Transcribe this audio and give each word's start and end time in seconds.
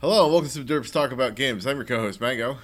Hello, 0.00 0.28
welcome 0.28 0.48
to 0.50 0.64
Derps 0.64 0.92
Talk 0.92 1.12
About 1.12 1.34
Games. 1.34 1.66
I'm 1.66 1.76
your 1.76 1.84
co-host 1.84 2.20
Mango, 2.20 2.58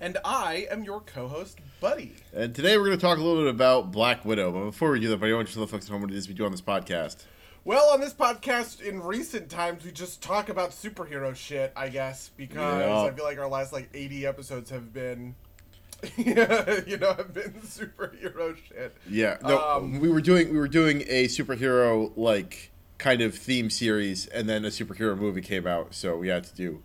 And 0.00 0.18
I 0.24 0.66
am 0.70 0.84
your 0.84 1.00
co 1.00 1.26
host, 1.28 1.58
Buddy. 1.80 2.14
and 2.32 2.54
today 2.54 2.76
we're 2.76 2.86
going 2.86 2.96
to 2.98 3.02
talk 3.02 3.18
a 3.18 3.22
little 3.22 3.42
bit 3.42 3.50
about 3.50 3.90
Black 3.90 4.24
Widow. 4.24 4.52
But 4.52 4.64
before 4.66 4.90
we 4.92 5.00
do 5.00 5.08
that, 5.08 5.18
buddy, 5.18 5.32
I 5.32 5.36
want 5.36 5.48
you 5.48 5.52
to 5.52 5.58
tell 5.58 5.66
the 5.66 5.72
folks 5.72 5.86
at 5.86 5.92
home 5.92 6.02
what 6.02 6.10
it 6.10 6.16
is 6.16 6.28
we 6.28 6.34
do 6.34 6.44
on 6.44 6.52
this 6.52 6.60
podcast. 6.60 7.24
Well, 7.64 7.92
on 7.92 8.00
this 8.00 8.14
podcast, 8.14 8.80
in 8.80 9.02
recent 9.02 9.50
times, 9.50 9.84
we 9.84 9.90
just 9.92 10.22
talk 10.22 10.48
about 10.48 10.70
superhero 10.70 11.34
shit, 11.34 11.72
I 11.76 11.88
guess, 11.88 12.30
because 12.36 12.56
Yeah. 12.80 13.00
I 13.02 13.10
feel 13.10 13.24
like 13.24 13.38
our 13.38 13.48
last 13.48 13.72
like 13.72 13.90
80 13.92 14.26
episodes 14.26 14.70
have 14.70 14.92
been, 14.94 15.34
you 16.16 16.34
know, 16.96 17.14
I've 17.18 17.34
been 17.34 17.52
superhero 17.64 18.56
shit. 18.68 18.96
Yeah, 19.08 19.36
no, 19.42 19.58
Um, 19.60 20.00
we 20.00 20.08
were 20.08 20.20
doing 20.22 20.50
we 20.52 20.58
were 20.58 20.68
doing 20.68 21.02
a 21.08 21.26
superhero 21.26 22.12
like 22.16 22.69
kind 23.00 23.22
of 23.22 23.34
theme 23.34 23.70
series, 23.70 24.26
and 24.26 24.48
then 24.48 24.64
a 24.64 24.68
superhero 24.68 25.16
movie 25.18 25.40
came 25.40 25.66
out, 25.66 25.94
so 25.94 26.16
we 26.16 26.28
had 26.28 26.44
to 26.44 26.54
do 26.54 26.82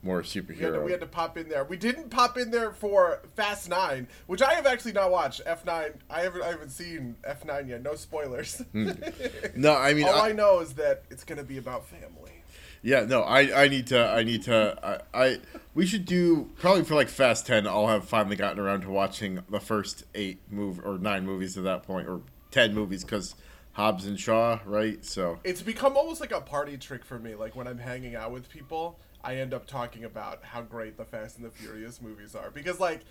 more 0.00 0.18
We 0.18 0.22
had, 0.22 0.32
to, 0.32 0.42
superhero. 0.42 0.84
we 0.84 0.92
had 0.92 1.00
to 1.00 1.06
pop 1.06 1.36
in 1.36 1.48
there. 1.48 1.64
We 1.64 1.76
didn't 1.76 2.10
pop 2.10 2.38
in 2.38 2.52
there 2.52 2.70
for 2.70 3.20
Fast 3.34 3.68
Nine, 3.68 4.06
which 4.28 4.40
I 4.40 4.54
have 4.54 4.64
actually 4.66 4.92
not 4.92 5.10
watched. 5.10 5.40
F 5.44 5.64
nine, 5.66 5.90
I 6.08 6.20
haven't, 6.20 6.42
I 6.42 6.50
haven't 6.50 6.70
seen 6.70 7.16
F 7.24 7.44
nine 7.44 7.66
yet. 7.66 7.82
No 7.82 7.96
spoilers. 7.96 8.58
Hmm. 8.72 8.90
no, 9.56 9.74
I 9.74 9.94
mean, 9.94 10.04
All 10.06 10.14
I- 10.14 10.28
I 10.28 10.32
know 10.32 10.60
is 10.60 10.74
that 10.74 11.02
it's 11.10 11.24
gonna 11.24 11.42
be 11.42 11.58
about 11.58 11.84
family. 11.86 12.44
Yeah, 12.80 13.00
no, 13.06 13.22
I, 13.22 13.64
I 13.64 13.68
need 13.68 13.88
to 13.88 13.98
I 14.08 14.22
need 14.22 14.44
to 14.44 15.00
I, 15.12 15.20
I 15.24 15.38
we 15.74 15.84
should 15.84 16.04
do 16.04 16.48
probably 16.60 16.84
for 16.84 16.94
like 16.94 17.08
Fast 17.08 17.44
Ten. 17.48 17.66
I'll 17.66 17.88
have 17.88 18.04
finally 18.08 18.36
gotten 18.36 18.60
around 18.60 18.82
to 18.82 18.90
watching 18.90 19.42
the 19.50 19.58
first 19.58 20.04
eight 20.14 20.38
move 20.48 20.78
or 20.86 20.96
nine 20.96 21.26
movies 21.26 21.58
at 21.58 21.64
that 21.64 21.82
point, 21.82 22.06
or 22.06 22.20
ten 22.52 22.72
movies 22.72 23.02
because 23.02 23.34
Hobbs 23.78 24.06
and 24.06 24.18
Shaw, 24.18 24.58
right? 24.64 25.04
So 25.04 25.38
it's 25.44 25.62
become 25.62 25.96
almost 25.96 26.20
like 26.20 26.32
a 26.32 26.40
party 26.40 26.76
trick 26.76 27.04
for 27.04 27.16
me. 27.16 27.36
Like 27.36 27.54
when 27.54 27.68
I'm 27.68 27.78
hanging 27.78 28.16
out 28.16 28.32
with 28.32 28.48
people, 28.48 28.98
I 29.22 29.36
end 29.36 29.54
up 29.54 29.68
talking 29.68 30.02
about 30.02 30.42
how 30.42 30.62
great 30.62 30.96
the 30.96 31.04
Fast 31.04 31.36
and 31.36 31.46
the 31.46 31.50
Furious 31.50 32.02
movies 32.02 32.34
are 32.34 32.50
because 32.50 32.80
like 32.80 33.02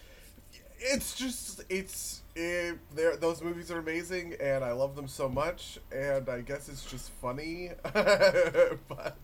it's 0.77 1.15
just 1.15 1.63
it's 1.69 2.21
it, 2.35 2.77
those 2.93 3.41
movies 3.41 3.71
are 3.71 3.79
amazing 3.79 4.35
and 4.41 4.61
I 4.61 4.73
love 4.73 4.97
them 4.97 5.07
so 5.07 5.29
much 5.29 5.79
and 5.89 6.27
I 6.27 6.41
guess 6.41 6.67
it's 6.67 6.83
just 6.83 7.11
funny. 7.11 7.69
but 7.93 9.15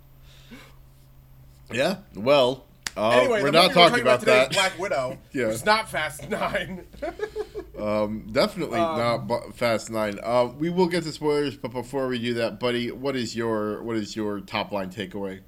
yeah, 1.74 1.98
well, 2.16 2.68
uh, 2.96 3.10
anyway, 3.10 3.42
we're 3.42 3.52
not 3.52 3.72
talking 3.72 3.98
we're 3.98 4.02
about 4.02 4.20
today 4.20 4.40
that. 4.40 4.52
Black 4.52 4.78
Widow. 4.80 5.18
Yeah. 5.32 5.48
It's 5.48 5.66
not 5.66 5.90
Fast 5.90 6.30
Nine. 6.30 6.86
um, 7.80 8.28
definitely 8.32 8.80
Um, 8.80 9.28
not 9.28 9.56
Fast 9.56 9.90
Nine. 9.90 10.20
Uh, 10.22 10.52
we 10.58 10.70
will 10.70 10.88
get 10.88 11.04
to 11.04 11.12
spoilers, 11.12 11.58
but 11.58 11.72
before 11.72 12.08
we 12.08 12.20
do 12.20 12.36
that, 12.36 12.60
buddy, 12.60 12.92
what 12.92 13.16
is 13.16 13.36
your 13.36 13.82
what 13.84 13.96
is 13.96 14.16
your 14.16 14.40
top 14.42 14.72
line 14.72 14.92
takeaway? 14.92 15.42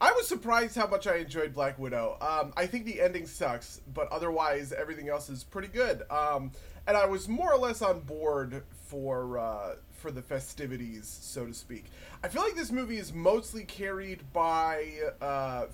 I 0.00 0.12
was 0.12 0.26
surprised 0.26 0.76
how 0.76 0.86
much 0.86 1.06
I 1.06 1.16
enjoyed 1.16 1.52
Black 1.52 1.78
Widow. 1.78 2.16
Um, 2.22 2.54
I 2.56 2.64
think 2.64 2.86
the 2.86 3.02
ending 3.02 3.26
sucks, 3.26 3.82
but 3.92 4.10
otherwise 4.10 4.72
everything 4.72 5.10
else 5.10 5.28
is 5.28 5.44
pretty 5.44 5.68
good. 5.68 6.02
Um, 6.10 6.52
and 6.86 6.96
I 6.96 7.04
was 7.04 7.28
more 7.28 7.52
or 7.52 7.58
less 7.58 7.82
on 7.82 8.00
board 8.00 8.62
for 8.86 9.38
uh, 9.38 9.74
for 9.92 10.10
the 10.10 10.22
festivities, 10.22 11.18
so 11.20 11.44
to 11.44 11.52
speak. 11.52 11.84
I 12.24 12.28
feel 12.28 12.42
like 12.42 12.54
this 12.54 12.72
movie 12.72 12.96
is 12.96 13.12
mostly 13.12 13.64
carried 13.64 14.20
by 14.32 14.86
uh, 15.20 15.66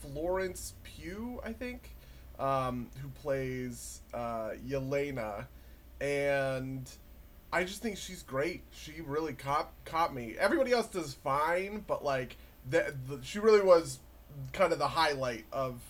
Florence 0.00 0.74
Pugh, 0.82 1.40
I 1.44 1.52
think, 1.52 1.94
um, 2.38 2.88
who 3.02 3.08
plays 3.08 4.00
uh, 4.14 4.50
Yelena, 4.66 5.46
and 6.00 6.88
I 7.52 7.64
just 7.64 7.82
think 7.82 7.96
she's 7.96 8.22
great. 8.22 8.62
She 8.70 9.00
really 9.00 9.32
caught 9.32 9.72
caught 9.84 10.14
me. 10.14 10.36
Everybody 10.38 10.72
else 10.72 10.86
does 10.86 11.14
fine, 11.14 11.84
but 11.86 12.04
like 12.04 12.36
the 12.68 12.94
she 13.22 13.38
really 13.38 13.62
was 13.62 13.98
kind 14.52 14.72
of 14.72 14.78
the 14.78 14.88
highlight 14.88 15.44
of 15.52 15.80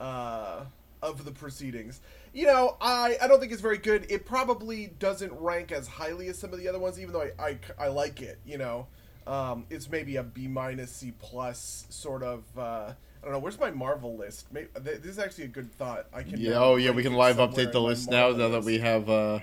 uh 0.00 0.64
of 1.02 1.24
the 1.24 1.32
proceedings. 1.32 2.00
You 2.32 2.46
know, 2.46 2.76
I 2.80 3.16
I 3.20 3.26
don't 3.26 3.40
think 3.40 3.52
it's 3.52 3.62
very 3.62 3.78
good. 3.78 4.06
It 4.10 4.26
probably 4.26 4.92
doesn't 4.98 5.32
rank 5.32 5.72
as 5.72 5.88
highly 5.88 6.28
as 6.28 6.38
some 6.38 6.52
of 6.52 6.58
the 6.58 6.68
other 6.68 6.78
ones, 6.78 7.00
even 7.00 7.12
though 7.12 7.22
I 7.22 7.32
I, 7.38 7.58
I 7.78 7.88
like 7.88 8.20
it. 8.20 8.38
You 8.44 8.58
know, 8.58 8.86
um, 9.26 9.66
it's 9.70 9.88
maybe 9.90 10.16
a 10.16 10.22
B 10.22 10.46
minus 10.46 10.92
C 10.92 11.12
plus 11.18 11.86
sort 11.88 12.22
of. 12.22 12.44
Uh, 12.56 12.92
I 13.22 13.26
don't 13.26 13.34
know. 13.34 13.38
Where's 13.38 13.58
my 13.60 13.70
Marvel 13.70 14.16
list? 14.16 14.46
Maybe, 14.52 14.68
this 14.80 15.04
is 15.04 15.18
actually 15.20 15.44
a 15.44 15.48
good 15.48 15.72
thought. 15.74 16.06
I 16.12 16.22
can. 16.24 16.40
Yeah, 16.40 16.54
uh, 16.60 16.64
oh 16.64 16.76
yeah, 16.76 16.90
we 16.90 17.02
can 17.04 17.14
live 17.14 17.36
update 17.36 17.70
the 17.72 17.80
list 17.80 18.10
now. 18.10 18.30
Now 18.30 18.48
that 18.48 18.64
we 18.64 18.78
have 18.80 19.08
uh, 19.08 19.12
uh, 19.14 19.38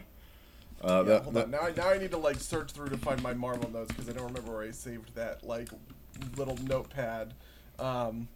Yeah, 0.84 1.02
that, 1.04 1.22
hold 1.24 1.34
that- 1.36 1.44
on. 1.46 1.52
Now, 1.52 1.60
I- 1.62 1.72
now 1.76 1.90
I 1.90 1.98
need 1.98 2.12
to 2.12 2.18
like 2.18 2.38
search 2.40 2.72
through 2.72 2.90
to 2.90 2.98
find 2.98 3.22
my 3.24 3.34
Marvel 3.34 3.70
notes 3.72 3.88
because 3.90 4.10
I 4.10 4.14
don't 4.14 4.26
remember 4.28 4.52
where 4.52 4.64
I 4.64 4.72
saved 4.72 5.16
that 5.16 5.44
like 5.46 5.70
little 6.36 6.58
notepad, 6.58 7.34
um, 7.80 8.28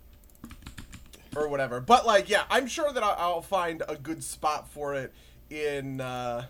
or 1.35 1.49
whatever. 1.49 1.81
But 1.81 2.05
like, 2.05 2.29
yeah, 2.29 2.43
I'm 2.49 2.67
sure 2.67 2.93
that 2.93 3.03
I'll, 3.03 3.15
I'll 3.17 3.41
find 3.41 3.83
a 3.89 3.95
good 3.97 4.23
spot 4.23 4.69
for 4.69 4.95
it 4.95 5.13
in 5.49 5.99
uh, 5.99 6.45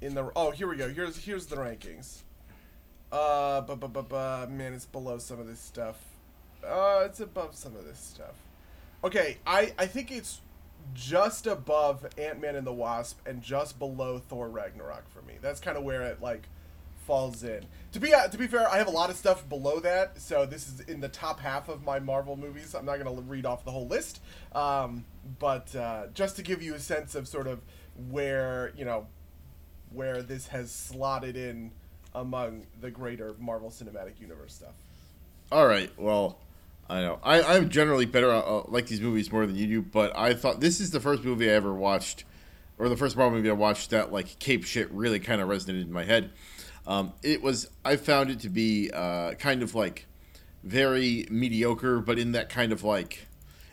in 0.00 0.14
the. 0.14 0.30
Oh, 0.34 0.50
here 0.50 0.66
we 0.68 0.76
go. 0.76 0.88
Here's 0.88 1.18
here's 1.22 1.44
the 1.46 1.56
rankings. 1.56 2.22
Uh, 3.12 3.60
but 3.60 3.76
but 3.80 4.08
but 4.08 4.50
man, 4.50 4.72
it's 4.72 4.86
below 4.86 5.18
some 5.18 5.38
of 5.38 5.46
this 5.46 5.60
stuff. 5.60 5.96
Uh, 6.68 7.02
it's 7.04 7.20
above 7.20 7.54
some 7.54 7.76
of 7.76 7.84
this 7.84 7.98
stuff. 7.98 8.34
Okay, 9.02 9.38
I 9.46 9.72
I 9.78 9.86
think 9.86 10.10
it's 10.10 10.40
just 10.92 11.46
above 11.46 12.06
Ant 12.18 12.40
Man 12.40 12.56
and 12.56 12.66
the 12.66 12.72
Wasp 12.72 13.26
and 13.26 13.42
just 13.42 13.78
below 13.78 14.18
Thor 14.18 14.48
Ragnarok 14.48 15.08
for 15.10 15.22
me. 15.22 15.34
That's 15.40 15.60
kind 15.60 15.76
of 15.76 15.84
where 15.84 16.02
it 16.02 16.20
like 16.20 16.48
falls 17.06 17.42
in. 17.42 17.64
To 17.92 18.00
be 18.00 18.12
uh, 18.12 18.28
to 18.28 18.38
be 18.38 18.46
fair, 18.46 18.68
I 18.68 18.78
have 18.78 18.86
a 18.86 18.92
lot 18.92 19.10
of 19.10 19.16
stuff 19.16 19.48
below 19.48 19.80
that, 19.80 20.20
so 20.20 20.46
this 20.46 20.68
is 20.68 20.80
in 20.80 21.00
the 21.00 21.08
top 21.08 21.40
half 21.40 21.68
of 21.68 21.84
my 21.84 21.98
Marvel 21.98 22.36
movies. 22.36 22.74
I'm 22.74 22.86
not 22.86 22.98
going 22.98 23.14
to 23.14 23.22
read 23.22 23.46
off 23.46 23.64
the 23.64 23.70
whole 23.70 23.86
list, 23.86 24.20
um, 24.54 25.04
but 25.38 25.74
uh, 25.76 26.06
just 26.14 26.36
to 26.36 26.42
give 26.42 26.62
you 26.62 26.74
a 26.74 26.80
sense 26.80 27.14
of 27.14 27.28
sort 27.28 27.46
of 27.46 27.60
where 28.10 28.72
you 28.76 28.84
know 28.84 29.06
where 29.92 30.22
this 30.22 30.48
has 30.48 30.72
slotted 30.72 31.36
in 31.36 31.70
among 32.14 32.66
the 32.80 32.90
greater 32.90 33.34
Marvel 33.38 33.70
Cinematic 33.70 34.20
Universe 34.20 34.54
stuff. 34.54 34.74
All 35.52 35.66
right. 35.66 35.90
Well, 35.96 36.38
I 36.88 37.00
know 37.00 37.18
I, 37.22 37.42
I'm 37.42 37.70
generally 37.70 38.06
better 38.06 38.30
uh, 38.30 38.62
like 38.68 38.86
these 38.86 39.00
movies 39.00 39.32
more 39.32 39.46
than 39.46 39.56
you 39.56 39.66
do, 39.66 39.82
but 39.82 40.16
I 40.16 40.34
thought 40.34 40.60
this 40.60 40.80
is 40.80 40.90
the 40.90 41.00
first 41.00 41.24
movie 41.24 41.50
I 41.50 41.54
ever 41.54 41.72
watched, 41.72 42.24
or 42.78 42.88
the 42.88 42.96
first 42.96 43.16
Marvel 43.16 43.36
movie 43.36 43.50
I 43.50 43.54
watched 43.54 43.90
that 43.90 44.12
like 44.12 44.38
Cape 44.38 44.64
shit 44.64 44.90
really 44.90 45.18
kind 45.18 45.40
of 45.40 45.48
resonated 45.48 45.82
in 45.82 45.92
my 45.92 46.04
head. 46.04 46.30
Um, 46.86 47.12
it 47.22 47.42
was 47.42 47.70
I 47.84 47.96
found 47.96 48.30
it 48.30 48.40
to 48.40 48.50
be 48.50 48.90
uh, 48.92 49.32
kind 49.34 49.62
of 49.62 49.74
like 49.74 50.06
very 50.62 51.26
mediocre, 51.30 52.00
but 52.00 52.18
in 52.18 52.32
that 52.32 52.48
kind 52.48 52.72
of 52.72 52.82
like, 52.82 53.26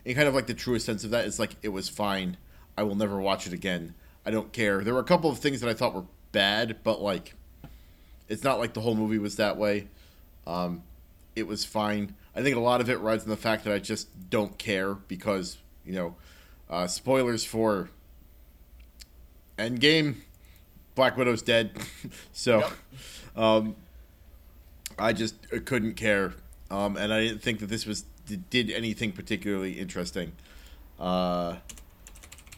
in 0.06 0.16
kind 0.16 0.28
of 0.28 0.36
like 0.36 0.48
the 0.48 0.54
truest 0.54 0.86
sense 0.86 1.04
of 1.04 1.12
that, 1.12 1.26
it's 1.26 1.40
like 1.40 1.56
it 1.62 1.70
was 1.70 1.90
fine. 1.90 2.38
I 2.78 2.84
will 2.84 2.96
never 2.96 3.20
watch 3.20 3.48
it 3.48 3.54
again. 3.54 3.94
I 4.26 4.32
don't 4.32 4.52
care. 4.54 4.84
There 4.84 4.94
were 4.94 5.00
a 5.00 5.06
couple 5.06 5.30
of 5.30 5.40
things 5.40 5.62
that 5.62 5.70
I 5.70 5.74
thought 5.74 5.94
were 5.94 6.06
bad, 6.32 6.78
but 6.84 7.02
like, 7.02 7.36
it's 8.30 8.44
not 8.44 8.60
like 8.60 8.74
the 8.74 8.82
whole 8.82 8.96
movie 8.96 9.18
was 9.18 9.36
that 9.38 9.58
way. 9.58 9.88
Um, 10.48 10.84
it 11.36 11.48
was 11.48 11.66
fine. 11.66 12.16
I 12.36 12.42
think 12.42 12.56
a 12.56 12.60
lot 12.60 12.82
of 12.82 12.90
it 12.90 13.00
rides 13.00 13.24
on 13.24 13.30
the 13.30 13.38
fact 13.38 13.64
that 13.66 13.74
I 13.74 13.80
just 13.80 14.30
don't 14.30 14.58
care 14.58 14.94
because 14.94 15.58
you 15.86 15.94
know, 15.94 16.16
uh, 16.70 16.88
spoilers 16.88 17.44
for 17.44 17.90
Endgame, 19.58 20.16
Black 20.96 21.18
Widow's 21.18 21.42
dead, 21.42 21.72
so 22.34 22.60
Yep. 22.60 22.72
um, 23.36 23.76
I 24.98 25.14
just 25.14 25.36
couldn't 25.66 25.96
care, 25.96 26.34
um, 26.70 26.98
and 26.98 27.14
I 27.14 27.22
didn't 27.22 27.42
think 27.42 27.60
that 27.60 27.68
this 27.68 27.86
was 27.86 28.06
did 28.50 28.72
anything 28.72 29.12
particularly 29.12 29.74
interesting. 29.74 30.32
Uh, 31.00 31.58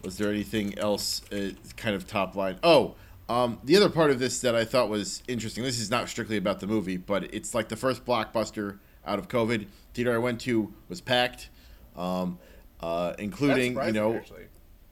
was 0.03 0.17
there 0.17 0.29
anything 0.29 0.77
else 0.77 1.21
uh, 1.31 1.51
kind 1.77 1.95
of 1.95 2.05
top 2.05 2.35
line? 2.35 2.59
Oh, 2.61 2.95
um, 3.29 3.59
the 3.63 3.75
other 3.77 3.89
part 3.89 4.11
of 4.11 4.19
this 4.19 4.41
that 4.41 4.53
I 4.55 4.65
thought 4.65 4.89
was 4.89 5.23
interesting. 5.27 5.63
This 5.63 5.79
is 5.79 5.89
not 5.89 6.09
strictly 6.09 6.37
about 6.37 6.59
the 6.59 6.67
movie, 6.67 6.97
but 6.97 7.33
it's 7.33 7.55
like 7.55 7.69
the 7.69 7.77
first 7.77 8.05
blockbuster 8.05 8.79
out 9.05 9.19
of 9.19 9.27
COVID. 9.27 9.67
Theater 9.93 10.13
I 10.13 10.17
went 10.17 10.41
to 10.41 10.73
was 10.89 11.01
packed, 11.01 11.49
um, 11.95 12.39
uh, 12.79 13.13
including 13.19 13.75
you 13.85 13.91
know 13.91 14.15
actually. 14.15 14.45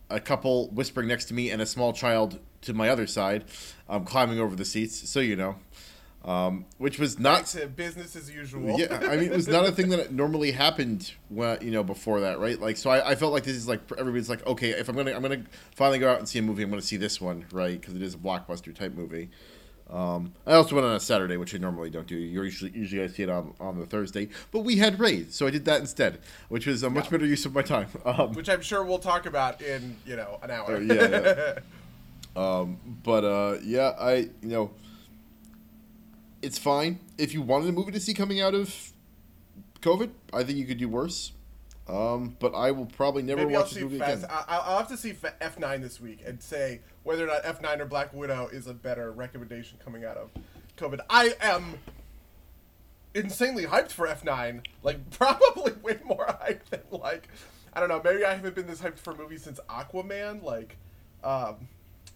a 0.10 0.20
couple 0.20 0.70
whispering 0.70 1.08
next 1.08 1.26
to 1.26 1.34
me 1.34 1.50
and 1.50 1.62
a 1.62 1.66
small 1.66 1.94
child 1.94 2.40
to 2.62 2.74
my 2.74 2.90
other 2.90 3.08
side, 3.08 3.46
um, 3.90 4.06
climbing 4.06 4.40
over 4.40 4.56
the 4.56 4.66
seats. 4.66 5.10
So 5.10 5.20
you 5.20 5.36
know, 5.36 5.56
um, 6.24 6.66
which 6.78 7.00
was 7.00 7.18
not 7.18 7.48
to 7.48 7.68
business 7.68 8.16
as 8.16 8.30
usual. 8.30 8.80
yeah, 8.80 9.00
I 9.02 9.18
mean, 9.18 9.32
it 9.32 9.36
was 9.36 9.48
not 9.48 9.66
a 9.66 9.72
thing 9.72 9.90
that 9.90 10.12
normally 10.12 10.52
happened, 10.52 11.12
when, 11.30 11.60
you 11.62 11.72
know, 11.72 11.84
before 11.84 12.20
that, 12.20 12.40
right? 12.40 12.60
Like, 12.60 12.78
so 12.78 12.92
I, 12.92 13.12
I 13.12 13.16
felt 13.16 13.34
like 13.34 13.44
this 13.44 13.56
is 13.56 13.68
like 13.68 13.82
everybody's 13.98 14.30
like, 14.30 14.46
okay, 14.46 14.70
if 14.70 14.88
I'm 14.88 14.96
gonna, 14.96 15.14
I'm 15.14 15.24
gonna 15.24 15.46
finally 15.76 15.98
go 15.98 16.12
out 16.12 16.20
and 16.20 16.30
see 16.30 16.38
a 16.38 16.44
movie, 16.44 16.62
I'm 16.62 16.70
gonna 16.70 16.82
see 16.84 16.98
this 16.98 17.20
one, 17.20 17.46
right? 17.52 17.80
Because 17.80 17.96
it 17.96 18.04
is 18.04 18.14
a 18.14 18.18
blockbuster 18.18 18.74
type 18.74 18.94
movie. 18.94 19.32
Um, 19.92 20.34
I 20.48 20.54
also 20.54 20.76
went 20.76 20.88
on 20.88 20.96
a 20.96 21.00
Saturday, 21.02 21.36
which 21.36 21.54
I 21.54 21.58
normally 21.58 21.90
don't 21.90 22.08
do. 22.08 22.16
Usually, 22.16 22.72
usually 22.72 23.04
I 23.04 23.08
see 23.08 23.24
it 23.24 23.30
on 23.30 23.54
on 23.60 23.78
the 23.78 23.86
Thursday, 23.86 24.30
but 24.52 24.62
we 24.62 24.78
had 24.78 25.00
Raid, 25.00 25.34
so 25.34 25.46
I 25.46 25.50
did 25.50 25.66
that 25.66 25.82
instead, 25.82 26.20
which 26.48 26.66
was 26.66 26.82
a 26.84 26.90
much 26.90 27.10
better 27.10 27.26
use 27.26 27.46
of 27.46 27.54
my 27.54 27.62
time. 27.62 27.88
Um, 28.06 28.34
which 28.34 28.50
I'm 28.50 28.62
sure 28.62 28.84
we'll 28.84 29.00
talk 29.00 29.26
about 29.26 29.62
in 29.62 29.96
you 30.06 30.16
know 30.16 30.40
an 30.42 30.50
hour. 30.52 30.76
Oh, 30.76 30.80
yeah, 30.80 31.60
Um, 32.36 32.78
but 33.04 33.24
uh, 33.24 33.58
yeah, 33.64 33.94
I 34.00 34.14
you 34.16 34.30
know, 34.42 34.72
it's 36.42 36.58
fine 36.58 37.00
if 37.18 37.34
you 37.34 37.42
wanted 37.42 37.70
a 37.70 37.72
movie 37.72 37.92
to 37.92 38.00
see 38.00 38.14
coming 38.14 38.42
out 38.42 38.56
of 38.56 38.94
COVID. 39.82 40.10
I 40.34 40.44
think 40.44 40.58
you 40.58 40.66
could 40.66 40.78
do 40.78 40.88
worse. 40.90 41.34
Um, 41.92 42.38
but 42.40 42.56
I 42.56 42.72
will 42.72 42.86
probably 42.86 43.22
never 43.22 43.42
Maybe 43.42 43.56
I'll 43.56 43.64
watch 43.64 43.72
this 43.74 43.84
movie 43.84 44.00
Fast. 44.00 44.24
again. 44.24 44.30
I, 44.32 44.58
I'll 44.58 44.78
have 44.78 44.88
to 44.88 44.98
see 44.98 45.14
F 45.42 45.60
nine 45.60 45.82
this 45.82 46.00
week 46.00 46.24
and 46.26 46.42
say 46.42 46.80
whether 47.04 47.26
or 47.26 47.28
not 47.28 47.42
F 47.44 47.62
nine 47.62 47.82
or 47.82 47.86
Black 47.86 48.14
Widow 48.14 48.48
is 48.48 48.68
a 48.68 48.74
better 48.74 49.12
recommendation 49.12 49.78
coming 49.84 50.06
out 50.06 50.16
of 50.16 50.30
COVID. 50.78 51.02
I 51.10 51.36
am 51.42 51.80
insanely 53.14 53.66
hyped 53.66 53.92
for 53.92 54.08
F 54.08 54.24
nine. 54.24 54.62
Like 54.84 55.10
probably 55.18 55.74
way 55.84 56.00
more 56.06 56.26
hyped 56.28 56.70
than 56.70 56.82
like 56.92 57.28
I 57.74 57.80
don't 57.80 57.90
know. 57.90 58.02
Maybe 58.04 58.24
I 58.24 58.36
haven't 58.36 58.56
been 58.56 58.68
this 58.68 58.82
hyped 58.82 58.98
for 58.98 59.12
a 59.12 59.18
movie 59.18 59.38
since 59.38 59.60
Aquaman. 59.70 60.44
Like, 60.44 60.78
um, 61.24 61.68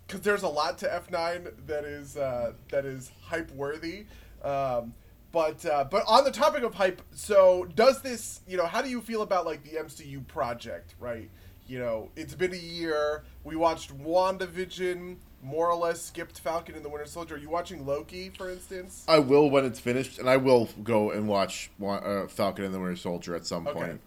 because 0.05 0.21
there's 0.21 0.43
a 0.43 0.47
lot 0.49 0.77
to 0.79 0.93
F 0.93 1.09
nine 1.09 1.47
that 1.67 1.83
is 1.83 2.17
uh, 2.17 2.53
that 2.71 2.85
is 2.85 3.11
hype 3.23 3.51
worthy. 3.51 4.05
Um, 4.43 4.93
but 5.35 5.65
uh, 5.65 5.83
but 5.83 6.01
on 6.07 6.23
the 6.23 6.31
topic 6.31 6.63
of 6.63 6.73
hype, 6.75 7.01
so 7.13 7.65
does 7.75 8.01
this? 8.01 8.39
You 8.47 8.55
know, 8.55 8.65
how 8.65 8.81
do 8.81 8.89
you 8.89 9.01
feel 9.01 9.21
about 9.21 9.45
like 9.45 9.63
the 9.65 9.71
MCU 9.77 10.25
project? 10.27 10.95
Right. 10.97 11.29
You 11.67 11.77
know, 11.79 12.09
it's 12.15 12.33
been 12.33 12.53
a 12.53 12.57
year. 12.57 13.25
We 13.43 13.57
watched 13.57 13.95
WandaVision. 13.95 15.17
More 15.43 15.69
or 15.69 15.75
less 15.75 16.01
skipped 16.01 16.39
Falcon 16.39 16.73
and 16.73 16.83
the 16.83 16.89
Winter 16.89 17.05
Soldier. 17.05 17.35
Are 17.35 17.37
you 17.37 17.49
watching 17.49 17.85
Loki, 17.85 18.29
for 18.29 18.49
instance? 18.49 19.03
I 19.07 19.19
will 19.19 19.49
when 19.51 19.63
it's 19.65 19.79
finished, 19.79 20.17
and 20.19 20.27
I 20.27 20.37
will 20.37 20.69
go 20.83 21.11
and 21.11 21.27
watch 21.27 21.69
uh, 21.85 22.25
Falcon 22.27 22.63
and 22.65 22.73
the 22.73 22.79
Winter 22.79 22.95
Soldier 22.95 23.35
at 23.35 23.45
some 23.45 23.67
Okay. 23.67 23.77
point. 23.79 24.01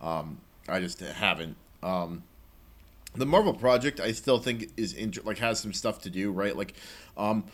Um, 0.00 0.40
I 0.68 0.80
just 0.80 0.98
haven't. 0.98 1.56
Um, 1.82 2.24
the 3.14 3.26
Marvel 3.26 3.54
project, 3.54 4.00
I 4.00 4.10
still 4.12 4.38
think 4.38 4.70
is 4.76 4.92
inter- 4.94 5.22
like 5.24 5.38
has 5.38 5.60
some 5.60 5.72
stuff 5.72 6.00
to 6.02 6.10
do, 6.10 6.32
right? 6.32 6.56
Like, 6.56 6.74
um, 7.16 7.44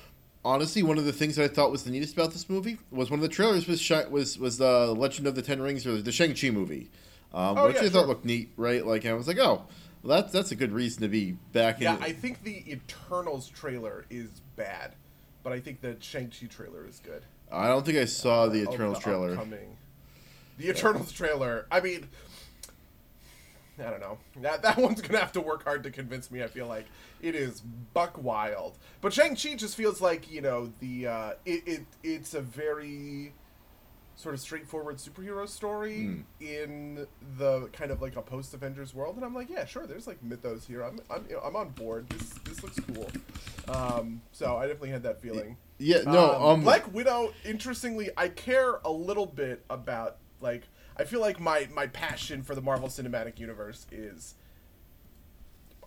honestly, 0.46 0.82
one 0.82 0.96
of 0.98 1.04
the 1.04 1.12
things 1.12 1.37
that 1.37 1.44
I 1.44 1.48
thought 1.48 1.70
was 1.70 1.82
the 1.84 1.90
neatest 1.90 2.14
about 2.14 2.32
this 2.32 2.48
movie 2.48 2.78
was 2.90 3.10
one 3.10 3.19
of 3.19 3.22
the 3.22 3.28
trailers 3.28 3.66
was 3.66 3.81
Shi 3.81 4.02
was 4.08 4.38
was 4.38 4.58
the 4.58 4.93
Legend 4.93 5.26
of 5.26 5.34
the 5.34 5.43
Ten 5.43 5.60
Rings 5.60 5.87
or 5.87 6.00
the 6.00 6.12
Shang 6.12 6.34
Chi 6.34 6.50
movie, 6.50 6.88
um, 7.34 7.58
Oh, 7.58 7.66
which 7.66 7.75
yeah, 7.75 7.81
I 7.81 7.82
sure. 7.84 7.90
thought 7.90 8.08
looked 8.08 8.25
neat, 8.25 8.50
right? 8.56 8.87
Like, 8.87 9.04
I 9.04 9.12
was 9.14 9.26
like, 9.26 9.38
oh, 9.38 9.66
well, 10.02 10.20
that's 10.22 10.32
that's 10.32 10.52
a 10.52 10.56
good 10.56 10.72
reason 10.72 11.02
to 11.02 11.08
be 11.08 11.32
back. 11.52 11.76
In. 11.78 11.82
Yeah, 11.82 11.96
in 11.96 12.02
I 12.02 12.12
think 12.12 12.43
the 12.44 12.64
Eternals 12.70 13.48
trailer 13.48 14.04
is 14.08 14.40
bad, 14.56 14.94
but 15.43 15.52
I 15.52 15.60
think 15.60 15.81
the 15.81 15.96
Shang 16.00 16.31
Chi 16.31 16.46
trailer 16.46 16.87
is 16.87 17.00
good. 17.04 17.22
I 17.50 17.69
don't 17.69 17.84
think 17.84 17.98
I 17.98 18.04
saw 18.06 18.46
the 18.46 18.62
Of 18.66 18.75
Eternals 18.75 18.98
trailer. 19.00 19.31
upcoming- 19.32 19.76
The 20.58 20.70
Eternals 20.70 21.12
trailer. 21.12 21.66
I 21.70 21.81
mean, 21.81 22.08
I 23.78 23.90
don't 23.90 24.00
know. 24.00 24.19
That 24.40 24.62
that 24.62 24.76
one's 24.78 25.00
gonna 25.02 25.19
have 25.19 25.32
to 25.32 25.40
work 25.40 25.64
hard 25.64 25.82
to 25.84 25.90
convince 25.90 26.31
me. 26.31 26.43
I 26.43 26.46
feel 26.46 26.67
like 26.67 26.87
it 27.20 27.34
is 27.34 27.61
buck 27.93 28.23
wild. 28.23 28.78
But 29.00 29.12
Shang 29.12 29.37
Chi 29.37 29.55
just 29.55 29.76
feels 29.76 30.00
like 30.00 30.31
you 30.31 30.40
know 30.40 30.73
the 30.81 31.06
uh, 31.06 31.31
it, 31.44 31.62
it 31.67 31.87
it's 32.02 32.34
a 32.34 32.40
very 32.40 33.32
sort 34.19 34.34
of 34.34 34.40
straightforward 34.40 34.96
superhero 34.96 35.46
story 35.46 36.05
Hmm. 36.05 36.20
in 36.40 37.06
the 37.37 37.67
kind 37.75 37.90
of 37.90 38.00
like 38.00 38.17
a 38.17 38.23
post 38.23 38.55
Avengers 38.55 38.94
world, 38.94 39.17
and 39.17 39.25
I'm 39.25 39.34
like, 39.34 39.50
yeah, 39.50 39.67
sure. 39.67 39.87
There's 39.87 40.06
like 40.06 40.22
mythos 40.22 40.67
here. 40.67 40.82
I'm 40.82 40.99
I'm, 41.11 41.26
you 41.29 41.34
know, 41.34 41.43
I'm 41.43 41.55
on 41.56 41.69
board. 41.70 42.08
This 42.08 42.31
this 42.44 42.62
looks 42.62 42.79
cool. 42.81 43.11
Um, 43.69 44.22
so 44.32 44.56
I 44.56 44.62
definitely 44.67 44.90
had 44.90 45.02
that 45.02 45.20
feeling. 45.20 45.58
Yeah, 45.79 46.00
no, 46.06 46.31
um, 46.49 46.62
Black 46.62 46.90
Widow. 46.94 47.34
Interestingly, 47.44 48.08
I 48.17 48.29
care 48.29 48.81
a 48.87 48.90
little 48.90 49.26
bit 49.26 49.62
about 49.69 50.17
like 50.40 50.62
I 50.98 51.04
feel 51.04 51.20
like 51.20 51.38
my 51.38 51.69
my 51.75 51.87
passion 51.87 52.43
for 52.43 52.54
the 52.54 52.62
Marvel 52.62 52.88
Cinematic 52.88 53.38
Universe 53.38 53.87
is 53.90 54.34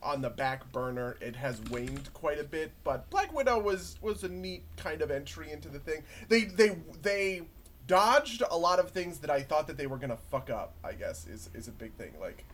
on 0.01 0.21
the 0.21 0.29
back 0.29 0.71
burner. 0.71 1.17
It 1.19 1.35
has 1.35 1.61
waned 1.69 2.13
quite 2.13 2.39
a 2.39 2.43
bit, 2.43 2.71
but 2.83 3.09
Black 3.09 3.33
Widow 3.33 3.59
was 3.59 3.97
was 4.01 4.23
a 4.23 4.29
neat 4.29 4.63
kind 4.77 5.01
of 5.01 5.11
entry 5.11 5.51
into 5.51 5.69
the 5.69 5.79
thing. 5.79 6.03
They 6.27 6.45
they 6.45 6.77
they 7.01 7.41
dodged 7.87 8.43
a 8.49 8.57
lot 8.57 8.79
of 8.79 8.91
things 8.91 9.19
that 9.19 9.31
I 9.31 9.41
thought 9.41 9.67
that 9.67 9.77
they 9.77 9.87
were 9.87 9.97
gonna 9.97 10.19
fuck 10.29 10.49
up. 10.49 10.75
I 10.83 10.93
guess 10.93 11.25
is 11.27 11.49
is 11.53 11.67
a 11.67 11.71
big 11.71 11.93
thing. 11.93 12.13
Like, 12.19 12.45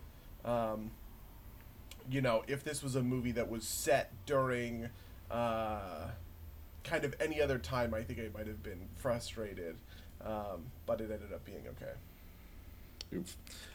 um, 0.46 0.92
you 2.10 2.22
know, 2.22 2.44
if 2.48 2.63
this 2.63 2.81
was 2.81 2.96
a 2.96 3.04
movie 3.04 3.31
that 3.34 3.50
was 3.50 3.66
set 3.68 4.12
during. 4.25 4.90
Uh, 5.30 6.10
kind 6.86 7.04
of 7.04 7.16
any 7.19 7.42
other 7.42 7.57
time, 7.57 7.94
I 7.96 8.04
think 8.04 8.19
I 8.19 8.30
might 8.38 8.46
have 8.48 8.62
been 8.63 8.88
frustrated, 8.96 9.75
um, 10.24 10.66
but 10.86 11.02
it 11.02 11.10
ended 11.12 11.34
up 11.34 11.44
being 11.44 11.63
okay. 11.69 11.94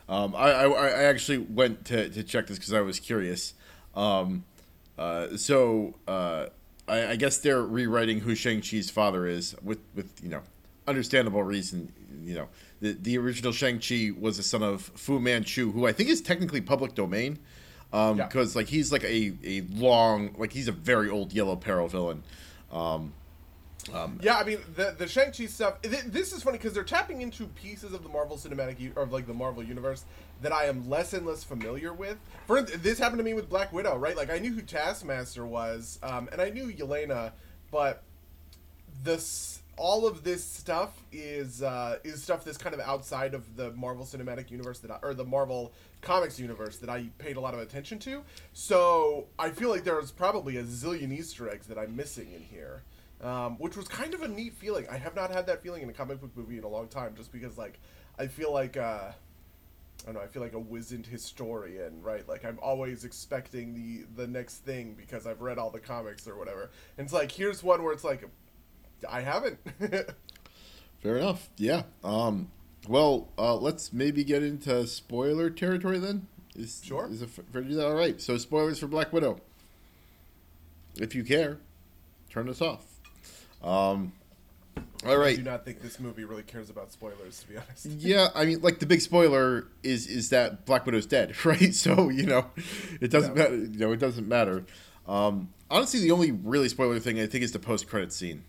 Um, 0.09 0.35
I, 0.35 0.51
I, 0.51 0.67
I 0.67 1.03
actually 1.05 1.39
went 1.39 1.85
to, 1.87 2.09
to 2.09 2.23
check 2.25 2.47
this 2.49 2.59
because 2.59 2.73
I 2.73 2.81
was 2.81 2.99
curious. 2.99 3.55
Um, 3.95 4.45
uh, 4.99 5.37
so 5.37 5.95
uh, 6.09 6.47
I, 6.89 7.09
I 7.13 7.17
guess 7.17 7.39
they're 7.39 7.63
rewriting 7.63 8.21
who 8.21 8.35
Shang 8.35 8.61
Chi's 8.61 8.91
father 8.91 9.27
is 9.27 9.55
with, 9.63 9.79
with 9.95 10.13
you 10.23 10.29
know 10.29 10.43
understandable 10.89 11.43
reason. 11.43 11.93
You 12.25 12.35
know 12.35 12.49
the 12.81 12.93
the 13.01 13.19
original 13.19 13.53
Shang 13.53 13.79
Chi 13.79 14.11
was 14.19 14.37
the 14.37 14.43
son 14.43 14.63
of 14.63 14.83
Fu 14.95 15.21
Manchu, 15.21 15.71
who 15.73 15.87
I 15.87 15.93
think 15.93 16.09
is 16.11 16.21
technically 16.21 16.61
public 16.61 16.95
domain. 16.95 17.39
Um, 17.93 18.19
Yeah. 18.19 18.27
because 18.27 18.55
like 18.55 18.69
he's 18.69 18.93
like 18.93 19.05
a, 19.05 19.33
a 19.45 19.63
long 19.73 20.35
like 20.39 20.53
he's 20.53 20.69
a 20.69 20.73
very 20.73 21.09
old 21.09 21.33
yellow 21.33 21.57
peril 21.57 21.89
villain. 21.89 22.23
Um, 22.73 23.13
Yeah, 24.23 24.37
I 24.37 24.45
mean 24.45 24.59
the 24.75 24.95
the 24.97 25.09
Shang 25.09 25.33
Chi 25.33 25.47
stuff. 25.47 25.81
Th- 25.83 26.05
this 26.05 26.33
is 26.33 26.43
funny 26.43 26.59
because 26.59 26.73
they're 26.73 26.85
tapping 26.85 27.23
into 27.23 27.47
pieces 27.47 27.93
of 27.93 28.03
the 28.03 28.09
Marvel 28.09 28.37
Cinematic 28.37 28.79
U- 28.81 28.93
or 28.97 29.07
like 29.07 29.27
the 29.27 29.35
Marvel 29.35 29.63
universe 29.63 30.05
that 30.43 30.53
I 30.53 30.65
am 30.65 30.89
less 30.89 31.13
and 31.13 31.27
less 31.27 31.45
familiar 31.45 31.93
with. 31.93 32.19
For 32.47 32.63
this 32.63 32.99
happened 32.99 33.19
to 33.19 33.25
me 33.25 33.35
with 33.35 33.49
Black 33.49 33.73
Widow, 33.73 33.97
right? 33.97 34.17
Like 34.17 34.31
I 34.31 34.39
knew 34.39 34.53
who 34.53 34.63
Taskmaster 34.63 35.47
was, 35.47 35.99
um, 36.03 36.29
and 36.33 36.41
I 36.41 36.51
knew 36.51 36.73
Yelena, 36.73 37.33
but 37.71 38.03
this 39.03 39.63
all 39.77 40.07
of 40.07 40.23
this 40.25 40.45
stuff 40.45 40.93
is 41.11 41.63
uh, 41.63 41.99
is 42.05 42.23
stuff 42.23 42.45
that's 42.45 42.59
kind 42.59 42.75
of 42.75 42.81
outside 42.81 43.33
of 43.33 43.57
the 43.57 43.73
Marvel 43.73 44.05
Cinematic 44.05 44.51
Universe 44.51 44.79
that 44.81 44.91
I, 44.91 44.99
or 45.03 45.15
the 45.15 45.25
Marvel 45.25 45.73
Comics 46.03 46.39
universe 46.39 46.77
that 46.79 46.91
I 46.91 47.07
paid 47.19 47.37
a 47.37 47.41
lot 47.41 47.55
of 47.55 47.61
attention 47.61 47.99
to. 48.01 48.23
So 48.53 49.27
I 49.39 49.51
feel 49.51 49.71
like 49.71 49.85
there's 49.85 50.11
probably 50.11 50.57
a 50.59 50.65
zillion 50.65 51.13
Easter 51.13 51.49
eggs 51.49 51.67
that 51.67 51.79
I'm 51.79 51.97
missing 51.97 52.33
in 52.33 52.43
here, 52.43 52.83
um, 53.22 53.56
which 53.58 53.76
was 53.76 53.88
kind 53.88 54.14
of 54.14 54.22
a 54.22 54.28
neat 54.28 54.55
feeling. 54.55 54.87
I 54.90 54.96
have 54.96 55.14
not 55.14 55.31
had 55.31 55.46
that 55.46 55.62
feeling 55.62 55.82
in 55.82 55.90
a 55.90 55.93
comic 55.93 56.20
book 56.20 56.31
movie 56.37 56.58
in 56.58 56.64
a 56.64 56.69
long 56.69 56.88
time, 56.88 57.14
just 57.17 57.32
because 57.32 57.58
like 57.58 57.81
I 58.19 58.26
feel 58.26 58.52
like. 58.52 58.76
Uh, 58.76 59.12
I 60.02 60.06
don't 60.06 60.14
know. 60.14 60.20
I 60.22 60.28
feel 60.28 60.40
like 60.40 60.55
a 60.55 60.58
wizened 60.58 61.06
historian, 61.06 62.00
right? 62.02 62.26
Like 62.26 62.44
I'm 62.44 62.58
always 62.62 63.05
expecting 63.05 63.75
the 63.75 64.06
the 64.17 64.26
next 64.26 64.64
thing 64.64 64.94
because 64.94 65.26
I've 65.26 65.43
read 65.43 65.58
all 65.58 65.70
the 65.70 65.78
comics 65.81 66.26
or 66.26 66.38
whatever. 66.38 66.70
And 66.96 67.05
it's 67.05 67.12
like 67.12 67.31
here's 67.31 67.62
one 67.62 67.82
where 67.82 67.93
it's 67.93 68.02
like, 68.02 68.26
I 69.06 69.20
haven't. 69.20 69.58
Fair 71.02 71.19
enough. 71.19 71.50
Yeah. 71.58 71.82
Um, 72.02 72.50
well, 72.88 73.28
uh, 73.38 73.56
let's 73.56 73.93
maybe 73.93 74.25
get 74.25 74.43
into 74.43 74.87
spoiler 74.87 75.50
territory 75.50 75.99
then. 75.99 76.26
Is, 76.55 76.81
Sure. 76.84 77.08
Is 77.11 77.22
it 77.22 77.31
fair 77.31 77.62
to 77.62 77.69
do 77.69 77.74
that? 77.77 77.86
All 77.86 77.94
right. 77.94 78.20
So 78.20 78.36
spoilers 78.39 78.79
for 78.79 78.86
Black 78.86 79.12
Widow. 79.12 79.41
If 80.96 81.15
you 81.15 81.24
care, 81.24 81.58
turn 82.31 82.46
this 82.46 82.60
off. 82.60 82.84
Um, 83.62 84.12
all 85.06 85.22
I 85.22 85.34
do 85.36 85.43
not 85.43 85.64
think 85.64 85.81
this 85.81 85.98
movie 85.98 86.24
really 86.24 86.43
cares 86.43 86.69
about 86.70 86.93
spoilers, 86.93 87.40
to 87.40 87.48
be 87.48 87.56
honest. 87.56 87.86
Yeah, 87.98 88.29
I 88.34 88.44
mean, 88.44 88.60
like 88.60 88.79
the 88.81 88.86
big 88.86 89.00
spoiler 89.00 89.67
is 89.82 90.06
is 90.06 90.29
that 90.31 90.67
Black 90.67 90.84
Widow's 90.86 91.06
dead, 91.06 91.43
right? 91.44 91.74
So 91.74 92.08
you 92.10 92.24
know, 92.26 92.46
it 93.00 93.10
doesn't 93.10 93.36
Yeah. 93.36 93.43
matter. 93.44 93.56
You 93.56 93.79
know, 93.79 93.93
it 93.93 93.98
doesn't 94.00 94.29
matter. 94.29 94.64
Um, 95.08 95.48
honestly, 95.70 96.00
the 96.00 96.10
only 96.10 96.32
really 96.32 96.69
spoiler 96.69 96.98
thing 97.00 97.19
I 97.19 97.26
think 97.26 97.43
is 97.44 97.52
the 97.52 97.58
post 97.58 97.88
credit 97.88 98.12
scene, 98.12 98.44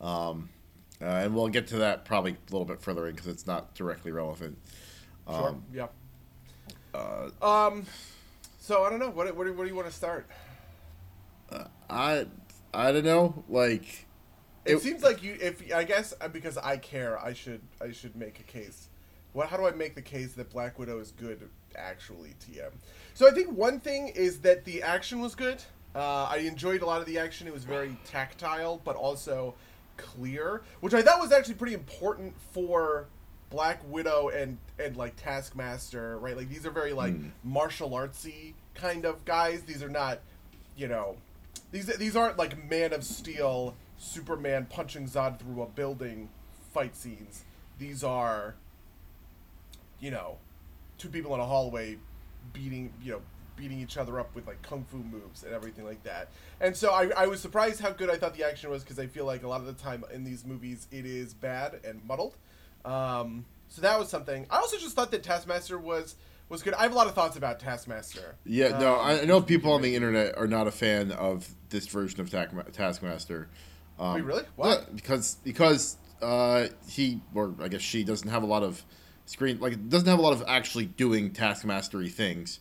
um, 0.00 0.50
uh, 1.00 1.04
and 1.06 1.34
we'll 1.34 1.48
get 1.48 1.66
to 1.68 1.78
that 1.78 2.04
probably 2.04 2.32
a 2.32 2.52
little 2.52 2.66
bit 2.66 2.80
further 2.82 3.06
in 3.08 3.14
because 3.14 3.28
it's 3.28 3.46
not 3.46 3.74
directly 3.74 4.12
relevant. 4.12 4.58
Sure. 5.28 5.48
Um, 5.48 5.62
yeah. 5.72 5.86
uh, 6.94 7.30
Um. 7.42 7.86
So 8.60 8.84
I 8.84 8.90
don't 8.90 8.98
know. 8.98 9.10
What 9.10 9.34
what 9.34 9.44
do, 9.46 9.52
what 9.54 9.64
do 9.64 9.70
you 9.70 9.74
want 9.76 9.88
to 9.88 9.94
start? 9.94 10.26
I 11.88 12.26
I 12.74 12.92
don't 12.92 13.04
know, 13.04 13.42
like 13.48 14.04
It, 14.68 14.74
It- 14.74 14.82
seems 14.82 15.02
like 15.02 15.22
you. 15.22 15.36
If 15.40 15.72
I 15.74 15.84
guess 15.84 16.14
uh, 16.20 16.28
because 16.28 16.56
I 16.58 16.76
care, 16.76 17.18
I 17.18 17.32
should 17.32 17.60
I 17.80 17.92
should 17.92 18.14
make 18.16 18.40
a 18.40 18.44
case. 18.44 18.88
What? 19.32 19.48
How 19.48 19.56
do 19.56 19.66
I 19.66 19.72
make 19.72 19.94
the 19.94 20.02
case 20.02 20.32
that 20.34 20.50
Black 20.50 20.78
Widow 20.78 20.98
is 21.00 21.12
good? 21.12 21.48
Actually, 21.76 22.34
TM. 22.48 22.70
So 23.14 23.28
I 23.28 23.30
think 23.30 23.50
one 23.56 23.78
thing 23.80 24.08
is 24.08 24.40
that 24.40 24.64
the 24.64 24.82
action 24.82 25.20
was 25.20 25.34
good. 25.34 25.62
Uh, 25.94 26.24
I 26.24 26.38
enjoyed 26.38 26.82
a 26.82 26.86
lot 26.86 27.00
of 27.00 27.06
the 27.06 27.18
action. 27.18 27.46
It 27.46 27.52
was 27.52 27.64
very 27.64 27.96
tactile, 28.04 28.80
but 28.84 28.96
also 28.96 29.54
clear, 29.96 30.62
which 30.80 30.94
I 30.94 31.02
thought 31.02 31.20
was 31.20 31.32
actually 31.32 31.54
pretty 31.54 31.74
important 31.74 32.34
for 32.52 33.06
Black 33.50 33.80
Widow 33.90 34.28
and 34.28 34.58
and 34.78 34.96
like 34.96 35.14
Taskmaster, 35.16 36.18
right? 36.18 36.36
Like 36.36 36.48
these 36.48 36.66
are 36.66 36.70
very 36.70 36.92
like 36.92 37.14
martial 37.44 37.90
artsy 37.90 38.54
kind 38.74 39.04
of 39.04 39.24
guys. 39.24 39.62
These 39.62 39.82
are 39.82 39.88
not, 39.88 40.20
you 40.76 40.88
know, 40.88 41.16
these 41.72 41.86
these 41.86 42.16
aren't 42.16 42.38
like 42.38 42.68
Man 42.68 42.92
of 42.92 43.04
Steel, 43.04 43.74
Superman 43.98 44.66
punching 44.70 45.06
Zod 45.08 45.38
through 45.38 45.62
a 45.62 45.66
building 45.66 46.28
fight 46.72 46.96
scenes. 46.96 47.44
These 47.78 48.02
are, 48.02 48.54
you 50.00 50.10
know, 50.10 50.38
two 50.96 51.08
people 51.08 51.34
in 51.34 51.40
a 51.40 51.44
hallway 51.46 51.98
beating, 52.52 52.92
you 53.02 53.12
know, 53.12 53.20
beating 53.56 53.80
each 53.80 53.96
other 53.96 54.20
up 54.20 54.32
with 54.36 54.46
like 54.46 54.62
kung 54.62 54.84
fu 54.84 54.98
moves 54.98 55.42
and 55.42 55.52
everything 55.52 55.84
like 55.84 56.02
that. 56.04 56.28
And 56.60 56.76
so 56.76 56.92
I, 56.92 57.10
I 57.16 57.26
was 57.26 57.40
surprised 57.40 57.80
how 57.80 57.90
good 57.90 58.08
I 58.08 58.16
thought 58.16 58.34
the 58.36 58.44
action 58.44 58.70
was 58.70 58.84
because 58.84 58.98
I 58.98 59.06
feel 59.06 59.24
like 59.24 59.42
a 59.42 59.48
lot 59.48 59.60
of 59.60 59.66
the 59.66 59.72
time 59.72 60.04
in 60.12 60.22
these 60.24 60.44
movies 60.46 60.86
it 60.92 61.04
is 61.04 61.34
bad 61.34 61.80
and 61.84 62.04
muddled. 62.06 62.36
Um, 62.84 63.44
so 63.68 63.82
that 63.82 63.98
was 63.98 64.08
something. 64.08 64.46
I 64.50 64.58
also 64.58 64.76
just 64.78 64.94
thought 64.94 65.10
that 65.10 65.22
Taskmaster 65.22 65.78
was 65.78 66.14
was 66.48 66.62
good. 66.62 66.72
I 66.74 66.82
have 66.82 66.92
a 66.92 66.94
lot 66.94 67.08
of 67.08 67.14
thoughts 67.14 67.36
about 67.36 67.60
Taskmaster. 67.60 68.36
Yeah, 68.46 68.78
no, 68.78 68.94
Um, 68.94 69.06
I 69.06 69.20
I 69.20 69.24
know 69.24 69.42
people 69.42 69.72
on 69.72 69.82
the 69.82 69.94
internet 69.94 70.38
are 70.38 70.46
not 70.46 70.66
a 70.66 70.70
fan 70.70 71.12
of 71.12 71.48
this 71.68 71.86
version 71.88 72.20
of 72.20 72.30
Taskmaster. 72.72 73.48
Um, 73.98 74.14
Wait, 74.14 74.24
really? 74.24 74.44
Why? 74.56 74.74
yeah, 74.74 74.80
because 74.94 75.36
because 75.44 75.96
uh, 76.22 76.68
he 76.88 77.20
or 77.34 77.54
I 77.60 77.68
guess 77.68 77.80
she 77.80 78.04
doesn't 78.04 78.28
have 78.28 78.42
a 78.42 78.46
lot 78.46 78.62
of 78.62 78.84
screen 79.26 79.58
like 79.60 79.88
doesn't 79.88 80.08
have 80.08 80.18
a 80.18 80.22
lot 80.22 80.32
of 80.32 80.44
actually 80.46 80.86
doing 80.86 81.30
Taskmastery 81.30 82.10
things. 82.10 82.60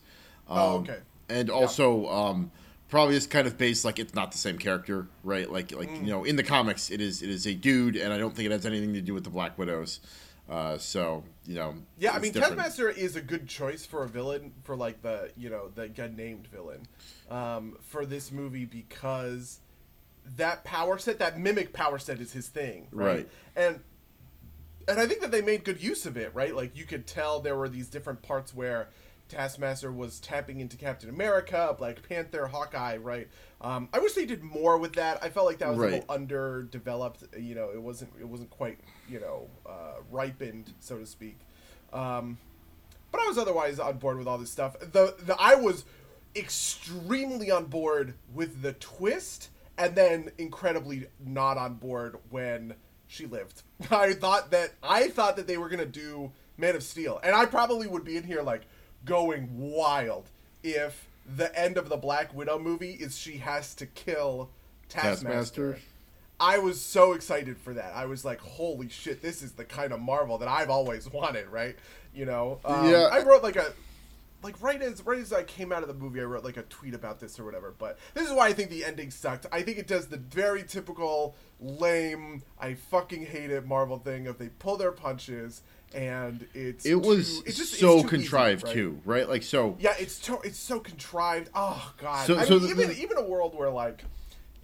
Um, 0.49 0.57
Oh, 0.57 0.77
okay. 0.79 0.97
And 1.29 1.49
also, 1.49 2.07
um, 2.07 2.51
probably 2.89 3.15
is 3.17 3.27
kind 3.27 3.47
of 3.47 3.57
based 3.57 3.83
like 3.83 3.99
it's 3.99 4.15
not 4.15 4.31
the 4.31 4.37
same 4.37 4.57
character, 4.57 5.07
right? 5.23 5.51
Like 5.51 5.71
like 5.73 5.89
Mm. 5.89 6.05
you 6.05 6.11
know 6.11 6.23
in 6.23 6.37
the 6.37 6.43
comics 6.43 6.89
it 6.89 7.01
is 7.01 7.21
it 7.21 7.29
is 7.29 7.45
a 7.45 7.53
dude, 7.53 7.95
and 7.97 8.13
I 8.13 8.17
don't 8.17 8.35
think 8.35 8.45
it 8.45 8.51
has 8.51 8.65
anything 8.65 8.93
to 8.93 9.01
do 9.01 9.13
with 9.13 9.23
the 9.23 9.29
Black 9.29 9.57
Widows. 9.57 9.99
Uh, 10.49 10.77
so 10.77 11.25
you 11.45 11.55
know. 11.55 11.75
Yeah, 11.99 12.13
I 12.13 12.19
mean, 12.19 12.31
different. 12.31 12.55
Taskmaster 12.55 12.89
is 12.89 13.17
a 13.17 13.21
good 13.21 13.47
choice 13.49 13.85
for 13.85 14.03
a 14.03 14.07
villain 14.07 14.53
for 14.63 14.77
like 14.77 15.01
the 15.01 15.31
you 15.35 15.49
know 15.49 15.69
the 15.75 15.89
gun 15.89 16.15
named 16.15 16.47
villain 16.47 16.87
um, 17.29 17.77
for 17.81 18.05
this 18.05 18.31
movie 18.31 18.63
because 18.63 19.59
that 20.35 20.63
power 20.63 20.97
set, 20.97 21.19
that 21.19 21.39
mimic 21.39 21.73
power 21.73 21.97
set, 21.97 22.19
is 22.19 22.33
his 22.33 22.47
thing, 22.47 22.87
right? 22.91 23.07
Right. 23.07 23.29
And 23.55 23.79
and 24.87 24.99
I 24.99 25.05
think 25.05 25.21
that 25.21 25.31
they 25.31 25.41
made 25.41 25.63
good 25.63 25.81
use 25.81 26.05
of 26.05 26.17
it, 26.17 26.33
right? 26.33 26.55
Like 26.55 26.75
you 26.77 26.85
could 26.85 27.07
tell 27.07 27.39
there 27.39 27.55
were 27.55 27.69
these 27.69 27.87
different 27.87 28.21
parts 28.21 28.53
where 28.53 28.89
Taskmaster 29.27 29.91
was 29.91 30.19
tapping 30.19 30.59
into 30.59 30.77
Captain 30.77 31.09
America, 31.09 31.75
Black 31.77 32.07
Panther, 32.07 32.47
Hawkeye, 32.47 32.97
right? 32.97 33.27
Um, 33.59 33.89
I 33.91 33.99
wish 33.99 34.13
they 34.13 34.25
did 34.25 34.43
more 34.43 34.77
with 34.77 34.93
that. 34.93 35.21
I 35.21 35.29
felt 35.29 35.45
like 35.45 35.57
that 35.59 35.69
was 35.69 35.79
a 35.79 35.81
little 35.81 36.05
underdeveloped. 36.07 37.23
You 37.37 37.55
know, 37.55 37.69
it 37.73 37.81
wasn't 37.81 38.11
it 38.19 38.27
wasn't 38.27 38.49
quite 38.49 38.79
you 39.09 39.19
know 39.19 39.49
uh, 39.65 40.01
ripened, 40.09 40.73
so 40.79 40.97
to 40.97 41.05
speak. 41.05 41.39
Um, 41.91 42.37
but 43.11 43.21
I 43.21 43.27
was 43.27 43.37
otherwise 43.37 43.79
on 43.79 43.97
board 43.97 44.17
with 44.17 44.27
all 44.27 44.37
this 44.37 44.51
stuff. 44.51 44.79
The 44.79 45.15
the 45.19 45.35
I 45.39 45.55
was 45.55 45.85
extremely 46.35 47.51
on 47.51 47.65
board 47.65 48.13
with 48.33 48.61
the 48.61 48.73
twist, 48.73 49.49
and 49.77 49.95
then 49.95 50.31
incredibly 50.37 51.07
not 51.23 51.57
on 51.57 51.75
board 51.75 52.17
when 52.29 52.75
she 53.07 53.25
lived. 53.25 53.63
I 53.91 54.13
thought 54.13 54.51
that 54.51 54.73
I 54.83 55.07
thought 55.09 55.35
that 55.37 55.47
they 55.47 55.57
were 55.57 55.69
gonna 55.69 55.85
do 55.85 56.31
Man 56.57 56.75
of 56.75 56.83
Steel, 56.83 57.19
and 57.23 57.35
I 57.35 57.45
probably 57.45 57.87
would 57.87 58.03
be 58.03 58.17
in 58.17 58.23
here 58.23 58.41
like 58.41 58.63
going 59.05 59.47
wild 59.57 60.29
if 60.63 61.07
the 61.35 61.57
end 61.57 61.77
of 61.77 61.89
the 61.89 61.97
Black 61.97 62.33
Widow 62.33 62.59
movie 62.59 62.91
is 62.93 63.17
she 63.17 63.37
has 63.37 63.75
to 63.75 63.85
kill 63.85 64.49
Taskmaster. 64.89 65.73
Taskmaster. 65.73 65.79
I 66.39 66.59
was 66.59 66.79
so 66.79 67.13
excited 67.13 67.57
for 67.57 67.73
that. 67.73 67.93
I 67.95 68.05
was 68.05 68.23
like, 68.23 68.39
"Holy 68.39 68.89
shit! 68.89 69.21
This 69.21 69.41
is 69.41 69.53
the 69.53 69.65
kind 69.65 69.91
of 69.91 69.99
Marvel 69.99 70.37
that 70.37 70.47
I've 70.47 70.69
always 70.69 71.11
wanted." 71.11 71.47
Right? 71.47 71.75
You 72.13 72.25
know? 72.25 72.59
Um, 72.63 72.89
Yeah. 72.89 73.09
I 73.11 73.23
wrote 73.23 73.43
like 73.43 73.55
a, 73.55 73.73
like 74.47 74.61
right 74.61 74.81
as 74.81 75.05
right 75.05 75.19
as 75.19 75.31
I 75.33 75.43
came 75.43 75.71
out 75.71 75.81
of 75.83 75.87
the 75.89 75.93
movie, 75.93 76.21
I 76.21 76.23
wrote 76.23 76.43
like 76.43 76.57
a 76.57 76.63
tweet 76.63 76.93
about 76.93 77.19
this 77.19 77.37
or 77.39 77.43
whatever. 77.45 77.73
But 77.77 77.99
this 78.13 78.25
is 78.27 78.33
why 78.33 78.47
I 78.47 78.53
think 78.53 78.69
the 78.69 78.83
ending 78.85 79.11
sucked. 79.11 79.45
I 79.51 79.61
think 79.61 79.77
it 79.77 79.87
does 79.87 80.07
the 80.07 80.17
very 80.17 80.63
typical 80.63 81.35
lame, 81.59 82.41
I 82.59 82.73
fucking 82.75 83.25
hate 83.25 83.51
it 83.51 83.65
Marvel 83.67 83.97
thing 83.99 84.25
of 84.27 84.37
they 84.37 84.49
pull 84.49 84.77
their 84.77 84.91
punches 84.91 85.61
and 85.93 86.47
it's 86.53 86.85
It 86.85 86.95
was 86.95 87.39
too- 87.39 87.43
it's 87.47 87.57
just- 87.57 87.73
it's 87.73 87.81
so 87.81 87.93
too 88.01 88.07
easy, 88.07 88.07
contrived 88.09 88.63
right? 88.63 88.73
too, 88.73 89.01
right? 89.05 89.27
Like 89.29 89.43
so. 89.43 89.75
Yeah, 89.79 89.95
it's 89.99 90.17
to, 90.19 90.39
it's 90.43 90.59
so 90.59 90.79
contrived. 90.79 91.49
Oh 91.53 91.93
god. 91.97 92.25
So- 92.27 92.37
I 92.37 92.45
so 92.45 92.59
mean, 92.59 92.75
the- 92.77 92.81
even 92.83 92.91
even 92.97 93.17
a 93.17 93.23
world 93.23 93.53
where 93.55 93.69
like, 93.69 94.03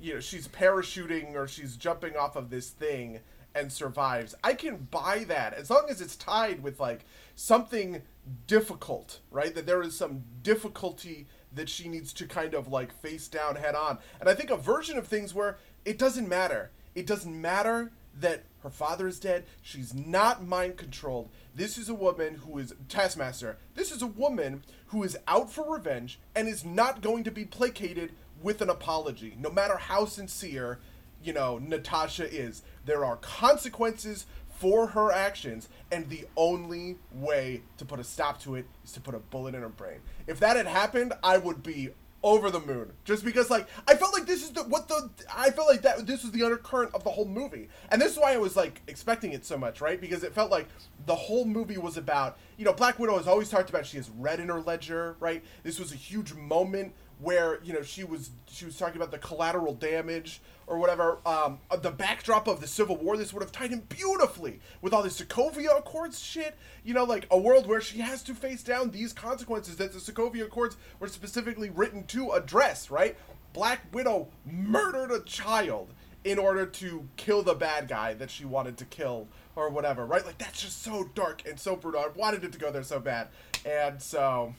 you 0.02 0.16
know, 0.16 0.20
she's 0.20 0.48
parachuting 0.48 1.34
or 1.36 1.48
she's 1.48 1.76
jumping 1.78 2.16
off 2.18 2.36
of 2.36 2.50
this 2.50 2.70
thing 2.70 3.20
and 3.56 3.72
survives. 3.72 4.36
I 4.44 4.54
can 4.54 4.88
buy 4.90 5.26
that 5.28 5.54
as 5.54 5.70
long 5.70 5.86
as 5.90 6.02
it's 6.02 6.16
tied 6.16 6.64
with 6.64 6.80
like 6.80 7.06
something 7.36 8.02
difficult, 8.48 9.20
right? 9.32 9.54
That 9.54 9.66
there 9.66 9.82
is 9.82 9.96
some 9.96 10.24
difficulty 10.42 11.28
that 11.54 11.70
she 11.70 11.88
needs 11.88 12.14
to 12.14 12.28
kind 12.28 12.54
of 12.54 12.68
like 12.68 12.94
face 13.02 13.28
down 13.28 13.56
head 13.56 13.76
on. 13.76 14.00
And 14.20 14.30
I 14.30 14.34
think 14.34 14.50
a 14.50 14.58
version 14.58 14.98
of 14.98 15.08
things 15.08 15.34
where 15.34 15.58
it 15.86 15.98
doesn't 15.98 16.28
matter. 16.28 16.72
It 16.96 17.06
doesn't 17.06 17.40
matter 17.40 17.92
that 18.20 18.44
her 18.62 18.70
father 18.70 19.08
is 19.08 19.20
dead. 19.20 19.46
She's 19.62 19.94
not 19.94 20.46
mind 20.46 20.78
controlled. 20.78 21.30
This 21.56 21.78
is 21.78 21.90
a 21.90 21.94
woman 21.94 22.36
who 22.36 22.60
is 22.60 22.74
Taskmaster. 22.88 23.58
This 23.76 23.92
is 23.92 24.02
a 24.02 24.08
woman 24.08 24.64
who 24.88 25.04
is 25.04 25.18
out 25.28 25.52
for 25.52 25.72
revenge 25.72 26.20
and 26.36 26.48
is 26.48 26.64
not 26.64 27.02
going 27.02 27.24
to 27.24 27.32
be 27.32 27.46
placated 27.46 28.14
with 28.42 28.62
an 28.62 28.70
apology, 28.70 29.36
no 29.40 29.50
matter 29.50 29.78
how 29.78 30.06
sincere, 30.06 30.80
you 31.24 31.34
know, 31.34 31.58
Natasha 31.60 32.32
is. 32.32 32.64
There 32.86 33.06
are 33.06 33.18
consequences 33.18 34.26
for 34.64 34.88
her 34.88 35.12
actions, 35.12 35.68
and 35.92 36.10
the 36.10 36.26
only 36.38 36.98
way 37.12 37.62
to 37.78 37.86
put 37.86 38.00
a 38.00 38.04
stop 38.04 38.40
to 38.42 38.56
it 38.56 38.66
is 38.86 38.92
to 38.94 39.02
put 39.02 39.16
a 39.16 39.20
bullet 39.20 39.56
in 39.56 39.62
her 39.62 39.70
brain. 39.70 40.00
If 40.28 40.40
that 40.40 40.58
had 40.58 40.68
happened, 40.68 41.14
I 41.24 41.38
would 41.38 41.64
be 41.64 41.90
over 42.24 42.50
the 42.50 42.60
moon. 42.60 42.94
Just 43.04 43.26
because, 43.26 43.50
like, 43.50 43.68
I 43.88 43.96
felt 43.96 44.14
like 44.14 44.26
this 44.26 44.44
is 44.44 44.52
the 44.52 44.64
what 44.64 44.88
the 44.88 45.10
I 45.36 45.50
felt 45.50 45.68
like 45.68 45.82
that 45.82 46.08
this 46.08 46.24
was 46.24 46.32
the 46.32 46.44
undercurrent 46.44 46.96
of 46.96 47.04
the 47.04 47.10
whole 47.10 47.26
movie, 47.26 47.68
and 47.90 48.02
this 48.02 48.14
is 48.14 48.18
why 48.18 48.34
I 48.34 48.38
was 48.38 48.56
like 48.56 48.82
expecting 48.88 49.34
it 49.34 49.46
so 49.46 49.58
much, 49.58 49.82
right? 49.82 50.00
Because 50.00 50.24
it 50.24 50.34
felt 50.34 50.50
like 50.50 50.68
the 51.06 51.16
whole 51.16 51.46
movie 51.46 51.78
was 51.78 51.98
about 51.98 52.38
you 52.58 52.64
know 52.66 52.74
Black 52.74 52.98
Widow 53.00 53.18
has 53.18 53.28
always 53.28 53.50
talked 53.50 53.70
about 53.70 53.86
she 53.86 53.98
has 53.98 54.10
red 54.10 54.40
in 54.40 54.48
her 54.48 54.62
ledger, 54.62 55.18
right? 55.20 55.44
This 55.64 55.80
was 55.80 55.92
a 55.92 55.98
huge 55.98 56.34
moment 56.34 56.94
where 57.24 57.60
you 57.64 57.74
know 57.74 57.82
she 57.82 58.04
was 58.04 58.32
she 58.48 58.66
was 58.66 58.78
talking 58.78 58.98
about 58.98 59.12
the 59.12 59.18
collateral 59.18 59.74
damage 59.74 60.42
or 60.68 60.78
whatever 60.78 61.20
um 61.26 61.60
uh, 61.72 61.78
the 61.78 61.92
backdrop 61.92 62.48
of 62.48 62.60
the 62.60 62.68
civil 62.68 62.98
war 62.98 63.16
this 63.16 63.34
would 63.34 63.42
have 63.42 63.52
tied 63.52 63.72
in 63.72 63.80
beautifully 63.82 64.60
with 64.82 64.94
all 64.94 65.02
the 65.02 65.10
sokovia 65.10 65.78
accords 65.78 66.20
shit. 66.20 66.56
You 66.84 66.94
know 66.94 67.06
like 67.06 67.26
a 67.32 67.38
world 67.38 67.66
where 67.66 67.82
she 67.82 68.00
has 68.00 68.22
to 68.24 68.36
face 68.36 68.62
down 68.62 68.92
these 68.92 69.14
consequences 69.14 69.78
that 69.78 69.94
the 69.94 70.00
sokovia 70.00 70.44
accords 70.44 70.76
were 71.00 71.08
specifically 71.08 71.70
written 71.70 72.04
to 72.08 72.32
address 72.32 72.92
right? 72.92 73.18
Black 73.54 73.82
widow 73.94 74.30
murdered 74.46 75.12
a 75.12 75.22
child 75.22 75.94
in 76.24 76.40
order 76.40 76.66
to 76.66 77.08
kill 77.18 77.44
the 77.44 77.54
bad 77.54 77.88
guy 77.88 78.14
that 78.14 78.32
she 78.32 78.46
wanted 78.46 78.78
to 78.78 78.86
kill 78.86 79.28
or 79.56 79.70
whatever 79.70 80.06
right? 80.06 80.26
Like 80.26 80.38
that's 80.38 80.62
just 80.62 80.84
so 80.84 81.10
dark 81.16 81.44
and 81.48 81.60
so 81.60 81.76
brutal. 81.76 82.02
I 82.02 82.08
wanted 82.16 82.44
it 82.44 82.52
to 82.52 82.60
go 82.60 82.72
there 82.72 82.84
so 82.84 83.00
bad. 83.00 83.30
And 83.66 84.02
so 84.02 84.54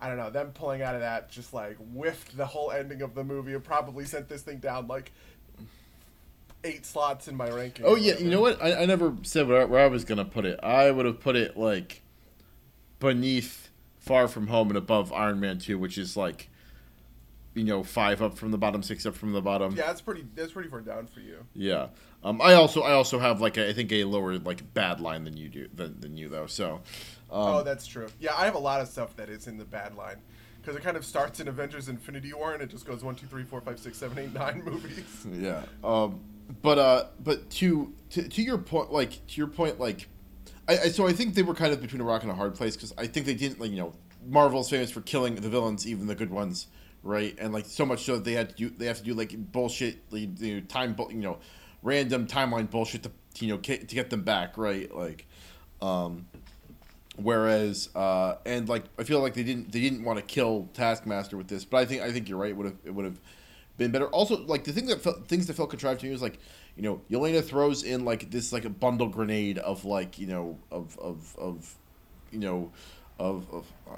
I 0.00 0.08
don't 0.08 0.16
know. 0.16 0.30
Them 0.30 0.52
pulling 0.52 0.82
out 0.82 0.94
of 0.94 1.00
that 1.00 1.30
just 1.30 1.52
like 1.52 1.76
whiffed 1.76 2.36
the 2.36 2.46
whole 2.46 2.70
ending 2.70 3.02
of 3.02 3.14
the 3.14 3.24
movie. 3.24 3.52
It 3.52 3.64
probably 3.64 4.04
sent 4.04 4.28
this 4.28 4.42
thing 4.42 4.58
down 4.58 4.86
like 4.86 5.12
eight 6.64 6.86
slots 6.86 7.28
in 7.28 7.36
my 7.36 7.48
ranking. 7.50 7.84
Oh 7.84 7.96
yeah, 7.96 8.16
you 8.18 8.30
know 8.30 8.40
what? 8.40 8.62
I, 8.62 8.82
I 8.82 8.86
never 8.86 9.14
said 9.22 9.48
where 9.48 9.62
I, 9.62 9.64
where 9.64 9.84
I 9.84 9.88
was 9.88 10.04
gonna 10.04 10.24
put 10.24 10.44
it. 10.44 10.60
I 10.62 10.90
would 10.90 11.06
have 11.06 11.20
put 11.20 11.34
it 11.34 11.56
like 11.56 12.02
beneath 13.00 13.70
Far 13.98 14.28
From 14.28 14.46
Home 14.48 14.68
and 14.68 14.76
above 14.76 15.12
Iron 15.12 15.40
Man 15.40 15.58
Two, 15.58 15.78
which 15.78 15.98
is 15.98 16.16
like 16.16 16.48
you 17.54 17.64
know 17.64 17.82
five 17.82 18.22
up 18.22 18.38
from 18.38 18.52
the 18.52 18.58
bottom, 18.58 18.84
six 18.84 19.04
up 19.04 19.16
from 19.16 19.32
the 19.32 19.42
bottom. 19.42 19.74
Yeah, 19.74 19.86
that's 19.86 20.00
pretty. 20.00 20.24
That's 20.36 20.52
pretty 20.52 20.68
far 20.68 20.80
down 20.80 21.08
for 21.08 21.20
you. 21.20 21.44
Yeah. 21.54 21.88
Um, 22.22 22.40
I 22.40 22.54
also 22.54 22.82
I 22.82 22.92
also 22.92 23.18
have 23.18 23.40
like 23.40 23.56
a, 23.56 23.68
I 23.68 23.72
think 23.72 23.90
a 23.90 24.04
lower 24.04 24.38
like 24.38 24.74
bad 24.74 25.00
line 25.00 25.24
than 25.24 25.36
you 25.36 25.48
do 25.48 25.68
than, 25.74 25.98
than 26.00 26.16
you 26.16 26.28
though. 26.28 26.46
So. 26.46 26.82
Um, 27.30 27.40
oh, 27.40 27.62
that's 27.62 27.86
true. 27.86 28.08
Yeah, 28.20 28.34
I 28.36 28.44
have 28.44 28.54
a 28.54 28.60
lot 28.60 28.80
of 28.80 28.88
stuff 28.88 29.16
that 29.16 29.28
is 29.28 29.46
in 29.46 29.58
the 29.58 29.64
bad 29.64 29.94
line 29.94 30.16
because 30.60 30.76
it 30.76 30.82
kind 30.82 30.96
of 30.96 31.04
starts 31.04 31.40
in 31.40 31.48
Avengers: 31.48 31.88
Infinity 31.88 32.32
War 32.32 32.52
and 32.54 32.62
it 32.62 32.70
just 32.70 32.86
goes 32.86 33.02
one, 33.02 33.14
two, 33.14 33.26
three, 33.26 33.44
four, 33.44 33.60
five, 33.60 33.78
six, 33.78 33.98
seven, 33.98 34.18
eight, 34.18 34.32
nine 34.32 34.62
movies. 34.66 35.26
Yeah. 35.30 35.62
Um, 35.84 36.20
but 36.62 36.78
uh, 36.78 37.04
but 37.22 37.50
to, 37.50 37.92
to 38.10 38.28
to 38.28 38.42
your 38.42 38.58
point, 38.58 38.92
like 38.92 39.26
to 39.26 39.36
your 39.36 39.48
point, 39.48 39.78
like, 39.78 40.08
I, 40.66 40.72
I 40.72 40.88
so 40.88 41.06
I 41.06 41.12
think 41.12 41.34
they 41.34 41.42
were 41.42 41.54
kind 41.54 41.72
of 41.72 41.80
between 41.80 42.00
a 42.00 42.04
rock 42.04 42.22
and 42.22 42.30
a 42.30 42.34
hard 42.34 42.54
place 42.54 42.74
because 42.74 42.94
I 42.96 43.06
think 43.06 43.26
they 43.26 43.34
didn't 43.34 43.60
like 43.60 43.70
you 43.70 43.76
know 43.76 43.92
Marvel's 44.26 44.70
famous 44.70 44.90
for 44.90 45.00
killing 45.00 45.34
the 45.34 45.48
villains, 45.48 45.86
even 45.86 46.06
the 46.06 46.14
good 46.14 46.30
ones, 46.30 46.66
right? 47.02 47.36
And 47.38 47.52
like 47.52 47.66
so 47.66 47.84
much 47.84 48.04
so 48.04 48.14
that 48.14 48.24
they 48.24 48.32
had 48.32 48.50
to 48.50 48.54
do 48.54 48.70
they 48.70 48.86
have 48.86 48.98
to 48.98 49.04
do 49.04 49.14
like 49.14 49.36
bullshit, 49.52 50.10
like, 50.10 50.40
you 50.40 50.56
know, 50.56 50.60
time, 50.62 50.96
you 51.10 51.16
know, 51.16 51.38
random 51.82 52.26
timeline 52.26 52.70
bullshit 52.70 53.02
to 53.04 53.10
you 53.38 53.48
know 53.48 53.58
to 53.58 53.76
get 53.76 54.10
them 54.10 54.22
back, 54.22 54.56
right? 54.56 54.94
Like, 54.94 55.26
um, 55.82 56.26
whereas 57.18 57.88
uh, 57.94 58.36
and 58.46 58.68
like 58.68 58.84
I 58.98 59.04
feel 59.04 59.20
like 59.20 59.34
they 59.34 59.42
didn't 59.42 59.72
they 59.72 59.80
didn't 59.80 60.04
want 60.04 60.18
to 60.18 60.24
kill 60.24 60.68
Taskmaster 60.74 61.36
with 61.36 61.48
this, 61.48 61.64
but 61.64 61.78
I 61.78 61.84
think 61.84 62.02
I 62.02 62.12
think 62.12 62.28
you're 62.28 62.38
right. 62.38 62.50
It 62.50 62.56
would 62.56 62.66
have 62.66 62.76
it 62.84 62.94
would 62.94 63.04
have 63.04 63.20
been 63.76 63.90
better. 63.90 64.06
Also, 64.08 64.44
like 64.46 64.64
the 64.64 64.72
thing 64.72 64.86
that 64.86 65.00
felt, 65.00 65.28
things 65.28 65.46
that 65.46 65.54
felt 65.54 65.70
contrived 65.70 66.00
to 66.00 66.06
me 66.06 66.12
was 66.12 66.22
like, 66.22 66.38
you 66.76 66.82
know, 66.82 67.00
Yelena 67.10 67.44
throws 67.44 67.82
in 67.82 68.04
like 68.04 68.30
this 68.30 68.52
like 68.52 68.64
a 68.64 68.70
bundle 68.70 69.08
grenade 69.08 69.58
of 69.58 69.84
like 69.84 70.18
you 70.18 70.26
know 70.26 70.58
of 70.70 70.98
of 70.98 71.34
of 71.38 71.74
you 72.30 72.38
know 72.38 72.72
of 73.18 73.46
of 73.52 73.66
uh, 73.90 73.96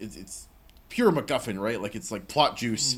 it's 0.00 0.16
it's 0.16 0.48
pure 0.88 1.12
MacGuffin, 1.12 1.58
right? 1.60 1.80
Like 1.80 1.94
it's 1.94 2.10
like 2.10 2.28
plot 2.28 2.56
juice. 2.56 2.96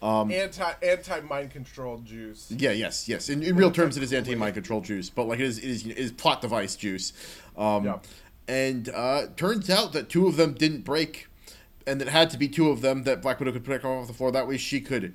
Um, 0.00 0.32
anti 0.32 0.72
anti 0.82 1.20
mind 1.20 1.52
control 1.52 1.98
juice. 1.98 2.50
yeah, 2.50 2.72
yes, 2.72 3.08
yes. 3.08 3.28
In, 3.28 3.40
in 3.42 3.54
real 3.54 3.70
terms, 3.70 3.96
it 3.96 4.02
is 4.02 4.12
anti 4.12 4.34
mind 4.34 4.54
control 4.54 4.80
juice, 4.80 5.10
but 5.10 5.28
like 5.28 5.38
it 5.38 5.46
is, 5.46 5.58
it 5.58 5.64
is, 5.64 5.86
it 5.86 5.96
is 5.96 6.10
plot 6.10 6.40
device 6.40 6.74
juice. 6.74 7.12
Um, 7.56 7.84
Yeah. 7.84 7.98
And 8.52 8.90
uh, 8.90 9.28
turns 9.34 9.70
out 9.70 9.94
that 9.94 10.10
two 10.10 10.26
of 10.26 10.36
them 10.36 10.52
didn't 10.52 10.82
break, 10.82 11.26
and 11.86 12.02
it 12.02 12.08
had 12.08 12.28
to 12.30 12.36
be 12.38 12.48
two 12.48 12.68
of 12.68 12.82
them 12.82 13.04
that 13.04 13.22
Black 13.22 13.38
Widow 13.38 13.52
could 13.52 13.64
pick 13.64 13.82
off 13.82 14.06
the 14.06 14.12
floor. 14.12 14.30
That 14.30 14.46
way, 14.46 14.58
she 14.58 14.78
could 14.78 15.14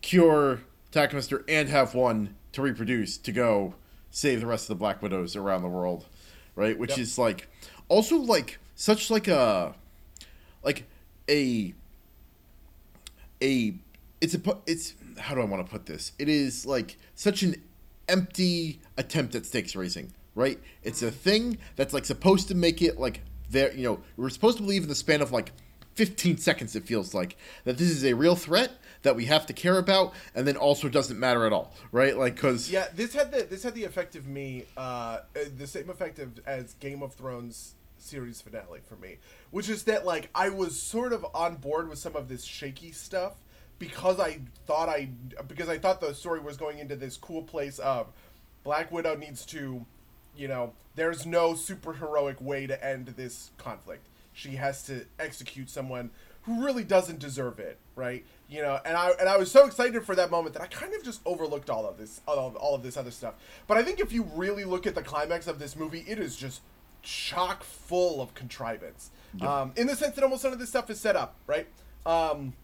cure 0.00 0.60
Taskmaster 0.92 1.44
and 1.48 1.68
have 1.68 1.92
one 1.92 2.36
to 2.52 2.62
reproduce 2.62 3.16
to 3.18 3.32
go 3.32 3.74
save 4.12 4.40
the 4.40 4.46
rest 4.46 4.64
of 4.64 4.68
the 4.68 4.74
Black 4.76 5.02
Widows 5.02 5.34
around 5.34 5.62
the 5.62 5.68
world. 5.68 6.06
right? 6.54 6.78
Which 6.78 6.90
Yep. 6.90 6.98
is 7.00 7.18
like 7.18 7.48
also 7.88 8.16
like 8.16 8.58
such 8.76 9.10
like 9.10 9.26
a 9.26 9.74
like 10.62 10.84
a 11.28 11.74
a 13.42 13.74
it's 14.20 14.34
a 14.34 14.40
it's 14.66 14.94
how 15.18 15.34
do 15.34 15.40
I 15.40 15.44
want 15.46 15.66
to 15.66 15.70
put 15.70 15.86
this? 15.86 16.12
It 16.18 16.28
is 16.28 16.64
like 16.64 16.96
such 17.16 17.42
an 17.42 17.56
empty 18.08 18.80
attempt 18.96 19.34
at 19.34 19.46
stakes 19.46 19.74
racing, 19.74 20.12
right? 20.34 20.58
It's 20.82 21.02
a 21.02 21.10
thing 21.10 21.58
that's 21.76 21.92
like 21.92 22.04
supposed 22.04 22.48
to 22.48 22.54
make 22.54 22.82
it 22.82 22.98
like 22.98 23.22
there. 23.50 23.72
You 23.74 23.84
know, 23.84 24.00
we're 24.16 24.30
supposed 24.30 24.56
to 24.58 24.62
believe 24.62 24.82
in 24.82 24.88
the 24.88 24.94
span 24.94 25.22
of 25.22 25.32
like 25.32 25.52
15 25.94 26.38
seconds. 26.38 26.74
It 26.76 26.84
feels 26.84 27.14
like 27.14 27.36
that 27.64 27.78
this 27.78 27.90
is 27.90 28.04
a 28.04 28.14
real 28.14 28.36
threat 28.36 28.72
that 29.02 29.16
we 29.16 29.24
have 29.26 29.46
to 29.46 29.52
care 29.52 29.78
about, 29.78 30.14
and 30.34 30.46
then 30.46 30.56
also 30.56 30.88
doesn't 30.88 31.18
matter 31.18 31.44
at 31.44 31.52
all, 31.52 31.74
right? 31.90 32.16
Like 32.16 32.36
because 32.36 32.70
Yeah, 32.70 32.86
this 32.94 33.14
had 33.14 33.32
the 33.32 33.44
this 33.44 33.62
had 33.62 33.74
the 33.74 33.84
effect 33.84 34.16
of 34.16 34.26
me, 34.26 34.64
uh, 34.76 34.80
uh, 34.80 35.20
the 35.56 35.66
same 35.66 35.90
effect 35.90 36.18
of, 36.18 36.40
as 36.46 36.74
Game 36.74 37.02
of 37.02 37.14
Thrones 37.14 37.74
series 37.98 38.40
finale 38.40 38.80
for 38.84 38.96
me, 38.96 39.18
which 39.50 39.68
is 39.68 39.84
that 39.84 40.04
like 40.04 40.28
I 40.34 40.48
was 40.48 40.80
sort 40.80 41.12
of 41.12 41.26
on 41.34 41.56
board 41.56 41.88
with 41.88 41.98
some 41.98 42.16
of 42.16 42.28
this 42.28 42.44
shaky 42.44 42.92
stuff 42.92 43.34
because 43.78 44.20
I 44.20 44.40
thought 44.66 44.88
I 44.88 45.08
because 45.48 45.68
I 45.68 45.78
thought 45.78 46.00
the 46.00 46.14
story 46.14 46.40
was 46.40 46.56
going 46.56 46.78
into 46.78 46.96
this 46.96 47.16
cool 47.16 47.42
place 47.42 47.78
of 47.78 48.08
Black 48.64 48.92
Widow 48.92 49.16
needs 49.16 49.44
to, 49.46 49.84
you 50.36 50.48
know, 50.48 50.72
there's 50.94 51.26
no 51.26 51.54
super 51.54 51.94
heroic 51.94 52.40
way 52.40 52.66
to 52.66 52.84
end 52.84 53.08
this 53.16 53.50
conflict. 53.58 54.08
She 54.32 54.56
has 54.56 54.82
to 54.84 55.06
execute 55.18 55.68
someone 55.70 56.10
who 56.42 56.64
really 56.64 56.84
doesn't 56.84 57.18
deserve 57.18 57.58
it, 57.58 57.78
right? 57.94 58.24
You 58.48 58.62
know, 58.62 58.80
and 58.84 58.96
I 58.96 59.10
and 59.20 59.28
I 59.28 59.36
was 59.36 59.50
so 59.50 59.66
excited 59.66 60.04
for 60.04 60.14
that 60.16 60.30
moment 60.30 60.54
that 60.54 60.62
I 60.62 60.66
kind 60.66 60.94
of 60.94 61.04
just 61.04 61.20
overlooked 61.24 61.70
all 61.70 61.86
of 61.86 61.98
this, 61.98 62.20
all 62.26 62.38
of, 62.38 62.56
all 62.56 62.74
of 62.74 62.82
this 62.82 62.96
other 62.96 63.10
stuff. 63.10 63.34
But 63.66 63.76
I 63.76 63.82
think 63.82 64.00
if 64.00 64.12
you 64.12 64.24
really 64.34 64.64
look 64.64 64.86
at 64.86 64.94
the 64.94 65.02
climax 65.02 65.46
of 65.46 65.58
this 65.58 65.76
movie, 65.76 66.04
it 66.06 66.18
is 66.18 66.36
just 66.36 66.62
chock 67.02 67.62
full 67.62 68.20
of 68.20 68.34
contrivance. 68.34 69.10
Um, 69.40 69.72
in 69.76 69.86
the 69.86 69.96
sense 69.96 70.14
that 70.16 70.24
almost 70.24 70.44
none 70.44 70.52
of 70.52 70.58
this 70.58 70.68
stuff 70.68 70.90
is 70.90 71.00
set 71.00 71.16
up, 71.16 71.36
right? 71.46 71.66
Um, 72.04 72.54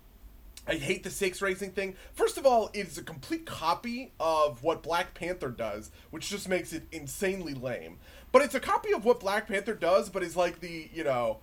I 0.69 0.75
hate 0.75 1.03
the 1.03 1.11
stakes 1.11 1.41
racing 1.41 1.73
thing. 1.73 1.97
First 2.13 2.37
of 2.37 2.45
all, 2.45 2.71
it's 2.75 2.99
a 2.99 3.03
complete 3.03 3.47
copy 3.47 4.13
of 4.21 4.63
what 4.63 4.83
Black 4.83 5.15
Panther 5.15 5.49
does, 5.49 5.91
which 6.11 6.29
just 6.29 6.49
makes 6.49 6.73
it 6.75 6.87
insanely 6.93 7.55
lame. 7.55 7.97
But 8.33 8.43
it's 8.43 8.55
a 8.55 8.61
copy 8.61 8.93
of 8.93 9.05
what 9.07 9.21
Black 9.21 9.49
Panther 9.49 9.75
does, 9.75 10.11
but 10.11 10.23
it's 10.23 10.37
like 10.37 10.61
the, 10.61 10.91
you 10.93 11.05
know, 11.05 11.39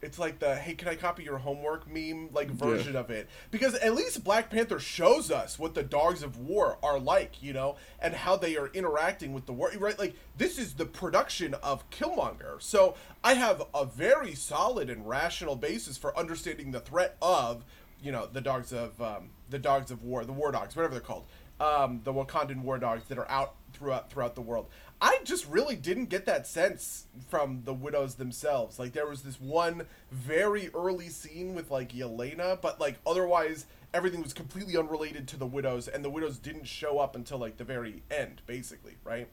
it's 0.00 0.18
like 0.18 0.38
the 0.38 0.54
hey, 0.54 0.74
can 0.74 0.86
I 0.86 0.94
copy 0.94 1.24
your 1.24 1.38
homework 1.38 1.92
meme 1.92 2.30
like 2.32 2.50
version 2.50 2.94
of 2.94 3.10
it? 3.10 3.28
Because 3.50 3.74
at 3.74 3.94
least 3.94 4.22
Black 4.22 4.48
Panther 4.50 4.78
shows 4.78 5.30
us 5.30 5.58
what 5.58 5.74
the 5.74 5.82
dogs 5.82 6.22
of 6.22 6.38
war 6.38 6.78
are 6.82 7.00
like, 7.00 7.42
you 7.42 7.52
know, 7.52 7.76
and 7.98 8.14
how 8.14 8.36
they 8.36 8.56
are 8.56 8.68
interacting 8.68 9.32
with 9.32 9.46
the 9.46 9.52
war. 9.52 9.72
Right? 9.76 9.98
Like 9.98 10.14
this 10.36 10.56
is 10.58 10.74
the 10.74 10.86
production 10.86 11.54
of 11.54 11.88
Killmonger. 11.90 12.62
So 12.62 12.94
I 13.24 13.34
have 13.34 13.62
a 13.74 13.84
very 13.84 14.34
solid 14.34 14.88
and 14.88 15.08
rational 15.08 15.56
basis 15.56 15.96
for 15.96 16.16
understanding 16.16 16.70
the 16.70 16.80
threat 16.80 17.16
of 17.20 17.64
you 18.02 18.12
know 18.12 18.26
the 18.26 18.40
dogs 18.40 18.72
of 18.72 19.00
um, 19.00 19.30
the 19.50 19.58
dogs 19.58 19.90
of 19.90 20.02
war, 20.02 20.24
the 20.24 20.32
war 20.32 20.52
dogs, 20.52 20.76
whatever 20.76 20.94
they're 20.94 21.00
called, 21.00 21.26
um, 21.60 22.00
the 22.04 22.12
Wakandan 22.12 22.62
war 22.62 22.78
dogs 22.78 23.04
that 23.08 23.18
are 23.18 23.30
out 23.30 23.54
throughout 23.72 24.10
throughout 24.10 24.34
the 24.34 24.40
world. 24.40 24.66
I 25.00 25.18
just 25.24 25.46
really 25.48 25.76
didn't 25.76 26.06
get 26.06 26.26
that 26.26 26.46
sense 26.46 27.06
from 27.28 27.62
the 27.64 27.74
widows 27.74 28.16
themselves. 28.16 28.78
Like 28.78 28.92
there 28.92 29.06
was 29.06 29.22
this 29.22 29.40
one 29.40 29.86
very 30.10 30.70
early 30.74 31.08
scene 31.08 31.54
with 31.54 31.70
like 31.70 31.92
Yelena, 31.92 32.60
but 32.60 32.80
like 32.80 32.98
otherwise 33.06 33.66
everything 33.94 34.22
was 34.22 34.32
completely 34.32 34.76
unrelated 34.76 35.28
to 35.28 35.36
the 35.36 35.46
widows, 35.46 35.88
and 35.88 36.04
the 36.04 36.10
widows 36.10 36.38
didn't 36.38 36.66
show 36.66 36.98
up 36.98 37.16
until 37.16 37.38
like 37.38 37.56
the 37.56 37.64
very 37.64 38.02
end, 38.10 38.42
basically, 38.46 38.96
right? 39.04 39.28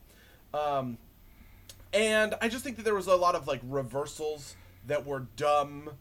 Um, 0.53 0.97
and 1.93 2.35
I 2.41 2.49
just 2.49 2.63
think 2.63 2.77
that 2.77 2.83
there 2.83 2.95
was 2.95 3.07
a 3.07 3.15
lot 3.15 3.35
of 3.35 3.47
like 3.47 3.61
reversals 3.63 4.55
that 4.87 5.05
were 5.05 5.27
dumb 5.35 5.91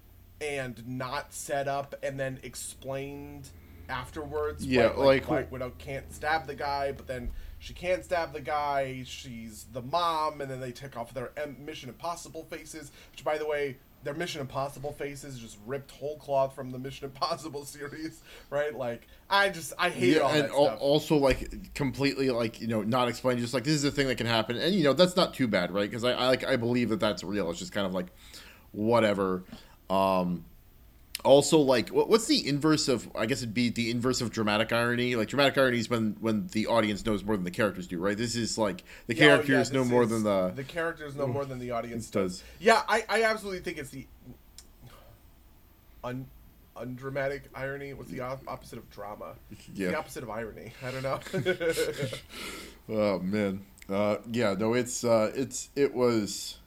and 0.40 0.86
not 0.86 1.32
set 1.32 1.68
up 1.68 1.94
and 2.02 2.18
then 2.18 2.38
explained 2.42 3.48
afterwards. 3.88 4.64
Yeah, 4.66 4.88
like, 4.88 4.96
like- 4.98 5.26
Black 5.26 5.52
Widow 5.52 5.72
can't 5.78 6.12
stab 6.12 6.46
the 6.46 6.54
guy, 6.54 6.92
but 6.92 7.06
then 7.06 7.30
she 7.58 7.72
can't 7.72 8.04
stab 8.04 8.32
the 8.32 8.40
guy. 8.40 9.02
She's 9.06 9.66
the 9.72 9.82
mom, 9.82 10.40
and 10.40 10.50
then 10.50 10.60
they 10.60 10.72
take 10.72 10.96
off 10.96 11.14
their 11.14 11.30
Mission 11.58 11.88
Impossible 11.88 12.44
faces. 12.44 12.92
Which, 13.12 13.24
by 13.24 13.38
the 13.38 13.46
way, 13.46 13.78
their 14.02 14.12
Mission 14.12 14.42
Impossible 14.42 14.92
faces 14.92 15.38
just 15.38 15.56
ripped 15.66 15.90
whole 15.92 16.18
cloth 16.18 16.54
from 16.54 16.72
the 16.72 16.78
Mission 16.78 17.06
Impossible 17.14 17.64
series, 17.64 18.20
right? 18.50 18.74
Like, 18.76 19.06
I 19.30 19.48
just 19.48 19.72
I 19.78 19.88
hate 19.88 20.18
all 20.18 20.30
and 20.30 20.44
that 20.44 20.50
al- 20.50 20.76
also 20.76 21.16
like 21.16 21.74
completely 21.74 22.30
like 22.30 22.60
you 22.60 22.66
know 22.66 22.82
not 22.82 23.08
explained 23.08 23.40
just 23.40 23.54
like 23.54 23.64
this 23.64 23.74
is 23.74 23.84
a 23.84 23.90
thing 23.90 24.08
that 24.08 24.16
can 24.18 24.26
happen 24.26 24.58
and 24.58 24.74
you 24.74 24.84
know 24.84 24.92
that's 24.92 25.16
not 25.16 25.32
too 25.32 25.48
bad 25.48 25.72
right 25.72 25.88
because 25.90 26.04
I, 26.04 26.12
I 26.12 26.26
like 26.26 26.44
i 26.44 26.56
believe 26.56 26.90
that 26.90 27.00
that's 27.00 27.24
real 27.24 27.50
it's 27.50 27.58
just 27.58 27.72
kind 27.72 27.86
of 27.86 27.94
like 27.94 28.06
whatever 28.72 29.42
um 29.90 30.44
also 31.24 31.58
like 31.58 31.88
what, 31.88 32.08
what's 32.08 32.26
the 32.26 32.46
inverse 32.46 32.86
of 32.88 33.08
i 33.14 33.24
guess 33.26 33.38
it'd 33.42 33.54
be 33.54 33.70
the 33.70 33.90
inverse 33.90 34.20
of 34.20 34.30
dramatic 34.30 34.72
irony 34.72 35.16
like 35.16 35.28
dramatic 35.28 35.56
irony 35.56 35.78
is 35.78 35.88
when 35.88 36.16
when 36.20 36.46
the 36.48 36.66
audience 36.66 37.04
knows 37.06 37.24
more 37.24 37.34
than 37.36 37.44
the 37.44 37.50
characters 37.50 37.86
do 37.86 37.98
right 37.98 38.18
this 38.18 38.36
is 38.36 38.58
like 38.58 38.82
the 39.06 39.14
Yeah, 39.14 39.24
oh, 39.24 39.26
yeah, 39.26 39.34
characters 39.36 39.72
know 39.72 39.84
more 39.84 40.04
than 40.06 40.22
the 40.22 40.52
the 40.54 40.64
characters 40.64 41.14
know 41.16 41.26
more 41.26 41.44
than 41.46 41.58
the 41.58 41.70
audience 41.70 42.10
does. 42.10 42.38
does. 42.40 42.44
Yeah, 42.60 42.82
I, 42.88 43.04
I 43.08 43.22
absolutely 43.24 43.60
think 43.60 43.78
it's 43.78 43.90
the 43.90 44.06
un 46.02 46.26
undramatic 46.76 47.44
irony. 47.54 47.94
What's 47.94 48.10
the 48.10 48.20
op- 48.20 48.42
opposite 48.48 48.78
of 48.78 48.90
drama? 48.90 49.34
Yeah. 49.74 49.90
the 49.92 49.98
opposite 49.98 50.24
of 50.24 50.30
irony. 50.30 50.72
I 50.82 50.90
don't 50.90 51.02
know. 51.02 51.20
Oh 52.86 53.18
man, 53.18 53.64
uh, 53.88 54.16
yeah, 54.30 54.54
no, 54.58 54.74
it's 54.74 55.04
uh, 55.04 55.32
it's 55.34 55.70
it 55.74 55.94
was, 55.94 56.58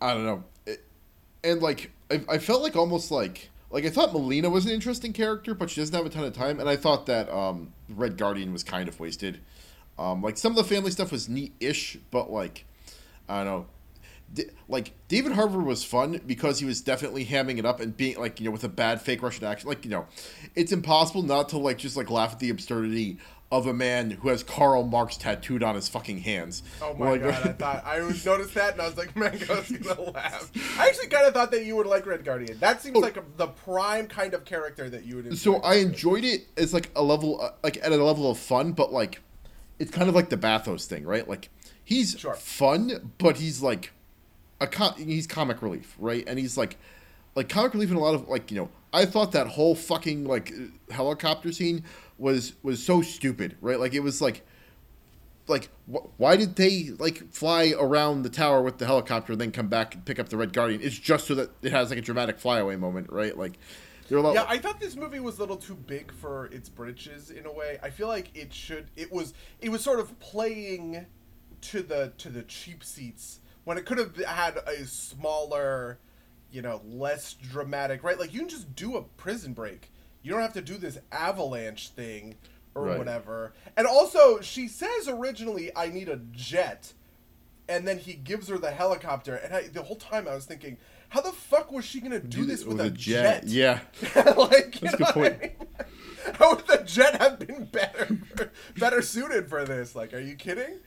I 0.00 0.14
don't 0.14 0.24
know, 0.24 0.44
it, 0.64 0.82
and 1.44 1.62
like 1.62 1.92
I, 2.10 2.22
I 2.28 2.38
felt 2.38 2.62
like 2.62 2.74
almost 2.74 3.10
like 3.10 3.50
like 3.70 3.84
I 3.84 3.90
thought 3.90 4.12
Melina 4.12 4.50
was 4.50 4.66
an 4.66 4.72
interesting 4.72 5.12
character, 5.12 5.54
but 5.54 5.70
she 5.70 5.80
doesn't 5.80 5.94
have 5.94 6.06
a 6.06 6.08
ton 6.08 6.24
of 6.24 6.32
time, 6.32 6.60
and 6.60 6.68
I 6.68 6.76
thought 6.76 7.06
that 7.06 7.28
um, 7.30 7.72
Red 7.88 8.16
Guardian 8.16 8.52
was 8.52 8.62
kind 8.62 8.88
of 8.88 8.98
wasted. 8.98 9.40
Um, 9.98 10.22
like 10.22 10.38
some 10.38 10.52
of 10.52 10.56
the 10.56 10.64
family 10.64 10.90
stuff 10.90 11.12
was 11.12 11.28
neat-ish, 11.28 11.98
but 12.10 12.30
like 12.30 12.64
I 13.28 13.38
don't 13.38 13.46
know. 13.46 13.66
D- 14.32 14.46
like 14.68 14.92
David 15.08 15.32
Harbour 15.32 15.60
was 15.60 15.84
fun 15.84 16.20
because 16.26 16.58
he 16.58 16.66
was 16.66 16.80
definitely 16.80 17.26
hamming 17.26 17.58
it 17.58 17.66
up 17.66 17.78
and 17.80 17.96
being 17.96 18.18
like 18.18 18.40
you 18.40 18.46
know 18.46 18.50
with 18.50 18.64
a 18.64 18.68
bad 18.68 19.00
fake 19.00 19.22
Russian 19.22 19.44
accent. 19.44 19.68
Like 19.68 19.84
you 19.84 19.90
know, 19.90 20.06
it's 20.54 20.72
impossible 20.72 21.22
not 21.22 21.48
to 21.50 21.58
like 21.58 21.78
just 21.78 21.96
like 21.96 22.10
laugh 22.10 22.32
at 22.32 22.38
the 22.38 22.50
absurdity 22.50 23.18
of 23.52 23.66
a 23.66 23.72
man 23.74 24.10
who 24.10 24.28
has 24.30 24.42
Karl 24.42 24.82
Marx 24.84 25.16
tattooed 25.16 25.62
on 25.62 25.74
his 25.76 25.88
fucking 25.88 26.18
hands. 26.18 26.62
oh 26.82 26.94
my 26.94 27.10
Like- 27.12 27.22
god! 27.22 27.46
I 27.46 27.52
thought 27.52 27.84
I 27.84 28.00
was 28.00 28.24
noticed 28.24 28.54
that, 28.54 28.72
and 28.72 28.82
I 28.82 28.86
was 28.86 28.96
like, 28.96 29.14
Mango's 29.16 29.70
gonna 29.70 30.10
laugh. 30.10 30.50
I 30.78 30.88
actually 30.88 31.08
kind 31.08 31.26
of 31.26 31.34
thought 31.34 31.50
that 31.52 31.64
you 31.64 31.76
would 31.76 31.86
like 31.86 32.04
Red 32.06 32.24
Guardian. 32.24 32.58
That 32.58 32.82
seems 32.82 32.96
Oh. 32.96 33.00
like 33.00 33.16
a, 33.16 33.22
the 33.36 33.46
prime 33.48 34.06
kind 34.08 34.34
of 34.34 34.44
character 34.44 34.88
that 34.90 35.04
you 35.04 35.16
would. 35.16 35.26
Enjoy. 35.26 35.36
so 35.36 35.56
I 35.62 35.74
enjoyed 35.76 36.24
it 36.24 36.46
as 36.56 36.74
like 36.74 36.90
a 36.96 37.02
level 37.02 37.40
uh, 37.40 37.50
like 37.62 37.76
at 37.76 37.92
a 37.92 37.96
level 38.02 38.30
of 38.30 38.38
fun, 38.38 38.72
but 38.72 38.92
like 38.92 39.20
it's 39.78 39.90
kind 39.90 40.08
of 40.08 40.14
like 40.14 40.30
the 40.30 40.36
Bathos 40.36 40.86
thing, 40.86 41.04
right? 41.04 41.28
Like 41.28 41.48
he's 41.84 42.18
Sure. 42.18 42.34
fun, 42.34 43.12
but 43.18 43.36
he's 43.36 43.62
like 43.62 43.92
a 44.60 44.66
com- 44.66 44.94
he's 44.96 45.26
comic 45.26 45.62
relief, 45.62 45.94
right? 45.98 46.24
And 46.26 46.38
he's 46.38 46.56
like 46.56 46.76
like 47.36 47.48
comic 47.48 47.74
relief 47.74 47.90
in 47.90 47.96
a 47.96 48.00
lot 48.00 48.14
of 48.14 48.28
like 48.28 48.50
you 48.50 48.56
know 48.56 48.68
I 48.92 49.04
thought 49.04 49.32
that 49.32 49.48
whole 49.48 49.74
fucking 49.74 50.24
like 50.24 50.52
helicopter 50.90 51.52
scene 51.52 51.82
was 52.18 52.54
was 52.62 52.82
so 52.82 53.02
stupid, 53.02 53.56
right? 53.60 53.78
Like 53.78 53.94
it 53.94 54.00
was 54.00 54.20
like 54.20 54.44
like 55.46 55.68
wh- 55.92 56.06
why 56.18 56.36
did 56.36 56.56
they 56.56 56.90
like 56.98 57.30
fly 57.30 57.74
around 57.78 58.22
the 58.22 58.30
tower 58.30 58.62
with 58.62 58.78
the 58.78 58.86
helicopter 58.86 59.32
and 59.32 59.40
then 59.40 59.52
come 59.52 59.68
back 59.68 59.94
and 59.94 60.04
pick 60.04 60.18
up 60.18 60.30
the 60.30 60.36
red 60.38 60.54
guardian 60.54 60.80
it's 60.82 60.98
just 60.98 61.26
so 61.26 61.34
that 61.34 61.50
it 61.60 61.70
has 61.70 61.90
like 61.90 61.98
a 61.98 62.02
dramatic 62.02 62.38
flyaway 62.38 62.76
moment 62.76 63.12
right 63.12 63.36
like 63.36 63.58
there 64.08 64.18
are 64.18 64.20
a 64.20 64.24
lot 64.24 64.34
Yeah, 64.34 64.44
I 64.48 64.58
thought 64.58 64.80
this 64.80 64.96
movie 64.96 65.20
was 65.20 65.38
a 65.38 65.40
little 65.40 65.56
too 65.56 65.74
big 65.74 66.12
for 66.12 66.46
its 66.46 66.68
britches 66.68 67.30
in 67.30 67.46
a 67.46 67.52
way. 67.52 67.78
I 67.82 67.90
feel 67.90 68.08
like 68.08 68.30
it 68.34 68.52
should 68.52 68.88
it 68.96 69.10
was 69.12 69.32
it 69.60 69.70
was 69.70 69.82
sort 69.82 69.98
of 70.00 70.18
playing 70.20 71.06
to 71.62 71.82
the 71.82 72.12
to 72.18 72.28
the 72.28 72.42
cheap 72.42 72.84
seats 72.84 73.40
when 73.64 73.78
it 73.78 73.86
could 73.86 73.98
have 73.98 74.16
had 74.16 74.58
a 74.66 74.84
smaller, 74.84 75.98
you 76.50 76.60
know, 76.60 76.82
less 76.84 77.32
dramatic, 77.32 78.04
right? 78.04 78.18
Like 78.18 78.34
you 78.34 78.40
can 78.40 78.48
just 78.48 78.74
do 78.74 78.96
a 78.96 79.02
prison 79.02 79.54
break. 79.54 79.90
You 80.24 80.32
don't 80.32 80.40
have 80.40 80.54
to 80.54 80.62
do 80.62 80.76
this 80.78 80.98
avalanche 81.12 81.90
thing 81.90 82.34
or 82.74 82.82
Right. 82.86 82.98
whatever. 82.98 83.52
And 83.76 83.86
also, 83.86 84.40
she 84.40 84.66
says 84.66 85.06
originally 85.08 85.70
I 85.76 85.86
need 85.88 86.08
a 86.08 86.16
jet 86.32 86.92
and 87.68 87.86
then 87.86 87.98
he 87.98 88.14
gives 88.14 88.48
her 88.48 88.58
the 88.58 88.72
helicopter 88.72 89.36
and 89.36 89.54
I, 89.54 89.68
the 89.68 89.82
whole 89.82 89.96
time 89.96 90.26
I 90.26 90.34
was 90.34 90.44
thinking 90.46 90.76
how 91.10 91.20
the 91.20 91.30
fuck 91.32 91.70
was 91.70 91.84
she 91.84 92.00
gonna 92.00 92.18
do 92.18 92.44
this 92.44 92.64
with, 92.64 92.80
a 92.80 92.90
jet? 92.90 93.44
yeah 93.46 93.80
like, 94.36 94.80
That's 94.80 94.94
a 94.94 94.96
good 94.96 95.06
point. 95.08 95.34
I 95.34 95.38
mean? 95.46 95.50
How 96.38 96.54
would 96.56 96.66
the 96.66 96.82
jet 96.86 97.20
have 97.20 97.38
been 97.38 97.66
better, 97.66 98.18
better 98.78 99.02
suited 99.02 99.46
for 99.48 99.64
this? 99.66 99.94
Like, 99.94 100.14
are 100.14 100.18
you 100.18 100.34
kidding? 100.36 100.78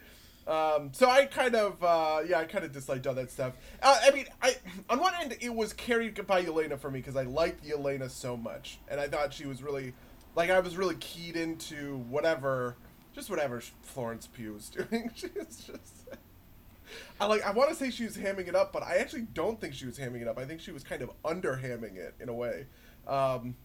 Um, 0.48 0.92
so 0.94 1.10
I 1.10 1.26
kind 1.26 1.56
of, 1.56 1.84
uh, 1.84 2.22
yeah, 2.26 2.40
I 2.40 2.46
kind 2.46 2.64
of 2.64 2.72
disliked 2.72 3.06
all 3.06 3.14
that 3.16 3.30
stuff. 3.30 3.54
Uh, 3.84 4.00
I 4.02 4.12
mean, 4.12 4.28
I 4.42 4.56
on 4.90 5.00
one 5.00 5.14
end 5.20 5.36
it 5.42 5.54
was 5.54 5.74
carried 5.74 6.26
by 6.26 6.44
Yelena 6.44 6.80
for 6.80 6.90
me 6.90 7.00
because 7.00 7.18
I 7.18 7.24
liked 7.24 7.68
Yelena 7.68 8.10
so 8.10 8.38
much, 8.38 8.80
and 8.88 9.00
I 9.00 9.10
thought 9.10 9.34
she 9.34 9.46
was 9.46 9.62
really, 9.62 9.94
like, 10.36 10.50
I 10.50 10.62
was 10.62 10.78
really 10.78 10.96
keyed 10.96 11.36
into 11.36 11.98
whatever, 12.10 12.78
just 13.14 13.30
whatever 13.30 13.62
Florence 13.82 14.28
Pugh 14.28 14.54
was 14.54 14.70
doing. 14.90 15.12
She 15.16 15.28
was 15.36 15.58
just. 15.68 16.18
I 17.20 17.26
like. 17.26 17.46
I 17.46 17.52
want 17.52 17.70
to 17.70 17.76
say 17.76 17.90
she 17.90 18.06
was 18.06 18.16
hamming 18.16 18.48
it 18.48 18.56
up, 18.56 18.72
but 18.72 18.84
I 18.84 18.98
actually 18.98 19.28
don't 19.34 19.60
think 19.60 19.74
she 19.74 19.86
was 19.86 19.98
hamming 19.98 20.22
it 20.22 20.28
up. 20.30 20.40
I 20.40 20.46
think 20.46 20.62
she 20.62 20.72
was 20.72 20.84
kind 20.84 21.02
of 21.02 21.12
under 21.26 21.60
hamming 21.62 21.98
it 21.98 22.16
in 22.22 22.30
a 22.30 22.34
way, 22.34 22.68
um, 23.06 23.56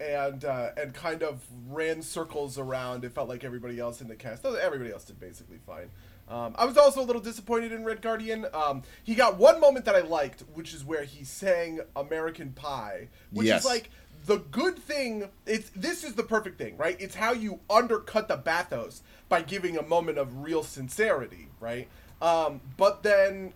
and 0.00 0.42
uh, 0.46 0.70
and 0.78 0.94
kind 0.94 1.22
of 1.22 1.42
ran 1.68 2.00
circles 2.00 2.58
around. 2.58 3.04
It 3.04 3.12
felt 3.12 3.28
like 3.28 3.44
everybody 3.44 3.78
else 3.78 4.00
in 4.00 4.08
the 4.08 4.16
cast. 4.16 4.46
Everybody 4.46 4.90
else 4.90 5.04
did 5.04 5.20
basically 5.20 5.58
fine. 5.66 5.90
Um, 6.30 6.54
I 6.56 6.64
was 6.64 6.76
also 6.76 7.02
a 7.02 7.04
little 7.04 7.20
disappointed 7.20 7.72
in 7.72 7.84
Red 7.84 8.00
Guardian. 8.02 8.46
Um, 8.54 8.82
he 9.02 9.14
got 9.16 9.36
one 9.36 9.60
moment 9.60 9.84
that 9.86 9.96
I 9.96 10.00
liked, 10.00 10.44
which 10.54 10.72
is 10.72 10.84
where 10.84 11.02
he 11.02 11.24
sang 11.24 11.80
"American 11.96 12.52
Pie," 12.52 13.08
which 13.32 13.48
Yes. 13.48 13.60
is 13.62 13.66
like 13.66 13.90
the 14.26 14.38
good 14.38 14.78
thing. 14.78 15.28
It's 15.44 15.70
this 15.74 16.04
is 16.04 16.14
the 16.14 16.22
perfect 16.22 16.56
thing, 16.58 16.76
right? 16.76 16.96
It's 17.00 17.16
how 17.16 17.32
you 17.32 17.58
undercut 17.68 18.28
the 18.28 18.36
bathos 18.36 19.02
by 19.28 19.42
giving 19.42 19.76
a 19.76 19.82
moment 19.82 20.18
of 20.18 20.42
real 20.44 20.62
sincerity, 20.62 21.48
right? 21.58 21.88
Um, 22.22 22.60
but 22.76 23.02
then 23.02 23.52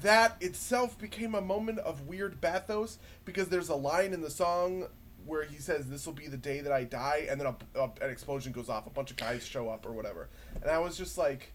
that 0.00 0.36
itself 0.40 0.98
became 0.98 1.34
a 1.34 1.40
moment 1.42 1.78
of 1.80 2.06
weird 2.06 2.40
bathos 2.40 2.96
because 3.26 3.48
there's 3.48 3.68
a 3.68 3.74
line 3.74 4.14
in 4.14 4.22
the 4.22 4.30
song 4.30 4.86
where 5.26 5.44
he 5.44 5.56
says 5.56 5.88
this 5.88 6.06
will 6.06 6.12
be 6.14 6.26
the 6.26 6.36
day 6.36 6.60
that 6.60 6.72
i 6.72 6.84
die 6.84 7.26
and 7.30 7.40
then 7.40 7.46
a, 7.46 7.56
a, 7.78 7.84
an 8.02 8.10
explosion 8.10 8.52
goes 8.52 8.68
off 8.68 8.86
a 8.86 8.90
bunch 8.90 9.10
of 9.10 9.16
guys 9.16 9.44
show 9.46 9.68
up 9.70 9.86
or 9.86 9.92
whatever 9.92 10.28
and 10.60 10.70
i 10.70 10.78
was 10.78 10.96
just 10.98 11.16
like 11.16 11.52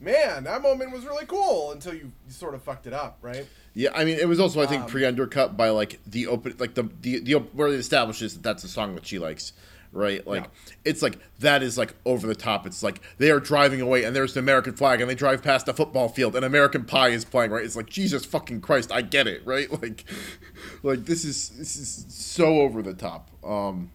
man 0.00 0.44
that 0.44 0.62
moment 0.62 0.92
was 0.92 1.04
really 1.04 1.26
cool 1.26 1.72
until 1.72 1.92
you, 1.94 2.12
you 2.26 2.32
sort 2.32 2.54
of 2.54 2.62
fucked 2.62 2.86
it 2.86 2.92
up 2.92 3.18
right 3.22 3.46
Yeah, 3.74 3.90
I 3.94 4.04
mean, 4.04 4.18
it 4.18 4.26
was 4.28 4.40
also 4.40 4.60
I 4.60 4.66
think 4.66 4.82
Um, 4.84 4.88
pre-undercut 4.88 5.56
by 5.56 5.70
like 5.70 6.00
the 6.06 6.26
open, 6.26 6.54
like 6.58 6.74
the 6.74 6.88
the 7.00 7.20
the 7.20 7.32
where 7.34 7.68
it 7.68 7.74
establishes 7.78 8.34
that 8.34 8.42
that's 8.42 8.64
a 8.64 8.68
song 8.68 8.94
that 8.96 9.06
she 9.06 9.18
likes, 9.20 9.52
right? 9.92 10.26
Like 10.26 10.44
Yeah. 10.44 10.50
it's 10.84 11.00
like 11.02 11.18
that 11.40 11.62
is 11.62 11.78
like 11.78 11.94
over 12.04 12.26
the 12.26 12.34
top. 12.34 12.66
It's 12.66 12.82
like 12.82 13.00
they 13.18 13.30
are 13.30 13.38
driving 13.40 13.80
away 13.80 14.02
and 14.04 14.14
there's 14.16 14.34
the 14.34 14.40
American 14.40 14.74
flag 14.74 15.00
and 15.00 15.08
they 15.08 15.14
drive 15.14 15.42
past 15.42 15.68
a 15.68 15.72
football 15.72 16.08
field 16.08 16.34
and 16.34 16.44
American 16.44 16.84
Pie 16.84 17.10
is 17.10 17.24
playing, 17.24 17.50
right? 17.52 17.64
It's 17.64 17.76
like 17.76 17.86
Jesus 17.88 18.24
fucking 18.24 18.60
Christ, 18.62 18.90
I 18.90 19.02
get 19.02 19.26
it, 19.28 19.46
right? 19.46 19.68
Like, 19.82 20.04
like 20.82 21.04
this 21.04 21.24
is 21.24 21.50
this 21.50 21.76
is 21.76 22.06
so 22.08 22.60
over 22.62 22.82
the 22.82 22.94
top. 22.94 23.30
Um, 23.44 23.90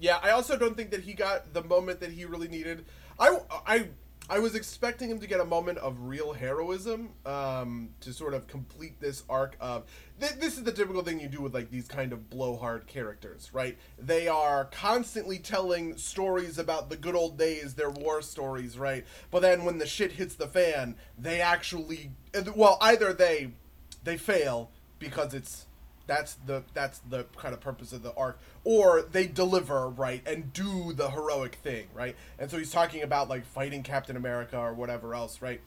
Yeah, 0.00 0.18
I 0.22 0.30
also 0.30 0.56
don't 0.56 0.76
think 0.76 0.90
that 0.92 1.02
he 1.02 1.12
got 1.12 1.52
the 1.52 1.62
moment 1.64 2.00
that 2.00 2.12
he 2.12 2.24
really 2.24 2.48
needed. 2.48 2.84
I, 3.18 3.40
I, 3.66 3.88
I 4.30 4.40
was 4.40 4.54
expecting 4.54 5.08
him 5.08 5.20
to 5.20 5.26
get 5.26 5.40
a 5.40 5.44
moment 5.44 5.78
of 5.78 6.02
real 6.02 6.34
heroism 6.34 7.10
um, 7.24 7.90
to 8.00 8.12
sort 8.12 8.34
of 8.34 8.46
complete 8.46 9.00
this 9.00 9.22
arc 9.28 9.56
of. 9.58 9.84
Th- 10.20 10.34
this 10.34 10.58
is 10.58 10.64
the 10.64 10.72
typical 10.72 11.02
thing 11.02 11.18
you 11.18 11.28
do 11.28 11.40
with 11.40 11.54
like 11.54 11.70
these 11.70 11.88
kind 11.88 12.12
of 12.12 12.28
blowhard 12.28 12.86
characters, 12.86 13.48
right? 13.54 13.78
They 13.98 14.28
are 14.28 14.66
constantly 14.66 15.38
telling 15.38 15.96
stories 15.96 16.58
about 16.58 16.90
the 16.90 16.96
good 16.96 17.14
old 17.14 17.38
days, 17.38 17.74
their 17.74 17.88
war 17.88 18.20
stories, 18.20 18.78
right? 18.78 19.06
But 19.30 19.40
then 19.40 19.64
when 19.64 19.78
the 19.78 19.86
shit 19.86 20.12
hits 20.12 20.34
the 20.34 20.46
fan, 20.46 20.96
they 21.16 21.40
actually, 21.40 22.10
well, 22.54 22.76
either 22.82 23.14
they, 23.14 23.52
they 24.04 24.18
fail 24.18 24.70
because 24.98 25.32
it's 25.32 25.67
that's 26.08 26.34
the 26.46 26.64
that's 26.74 26.98
the 27.08 27.24
kind 27.36 27.54
of 27.54 27.60
purpose 27.60 27.92
of 27.92 28.02
the 28.02 28.12
arc 28.14 28.36
or 28.64 29.02
they 29.02 29.26
deliver 29.28 29.88
right 29.88 30.20
and 30.26 30.52
do 30.52 30.92
the 30.94 31.10
heroic 31.10 31.54
thing 31.62 31.86
right 31.94 32.16
and 32.40 32.50
so 32.50 32.58
he's 32.58 32.72
talking 32.72 33.02
about 33.02 33.28
like 33.28 33.44
fighting 33.46 33.84
captain 33.84 34.16
america 34.16 34.58
or 34.58 34.74
whatever 34.74 35.14
else 35.14 35.40
right 35.40 35.60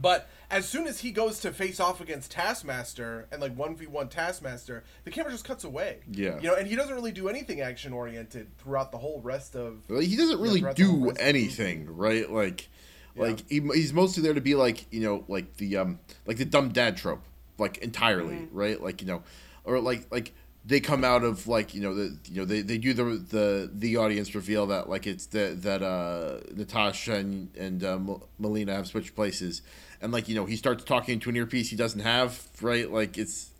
but 0.00 0.28
as 0.50 0.68
soon 0.68 0.86
as 0.86 1.00
he 1.00 1.10
goes 1.10 1.40
to 1.40 1.52
face 1.52 1.80
off 1.80 2.00
against 2.00 2.30
taskmaster 2.30 3.26
and 3.32 3.40
like 3.42 3.56
1v1 3.56 4.08
taskmaster 4.08 4.84
the 5.04 5.10
camera 5.10 5.32
just 5.32 5.44
cuts 5.44 5.64
away 5.64 5.98
Yeah. 6.10 6.36
you 6.40 6.48
know 6.48 6.54
and 6.54 6.66
he 6.66 6.76
doesn't 6.76 6.94
really 6.94 7.12
do 7.12 7.28
anything 7.28 7.60
action 7.60 7.92
oriented 7.92 8.56
throughout 8.58 8.92
the 8.92 8.98
whole 8.98 9.20
rest 9.20 9.56
of 9.56 9.78
Like, 9.88 10.06
he 10.06 10.16
doesn't 10.16 10.40
really 10.40 10.60
throughout 10.60 10.76
the 10.76 10.84
whole 10.84 10.96
do 10.96 11.04
rest 11.06 11.10
of 11.12 11.16
the 11.18 11.24
anything, 11.28 11.96
right? 11.96 12.30
Like, 12.30 12.68
Yeah. 13.16 13.22
like 13.24 13.48
he, 13.50 13.60
he's 13.74 13.92
mostly 13.92 14.22
there 14.22 14.34
to 14.34 14.40
be 14.40 14.54
like 14.54 14.86
you 14.92 15.00
know 15.00 15.24
like 15.28 15.56
the 15.56 15.76
um 15.78 15.98
like 16.24 16.36
the 16.36 16.44
dumb 16.44 16.68
dad 16.70 16.96
trope, 16.96 17.24
like 17.58 17.78
entirely, 17.78 18.36
Mm-hmm. 18.36 18.56
right? 18.56 18.80
Like 18.80 19.00
you 19.02 19.08
know, 19.08 19.22
or 19.70 19.80
like 19.80 20.06
like 20.10 20.32
they 20.64 20.80
come 20.80 21.04
out 21.04 21.24
of 21.24 21.46
like 21.46 21.74
you 21.74 21.80
know 21.80 21.94
the 21.94 22.16
you 22.26 22.40
know 22.40 22.44
they, 22.44 22.60
they 22.60 22.76
do 22.76 22.92
the 22.92 23.04
the 23.04 23.70
the 23.72 23.96
audience 23.96 24.34
reveal 24.34 24.66
that 24.66 24.88
like 24.88 25.06
it's 25.06 25.26
that 25.26 25.62
that 25.62 25.82
uh 25.82 26.40
Natasha 26.54 27.14
and 27.14 27.54
and 27.56 27.84
uh, 27.84 27.98
Melina 28.38 28.74
have 28.74 28.86
switched 28.86 29.14
places, 29.14 29.62
and 30.02 30.12
like 30.12 30.28
you 30.28 30.34
know 30.34 30.44
he 30.44 30.56
starts 30.56 30.84
talking 30.84 31.20
to 31.20 31.30
an 31.30 31.36
earpiece 31.36 31.70
he 31.70 31.76
doesn't 31.76 32.00
have, 32.00 32.46
right? 32.60 32.90
Like 32.90 33.16
it's 33.16 33.50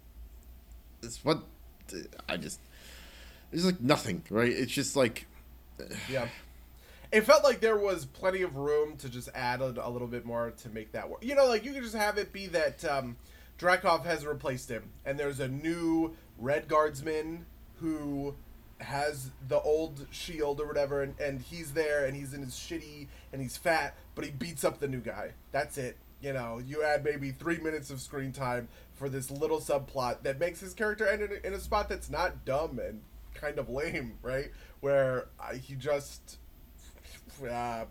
it's 1.03 1.25
what 1.25 1.43
I 2.29 2.37
just 2.37 2.61
there's 3.51 3.65
like 3.65 3.81
nothing, 3.81 4.23
right? 4.31 4.53
It's 4.53 4.73
just 4.73 4.97
like. 4.97 5.27
yeah 6.11 6.27
it 7.13 7.23
felt 7.23 7.43
like 7.43 7.59
there 7.61 7.77
was 7.77 8.05
plenty 8.05 8.43
of 8.43 8.55
room 8.57 8.97
to 8.99 9.09
just 9.09 9.29
add 9.35 9.61
a, 9.61 9.75
a 9.85 9.91
little 9.91 10.07
bit 10.07 10.25
more 10.25 10.53
to 10.53 10.69
make 10.69 10.93
that 10.93 11.09
work 11.09 11.25
you 11.25 11.35
know 11.35 11.47
like 11.47 11.65
you 11.65 11.73
could 11.73 11.83
just 11.83 11.97
have 11.97 12.19
it 12.19 12.33
be 12.33 12.47
that 12.47 12.85
um, 12.85 13.17
Dreykov 13.61 14.05
has 14.07 14.25
replaced 14.25 14.71
him 14.71 14.85
and 15.05 15.19
there's 15.19 15.39
a 15.39 15.49
new 15.49 16.17
red 16.39 16.67
guardsman 16.67 17.45
who 17.81 18.35
has 18.79 19.31
the 19.49 19.61
old 19.61 20.07
shield 20.11 20.63
or 20.63 20.67
whatever 20.67 21.03
and, 21.03 21.15
and 21.21 21.43
he's 21.43 21.75
there 21.75 22.07
and 22.07 22.17
he's 22.17 22.33
in 22.33 22.41
his 22.41 22.55
shitty 22.55 23.09
and 23.35 23.43
he's 23.43 23.59
fat 23.59 23.95
but 24.15 24.25
he 24.25 24.31
beats 24.31 24.65
up 24.65 24.81
the 24.81 24.89
new 24.89 25.01
guy. 25.01 25.33
That's 25.53 25.77
it. 25.77 25.99
You 26.23 26.33
know 26.33 26.59
you 26.67 26.83
add 26.83 27.05
maybe 27.05 27.33
three 27.33 27.59
minutes 27.59 27.91
of 27.91 28.01
screen 28.01 28.33
time 28.33 28.69
for 28.95 29.11
this 29.11 29.31
little 29.31 29.61
subplot 29.61 30.23
that 30.23 30.39
makes 30.39 30.61
his 30.61 30.73
character 30.73 31.07
end 31.07 31.21
in 31.23 31.33
a, 31.33 31.47
in 31.47 31.53
a 31.53 31.61
spot 31.61 31.91
that's 31.91 32.09
not 32.09 32.47
dumb 32.47 32.79
and 32.79 33.03
kind 33.35 33.59
of 33.59 33.69
lame 33.69 34.15
right? 34.23 34.53
Where 34.81 35.27
uh, 35.39 35.53
he 35.53 35.75
just 35.75 36.39
uh, 37.45 37.85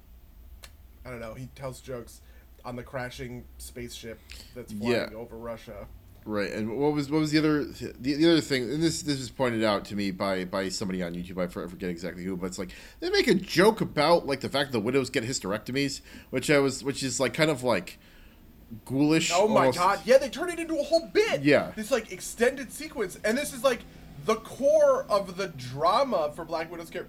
I 1.05 1.09
don't 1.09 1.19
know. 1.19 1.35
He 1.35 1.47
tells 1.53 1.79
jokes 1.79 2.21
on 2.65 2.75
the 2.75 2.83
crashing 2.83 3.45
spaceship 3.57 4.19
that's 4.55 4.71
flying 4.73 4.93
Yeah. 4.93 5.09
over 5.17 5.37
Russia. 5.37 5.87
Right, 6.25 6.51
and 6.51 6.77
what 6.77 6.93
was 6.93 7.09
what 7.09 7.19
was 7.21 7.31
the 7.31 7.39
other 7.39 7.63
the, 7.63 7.93
the 8.13 8.29
other 8.29 8.41
thing? 8.41 8.63
And 8.63 8.83
this 8.83 9.01
this 9.01 9.17
was 9.19 9.29
pointed 9.31 9.63
out 9.63 9.85
to 9.85 9.95
me 9.95 10.11
by 10.11 10.43
by 10.45 10.69
somebody 10.69 11.01
on 11.01 11.13
YouTube. 11.13 11.41
I 11.41 11.47
for- 11.47 11.67
forget 11.67 11.89
exactly 11.89 12.23
who, 12.23 12.35
but 12.37 12.47
it's 12.47 12.59
like 12.59 12.71
they 12.99 13.09
make 13.09 13.27
a 13.27 13.33
joke 13.33 13.79
about 13.81 14.27
like 14.27 14.41
the 14.41 14.49
fact 14.49 14.71
that 14.71 14.77
the 14.77 14.83
widows 14.83 15.09
get 15.09 15.23
hysterectomies, 15.23 16.01
which 16.29 16.51
I 16.51 16.59
was 16.59 16.83
which 16.83 17.03
is 17.03 17.19
like 17.19 17.33
kind 17.33 17.49
of 17.49 17.63
like 17.63 17.97
ghoulish. 18.85 19.31
Oh 19.33 19.47
my 19.47 19.61
almost. 19.61 19.77
god! 19.79 19.99
Yeah, 20.05 20.17
they 20.17 20.29
turn 20.29 20.49
it 20.49 20.59
into 20.59 20.77
a 20.77 20.83
whole 20.83 21.07
bit. 21.13 21.41
Yeah. 21.41 21.71
this 21.75 21.89
like 21.89 22.11
extended 22.11 22.71
sequence, 22.71 23.17
and 23.23 23.37
this 23.37 23.53
is 23.53 23.63
like 23.63 23.79
the 24.25 24.35
core 24.35 25.05
of 25.09 25.37
the 25.37 25.47
drama 25.47 26.31
for 26.35 26.43
Black 26.45 26.69
Widow's 26.69 26.89
char- 26.89 27.07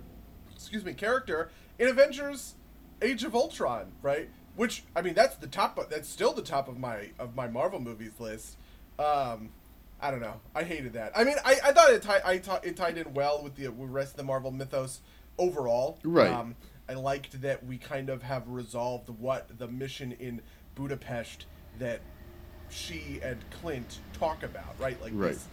excuse 0.55 0.85
me 0.85 0.95
character 0.95 1.51
in 1.79 1.89
Avengers: 1.89 2.55
Age 3.03 3.25
of 3.25 3.35
Ultron, 3.35 3.91
right? 4.03 4.31
Which 4.57 4.85
I 4.95 5.03
mean, 5.03 5.15
that's 5.15 5.37
the 5.37 5.47
top. 5.47 5.79
Of, 5.79 5.89
that's 5.91 6.09
still 6.09 6.33
the 6.33 6.43
top 6.43 6.69
of 6.69 6.79
my 6.79 7.11
of 7.19 7.35
my 7.35 7.49
Marvel 7.49 7.81
movies 7.81 8.13
list. 8.19 8.57
Um, 8.99 9.51
I 10.01 10.11
don't 10.11 10.21
know. 10.21 10.41
I 10.55 10.65
hated 10.65 10.95
that. 10.95 11.13
I 11.17 11.25
mean, 11.25 11.37
I, 11.45 11.57
I 11.65 11.73
thought 11.73 11.91
it 11.91 12.03
tied 12.03 12.23
I 12.25 12.35
it 12.63 12.77
tied 12.77 12.99
in 12.99 13.15
well 13.15 13.43
with 13.43 13.57
the 13.57 13.69
rest 13.69 14.13
of 14.13 14.17
the 14.19 14.25
Marvel 14.25 14.51
mythos 14.51 15.01
overall. 15.39 15.99
Right. 16.05 16.31
Um, 16.31 16.57
I 16.89 16.95
liked 16.95 17.41
that 17.43 17.65
we 17.65 17.79
kind 17.79 18.11
of 18.11 18.23
have 18.23 18.49
resolved 18.49 19.09
what 19.09 19.59
the 19.59 19.69
mission 19.69 20.13
in 20.13 20.43
Budapest 20.75 21.47
that 21.79 22.01
she 22.69 23.21
and 23.23 23.39
Clint 23.61 24.01
talk 24.13 24.43
about, 24.43 24.75
right? 24.79 25.01
Like 25.01 25.13
Right. 25.15 25.33
this 25.33 25.47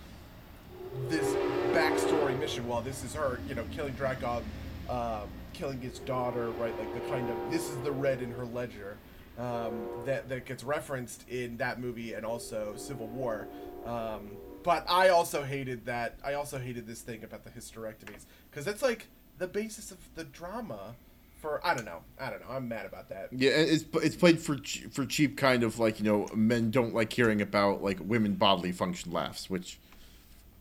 this 1.10 1.34
backstory 1.76 2.38
mission. 2.40 2.68
Well, 2.68 2.82
this 2.82 3.04
is 3.04 3.14
her, 3.14 3.40
you 3.48 3.56
know, 3.56 3.66
killing 3.72 3.94
Dreykov, 3.94 4.42
um, 4.90 5.28
killing 5.58 5.82
his 5.82 6.00
daughter, 6.00 6.50
right? 6.52 6.78
Like 6.78 6.94
the 6.94 7.10
kind 7.10 7.30
of 7.30 7.52
this 7.52 7.70
is 7.70 7.78
the 7.78 7.92
red 7.92 8.22
in 8.22 8.32
her 8.32 8.46
ledger 8.46 8.98
um, 9.38 9.88
that 10.06 10.30
that 10.30 10.46
gets 10.46 10.64
referenced 10.64 11.28
in 11.30 11.58
that 11.58 11.80
movie 11.80 12.14
and 12.14 12.26
also 12.26 12.74
Civil 12.76 13.08
War. 13.08 13.48
Um, 13.86 14.32
but 14.64 14.86
I 14.90 15.10
also 15.10 15.44
hated 15.44 15.86
that. 15.86 16.18
I 16.24 16.34
also 16.34 16.58
hated 16.60 16.86
this 16.88 17.02
thing 17.02 17.24
about 17.24 17.44
the 17.44 17.50
hysterectomies 17.52 18.26
because 18.50 18.66
that's 18.66 18.82
like 18.82 19.08
the 19.38 19.48
basis 19.48 19.92
of 19.92 19.98
the 20.16 20.24
drama. 20.24 20.96
For 21.42 21.62
I 21.66 21.76
don't 21.76 21.86
know, 21.86 22.02
I 22.20 22.32
don't 22.32 22.42
know. 22.42 22.54
I'm 22.56 22.68
mad 22.68 22.86
about 22.88 23.10
that. 23.10 23.30
Yeah, 23.32 23.52
it's 23.52 23.86
it's 23.94 24.16
played 24.16 24.40
for 24.40 24.58
for 24.92 25.06
cheap 25.06 25.38
kind 25.38 25.64
of 25.64 25.78
like 25.80 26.00
you 26.00 26.06
know 26.06 26.28
men 26.36 26.72
don't 26.72 26.94
like 26.94 27.14
hearing 27.14 27.42
about 27.42 27.84
like 27.84 28.00
women 28.02 28.34
bodily 28.34 28.72
function 28.72 29.12
laughs, 29.12 29.50
which 29.50 29.78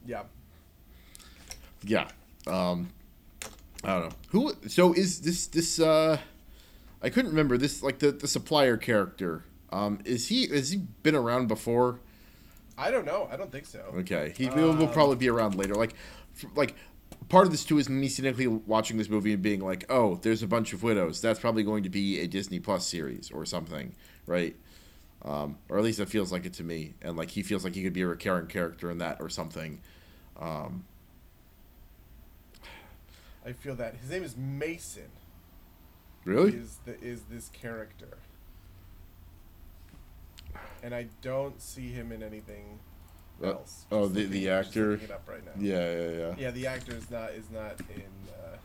Yeah. 0.04 0.24
yeah, 1.82 2.08
um, 2.46 2.90
I 3.86 3.92
don't 3.92 4.10
know 4.10 4.16
who. 4.30 4.52
So 4.68 4.92
is 4.92 5.20
this 5.20 5.46
this 5.46 5.78
uh, 5.78 6.18
I 7.00 7.08
couldn't 7.08 7.30
remember 7.30 7.56
this 7.56 7.82
like 7.84 8.00
the 8.00 8.10
the 8.10 8.26
supplier 8.26 8.76
character. 8.76 9.44
Um, 9.70 10.00
is 10.04 10.26
he 10.28 10.48
has 10.48 10.72
he 10.72 10.78
been 11.02 11.14
around 11.14 11.46
before? 11.46 12.00
I 12.76 12.90
don't 12.90 13.06
know. 13.06 13.28
I 13.30 13.36
don't 13.36 13.50
think 13.50 13.66
so. 13.66 13.80
Okay, 13.98 14.34
he 14.36 14.48
will, 14.50 14.74
will 14.74 14.88
probably 14.88 15.16
be 15.16 15.30
around 15.30 15.54
later. 15.54 15.74
Like, 15.74 15.94
like 16.54 16.74
part 17.28 17.46
of 17.46 17.52
this 17.52 17.64
too 17.64 17.78
is 17.78 17.88
me 17.88 18.08
cynically 18.08 18.46
watching 18.48 18.98
this 18.98 19.08
movie 19.08 19.32
and 19.32 19.42
being 19.42 19.60
like, 19.60 19.86
oh, 19.88 20.16
there's 20.16 20.42
a 20.42 20.46
bunch 20.46 20.72
of 20.72 20.82
widows. 20.82 21.20
That's 21.20 21.40
probably 21.40 21.62
going 21.62 21.84
to 21.84 21.88
be 21.88 22.20
a 22.20 22.26
Disney 22.26 22.58
Plus 22.58 22.86
series 22.86 23.30
or 23.30 23.46
something, 23.46 23.94
right? 24.26 24.54
Um, 25.24 25.58
or 25.68 25.78
at 25.78 25.84
least 25.84 26.00
it 26.00 26.08
feels 26.08 26.32
like 26.32 26.44
it 26.44 26.52
to 26.54 26.64
me. 26.64 26.94
And 27.00 27.16
like 27.16 27.30
he 27.30 27.42
feels 27.42 27.64
like 27.64 27.74
he 27.74 27.82
could 27.82 27.94
be 27.94 28.02
a 28.02 28.06
recurring 28.08 28.48
character 28.48 28.90
in 28.90 28.98
that 28.98 29.18
or 29.20 29.30
something. 29.30 29.80
Um, 30.38 30.84
I 33.46 33.52
feel 33.52 33.76
that 33.76 33.94
his 33.96 34.10
name 34.10 34.24
is 34.24 34.36
Mason. 34.36 35.08
really? 36.24 36.52
Is 36.56 36.78
the 36.84 37.00
is 37.00 37.22
this 37.30 37.48
character? 37.50 38.18
and 40.82 40.94
I 40.94 41.06
don't 41.22 41.60
see 41.60 41.88
him 41.90 42.12
in 42.12 42.22
anything 42.22 42.78
Uh, 43.42 43.48
else. 43.52 43.84
oh, 43.92 44.08
the- 44.08 44.24
the 44.24 44.48
actor? 44.50 44.92
it 44.94 45.10
up 45.10 45.28
right 45.28 45.44
now. 45.44 45.52
Yeah, 45.58 45.90
yeah, 45.92 46.10
yeah. 46.10 46.34
Yeah, 46.38 46.50
the 46.50 46.66
actor 46.66 46.94
is 46.96 47.10
not 47.10 47.32
is 47.32 47.50
not 47.50 47.78
in. 47.80 48.02
Uh, 48.32 48.56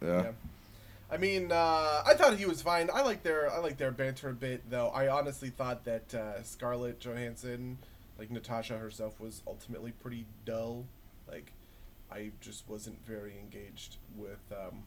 Yeah. 0.00 0.22
yeah. 0.22 0.32
I 1.10 1.16
mean, 1.18 1.52
uh, 1.52 2.02
I 2.06 2.14
thought 2.14 2.36
he 2.38 2.46
was 2.46 2.62
fine. 2.62 2.88
I 2.92 3.02
like 3.02 3.22
their 3.22 3.50
I 3.52 3.58
like 3.58 3.76
their 3.76 3.90
banter 3.92 4.30
a 4.30 4.34
bit, 4.34 4.68
though. 4.70 4.88
I 4.88 5.08
honestly 5.08 5.50
thought 5.50 5.84
that 5.84 6.14
uh, 6.14 6.42
Scarlett 6.42 7.00
Johansson, 7.00 7.78
like 8.18 8.30
Natasha 8.30 8.78
herself, 8.78 9.20
was 9.20 9.42
ultimately 9.46 9.92
pretty 9.92 10.26
dull. 10.46 10.86
Like, 11.32 11.52
I 12.10 12.30
just 12.40 12.68
wasn't 12.68 13.04
very 13.06 13.38
engaged 13.38 13.96
with 14.14 14.52
um, 14.52 14.84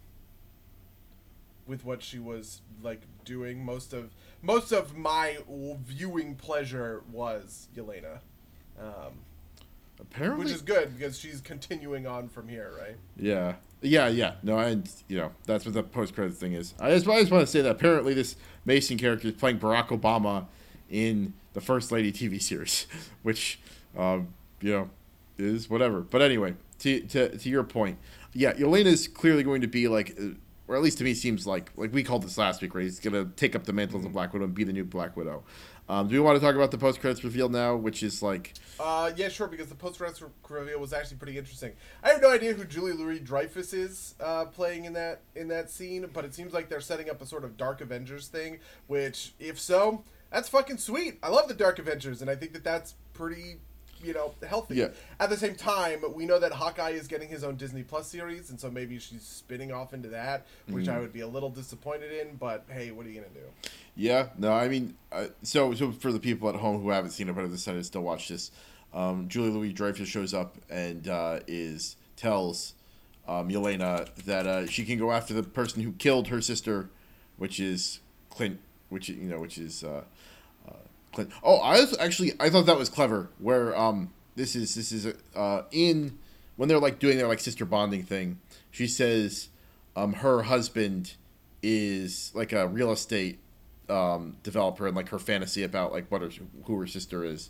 with 1.65 1.84
what 1.84 2.03
she 2.03 2.19
was 2.19 2.62
like 2.84 3.01
doing. 3.23 3.65
Most 3.65 3.93
of 3.93 4.12
most 4.41 4.71
of 4.71 4.95
my 4.95 5.38
viewing 5.86 6.36
pleasure 6.36 7.03
was 7.12 7.67
Yelena. 7.75 8.19
Um, 8.79 9.19
Apparently, 9.99 10.43
which 10.43 10.53
is 10.53 10.62
good 10.62 10.97
because 10.97 11.17
she's 11.17 11.39
continuing 11.39 12.05
on 12.05 12.27
from 12.27 12.49
here, 12.49 12.71
right? 12.77 12.97
Yeah, 13.15 13.55
yeah, 13.81 14.08
yeah. 14.08 14.34
No, 14.43 14.60
and 14.60 14.89
you 15.08 15.17
know 15.17 15.31
that's 15.45 15.65
what 15.65 15.73
the 15.73 15.84
post 15.84 16.13
credit 16.13 16.36
thing 16.36 16.53
is. 16.53 16.73
I 16.79 16.89
just, 16.91 17.08
I 17.08 17.19
just 17.21 17.31
want 17.31 17.45
to 17.45 17.51
say 17.51 17.62
that 17.62 17.71
apparently 17.71 18.13
this 18.13 18.36
Mason 18.65 18.97
character 18.97 19.29
is 19.29 19.34
playing 19.36 19.60
Barack 19.60 19.88
Obama 19.88 20.47
in 20.89 21.34
the 21.53 21.62
First 21.62 21.91
Lady 21.91 22.12
TV 22.12 22.41
series, 22.41 22.88
which, 23.23 23.60
um, 23.97 24.27
you 24.62 24.73
know, 24.73 24.89
is 25.37 25.69
whatever. 25.69 26.01
But 26.01 26.21
anyway, 26.21 26.55
to 26.79 27.01
to 27.01 27.37
to 27.37 27.49
your 27.49 27.63
point, 27.63 27.97
yeah, 28.33 28.53
Yelena 28.53 28.85
is 28.85 29.07
clearly 29.07 29.43
going 29.43 29.61
to 29.61 29.67
be 29.67 29.87
like. 29.87 30.15
uh, 30.19 30.35
Or 30.67 30.75
at 30.75 30.81
least 30.81 30.97
to 30.97 31.03
me, 31.03 31.13
seems 31.13 31.45
like 31.45 31.71
like 31.75 31.93
we 31.93 32.01
called 32.03 32.23
this 32.23 32.39
last 32.39 32.59
week, 32.61 32.73
right? 32.73 32.83
He's 32.85 32.99
gonna 32.99 33.25
take 33.35 33.55
up 33.55 33.65
the 33.65 33.73
mantle 33.73 34.03
of 34.03 34.11
Black 34.11 34.33
Widow 34.33 34.45
and 34.45 34.55
be 34.55 34.63
the 34.63 34.73
new 34.73 34.83
Black 34.83 35.15
Widow. 35.15 35.43
Um, 35.87 36.07
do 36.07 36.15
we 36.15 36.19
want 36.19 36.35
to 36.37 36.43
talk 36.43 36.55
about 36.55 36.71
the 36.71 36.79
post 36.79 36.99
credits 36.99 37.23
reveal 37.23 37.49
now, 37.49 37.75
which 37.75 38.01
is 38.01 38.23
like 38.23 38.53
Uh, 38.79 39.11
yeah, 39.15 39.29
sure, 39.29 39.47
because 39.47 39.67
the 39.67 39.75
post 39.75 39.99
credits 39.99 40.23
reveal 40.49 40.79
was 40.79 40.91
actually 40.91 41.17
pretty 41.17 41.37
interesting. 41.37 41.73
I 42.03 42.09
have 42.09 42.21
no 42.23 42.31
idea 42.31 42.53
who 42.55 42.65
Julia 42.65 42.95
Louis-Dreyfus 42.95 43.73
is 43.73 44.15
uh, 44.19 44.45
playing 44.45 44.85
in 44.85 44.93
that 44.93 45.21
in 45.35 45.47
that 45.49 45.69
scene, 45.69 46.09
but 46.11 46.25
it 46.25 46.33
seems 46.33 46.51
like 46.51 46.67
they're 46.67 46.81
setting 46.81 47.11
up 47.11 47.21
a 47.21 47.27
sort 47.27 47.43
of 47.43 47.57
Dark 47.57 47.79
Avengers 47.81 48.27
thing. 48.27 48.57
Which, 48.87 49.35
if 49.39 49.59
so, 49.59 50.03
that's 50.31 50.49
fucking 50.49 50.79
sweet. 50.79 51.19
I 51.21 51.29
love 51.29 51.47
the 51.47 51.53
Dark 51.53 51.77
Avengers, 51.77 52.21
and 52.21 52.31
I 52.31 52.35
think 52.35 52.53
that 52.53 52.63
that's 52.63 52.95
pretty, 53.13 53.57
you 54.05 54.13
know, 54.13 54.33
healthy. 54.47 54.75
Yeah. 54.75 54.89
At 55.19 55.29
the 55.29 55.37
same 55.37 55.55
time, 55.55 56.03
we 56.13 56.25
know 56.25 56.39
that 56.39 56.51
Hawkeye 56.51 56.91
is 56.91 57.07
getting 57.07 57.27
his 57.27 57.43
own 57.43 57.55
Disney 57.55 57.83
Plus 57.83 58.07
series, 58.07 58.49
and 58.49 58.59
so 58.59 58.69
maybe 58.69 58.99
she's 58.99 59.23
spinning 59.23 59.71
off 59.71 59.93
into 59.93 60.09
that, 60.09 60.45
which 60.67 60.87
I 60.87 60.99
would 60.99 61.13
be 61.13 61.21
a 61.21 61.27
little 61.27 61.49
disappointed 61.49 62.11
in. 62.11 62.35
But 62.35 62.65
hey, 62.69 62.91
what 62.91 63.05
are 63.05 63.09
you 63.09 63.21
gonna 63.21 63.33
do? 63.33 63.69
Yeah, 63.95 64.27
no, 64.37 64.51
I 64.51 64.67
mean, 64.67 64.95
uh, 65.11 65.27
so 65.41 65.73
so 65.73 65.91
for 65.91 66.11
the 66.11 66.19
people 66.19 66.49
at 66.49 66.55
home 66.55 66.81
who 66.81 66.89
haven't 66.89 67.11
seen 67.11 67.29
it 67.29 67.35
but 67.35 67.41
have 67.41 67.51
decided 67.51 67.79
to 67.79 67.83
still 67.83 68.01
watch 68.01 68.27
this, 68.27 68.51
um, 68.93 69.27
Julia 69.27 69.51
Louis-Dreyfus 69.51 70.07
shows 70.07 70.33
up 70.33 70.55
and 70.69 71.07
uh, 71.07 71.39
is 71.47 71.95
tells 72.15 72.73
um, 73.27 73.49
Yelena 73.49 74.13
that 74.25 74.45
uh, 74.45 74.67
she 74.67 74.85
can 74.85 74.97
go 74.97 75.11
after 75.11 75.33
the 75.33 75.43
person 75.43 75.81
who 75.81 75.91
killed 75.93 76.27
her 76.27 76.41
sister, 76.41 76.89
which 77.37 77.59
is 77.59 77.99
Clint, 78.29 78.59
which 78.89 79.09
you 79.09 79.29
know, 79.29 79.39
which 79.39 79.57
is 79.57 79.83
uh, 79.83 80.03
Clint. 81.15 81.32
Oh, 81.43 81.58
I 81.58 81.80
was 81.80 81.97
actually 81.97 82.34
I 82.39 82.49
thought 82.49 82.65
that 82.67 82.78
was 82.78 82.89
clever. 82.89 83.30
Where 83.39 83.75
um, 83.78 84.12
this 84.36 84.56
is 84.56 84.75
this 84.75 84.91
is 84.91 85.13
uh, 85.36 85.63
in 85.71 86.17
when 86.56 86.69
they're 86.69 86.80
like 86.80 86.99
doing 86.99 87.17
their 87.17 87.28
like 87.28 87.39
sister 87.39 87.65
bonding 87.65 88.04
thing. 88.04 88.39
She 88.71 88.88
says 88.88 89.49
um, 89.95 90.13
her 90.13 90.43
husband 90.43 91.15
is 91.63 92.32
like 92.36 92.51
a 92.54 92.67
real 92.67 92.91
estate 92.91 93.39
um, 93.89 94.38
developer 94.43 94.88
and 94.88 94.95
like 94.95 95.10
her 95.10 95.19
fantasy 95.19 95.63
about 95.63 95.91
like 95.91 96.10
what 96.12 96.21
her, 96.21 96.30
who 96.65 96.80
her 96.80 96.88
sister 96.88 97.23
is, 97.23 97.49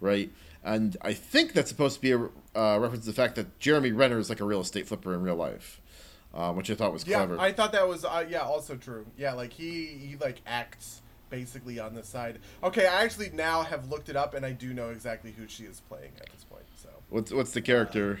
right? 0.00 0.30
And 0.62 0.96
I 1.00 1.12
think 1.12 1.52
that's 1.52 1.68
supposed 1.68 1.96
to 1.96 2.00
be 2.02 2.12
a 2.12 2.18
uh, 2.58 2.78
reference 2.78 3.04
to 3.04 3.10
the 3.10 3.16
fact 3.16 3.36
that 3.36 3.58
Jeremy 3.58 3.92
Renner 3.92 4.18
is 4.18 4.28
like 4.28 4.40
a 4.40 4.44
real 4.44 4.60
estate 4.60 4.86
flipper 4.86 5.14
in 5.14 5.22
real 5.22 5.36
life, 5.36 5.80
uh, 6.34 6.52
which 6.52 6.70
I 6.70 6.74
thought 6.74 6.92
was 6.92 7.06
Yeah, 7.06 7.18
clever. 7.18 7.38
I 7.38 7.52
thought 7.52 7.72
that 7.72 7.86
was 7.86 8.04
uh, 8.04 8.24
yeah, 8.28 8.40
also 8.40 8.76
true. 8.76 9.06
Yeah, 9.16 9.32
like 9.32 9.52
he 9.52 9.86
he 9.86 10.16
like 10.16 10.40
acts 10.46 11.02
basically 11.30 11.78
on 11.78 11.94
the 11.94 12.02
side. 12.02 12.38
Okay, 12.62 12.86
I 12.86 13.02
actually 13.02 13.30
now 13.30 13.62
have 13.62 13.90
looked 13.90 14.08
it 14.08 14.16
up 14.16 14.34
and 14.34 14.44
I 14.44 14.52
do 14.52 14.72
know 14.72 14.90
exactly 14.90 15.32
who 15.32 15.46
she 15.48 15.64
is 15.64 15.80
playing 15.88 16.12
at 16.20 16.30
this 16.32 16.44
point. 16.44 16.64
So, 16.76 16.88
what's 17.10 17.32
what's 17.32 17.52
the 17.52 17.62
character? 17.62 18.20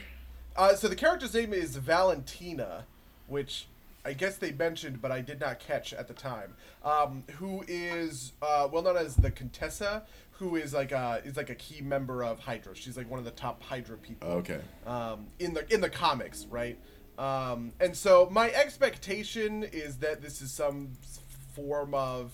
uh, 0.56 0.74
so 0.74 0.88
the 0.88 0.96
character's 0.96 1.34
name 1.34 1.52
is 1.52 1.76
Valentina, 1.76 2.84
which 3.26 3.66
I 4.04 4.12
guess 4.12 4.36
they 4.36 4.52
mentioned, 4.52 5.02
but 5.02 5.10
I 5.10 5.20
did 5.20 5.40
not 5.40 5.58
catch 5.58 5.92
at 5.92 6.08
the 6.08 6.14
time. 6.14 6.54
Um, 6.84 7.24
who 7.38 7.64
is 7.66 8.32
uh, 8.40 8.68
well 8.70 8.82
known 8.82 8.96
as 8.96 9.16
the 9.16 9.30
Contessa, 9.30 10.04
who 10.32 10.56
is 10.56 10.72
like 10.74 10.92
a 10.92 11.22
is 11.24 11.36
like 11.36 11.50
a 11.50 11.54
key 11.54 11.80
member 11.80 12.22
of 12.22 12.38
Hydra. 12.38 12.76
She's 12.76 12.96
like 12.96 13.10
one 13.10 13.18
of 13.18 13.24
the 13.24 13.30
top 13.32 13.62
Hydra 13.62 13.96
people 13.96 14.28
okay. 14.28 14.60
um, 14.86 15.26
in 15.38 15.54
the 15.54 15.72
in 15.72 15.80
the 15.80 15.90
comics, 15.90 16.46
right? 16.50 16.78
Um, 17.18 17.72
and 17.80 17.96
so 17.96 18.28
my 18.30 18.50
expectation 18.50 19.64
is 19.64 19.96
that 19.98 20.20
this 20.20 20.42
is 20.42 20.52
some 20.52 20.90
form 21.54 21.94
of, 21.94 22.30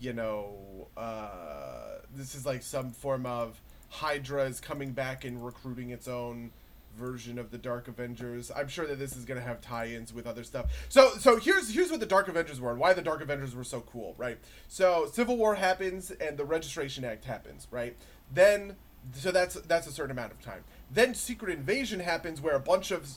you 0.00 0.12
know, 0.12 0.88
uh, 0.96 1.98
this 2.14 2.34
is 2.34 2.44
like 2.44 2.62
some 2.62 2.92
form 2.92 3.26
of 3.26 3.60
Hydra 3.88 4.44
is 4.44 4.60
coming 4.60 4.92
back 4.92 5.24
and 5.24 5.44
recruiting 5.44 5.90
its 5.90 6.08
own 6.08 6.50
version 6.96 7.38
of 7.38 7.50
the 7.50 7.58
Dark 7.58 7.88
Avengers. 7.88 8.50
I'm 8.54 8.68
sure 8.68 8.86
that 8.86 8.98
this 8.98 9.16
is 9.16 9.24
going 9.24 9.40
to 9.40 9.46
have 9.46 9.60
tie-ins 9.60 10.12
with 10.12 10.26
other 10.26 10.44
stuff. 10.44 10.66
So 10.88 11.10
so 11.18 11.36
here's 11.36 11.72
here's 11.72 11.90
what 11.90 12.00
the 12.00 12.06
Dark 12.06 12.28
Avengers 12.28 12.60
were 12.60 12.70
and 12.70 12.80
why 12.80 12.92
the 12.92 13.02
Dark 13.02 13.20
Avengers 13.20 13.54
were 13.54 13.64
so 13.64 13.80
cool, 13.80 14.14
right? 14.16 14.38
So 14.68 15.08
Civil 15.12 15.36
War 15.36 15.56
happens 15.56 16.10
and 16.10 16.36
the 16.36 16.44
Registration 16.44 17.04
Act 17.04 17.24
happens, 17.24 17.66
right? 17.70 17.96
Then 18.32 18.76
so 19.12 19.30
that's 19.30 19.54
that's 19.54 19.86
a 19.86 19.92
certain 19.92 20.12
amount 20.12 20.32
of 20.32 20.40
time. 20.40 20.64
Then 20.90 21.14
Secret 21.14 21.56
Invasion 21.56 22.00
happens 22.00 22.40
where 22.40 22.54
a 22.54 22.60
bunch 22.60 22.90
of 22.90 23.08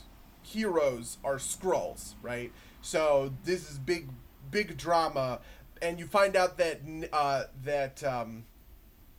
heroes 0.42 1.18
are 1.24 1.36
Skrulls, 1.36 2.16
right? 2.22 2.52
So 2.82 3.34
this 3.44 3.70
is 3.70 3.78
big 3.78 4.10
big 4.50 4.78
drama 4.78 5.40
and 5.82 6.00
you 6.00 6.08
find 6.08 6.36
out 6.36 6.58
that 6.58 6.82
uh, 7.12 7.44
that 7.64 8.04
um, 8.04 8.46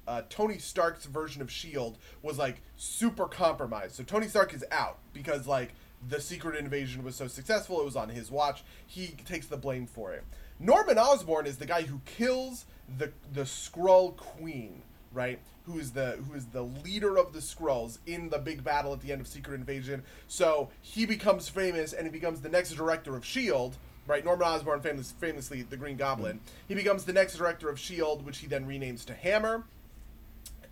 uh, 0.06 0.22
Tony 0.30 0.58
Stark's 0.58 1.04
version 1.04 1.42
of 1.42 1.50
Shield 1.50 1.98
was 2.22 2.38
like 2.38 2.62
super 2.76 3.26
compromised. 3.26 3.94
So 3.94 4.02
Tony 4.02 4.26
Stark 4.26 4.54
is 4.54 4.64
out 4.70 4.98
because 5.12 5.46
like 5.46 5.74
the 6.08 6.20
secret 6.20 6.56
invasion 6.56 7.04
was 7.04 7.16
so 7.16 7.26
successful, 7.26 7.80
it 7.80 7.84
was 7.84 7.96
on 7.96 8.08
his 8.08 8.30
watch. 8.30 8.64
He 8.86 9.08
takes 9.26 9.46
the 9.46 9.56
blame 9.56 9.86
for 9.86 10.12
it. 10.12 10.24
Norman 10.58 10.98
Osborn 10.98 11.46
is 11.46 11.58
the 11.58 11.66
guy 11.66 11.82
who 11.82 12.00
kills 12.04 12.64
the 12.96 13.12
the 13.32 13.42
Skrull 13.42 14.16
Queen, 14.16 14.82
right? 15.12 15.38
Who 15.66 15.78
is 15.78 15.92
the 15.92 16.12
who 16.26 16.34
is 16.34 16.46
the 16.46 16.62
leader 16.62 17.18
of 17.18 17.32
the 17.32 17.40
Skrulls 17.40 17.98
in 18.06 18.30
the 18.30 18.38
big 18.38 18.64
battle 18.64 18.92
at 18.92 19.00
the 19.00 19.12
end 19.12 19.20
of 19.20 19.28
Secret 19.28 19.54
Invasion. 19.54 20.02
So 20.26 20.70
he 20.80 21.04
becomes 21.04 21.48
famous 21.48 21.92
and 21.92 22.06
he 22.06 22.10
becomes 22.10 22.40
the 22.40 22.48
next 22.48 22.70
director 22.70 23.14
of 23.14 23.24
Shield. 23.24 23.76
Right, 24.08 24.24
Norman 24.24 24.48
Osborn, 24.48 24.80
famous, 24.80 25.12
famously 25.12 25.62
the 25.62 25.76
Green 25.76 25.96
Goblin. 25.96 26.40
He 26.66 26.74
becomes 26.74 27.04
the 27.04 27.12
next 27.12 27.36
director 27.36 27.68
of 27.68 27.78
Shield, 27.78 28.24
which 28.24 28.38
he 28.38 28.46
then 28.46 28.66
renames 28.66 29.04
to 29.04 29.14
Hammer 29.14 29.64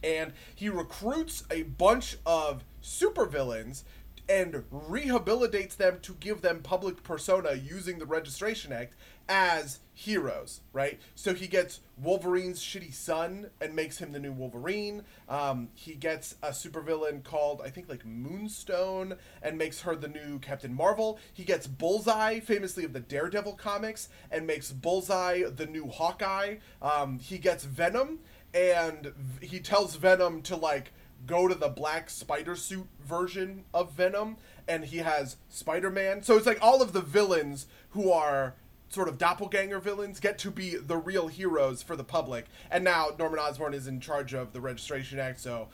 and 0.03 0.33
he 0.55 0.68
recruits 0.68 1.44
a 1.51 1.62
bunch 1.62 2.16
of 2.25 2.64
supervillains 2.83 3.83
and 4.29 4.65
rehabilitates 4.73 5.77
them 5.77 5.99
to 6.03 6.15
give 6.15 6.41
them 6.41 6.61
public 6.62 7.03
persona 7.03 7.55
using 7.55 7.99
the 7.99 8.07
Registration 8.07 8.73
Act 8.73 8.95
as 9.29 9.81
heroes, 9.93 10.61
right? 10.73 11.01
So 11.15 11.35
he 11.35 11.47
gets 11.47 11.81
Wolverine's 11.97 12.61
shitty 12.61 12.95
son 12.95 13.51
and 13.61 13.75
makes 13.75 13.99
him 13.99 14.12
the 14.12 14.19
new 14.19 14.33
Wolverine. 14.33 15.03
Um, 15.29 15.69
he 15.75 15.95
gets 15.95 16.37
a 16.43 16.51
supervillain 16.51 17.25
called, 17.25 17.62
I 17.65 17.71
think, 17.71 17.89
like 17.89 18.05
Moonstone 18.05 19.17
and 19.43 19.59
makes 19.59 19.81
her 19.83 19.97
the 19.97 20.09
new 20.09 20.39
Captain 20.39 20.75
Marvel. 20.75 21.19
He 21.33 21.45
gets 21.45 21.67
Bullseye, 21.67 22.41
famously 22.41 22.85
of 22.85 22.93
the 22.93 23.01
Daredevil 23.01 23.55
comics, 23.55 24.09
and 24.31 24.47
makes 24.47 24.71
Bullseye 24.71 25.45
the 25.45 25.67
new 25.67 25.89
Hawkeye. 25.89 26.57
Um, 26.83 27.19
he 27.19 27.39
gets 27.39 27.65
Venom 27.65 28.21
and 28.55 29.12
he 29.41 29.61
tells 29.61 29.97
Venom 29.97 30.43
to 30.43 30.57
like 30.57 30.93
go 31.27 31.49
to 31.49 31.55
the 31.55 31.69
black 31.69 32.11
spider 32.11 32.57
suit 32.57 32.87
version 33.05 33.65
of 33.75 33.93
Venom 33.93 34.37
and 34.69 34.85
he 34.85 34.99
has 34.99 35.37
Spider-Man. 35.49 36.23
So 36.23 36.37
it's 36.37 36.47
like 36.47 36.59
all 36.61 36.83
of 36.83 36.93
the 36.93 37.01
villains 37.01 37.67
who 37.91 38.11
are 38.11 38.55
sort 38.89 39.09
of 39.09 39.19
doppelganger 39.19 39.79
villains 39.79 40.21
get 40.21 40.39
to 40.39 40.51
be 40.51 40.77
the 40.77 40.97
real 40.97 41.29
heroes 41.29 41.83
for 41.83 41.97
the 41.97 42.05
public. 42.05 42.47
And 42.71 42.85
now 42.85 43.11
Norman 43.19 43.39
Osborn 43.39 43.75
is 43.75 43.87
in 43.87 44.01
charge 44.01 44.35
of 44.35 44.53
the 44.53 44.61
Registration 44.61 45.19
Act, 45.19 45.41
so 45.41 45.69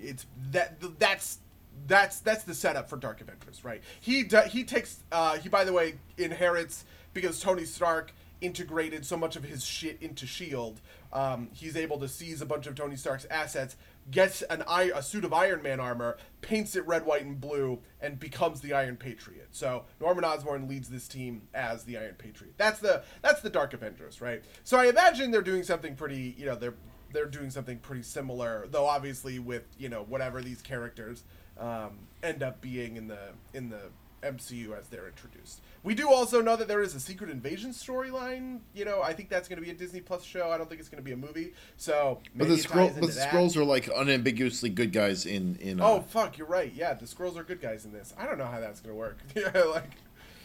it's 0.00 0.26
that 0.52 0.80
that's 0.98 1.38
that's 1.86 2.20
that's 2.20 2.44
the 2.44 2.54
setup 2.54 2.88
for 2.88 2.96
Dark 2.96 3.20
Avengers, 3.20 3.64
right? 3.64 3.82
He 4.00 4.24
he 4.50 4.64
takes 4.64 5.02
uh, 5.12 5.38
he 5.38 5.48
by 5.48 5.64
the 5.64 5.72
way 5.72 5.94
inherits 6.18 6.84
because 7.14 7.40
Tony 7.40 7.64
Stark 7.64 8.12
integrated 8.40 9.06
so 9.06 9.16
much 9.16 9.36
of 9.36 9.44
his 9.44 9.64
shit 9.64 9.98
into 10.02 10.26
Shield. 10.26 10.80
Um, 11.12 11.48
he's 11.54 11.76
able 11.76 11.98
to 12.00 12.08
seize 12.08 12.42
a 12.42 12.46
bunch 12.46 12.66
of 12.66 12.74
Tony 12.74 12.96
Stark's 12.96 13.24
assets, 13.30 13.76
gets 14.10 14.42
an 14.42 14.62
a 14.68 15.02
suit 15.02 15.24
of 15.24 15.32
Iron 15.32 15.62
Man 15.62 15.80
armor, 15.80 16.16
paints 16.40 16.76
it 16.76 16.86
red, 16.86 17.04
white, 17.06 17.24
and 17.24 17.40
blue, 17.40 17.80
and 18.00 18.18
becomes 18.18 18.60
the 18.60 18.72
Iron 18.72 18.96
Patriot. 18.96 19.48
So 19.52 19.84
Norman 20.00 20.24
Osborn 20.24 20.68
leads 20.68 20.88
this 20.88 21.08
team 21.08 21.42
as 21.54 21.84
the 21.84 21.96
Iron 21.96 22.14
Patriot. 22.16 22.54
That's 22.56 22.78
the 22.78 23.02
that's 23.22 23.40
the 23.40 23.50
Dark 23.50 23.74
Avengers, 23.74 24.20
right? 24.20 24.42
So 24.64 24.78
I 24.78 24.86
imagine 24.86 25.30
they're 25.30 25.42
doing 25.42 25.62
something 25.62 25.96
pretty, 25.96 26.34
you 26.38 26.46
know, 26.46 26.56
they're 26.56 26.74
they're 27.12 27.26
doing 27.26 27.50
something 27.50 27.78
pretty 27.78 28.02
similar, 28.02 28.66
though 28.70 28.86
obviously 28.86 29.38
with 29.38 29.64
you 29.78 29.88
know 29.88 30.02
whatever 30.02 30.42
these 30.42 30.62
characters 30.62 31.24
um, 31.58 31.98
end 32.22 32.42
up 32.42 32.60
being 32.60 32.96
in 32.96 33.08
the 33.08 33.30
in 33.54 33.70
the 33.70 33.90
MCU 34.32 34.78
as 34.78 34.88
they're 34.88 35.06
introduced. 35.06 35.60
We 35.82 35.94
do 35.94 36.08
also 36.08 36.42
know 36.42 36.56
that 36.56 36.66
there 36.66 36.82
is 36.82 36.94
a 36.94 37.00
Secret 37.00 37.30
Invasion 37.30 37.70
storyline. 37.70 38.60
You 38.74 38.84
know, 38.84 39.02
I 39.02 39.12
think 39.12 39.28
that's 39.28 39.48
going 39.48 39.58
to 39.58 39.64
be 39.64 39.70
a 39.70 39.74
Disney 39.74 40.00
Plus 40.00 40.24
show. 40.24 40.50
I 40.50 40.58
don't 40.58 40.68
think 40.68 40.80
it's 40.80 40.88
going 40.88 41.02
to 41.02 41.04
be 41.04 41.12
a 41.12 41.16
movie. 41.16 41.52
So, 41.76 42.20
but 42.34 42.48
the 42.48 42.54
Skrull, 42.54 42.92
but 42.98 43.06
the 43.06 43.20
Skrulls 43.20 43.56
are 43.56 43.64
like 43.64 43.88
unambiguously 43.88 44.68
good 44.68 44.92
guys 44.92 45.26
in 45.26 45.56
in. 45.56 45.80
Uh... 45.80 45.86
Oh 45.86 46.00
fuck, 46.00 46.38
you're 46.38 46.46
right. 46.48 46.72
Yeah, 46.74 46.94
the 46.94 47.06
Skrulls 47.06 47.36
are 47.36 47.44
good 47.44 47.60
guys 47.60 47.84
in 47.84 47.92
this. 47.92 48.14
I 48.18 48.26
don't 48.26 48.38
know 48.38 48.46
how 48.46 48.58
that's 48.58 48.80
going 48.80 48.94
to 48.94 48.98
work. 48.98 49.18
yeah, 49.36 49.62
like 49.62 49.92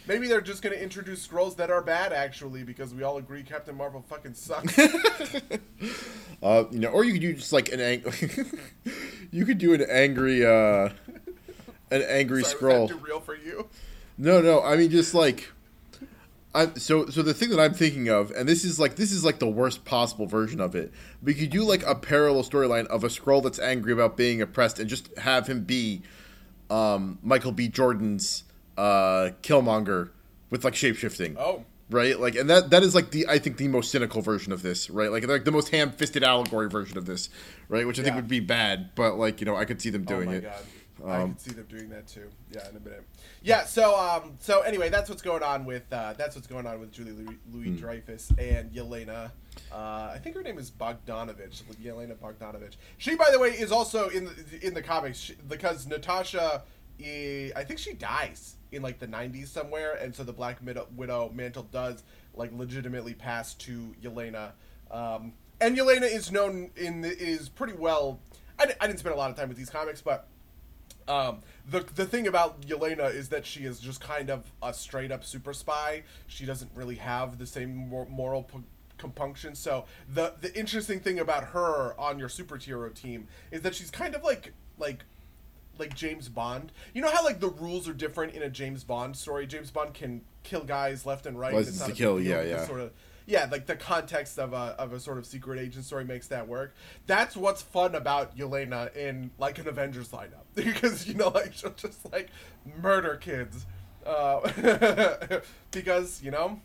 maybe 0.07 0.27
they're 0.27 0.41
just 0.41 0.61
going 0.61 0.75
to 0.75 0.81
introduce 0.81 1.27
Skrulls 1.27 1.55
that 1.55 1.71
are 1.71 1.81
bad 1.81 2.13
actually 2.13 2.63
because 2.63 2.93
we 2.93 3.03
all 3.03 3.17
agree 3.17 3.43
Captain 3.43 3.75
Marvel 3.75 4.03
fucking 4.07 4.33
sucks. 4.33 4.77
uh, 6.43 6.65
you 6.71 6.79
know, 6.79 6.89
or 6.89 7.03
you 7.03 7.13
could 7.13 7.21
do 7.21 7.33
just 7.33 7.53
like 7.53 7.71
an 7.71 7.79
ang- 7.79 8.03
you 9.31 9.45
could 9.45 9.57
do 9.57 9.73
an 9.73 9.85
angry 9.89 10.45
uh 10.45 10.89
an 11.91 12.01
angry 12.03 12.43
Sorry, 12.43 12.73
that 12.73 12.89
too 12.89 12.97
real 12.97 13.19
for 13.19 13.35
you? 13.35 13.67
No, 14.17 14.41
no. 14.41 14.61
I 14.61 14.75
mean, 14.75 14.89
just 14.89 15.13
like, 15.13 15.51
I 16.53 16.73
so 16.75 17.07
so 17.07 17.21
the 17.21 17.33
thing 17.33 17.49
that 17.49 17.59
I'm 17.59 17.73
thinking 17.73 18.09
of, 18.09 18.31
and 18.31 18.47
this 18.47 18.63
is 18.63 18.79
like 18.79 18.95
this 18.95 19.11
is 19.11 19.23
like 19.23 19.39
the 19.39 19.47
worst 19.47 19.85
possible 19.85 20.25
version 20.25 20.59
of 20.59 20.75
it. 20.75 20.91
We 21.21 21.33
could 21.33 21.49
do 21.49 21.63
like 21.63 21.83
a 21.85 21.95
parallel 21.95 22.43
storyline 22.43 22.87
of 22.87 23.03
a 23.03 23.07
Skrull 23.07 23.43
that's 23.43 23.59
angry 23.59 23.93
about 23.93 24.17
being 24.17 24.41
oppressed, 24.41 24.79
and 24.79 24.89
just 24.89 25.15
have 25.17 25.47
him 25.47 25.63
be 25.63 26.01
um, 26.69 27.19
Michael 27.21 27.51
B. 27.51 27.67
Jordan's 27.67 28.43
uh, 28.77 29.31
Killmonger 29.43 30.09
with 30.49 30.63
like 30.63 30.73
shapeshifting. 30.73 31.35
Oh. 31.37 31.65
Right, 31.89 32.17
like, 32.17 32.35
and 32.35 32.49
that 32.49 32.69
that 32.69 32.83
is 32.83 32.95
like 32.95 33.11
the 33.11 33.27
I 33.27 33.37
think 33.37 33.57
the 33.57 33.67
most 33.67 33.91
cynical 33.91 34.21
version 34.21 34.53
of 34.53 34.61
this, 34.61 34.89
right? 34.89 35.11
Like, 35.11 35.27
like 35.27 35.43
the 35.43 35.51
most 35.51 35.69
ham-fisted 35.71 36.23
allegory 36.23 36.69
version 36.69 36.97
of 36.97 37.05
this, 37.05 37.29
right? 37.67 37.85
Which 37.85 37.99
I 37.99 38.03
think 38.03 38.15
would 38.15 38.29
be 38.29 38.39
bad, 38.39 38.95
but 38.95 39.15
like 39.15 39.41
you 39.41 39.45
know, 39.45 39.57
I 39.57 39.65
could 39.65 39.81
see 39.81 39.89
them 39.89 40.05
doing 40.05 40.29
oh 40.29 40.31
my 40.31 40.37
it. 40.37 40.43
god. 40.43 40.63
I 41.05 41.21
Um, 41.21 41.29
can 41.31 41.39
see 41.39 41.51
them 41.51 41.65
doing 41.67 41.89
that 41.89 42.07
too. 42.07 42.29
Yeah, 42.51 42.69
in 42.69 42.75
a 42.77 42.79
minute. 42.79 43.03
Yeah. 43.41 43.65
So, 43.65 43.97
um, 43.99 44.35
so 44.39 44.61
anyway, 44.61 44.89
that's 44.89 45.09
what's 45.09 45.21
going 45.21 45.43
on 45.43 45.65
with 45.65 45.83
uh, 45.91 46.13
that's 46.13 46.35
what's 46.35 46.47
going 46.47 46.67
on 46.67 46.79
with 46.79 46.91
Julie 46.91 47.11
Louis, 47.11 47.37
Louis 47.51 47.69
Hmm. 47.69 47.75
Dreyfus 47.77 48.31
and 48.37 48.71
Yelena. 48.71 49.31
Uh, 49.71 50.11
I 50.13 50.19
think 50.21 50.35
her 50.35 50.43
name 50.43 50.57
is 50.57 50.69
Bogdanovich. 50.71 51.63
Yelena 51.81 52.15
Bogdanovich. 52.15 52.75
She, 52.97 53.15
by 53.15 53.29
the 53.31 53.39
way, 53.39 53.49
is 53.49 53.71
also 53.71 54.09
in 54.09 54.25
the 54.25 54.65
in 54.67 54.73
the 54.73 54.81
comics 54.81 55.17
she, 55.19 55.33
because 55.47 55.87
Natasha. 55.87 56.63
i- 57.03 57.51
I 57.55 57.63
think 57.63 57.79
she 57.79 57.93
dies 57.93 58.57
in 58.71 58.83
like 58.83 58.99
the 58.99 59.07
90s 59.07 59.47
somewhere, 59.47 59.93
and 59.95 60.15
so 60.15 60.23
the 60.23 60.31
Black 60.33 60.57
Widow, 60.63 60.87
Widow 60.95 61.31
mantle 61.33 61.63
does 61.63 62.03
like 62.35 62.51
legitimately 62.53 63.15
pass 63.15 63.55
to 63.55 63.95
Yelena. 64.03 64.51
Um, 64.91 65.33
and 65.59 65.75
Yelena 65.75 66.03
is 66.03 66.31
known 66.31 66.69
in 66.75 67.03
is 67.03 67.49
pretty 67.49 67.73
well. 67.73 68.19
I, 68.59 68.73
I 68.79 68.85
didn't 68.85 68.99
spend 68.99 69.15
a 69.15 69.17
lot 69.17 69.31
of 69.31 69.35
time 69.35 69.47
with 69.49 69.57
these 69.57 69.69
comics, 69.69 69.99
but 70.01 70.27
um, 71.11 71.39
the 71.69 71.81
the 71.95 72.05
thing 72.05 72.27
about 72.27 72.61
Yelena 72.61 73.13
is 73.13 73.29
that 73.29 73.45
she 73.45 73.65
is 73.65 73.79
just 73.79 73.99
kind 73.99 74.29
of 74.29 74.51
a 74.63 74.73
straight 74.73 75.11
up 75.11 75.25
super 75.25 75.53
spy. 75.53 76.03
She 76.27 76.45
doesn't 76.45 76.71
really 76.73 76.95
have 76.95 77.37
the 77.37 77.45
same 77.45 77.89
mor- 77.89 78.07
moral 78.09 78.43
p- 78.43 78.59
compunction. 78.97 79.55
So 79.55 79.85
the 80.07 80.33
the 80.39 80.57
interesting 80.57 81.01
thing 81.01 81.19
about 81.19 81.45
her 81.45 81.99
on 81.99 82.17
your 82.17 82.29
superhero 82.29 82.93
team 82.93 83.27
is 83.51 83.61
that 83.61 83.75
she's 83.75 83.91
kind 83.91 84.15
of 84.15 84.23
like 84.23 84.53
like 84.77 85.03
like 85.77 85.95
James 85.95 86.29
Bond. 86.29 86.71
You 86.93 87.01
know 87.01 87.11
how 87.11 87.25
like 87.25 87.41
the 87.41 87.49
rules 87.49 87.89
are 87.89 87.93
different 87.93 88.33
in 88.33 88.41
a 88.43 88.49
James 88.49 88.83
Bond 88.85 89.17
story. 89.17 89.45
James 89.47 89.69
Bond 89.69 89.93
can 89.93 90.21
kill 90.43 90.63
guys 90.63 91.05
left 91.05 91.25
and 91.25 91.37
right. 91.37 91.53
License 91.53 91.83
to 91.85 91.91
kill, 91.91 92.21
yeah, 92.21 92.41
yeah. 92.41 92.65
Sort 92.65 92.79
of 92.79 92.91
yeah, 93.31 93.47
like 93.49 93.65
the 93.65 93.77
context 93.77 94.37
of 94.37 94.51
a 94.51 94.75
of 94.77 94.91
a 94.91 94.99
sort 94.99 95.17
of 95.17 95.25
secret 95.25 95.57
agent 95.57 95.85
story 95.85 96.03
makes 96.03 96.27
that 96.27 96.49
work. 96.49 96.75
That's 97.07 97.37
what's 97.37 97.61
fun 97.61 97.95
about 97.95 98.35
Yelena 98.37 98.93
in 98.93 99.31
like 99.39 99.57
an 99.57 99.69
Avengers 99.69 100.09
lineup 100.09 100.43
because 100.55 101.07
you 101.07 101.13
know 101.13 101.29
like 101.29 101.53
she'll 101.53 101.71
just 101.71 102.11
like 102.11 102.27
murder 102.81 103.15
kids, 103.15 103.65
uh, 104.05 105.39
because 105.71 106.21
you 106.21 106.29
know 106.31 106.59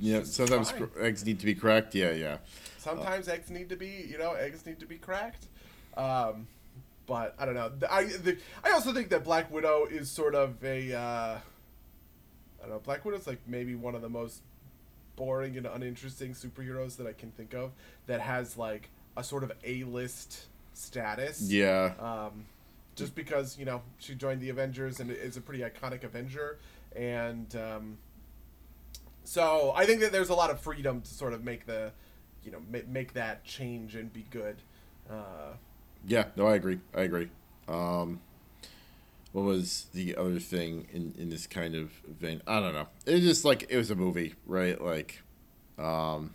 Yeah, 0.00 0.22
sometimes 0.24 0.70
fine. 0.70 0.88
eggs 0.98 1.26
need 1.26 1.40
to 1.40 1.46
be 1.46 1.54
cracked. 1.54 1.94
Yeah, 1.94 2.12
yeah. 2.12 2.38
sometimes 2.78 3.28
eggs 3.28 3.50
need 3.50 3.68
to 3.68 3.76
be 3.76 4.06
you 4.10 4.16
know 4.16 4.32
eggs 4.32 4.64
need 4.64 4.80
to 4.80 4.86
be 4.86 4.96
cracked. 4.96 5.44
Um, 5.94 6.46
but 7.06 7.34
I 7.38 7.44
don't 7.44 7.54
know. 7.54 7.70
I 7.90 8.04
the, 8.04 8.38
I 8.64 8.70
also 8.70 8.94
think 8.94 9.10
that 9.10 9.24
Black 9.24 9.50
Widow 9.52 9.84
is 9.90 10.10
sort 10.10 10.34
of 10.34 10.64
a 10.64 10.94
uh, 10.94 10.98
I 12.58 12.60
don't 12.62 12.70
know. 12.70 12.78
Black 12.78 13.04
Widow's 13.04 13.26
like 13.26 13.40
maybe 13.46 13.74
one 13.74 13.94
of 13.94 14.00
the 14.00 14.08
most 14.08 14.40
boring 15.18 15.56
and 15.58 15.66
uninteresting 15.66 16.32
superheroes 16.32 16.96
that 16.96 17.06
I 17.06 17.12
can 17.12 17.32
think 17.32 17.52
of 17.52 17.72
that 18.06 18.20
has 18.20 18.56
like 18.56 18.88
a 19.16 19.24
sort 19.24 19.42
of 19.42 19.52
A 19.64 19.82
list 19.84 20.46
status. 20.72 21.42
Yeah. 21.42 21.92
Um, 21.98 22.46
just 22.94 23.14
because 23.14 23.58
you 23.58 23.64
know 23.64 23.82
she 23.98 24.14
joined 24.14 24.40
the 24.40 24.48
Avengers 24.48 25.00
and 25.00 25.10
is 25.10 25.36
a 25.36 25.40
pretty 25.40 25.62
iconic 25.62 26.04
Avenger, 26.04 26.58
and 26.96 27.54
um, 27.56 27.98
so 29.24 29.72
I 29.76 29.84
think 29.86 30.00
that 30.00 30.12
there's 30.12 30.30
a 30.30 30.34
lot 30.34 30.50
of 30.50 30.60
freedom 30.60 31.02
to 31.02 31.14
sort 31.14 31.32
of 31.32 31.44
make 31.44 31.66
the, 31.66 31.92
you 32.44 32.50
know, 32.50 32.60
ma- 32.72 32.78
make 32.88 33.12
that 33.12 33.44
change 33.44 33.94
and 33.94 34.10
be 34.12 34.24
good. 34.30 34.56
Uh, 35.10 35.52
Yeah, 36.06 36.26
no, 36.36 36.46
I 36.46 36.54
agree. 36.54 36.78
I 36.94 37.02
agree. 37.02 37.28
Um, 37.68 38.20
what 39.32 39.44
was 39.44 39.86
the 39.92 40.16
other 40.16 40.38
thing 40.38 40.88
in, 40.92 41.14
in 41.18 41.30
this 41.30 41.46
kind 41.46 41.74
of 41.74 41.90
vein? 42.06 42.42
I 42.46 42.60
don't 42.60 42.74
know. 42.74 42.88
It 43.06 43.14
was 43.14 43.22
just 43.22 43.44
like 43.44 43.66
it 43.68 43.76
was 43.76 43.90
a 43.90 43.94
movie, 43.94 44.34
right? 44.46 44.80
Like, 44.80 45.22
um, 45.78 46.34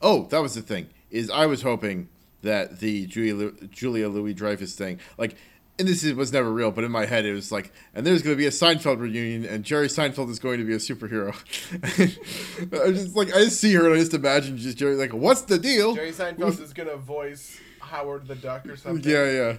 oh, 0.00 0.26
that 0.26 0.40
was 0.40 0.54
the 0.54 0.62
thing. 0.62 0.88
Is 1.10 1.30
I 1.30 1.46
was 1.46 1.62
hoping 1.62 2.08
that 2.42 2.80
the 2.80 3.06
Julia 3.06 3.52
Julia 3.70 4.08
Louis 4.08 4.34
Dreyfus 4.34 4.74
thing, 4.74 5.00
like, 5.18 5.36
and 5.78 5.88
this 5.88 6.04
is, 6.04 6.14
was 6.14 6.32
never 6.32 6.52
real, 6.52 6.70
but 6.70 6.84
in 6.84 6.92
my 6.92 7.06
head 7.06 7.24
it 7.26 7.32
was 7.32 7.50
like, 7.50 7.72
and 7.94 8.06
there's 8.06 8.22
going 8.22 8.34
to 8.34 8.38
be 8.38 8.46
a 8.46 8.50
Seinfeld 8.50 9.00
reunion, 9.00 9.44
and 9.44 9.64
Jerry 9.64 9.88
Seinfeld 9.88 10.30
is 10.30 10.38
going 10.38 10.58
to 10.58 10.64
be 10.64 10.74
a 10.74 10.78
superhero. 10.78 11.34
I 12.72 12.92
just 12.92 13.16
like 13.16 13.34
I 13.34 13.44
just 13.44 13.60
see 13.60 13.74
her, 13.74 13.86
and 13.86 13.94
I 13.94 13.98
just 13.98 14.14
imagine 14.14 14.56
just 14.58 14.78
Jerry 14.78 14.94
like, 14.94 15.12
what's 15.12 15.42
the 15.42 15.58
deal? 15.58 15.94
Jerry 15.94 16.12
Seinfeld 16.12 16.60
is 16.60 16.72
gonna 16.72 16.96
voice 16.96 17.58
Howard 17.92 18.26
the 18.26 18.34
Duck 18.34 18.66
or 18.66 18.76
something. 18.76 19.08
Yeah, 19.08 19.30
yeah. 19.30 19.56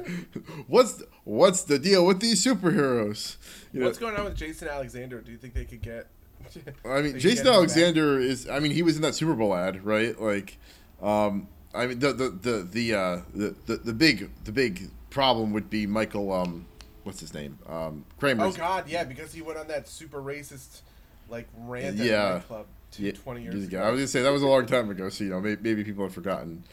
What's 0.68 1.04
what's 1.24 1.64
the 1.64 1.78
deal 1.78 2.06
with 2.06 2.20
these 2.20 2.44
superheroes? 2.44 3.38
You 3.72 3.80
know, 3.82 3.86
What's 3.86 4.00
going 4.00 4.16
on 4.16 4.26
with 4.26 4.36
Jason 4.36 4.68
Alexander? 4.68 5.22
Do 5.22 5.32
you 5.32 5.38
think 5.38 5.54
they 5.54 5.66
could 5.66 5.82
get? 5.82 6.08
I 6.86 7.02
mean, 7.02 7.20
Jason? 7.20 7.48
Alexander 7.48 8.20
is. 8.20 8.50
I 8.50 8.60
mean, 8.60 8.72
he 8.72 8.82
was 8.82 8.96
in 8.96 9.04
that 9.04 9.14
Super 9.16 9.34
Bowl 9.36 9.54
ad, 9.56 9.86
right? 9.86 10.20
Like, 10.20 10.58
um, 11.02 11.48
I 11.74 11.86
mean, 11.88 12.00
the 12.00 12.12
the 12.12 12.30
the 12.30 12.68
the 12.70 12.94
uh, 12.94 13.22
the, 13.34 13.56
the 13.68 13.78
the 13.78 13.94
big 13.94 14.30
the 14.44 14.52
big 14.52 14.90
problem 15.10 15.54
would 15.54 15.70
be 15.70 15.86
Michael. 15.86 16.34
Um, 16.34 16.66
what's 17.04 17.20
his 17.20 17.34
name? 17.34 17.60
Um, 17.68 18.04
Kramer. 18.20 18.46
Oh 18.46 18.52
God, 18.52 18.90
yeah, 18.90 19.04
because 19.04 19.32
he 19.32 19.42
went 19.42 19.60
on 19.60 19.68
that 19.68 19.88
super 19.88 20.22
racist, 20.22 20.82
like 21.30 21.48
rant 21.60 21.86
at 22.00 22.06
Yeah. 22.06 22.30
nightclub 22.34 22.66
two, 22.92 23.04
Yeah, 23.04 23.12
20 23.14 23.42
years 23.44 23.56
years 23.56 23.68
ago. 23.68 23.82
I 23.84 23.90
was 23.92 24.00
gonna 24.00 24.08
say 24.08 24.22
that 24.24 24.32
was 24.34 24.44
a 24.44 24.48
long 24.48 24.66
time 24.66 24.90
ago, 24.90 25.10
so 25.10 25.24
you 25.24 25.30
know 25.30 25.40
maybe, 25.40 25.62
maybe 25.62 25.84
people 25.84 26.04
have 26.04 26.14
forgotten. 26.14 26.64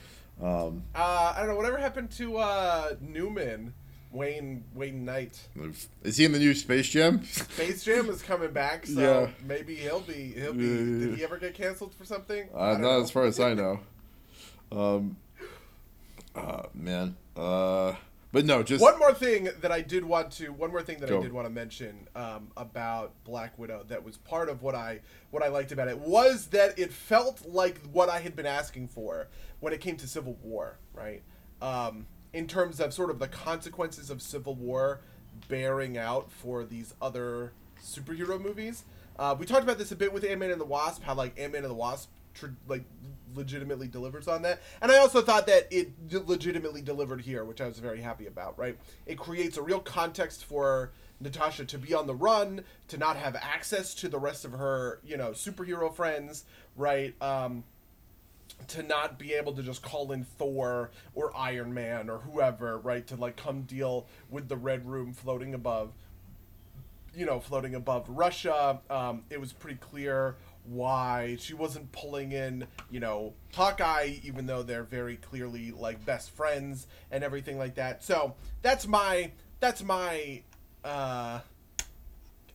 Um, 0.42 0.84
Uh, 0.94 1.34
I 1.36 1.40
don't 1.40 1.48
know. 1.48 1.56
Whatever 1.56 1.78
happened 1.78 2.10
to 2.12 2.38
uh, 2.38 2.94
Newman, 3.00 3.74
Wayne 4.12 4.64
Wayne 4.74 5.04
Knight? 5.04 5.38
is 6.02 6.16
he 6.16 6.24
in 6.24 6.32
the 6.32 6.38
new 6.38 6.54
Space 6.54 6.88
Jam? 6.88 7.24
Space 7.24 7.84
Jam 7.84 8.08
is 8.08 8.22
coming 8.22 8.50
back, 8.52 8.86
so 8.86 9.00
Yeah. 9.00 9.30
maybe 9.46 9.74
he'll 9.76 10.00
be 10.00 10.32
he'll 10.34 10.52
be. 10.54 10.64
Yeah. 10.64 11.06
Did 11.08 11.14
he 11.16 11.24
ever 11.24 11.36
get 11.38 11.54
canceled 11.54 11.94
for 11.94 12.04
something? 12.04 12.48
I 12.54 12.58
Uh, 12.58 12.72
don't 12.72 12.82
not 12.82 12.88
know. 12.98 13.02
as 13.02 13.10
far 13.10 13.24
as 13.24 13.38
I 13.38 13.54
know. 13.62 13.80
Um, 14.72 15.16
uh, 16.34 16.62
man. 16.74 17.16
Uh, 17.36 17.94
but 18.32 18.44
no, 18.44 18.62
just 18.62 18.82
One 18.82 18.98
more 18.98 19.12
thing 19.12 19.48
that 19.60 19.72
I 19.72 19.80
did 19.80 20.04
want 20.04 20.30
to 20.32 20.48
one 20.48 20.70
more 20.70 20.82
thing 20.82 20.98
that 21.00 21.10
I 21.10 21.20
did 21.20 21.32
want 21.32 21.46
to 21.46 21.52
mention 21.52 22.08
um, 22.14 22.48
about 22.56 23.12
Black 23.24 23.58
Widow 23.58 23.84
that 23.88 24.04
was 24.04 24.16
part 24.18 24.48
of 24.48 24.62
what 24.62 24.74
I 24.74 25.00
what 25.30 25.42
I 25.42 25.48
liked 25.48 25.72
about 25.72 25.88
it 25.88 25.98
was 25.98 26.46
that 26.48 26.78
it 26.78 26.92
felt 26.92 27.44
like 27.46 27.78
what 27.92 28.08
I 28.08 28.20
had 28.20 28.36
been 28.36 28.46
asking 28.46 28.88
for 28.88 29.28
when 29.58 29.72
it 29.72 29.80
came 29.80 29.96
to 29.96 30.06
Civil 30.06 30.36
War, 30.42 30.78
right? 30.94 31.22
Um, 31.60 32.06
in 32.32 32.46
terms 32.46 32.80
of 32.80 32.94
sort 32.94 33.10
of 33.10 33.18
the 33.18 33.28
consequences 33.28 34.10
of 34.10 34.22
Civil 34.22 34.54
War 34.54 35.00
bearing 35.48 35.98
out 35.98 36.30
for 36.30 36.64
these 36.64 36.94
other 37.02 37.52
superhero 37.82 38.40
movies. 38.40 38.84
Uh, 39.18 39.34
we 39.38 39.44
talked 39.44 39.62
about 39.64 39.78
this 39.78 39.92
a 39.92 39.96
bit 39.96 40.12
with 40.12 40.24
Ant 40.24 40.40
Man 40.40 40.50
and 40.50 40.60
the 40.60 40.64
Wasp, 40.66 41.02
how 41.02 41.14
like 41.14 41.38
Ant 41.38 41.52
Man 41.52 41.62
and 41.62 41.70
the 41.70 41.74
Wasp 41.74 42.08
tr- 42.34 42.46
like 42.68 42.84
legitimately 43.34 43.88
delivers 43.88 44.28
on 44.28 44.42
that. 44.42 44.60
And 44.80 44.90
I 44.90 44.98
also 44.98 45.22
thought 45.22 45.46
that 45.46 45.68
it 45.70 45.92
legitimately 46.26 46.82
delivered 46.82 47.20
here, 47.20 47.44
which 47.44 47.60
I 47.60 47.66
was 47.66 47.78
very 47.78 48.00
happy 48.00 48.26
about, 48.26 48.58
right? 48.58 48.78
It 49.06 49.18
creates 49.18 49.56
a 49.56 49.62
real 49.62 49.80
context 49.80 50.44
for 50.44 50.92
Natasha 51.20 51.64
to 51.66 51.78
be 51.78 51.94
on 51.94 52.06
the 52.06 52.14
run, 52.14 52.64
to 52.88 52.96
not 52.96 53.16
have 53.16 53.36
access 53.36 53.94
to 53.96 54.08
the 54.08 54.18
rest 54.18 54.44
of 54.44 54.52
her, 54.52 55.00
you 55.04 55.16
know, 55.16 55.30
superhero 55.30 55.94
friends, 55.94 56.44
right? 56.76 57.14
Um, 57.22 57.64
to 58.68 58.82
not 58.82 59.18
be 59.18 59.34
able 59.34 59.52
to 59.54 59.62
just 59.62 59.82
call 59.82 60.12
in 60.12 60.24
Thor 60.24 60.90
or 61.14 61.36
Iron 61.36 61.72
Man 61.72 62.10
or 62.10 62.18
whoever, 62.18 62.78
right, 62.78 63.06
to 63.06 63.16
like 63.16 63.36
come 63.36 63.62
deal 63.62 64.06
with 64.28 64.48
the 64.48 64.56
Red 64.56 64.86
Room 64.86 65.12
floating 65.12 65.54
above, 65.54 65.92
you 67.14 67.26
know, 67.26 67.40
floating 67.40 67.74
above 67.74 68.08
Russia. 68.08 68.80
Um, 68.88 69.24
it 69.30 69.40
was 69.40 69.52
pretty 69.52 69.78
clear 69.78 70.36
why 70.64 71.36
she 71.40 71.54
wasn't 71.54 71.90
pulling 71.92 72.32
in, 72.32 72.66
you 72.90 73.00
know, 73.00 73.34
Hawkeye, 73.54 74.18
even 74.22 74.46
though 74.46 74.62
they're 74.62 74.84
very 74.84 75.16
clearly 75.16 75.72
like 75.72 76.04
best 76.04 76.30
friends 76.30 76.86
and 77.10 77.24
everything 77.24 77.58
like 77.58 77.74
that. 77.76 78.04
So 78.04 78.34
that's 78.62 78.86
my 78.86 79.32
that's 79.58 79.82
my 79.82 80.42
uh 80.84 81.40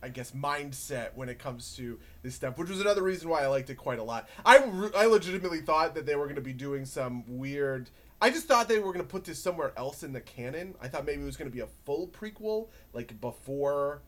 I 0.02 0.08
guess 0.08 0.32
mindset 0.32 1.14
when 1.14 1.28
it 1.28 1.38
comes 1.38 1.74
to 1.76 1.98
this 2.22 2.34
stuff, 2.34 2.58
which 2.58 2.68
was 2.68 2.80
another 2.80 3.02
reason 3.02 3.28
why 3.28 3.42
I 3.42 3.48
liked 3.48 3.70
it 3.70 3.76
quite 3.76 3.98
a 3.98 4.02
lot. 4.02 4.28
I, 4.44 4.58
re- 4.64 4.90
I 4.94 5.06
legitimately 5.06 5.62
thought 5.62 5.94
that 5.94 6.06
they 6.06 6.14
were 6.14 6.26
going 6.26 6.36
to 6.36 6.42
be 6.42 6.52
doing 6.52 6.84
some 6.84 7.24
weird. 7.26 7.90
I 8.20 8.30
just 8.30 8.46
thought 8.46 8.68
they 8.68 8.78
were 8.78 8.92
going 8.92 9.04
to 9.04 9.10
put 9.10 9.24
this 9.24 9.42
somewhere 9.42 9.72
else 9.76 10.02
in 10.02 10.12
the 10.12 10.20
canon. 10.20 10.74
I 10.80 10.88
thought 10.88 11.06
maybe 11.06 11.22
it 11.22 11.26
was 11.26 11.36
going 11.36 11.50
to 11.50 11.54
be 11.54 11.62
a 11.62 11.66
full 11.84 12.08
prequel, 12.08 12.68
like 12.92 13.20
before, 13.20 14.02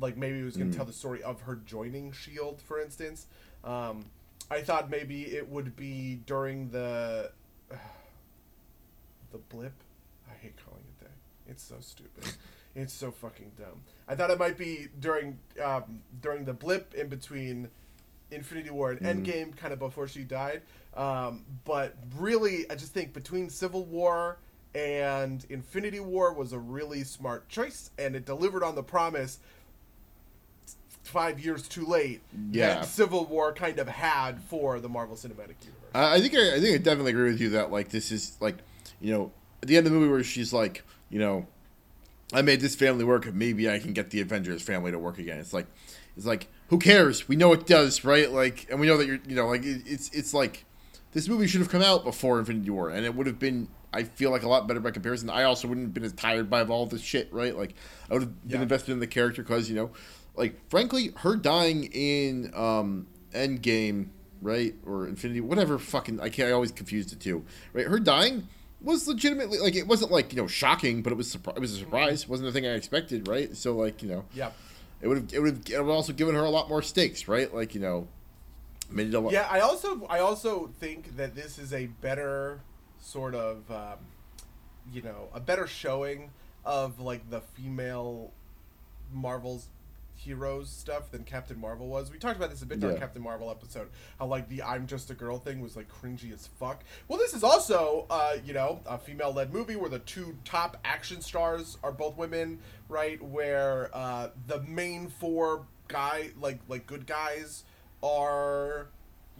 like 0.00 0.16
maybe 0.16 0.40
it 0.40 0.44
was 0.44 0.56
going 0.56 0.70
to 0.70 0.74
mm. 0.74 0.76
tell 0.76 0.86
the 0.86 0.92
story 0.92 1.22
of 1.22 1.42
her 1.42 1.56
joining 1.66 2.12
Shield, 2.12 2.60
for 2.60 2.80
instance. 2.80 3.26
Um, 3.62 4.06
I 4.50 4.60
thought 4.60 4.90
maybe 4.90 5.22
it 5.22 5.48
would 5.48 5.76
be 5.76 6.20
during 6.26 6.70
the 6.70 7.30
uh, 7.70 7.76
the 9.32 9.38
blip. 9.38 9.74
I 10.30 10.34
hate 10.42 10.54
calling 10.64 10.82
it 10.82 11.04
that. 11.04 11.50
It's 11.50 11.62
so 11.62 11.76
stupid. 11.80 12.24
It's 12.76 12.92
so 12.92 13.12
fucking 13.12 13.52
dumb. 13.56 13.82
I 14.08 14.16
thought 14.16 14.30
it 14.30 14.38
might 14.40 14.58
be 14.58 14.88
during 14.98 15.38
um, 15.64 16.00
during 16.20 16.44
the 16.44 16.52
blip 16.52 16.92
in 16.94 17.08
between 17.08 17.68
Infinity 18.32 18.70
War 18.70 18.90
and 18.90 19.00
mm. 19.00 19.24
Endgame, 19.24 19.56
kind 19.56 19.72
of 19.72 19.78
before 19.78 20.08
she 20.08 20.24
died. 20.24 20.62
Um, 20.94 21.44
but 21.64 21.94
really, 22.16 22.68
I 22.70 22.74
just 22.74 22.92
think 22.92 23.12
between 23.12 23.48
Civil 23.48 23.84
War 23.84 24.38
and 24.74 25.46
Infinity 25.50 26.00
War 26.00 26.32
was 26.32 26.52
a 26.52 26.58
really 26.58 27.04
smart 27.04 27.48
choice, 27.48 27.90
and 27.96 28.16
it 28.16 28.26
delivered 28.26 28.64
on 28.64 28.74
the 28.74 28.82
promise 28.82 29.38
five 31.14 31.40
years 31.42 31.66
too 31.66 31.86
late 31.86 32.20
yeah. 32.50 32.74
that 32.74 32.84
Civil 32.84 33.24
War 33.24 33.54
kind 33.54 33.78
of 33.78 33.88
had 33.88 34.42
for 34.42 34.80
the 34.80 34.88
Marvel 34.88 35.16
Cinematic 35.16 35.56
Universe. 35.62 35.94
I 35.94 36.20
think 36.20 36.34
I, 36.34 36.56
I 36.56 36.60
think 36.60 36.74
I 36.74 36.78
definitely 36.78 37.12
agree 37.12 37.30
with 37.30 37.40
you 37.40 37.50
that 37.50 37.70
like 37.70 37.88
this 37.88 38.12
is 38.12 38.36
like 38.40 38.56
you 39.00 39.12
know 39.12 39.32
at 39.62 39.68
the 39.68 39.76
end 39.76 39.86
of 39.86 39.92
the 39.92 39.98
movie 39.98 40.10
where 40.10 40.22
she's 40.22 40.52
like 40.52 40.84
you 41.08 41.18
know 41.18 41.46
I 42.32 42.42
made 42.42 42.60
this 42.60 42.74
family 42.74 43.04
work. 43.04 43.32
Maybe 43.32 43.70
I 43.70 43.78
can 43.78 43.92
get 43.92 44.10
the 44.10 44.20
Avengers 44.20 44.62
family 44.62 44.90
to 44.90 44.98
work 44.98 45.18
again. 45.18 45.38
It's 45.38 45.52
like, 45.52 45.66
it's 46.16 46.26
like, 46.26 46.48
who 46.68 46.78
cares? 46.78 47.28
We 47.28 47.36
know 47.36 47.52
it 47.52 47.66
does, 47.66 48.04
right? 48.04 48.30
Like, 48.30 48.66
and 48.70 48.80
we 48.80 48.86
know 48.86 48.96
that 48.96 49.06
you're, 49.06 49.20
you 49.26 49.36
know, 49.36 49.46
like 49.46 49.64
it, 49.64 49.82
it's, 49.86 50.08
it's 50.10 50.32
like, 50.32 50.64
this 51.12 51.28
movie 51.28 51.46
should 51.46 51.60
have 51.60 51.70
come 51.70 51.82
out 51.82 52.02
before 52.02 52.40
Infinity 52.40 52.70
War, 52.70 52.90
and 52.90 53.04
it 53.04 53.14
would 53.14 53.28
have 53.28 53.38
been, 53.38 53.68
I 53.92 54.02
feel 54.02 54.30
like, 54.30 54.42
a 54.42 54.48
lot 54.48 54.66
better 54.66 54.80
by 54.80 54.90
comparison. 54.90 55.30
I 55.30 55.44
also 55.44 55.68
wouldn't 55.68 55.86
have 55.86 55.94
been 55.94 56.04
as 56.04 56.12
tired 56.12 56.50
by 56.50 56.64
all 56.64 56.86
this 56.86 57.02
shit, 57.02 57.32
right? 57.32 57.56
Like, 57.56 57.74
I 58.10 58.14
would 58.14 58.22
have 58.22 58.48
been 58.48 58.62
invested 58.62 58.92
in 58.92 58.98
the 58.98 59.06
character 59.06 59.42
because, 59.42 59.68
you 59.68 59.76
know, 59.76 59.90
like, 60.36 60.68
frankly, 60.68 61.12
her 61.18 61.36
dying 61.36 61.84
in 61.92 62.52
um, 62.54 63.06
Endgame, 63.32 64.08
right, 64.42 64.74
or 64.84 65.06
Infinity, 65.06 65.40
whatever, 65.40 65.78
fucking, 65.78 66.20
I 66.20 66.28
can't, 66.28 66.48
I 66.48 66.52
always 66.52 66.72
confuse 66.72 67.06
the 67.06 67.16
two, 67.16 67.44
right? 67.72 67.86
Her 67.86 67.98
dying 67.98 68.48
was 68.84 69.08
legitimately 69.08 69.58
like 69.58 69.74
it 69.74 69.86
wasn't 69.86 70.12
like 70.12 70.32
you 70.32 70.40
know 70.40 70.46
shocking, 70.46 71.02
but 71.02 71.12
it 71.12 71.16
was 71.16 71.34
surpri- 71.34 71.56
it 71.56 71.60
was 71.60 71.72
a 71.72 71.78
surprise. 71.78 72.24
It 72.24 72.28
wasn't 72.28 72.46
the 72.46 72.52
thing 72.52 72.66
I 72.66 72.74
expected, 72.74 73.26
right? 73.26 73.56
So 73.56 73.74
like 73.74 74.02
you 74.02 74.08
know, 74.10 74.24
yeah, 74.34 74.50
it 75.00 75.08
would 75.08 75.16
have 75.16 75.32
it 75.32 75.40
would 75.40 75.68
have 75.68 75.88
also 75.88 76.12
given 76.12 76.34
her 76.34 76.42
a 76.42 76.50
lot 76.50 76.68
more 76.68 76.82
stakes, 76.82 77.26
right? 77.26 77.52
Like 77.52 77.74
you 77.74 77.80
know, 77.80 78.06
made 78.90 79.08
it 79.08 79.14
a 79.14 79.20
lot. 79.20 79.32
Yeah, 79.32 79.48
I 79.50 79.60
also 79.60 80.06
I 80.06 80.18
also 80.18 80.70
think 80.78 81.16
that 81.16 81.34
this 81.34 81.58
is 81.58 81.72
a 81.72 81.86
better 81.86 82.60
sort 83.00 83.34
of 83.34 83.70
um, 83.70 83.98
you 84.92 85.02
know 85.02 85.28
a 85.32 85.40
better 85.40 85.66
showing 85.66 86.30
of 86.64 87.00
like 87.00 87.30
the 87.30 87.40
female 87.40 88.32
Marvel's 89.12 89.68
heroes 90.24 90.70
stuff 90.70 91.10
than 91.10 91.24
Captain 91.24 91.60
Marvel 91.60 91.88
was. 91.88 92.10
We 92.10 92.18
talked 92.18 92.36
about 92.36 92.50
this 92.50 92.62
a 92.62 92.66
bit 92.66 92.80
yeah. 92.80 92.88
on 92.88 92.98
Captain 92.98 93.22
Marvel 93.22 93.50
episode. 93.50 93.88
How 94.18 94.26
like 94.26 94.48
the 94.48 94.62
I'm 94.62 94.86
just 94.86 95.10
a 95.10 95.14
girl 95.14 95.38
thing 95.38 95.60
was 95.60 95.76
like 95.76 95.88
cringy 95.88 96.32
as 96.32 96.46
fuck. 96.46 96.82
Well, 97.08 97.18
this 97.18 97.34
is 97.34 97.44
also 97.44 98.06
uh, 98.10 98.36
you 98.44 98.54
know 98.54 98.80
a 98.86 98.98
female 98.98 99.32
led 99.32 99.52
movie 99.52 99.76
where 99.76 99.90
the 99.90 100.00
two 100.00 100.36
top 100.44 100.78
action 100.84 101.20
stars 101.20 101.78
are 101.82 101.92
both 101.92 102.16
women, 102.16 102.58
right? 102.88 103.22
Where 103.22 103.90
uh, 103.92 104.28
the 104.46 104.60
main 104.62 105.08
four 105.08 105.66
guy 105.88 106.30
like 106.40 106.60
like 106.68 106.86
good 106.86 107.06
guys 107.06 107.64
are 108.02 108.88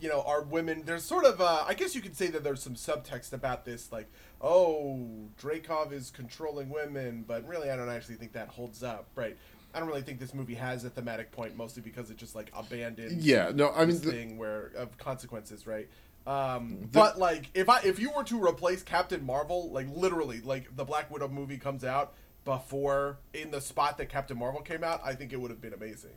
you 0.00 0.08
know 0.08 0.22
are 0.22 0.42
women 0.42 0.82
there's 0.84 1.04
sort 1.04 1.24
of 1.24 1.40
uh, 1.40 1.64
i 1.66 1.74
guess 1.74 1.94
you 1.94 2.00
could 2.00 2.16
say 2.16 2.26
that 2.26 2.42
there's 2.42 2.62
some 2.62 2.74
subtext 2.74 3.32
about 3.32 3.64
this 3.64 3.92
like 3.92 4.10
oh 4.40 5.08
Dreykov 5.40 5.92
is 5.92 6.10
controlling 6.10 6.68
women 6.68 7.24
but 7.26 7.46
really 7.46 7.70
i 7.70 7.76
don't 7.76 7.88
actually 7.88 8.16
think 8.16 8.32
that 8.32 8.48
holds 8.48 8.82
up 8.82 9.06
right 9.14 9.36
I 9.74 9.80
don't 9.80 9.88
really 9.88 10.02
think 10.02 10.20
this 10.20 10.34
movie 10.34 10.54
has 10.54 10.84
a 10.84 10.90
thematic 10.90 11.32
point, 11.32 11.56
mostly 11.56 11.82
because 11.82 12.10
it 12.10 12.16
just 12.16 12.34
like 12.34 12.50
abandoned. 12.56 13.22
Yeah, 13.22 13.50
no, 13.54 13.72
I 13.72 13.84
mean 13.84 14.00
the 14.00 14.10
thing 14.12 14.38
where 14.38 14.70
of 14.76 14.96
consequences, 14.98 15.66
right? 15.66 15.88
Um, 16.26 16.78
the, 16.80 16.86
but 16.88 17.18
like, 17.18 17.50
if 17.54 17.68
I 17.68 17.80
if 17.80 17.98
you 17.98 18.10
were 18.10 18.24
to 18.24 18.42
replace 18.42 18.82
Captain 18.82 19.24
Marvel, 19.24 19.70
like 19.70 19.86
literally, 19.94 20.40
like 20.40 20.74
the 20.76 20.84
Black 20.84 21.10
Widow 21.10 21.28
movie 21.28 21.58
comes 21.58 21.84
out 21.84 22.14
before 22.44 23.18
in 23.32 23.50
the 23.50 23.60
spot 23.60 23.98
that 23.98 24.08
Captain 24.08 24.38
Marvel 24.38 24.60
came 24.60 24.84
out, 24.84 25.00
I 25.04 25.14
think 25.14 25.32
it 25.32 25.40
would 25.40 25.50
have 25.50 25.60
been 25.60 25.74
amazing, 25.74 26.14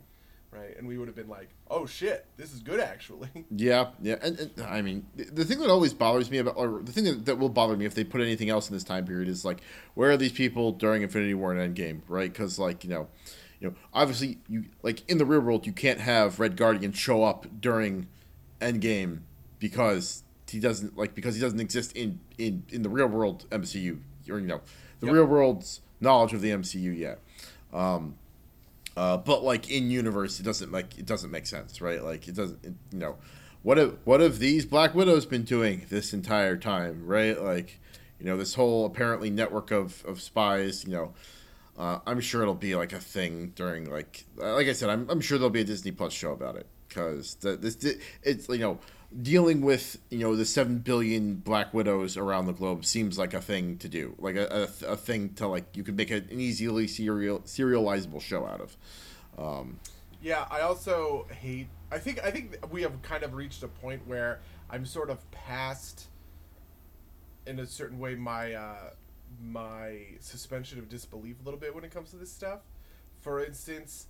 right? 0.50 0.76
And 0.76 0.86
we 0.86 0.98
would 0.98 1.08
have 1.08 1.16
been 1.16 1.28
like, 1.28 1.48
oh 1.70 1.84
shit, 1.84 2.26
this 2.36 2.54
is 2.54 2.60
good 2.60 2.80
actually. 2.80 3.28
Yeah, 3.50 3.88
yeah, 4.00 4.16
and, 4.22 4.38
and 4.38 4.52
I 4.66 4.82
mean, 4.82 5.06
the, 5.16 5.24
the, 5.24 5.44
thing 5.44 5.58
that 5.60 5.70
always 5.70 5.92
bothers 5.92 6.30
me 6.30 6.38
about, 6.38 6.56
or 6.56 6.80
the 6.82 6.92
thing 6.92 7.04
that, 7.04 7.26
that 7.26 7.38
will 7.38 7.48
bother 7.48 7.76
me 7.76 7.86
if 7.86 7.94
they 7.94 8.04
put 8.04 8.20
anything 8.20 8.50
else 8.50 8.68
in 8.68 8.74
this 8.74 8.84
time 8.84 9.04
period 9.06 9.28
is 9.28 9.44
like, 9.44 9.60
where 9.94 10.10
are 10.10 10.16
these 10.16 10.32
people 10.32 10.72
during 10.72 11.02
Infinity 11.02 11.34
War 11.34 11.52
and 11.52 11.76
Endgame, 11.76 12.00
right? 12.08 12.32
Because 12.32 12.58
like 12.58 12.84
you 12.84 12.90
know 12.90 13.08
you 13.60 13.68
know, 13.68 13.74
obviously 13.92 14.38
you 14.48 14.66
like 14.82 15.08
in 15.10 15.18
the 15.18 15.24
real 15.24 15.40
world 15.40 15.66
you 15.66 15.72
can't 15.72 16.00
have 16.00 16.38
Red 16.38 16.56
Guardian 16.56 16.92
show 16.92 17.24
up 17.24 17.46
during 17.60 18.06
Endgame 18.60 19.20
because 19.58 20.22
he 20.48 20.60
doesn't 20.60 20.96
like 20.96 21.14
because 21.14 21.34
he 21.34 21.40
doesn't 21.40 21.60
exist 21.60 21.92
in 21.96 22.20
in 22.38 22.64
in 22.70 22.82
the 22.82 22.88
real 22.88 23.06
world 23.06 23.46
MCU 23.50 23.98
or 24.30 24.38
you 24.38 24.46
know 24.46 24.60
the 25.00 25.06
yep. 25.06 25.14
real 25.14 25.24
world's 25.24 25.80
knowledge 26.00 26.32
of 26.32 26.40
the 26.40 26.50
MCU 26.50 26.96
yet. 26.96 27.20
Um, 27.72 28.14
uh, 28.96 29.16
but 29.16 29.42
like 29.42 29.70
in 29.70 29.90
universe, 29.90 30.40
it 30.40 30.44
doesn't 30.44 30.72
like 30.72 30.98
it 30.98 31.06
doesn't 31.06 31.30
make 31.30 31.46
sense, 31.46 31.80
right? 31.80 32.02
Like 32.02 32.28
it 32.28 32.34
doesn't, 32.34 32.64
it, 32.64 32.74
you 32.92 32.98
know. 32.98 33.16
What 33.62 33.76
have 33.76 33.96
what 34.04 34.20
have 34.20 34.38
these 34.38 34.64
Black 34.64 34.94
Widows 34.94 35.26
been 35.26 35.42
doing 35.42 35.84
this 35.90 36.12
entire 36.12 36.56
time, 36.56 37.04
right? 37.04 37.40
Like, 37.42 37.80
you 38.20 38.24
know, 38.24 38.36
this 38.36 38.54
whole 38.54 38.86
apparently 38.86 39.30
network 39.30 39.72
of 39.72 40.04
of 40.06 40.20
spies, 40.20 40.84
you 40.84 40.92
know 40.92 41.12
uh, 41.78 42.00
I'm 42.06 42.20
sure 42.20 42.42
it'll 42.42 42.54
be 42.54 42.74
like 42.74 42.92
a 42.92 42.98
thing 42.98 43.52
during 43.54 43.88
like 43.90 44.24
like 44.36 44.66
I 44.66 44.72
said, 44.72 44.90
I'm, 44.90 45.08
I'm 45.08 45.20
sure 45.20 45.38
there'll 45.38 45.50
be 45.50 45.60
a 45.60 45.64
Disney 45.64 45.92
Plus 45.92 46.12
show 46.12 46.32
about 46.32 46.56
it 46.56 46.66
because 46.88 47.36
this 47.36 47.96
it's 48.22 48.48
you 48.48 48.58
know 48.58 48.78
dealing 49.22 49.60
with 49.60 49.98
you 50.10 50.18
know 50.18 50.34
the 50.34 50.44
seven 50.44 50.78
billion 50.78 51.36
Black 51.36 51.72
Widows 51.72 52.16
around 52.16 52.46
the 52.46 52.52
globe 52.52 52.84
seems 52.84 53.16
like 53.16 53.32
a 53.32 53.40
thing 53.40 53.78
to 53.78 53.88
do, 53.88 54.14
like 54.18 54.34
a, 54.34 54.68
a, 54.82 54.92
a 54.92 54.96
thing 54.96 55.34
to 55.34 55.46
like 55.46 55.76
you 55.76 55.84
could 55.84 55.96
make 55.96 56.10
an 56.10 56.26
easily 56.32 56.88
serial 56.88 57.40
serializable 57.40 58.20
show 58.20 58.44
out 58.44 58.60
of. 58.60 58.76
Um, 59.38 59.78
yeah, 60.20 60.46
I 60.50 60.62
also 60.62 61.26
hate. 61.30 61.68
I 61.92 61.98
think 61.98 62.22
I 62.24 62.32
think 62.32 62.56
we 62.72 62.82
have 62.82 63.00
kind 63.02 63.22
of 63.22 63.34
reached 63.34 63.62
a 63.62 63.68
point 63.68 64.04
where 64.04 64.40
I'm 64.68 64.84
sort 64.84 65.10
of 65.10 65.30
past, 65.30 66.08
in 67.46 67.60
a 67.60 67.66
certain 67.66 68.00
way, 68.00 68.16
my. 68.16 68.54
Uh, 68.54 68.90
my 69.40 70.00
suspension 70.20 70.78
of 70.78 70.88
disbelief 70.88 71.36
a 71.40 71.44
little 71.44 71.60
bit 71.60 71.74
when 71.74 71.84
it 71.84 71.90
comes 71.90 72.10
to 72.10 72.16
this 72.16 72.32
stuff. 72.32 72.60
For 73.20 73.44
instance, 73.44 74.06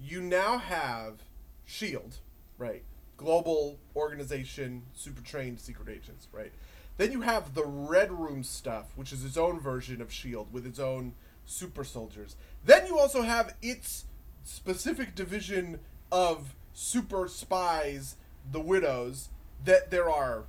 you 0.00 0.20
now 0.20 0.58
have 0.58 1.22
Shield, 1.64 2.18
right? 2.58 2.82
Global 3.16 3.78
organization, 3.94 4.82
super 4.92 5.22
trained 5.22 5.60
secret 5.60 5.88
agents, 5.88 6.28
right? 6.32 6.52
Then 6.96 7.12
you 7.12 7.22
have 7.22 7.54
the 7.54 7.64
Red 7.64 8.12
Room 8.12 8.42
stuff, 8.42 8.92
which 8.96 9.12
is 9.12 9.24
its 9.24 9.36
own 9.36 9.58
version 9.58 10.00
of 10.00 10.12
Shield 10.12 10.52
with 10.52 10.66
its 10.66 10.78
own 10.78 11.14
super 11.44 11.84
soldiers. 11.84 12.36
Then 12.64 12.86
you 12.86 12.98
also 12.98 13.22
have 13.22 13.54
its 13.62 14.04
specific 14.44 15.14
division 15.14 15.80
of 16.12 16.54
super 16.72 17.28
spies, 17.28 18.16
the 18.50 18.60
Widows, 18.60 19.30
that 19.64 19.90
there 19.90 20.08
are 20.10 20.44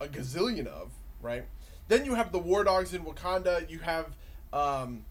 a 0.00 0.06
gazillion 0.06 0.66
of, 0.66 0.92
right? 1.20 1.46
Then 1.88 2.04
you 2.04 2.14
have 2.14 2.32
the 2.32 2.38
War 2.38 2.64
Dogs 2.64 2.94
in 2.94 3.04
Wakanda. 3.04 3.68
You 3.68 3.80
have 3.80 4.06
um, 4.52 5.04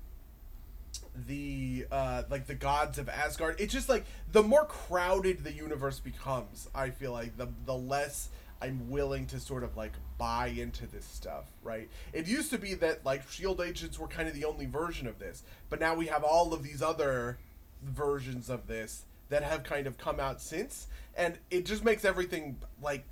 the 1.28 1.86
uh, 1.92 2.24
like 2.30 2.48
the 2.48 2.56
gods 2.56 2.98
of 2.98 3.10
Asgard. 3.10 3.56
It's 3.60 3.74
just 3.74 3.90
like 3.90 4.06
the 4.32 4.44
more 4.44 4.66
crowded 4.66 5.44
the 5.44 5.52
universe 5.52 6.00
becomes, 6.00 6.70
I 6.74 6.92
feel 6.92 7.12
like 7.12 7.38
the 7.38 7.50
the 7.66 7.76
less 7.76 8.30
I'm 8.62 8.90
willing 8.90 9.26
to 9.28 9.40
sort 9.40 9.64
of 9.64 9.76
like 9.78 9.94
buy 10.18 10.48
into 10.48 10.88
this 10.88 11.06
stuff, 11.06 11.46
right? 11.64 11.90
It 12.14 12.28
used 12.28 12.50
to 12.52 12.58
be 12.58 12.74
that 12.76 13.06
like 13.06 13.30
shield 13.30 13.62
agents 13.62 14.00
were 14.00 14.08
kind 14.08 14.28
of 14.28 14.34
the 14.34 14.46
only 14.46 14.66
version 14.66 15.08
of 15.08 15.20
this, 15.20 15.44
but 15.70 15.80
now 15.80 15.96
we 15.96 16.08
have 16.08 16.24
all 16.24 16.54
of 16.54 16.64
these 16.64 16.82
other 16.82 17.38
versions 17.84 18.50
of 18.50 18.68
this 18.68 19.04
that 19.30 19.44
have 19.44 19.64
kind 19.64 19.88
of 19.88 19.98
come 19.98 20.20
out 20.20 20.42
since, 20.42 20.88
and 21.16 21.38
it 21.52 21.66
just 21.66 21.84
makes 21.84 22.06
everything 22.06 22.58
like 22.82 23.04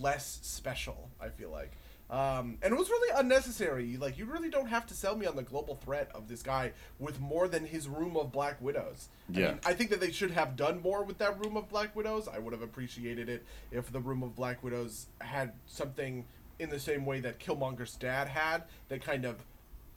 less 0.00 0.40
special. 0.42 1.10
I 1.20 1.28
feel 1.28 1.50
like. 1.50 1.72
Um, 2.12 2.58
and 2.62 2.74
it 2.74 2.76
was 2.76 2.90
really 2.90 3.18
unnecessary. 3.18 3.96
Like, 3.96 4.18
you 4.18 4.26
really 4.26 4.50
don't 4.50 4.68
have 4.68 4.86
to 4.88 4.94
sell 4.94 5.16
me 5.16 5.24
on 5.24 5.34
the 5.34 5.42
global 5.42 5.76
threat 5.76 6.10
of 6.14 6.28
this 6.28 6.42
guy 6.42 6.72
with 6.98 7.18
more 7.20 7.48
than 7.48 7.64
his 7.64 7.88
room 7.88 8.18
of 8.18 8.30
Black 8.30 8.60
Widows. 8.60 9.08
Yeah. 9.30 9.46
I, 9.46 9.48
mean, 9.48 9.60
I 9.64 9.72
think 9.72 9.90
that 9.90 10.00
they 10.00 10.12
should 10.12 10.30
have 10.32 10.54
done 10.54 10.82
more 10.82 11.02
with 11.04 11.16
that 11.18 11.42
room 11.42 11.56
of 11.56 11.70
Black 11.70 11.96
Widows. 11.96 12.28
I 12.28 12.38
would 12.38 12.52
have 12.52 12.60
appreciated 12.60 13.30
it 13.30 13.46
if 13.70 13.90
the 13.90 13.98
room 13.98 14.22
of 14.22 14.36
Black 14.36 14.62
Widows 14.62 15.06
had 15.22 15.54
something 15.66 16.26
in 16.58 16.68
the 16.68 16.78
same 16.78 17.06
way 17.06 17.20
that 17.20 17.38
Killmonger's 17.38 17.94
dad 17.94 18.28
had 18.28 18.64
that 18.90 19.00
kind 19.00 19.24
of 19.24 19.36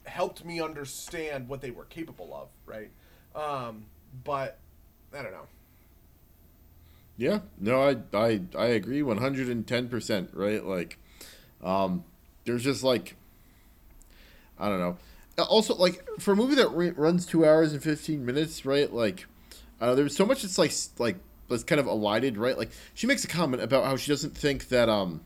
helped 0.04 0.42
me 0.42 0.60
understand 0.60 1.48
what 1.48 1.60
they 1.60 1.70
were 1.70 1.84
capable 1.84 2.32
of, 2.34 2.48
right? 2.64 2.90
Um, 3.34 3.84
but 4.24 4.58
I 5.12 5.20
don't 5.22 5.32
know. 5.32 5.46
Yeah, 7.18 7.40
no, 7.60 7.82
I 7.82 7.96
I 8.16 8.40
I 8.56 8.66
agree 8.66 9.02
one 9.02 9.18
hundred 9.18 9.48
and 9.48 9.66
ten 9.66 9.88
percent. 9.88 10.30
Right, 10.32 10.64
like, 10.64 10.98
um, 11.62 12.04
there's 12.44 12.62
just 12.64 12.82
like, 12.82 13.16
I 14.58 14.68
don't 14.68 14.78
know. 14.78 14.96
Also, 15.44 15.74
like 15.74 16.02
for 16.18 16.32
a 16.32 16.36
movie 16.36 16.54
that 16.54 16.68
re- 16.70 16.90
runs 16.90 17.26
two 17.26 17.44
hours 17.44 17.72
and 17.72 17.82
fifteen 17.82 18.24
minutes, 18.24 18.64
right? 18.64 18.90
Like, 18.90 19.26
uh, 19.80 19.94
there's 19.94 20.16
so 20.16 20.24
much 20.24 20.42
that's 20.42 20.58
like 20.58 20.72
like 20.98 21.16
that's 21.48 21.64
kind 21.64 21.80
of 21.80 21.86
elided, 21.86 22.38
right? 22.38 22.56
Like 22.56 22.70
she 22.94 23.06
makes 23.06 23.24
a 23.24 23.28
comment 23.28 23.62
about 23.62 23.84
how 23.84 23.96
she 23.96 24.10
doesn't 24.10 24.36
think 24.36 24.68
that 24.68 24.88
um 24.88 25.20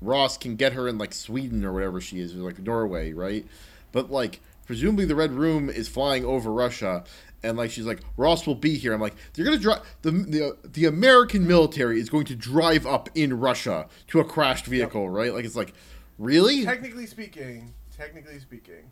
Ross 0.00 0.38
can 0.38 0.56
get 0.56 0.72
her 0.72 0.88
in 0.88 0.96
like 0.96 1.12
Sweden 1.12 1.64
or 1.64 1.72
whatever 1.72 2.00
she 2.00 2.20
is, 2.20 2.34
or 2.34 2.38
like 2.38 2.58
Norway, 2.58 3.12
right? 3.12 3.46
But 3.92 4.10
like 4.10 4.40
presumably 4.66 5.04
the 5.04 5.14
Red 5.14 5.32
Room 5.32 5.68
is 5.68 5.88
flying 5.88 6.24
over 6.24 6.50
Russia, 6.50 7.04
and 7.44 7.58
like 7.58 7.70
she's 7.70 7.86
like 7.86 8.00
Ross 8.16 8.46
will 8.46 8.54
be 8.54 8.76
here. 8.76 8.92
I'm 8.92 9.00
like 9.00 9.14
they're 9.32 9.44
gonna 9.44 9.58
drive 9.58 9.82
the 10.02 10.10
the 10.10 10.56
the 10.64 10.86
American 10.86 11.46
military 11.46 12.00
is 12.00 12.08
going 12.08 12.24
to 12.26 12.34
drive 12.34 12.86
up 12.86 13.08
in 13.14 13.38
Russia 13.38 13.88
to 14.08 14.20
a 14.20 14.24
crashed 14.24 14.66
vehicle, 14.66 15.08
right? 15.08 15.32
Like 15.32 15.44
it's 15.44 15.56
like 15.56 15.74
really 16.18 16.64
Technically 16.64 17.06
speaking, 17.06 17.74
technically 17.96 18.38
speaking, 18.40 18.90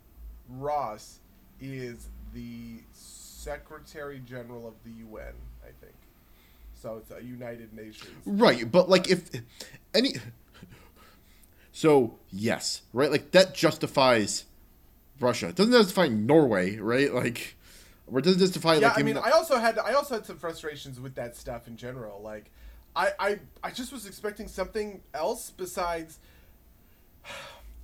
Ross 0.49 1.19
is 1.59 2.09
the 2.33 2.79
Secretary 2.91 4.21
General 4.25 4.67
of 4.67 4.73
the 4.83 4.91
UN, 4.91 5.33
I 5.63 5.71
think. 5.81 5.95
So 6.75 6.97
it's 6.97 7.11
a 7.11 7.23
United 7.23 7.73
Nations. 7.73 8.11
right, 8.25 8.69
but 8.69 8.89
like 8.89 9.09
if 9.09 9.29
any. 9.93 10.15
So 11.71 12.19
yes, 12.31 12.83
right, 12.93 13.09
like 13.09 13.31
that 13.31 13.55
justifies 13.55 14.45
Russia. 15.19 15.47
It 15.47 15.55
doesn't 15.55 15.73
justify 15.73 16.07
Norway, 16.07 16.77
right? 16.77 17.13
Like, 17.13 17.55
or 18.07 18.21
doesn't 18.21 18.39
justify 18.39 18.75
Yeah, 18.75 18.89
like. 18.89 18.99
I 18.99 19.03
mean, 19.03 19.17
I 19.17 19.31
also 19.31 19.57
had 19.57 19.77
I 19.79 19.93
also 19.93 20.15
had 20.15 20.25
some 20.25 20.37
frustrations 20.37 20.99
with 20.99 21.15
that 21.15 21.35
stuff 21.35 21.67
in 21.67 21.77
general. 21.77 22.21
Like, 22.21 22.51
I 22.95 23.11
I, 23.19 23.39
I 23.63 23.71
just 23.71 23.91
was 23.91 24.05
expecting 24.05 24.47
something 24.47 25.01
else 25.13 25.51
besides. 25.51 26.19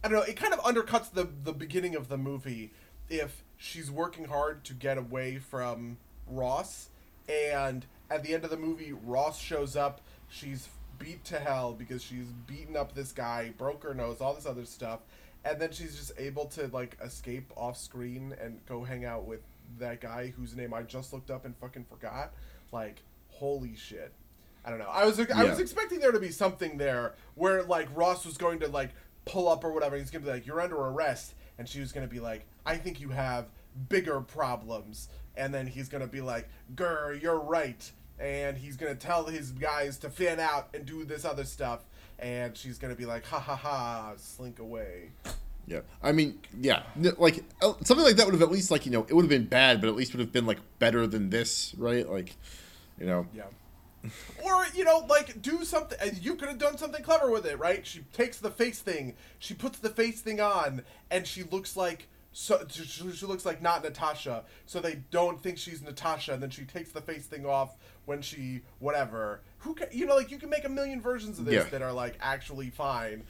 I 0.04 0.08
don't 0.08 0.18
know. 0.18 0.24
It 0.24 0.38
kind 0.38 0.54
of 0.54 0.60
undercuts 0.62 1.12
the 1.12 1.28
the 1.44 1.54
beginning 1.54 1.96
of 1.96 2.08
the 2.08 2.18
movie 2.18 2.72
if 3.10 3.44
she's 3.58 3.92
working 3.92 4.26
hard 4.26 4.64
to 4.66 4.74
get 4.74 4.98
away 4.98 5.38
from 5.38 5.98
Ross, 6.28 6.90
and 7.28 7.86
at 8.10 8.24
the 8.24 8.34
end 8.34 8.44
of 8.44 8.50
the 8.50 8.58
movie, 8.58 8.94
Ross 8.94 9.40
shows 9.40 9.76
up. 9.76 10.02
She's 10.30 10.70
beat 11.00 11.24
to 11.26 11.40
hell 11.40 11.74
because 11.74 12.04
she's 12.04 12.26
beaten 12.46 12.76
up 12.76 12.94
this 12.94 13.12
guy, 13.12 13.54
broke 13.58 13.84
her 13.84 13.94
nose, 13.94 14.18
all 14.22 14.34
this 14.34 14.46
other 14.46 14.66
stuff, 14.66 15.00
and 15.44 15.60
then 15.60 15.72
she's 15.72 15.96
just 15.96 16.12
able 16.18 16.46
to 16.46 16.68
like 16.68 16.98
escape 17.04 17.52
off 17.56 17.78
screen 17.78 18.36
and 18.40 18.60
go 18.68 18.84
hang 18.84 19.06
out 19.06 19.26
with 19.26 19.42
that 19.78 20.02
guy 20.02 20.34
whose 20.36 20.56
name 20.56 20.74
I 20.74 20.84
just 20.84 21.14
looked 21.14 21.30
up 21.30 21.46
and 21.46 21.56
fucking 21.58 21.86
forgot. 21.86 22.34
Like, 22.72 23.02
holy 23.30 23.76
shit. 23.76 24.14
I 24.66 24.70
don't 24.70 24.80
know. 24.80 24.90
I 24.90 25.06
was 25.06 25.20
I 25.20 25.44
was 25.46 25.60
expecting 25.60 26.00
there 26.00 26.12
to 26.12 26.20
be 26.20 26.32
something 26.32 26.78
there 26.78 27.16
where 27.36 27.64
like 27.64 27.88
Ross 27.96 28.26
was 28.26 28.38
going 28.38 28.60
to 28.60 28.68
like 28.68 28.90
pull 29.26 29.48
up 29.48 29.64
or 29.64 29.72
whatever. 29.72 29.96
He's 29.96 30.12
gonna 30.12 30.26
be 30.26 30.32
like, 30.32 30.46
"You're 30.46 30.60
under 30.62 30.76
arrest," 30.76 31.34
and 31.58 31.68
she 31.68 31.80
was 31.80 31.92
gonna 31.92 32.08
be 32.08 32.20
like, 32.20 32.46
"I 32.66 32.76
think 32.76 33.00
you 33.00 33.10
have 33.10 33.46
bigger 33.88 34.20
problems." 34.22 35.08
And 35.38 35.54
then 35.54 35.68
he's 35.68 35.88
gonna 35.88 36.08
be 36.08 36.22
like, 36.22 36.50
"Grr, 36.76 37.20
you're 37.22 37.40
right," 37.40 37.90
and 38.20 38.58
he's 38.58 38.76
gonna 38.76 38.96
tell 38.96 39.26
his 39.26 39.52
guys 39.52 39.98
to 40.00 40.10
fan 40.10 40.40
out 40.40 40.68
and 40.74 40.86
do 40.86 41.06
this 41.06 41.24
other 41.24 41.46
stuff. 41.46 41.86
And 42.20 42.58
she's 42.58 42.78
gonna 42.78 42.96
be 42.96 43.06
like, 43.06 43.26
"Ha 43.28 43.40
ha 43.40 43.56
ha, 43.56 44.14
slink 44.18 44.60
away." 44.60 45.12
Yeah, 45.70 45.82
I 46.02 46.12
mean, 46.14 46.40
yeah, 46.60 46.82
like 47.20 47.44
something 47.62 48.00
like 48.04 48.16
that 48.16 48.26
would 48.26 48.34
have 48.34 48.42
at 48.42 48.50
least 48.52 48.72
like 48.72 48.88
you 48.88 48.92
know 48.92 49.06
it 49.08 49.14
would 49.14 49.22
have 49.22 49.30
been 49.30 49.46
bad, 49.46 49.80
but 49.82 49.88
at 49.88 49.96
least 49.96 50.14
would 50.14 50.20
have 50.20 50.32
been 50.32 50.48
like 50.48 50.58
better 50.80 51.06
than 51.06 51.30
this, 51.30 51.76
right? 51.78 52.10
Like, 52.10 52.36
you 53.00 53.06
know, 53.06 53.28
Yeah. 53.36 53.44
or 54.44 54.66
you 54.74 54.84
know, 54.84 55.06
like 55.08 55.42
do 55.44 55.64
something. 55.64 55.98
And 56.02 56.18
you 56.18 56.36
could 56.36 56.50
have 56.50 56.58
done 56.58 56.80
something 56.80 57.04
clever 57.04 57.30
with 57.30 57.46
it, 57.46 57.60
right? 57.60 57.86
She 57.86 58.00
takes 58.14 58.40
the 58.40 58.50
face 58.50 58.80
thing, 58.80 59.16
she 59.38 59.54
puts 59.54 59.78
the 59.78 59.90
face 59.90 60.22
thing 60.22 60.42
on, 60.42 60.82
and 61.12 61.28
she 61.28 61.44
looks 61.44 61.78
like 61.78 62.08
so. 62.32 62.66
She, 62.68 62.84
she 63.12 63.26
looks 63.28 63.46
like 63.46 63.62
not 63.62 63.84
Natasha, 63.84 64.46
so 64.66 64.80
they 64.80 65.02
don't 65.12 65.40
think 65.40 65.60
she's 65.60 65.84
Natasha. 65.84 66.34
And 66.34 66.42
then 66.42 66.50
she 66.50 66.64
takes 66.64 66.92
the 66.92 67.02
face 67.02 67.28
thing 67.28 67.46
off 67.46 67.76
when 68.06 68.24
she 68.24 68.62
whatever. 68.80 69.42
Who 69.60 69.76
ca- 69.76 69.86
you 69.92 70.08
know, 70.08 70.16
like 70.16 70.32
you 70.32 70.40
can 70.40 70.50
make 70.50 70.66
a 70.66 70.70
million 70.70 71.00
versions 71.00 71.38
of 71.38 71.46
this 71.46 71.54
Yeah. 71.66 71.70
that 71.70 71.84
are 71.84 71.94
like 71.94 72.16
actually 72.22 72.72
fine, 72.72 73.24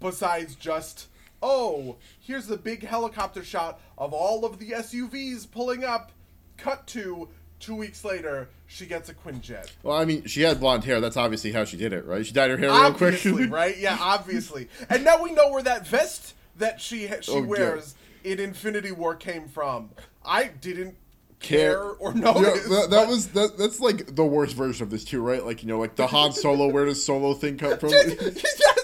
besides 0.00 0.54
just. 0.54 1.08
Oh, 1.42 1.96
here's 2.20 2.46
the 2.46 2.56
big 2.56 2.86
helicopter 2.86 3.42
shot 3.42 3.80
of 3.98 4.12
all 4.12 4.44
of 4.44 4.58
the 4.58 4.70
SUVs 4.70 5.50
pulling 5.50 5.84
up. 5.84 6.12
Cut 6.56 6.86
to 6.88 7.28
two 7.58 7.74
weeks 7.74 8.04
later, 8.04 8.48
she 8.66 8.86
gets 8.86 9.08
a 9.08 9.14
Quinjet. 9.14 9.70
well, 9.82 9.96
I 9.96 10.04
mean, 10.04 10.26
she 10.26 10.42
had 10.42 10.60
blonde 10.60 10.84
hair. 10.84 11.00
That's 11.00 11.16
obviously 11.16 11.50
how 11.52 11.64
she 11.64 11.76
did 11.76 11.92
it, 11.92 12.04
right? 12.06 12.24
She 12.24 12.32
dyed 12.32 12.50
her 12.50 12.56
hair 12.56 12.70
real 12.70 12.92
quick. 12.94 13.20
Right? 13.50 13.76
Yeah, 13.78 13.96
obviously. 14.00 14.68
And 14.88 15.02
now 15.04 15.22
we 15.22 15.32
know 15.32 15.50
where 15.50 15.62
that 15.64 15.86
vest 15.86 16.34
that 16.58 16.80
she 16.80 17.08
she 17.22 17.32
Oh, 17.32 17.40
dear. 17.40 17.46
wears 17.46 17.94
in 18.22 18.38
Infinity 18.38 18.92
War 18.92 19.14
came 19.16 19.48
from. 19.48 19.90
I 20.24 20.44
didn't 20.44 20.96
Care- 21.40 21.82
or 21.82 22.12
Yeah, 22.14 22.20
notice. 22.20 22.68
that, 22.68 22.86
that 22.90 22.90
but- 22.90 23.08
was 23.08 23.26
that, 23.28 23.58
that's 23.58 23.80
like 23.80 24.14
the 24.14 24.24
worst 24.24 24.54
version 24.54 24.84
of 24.84 24.90
this 24.90 25.02
too, 25.04 25.20
right? 25.22 25.44
Like 25.44 25.62
you 25.64 25.68
know, 25.68 25.80
like 25.80 25.96
the 25.96 26.06
Han 26.06 26.32
Solo. 26.32 26.68
Where 26.68 26.84
does 26.84 27.04
Solo 27.04 27.34
thing 27.34 27.58
come 27.58 27.78
from? 27.78 27.90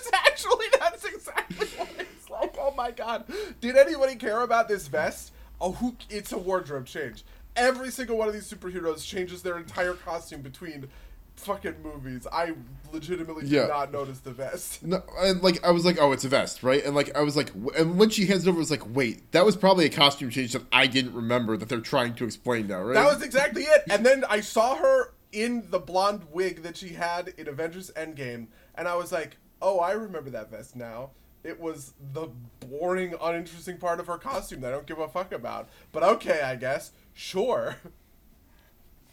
my 2.79 2.91
god! 2.93 3.25
Did 3.61 3.77
anybody 3.77 4.15
care 4.17 4.41
about 4.41 4.69
this 4.69 4.89
vest? 4.89 5.33
Oh, 5.61 5.73
who? 5.73 5.97
It's 6.09 6.33
a 6.33 6.39
wardrobe 6.39 6.87
change. 6.87 7.25
Every 7.57 7.91
single 7.91 8.17
one 8.17 8.29
of 8.29 8.35
these 8.35 8.51
superheroes 8.51 9.05
changes 9.05 9.43
their 9.43 9.59
entire 9.59 9.95
costume 9.95 10.43
between 10.43 10.87
fucking 11.35 11.83
movies. 11.83 12.27
I 12.33 12.53
legitimately 12.93 13.43
did 13.43 13.51
Yeah. 13.53 13.67
not 13.67 13.93
notice 13.93 14.21
the 14.21 14.31
vest. 14.31 14.83
No, 14.85 15.03
and 15.19 15.43
like 15.43 15.65
I 15.65 15.71
was 15.73 15.85
like, 15.85 15.99
oh, 16.01 16.13
it's 16.13 16.25
a 16.25 16.29
vest, 16.29 16.63
right? 16.63 16.85
And 16.85 16.95
like 16.95 17.15
I 17.17 17.21
was 17.23 17.37
like, 17.37 17.49
w- 17.53 17.71
and 17.77 17.99
when 17.99 18.11
she 18.11 18.27
hands 18.27 18.47
it 18.47 18.49
over, 18.49 18.59
I 18.59 18.61
was 18.61 18.71
like, 18.71 18.95
wait, 18.95 19.31
that 19.33 19.45
was 19.45 19.57
probably 19.57 19.85
a 19.87 19.91
costume 19.91 20.31
change 20.31 20.53
that 20.53 20.63
I 20.73 20.87
didn't 20.87 21.15
remember 21.15 21.57
that 21.57 21.69
they're 21.69 21.81
trying 21.81 22.15
to 22.15 22.25
explain 22.25 22.69
now, 22.69 22.83
right? 22.83 22.95
That 22.95 23.13
was 23.13 23.23
exactly 23.23 23.63
it. 23.65 23.83
And 23.91 24.07
then 24.07 24.25
I 24.29 24.41
saw 24.41 24.77
her 24.77 25.13
in 25.33 25.65
the 25.71 25.79
blonde 25.81 26.23
wig 26.33 26.63
that 26.63 26.77
she 26.77 26.91
had 26.91 27.29
in 27.37 27.49
Avengers 27.49 27.91
Endgame, 27.97 28.47
and 28.77 28.87
I 28.89 28.95
was 28.95 29.11
like, 29.13 29.37
oh, 29.61 29.79
I 29.81 29.93
remember 29.93 30.31
that 30.31 30.51
vest 30.51 30.75
now. 30.77 31.11
It 31.45 31.61
was 31.61 31.93
the 32.13 32.29
boring, 32.61 33.15
uninteresting 33.21 33.79
part 33.79 34.01
of 34.01 34.07
her 34.07 34.19
costume 34.19 34.61
that 34.63 34.69
I 34.69 34.71
don't 34.73 34.87
give 34.87 34.99
a 34.99 35.09
fuck 35.09 35.33
about. 35.33 35.69
But 35.93 36.03
okay, 36.03 36.41
I 36.41 36.57
guess. 36.57 36.91
Sure. 37.15 37.77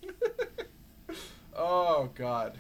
oh, 1.56 2.10
God. 2.16 2.58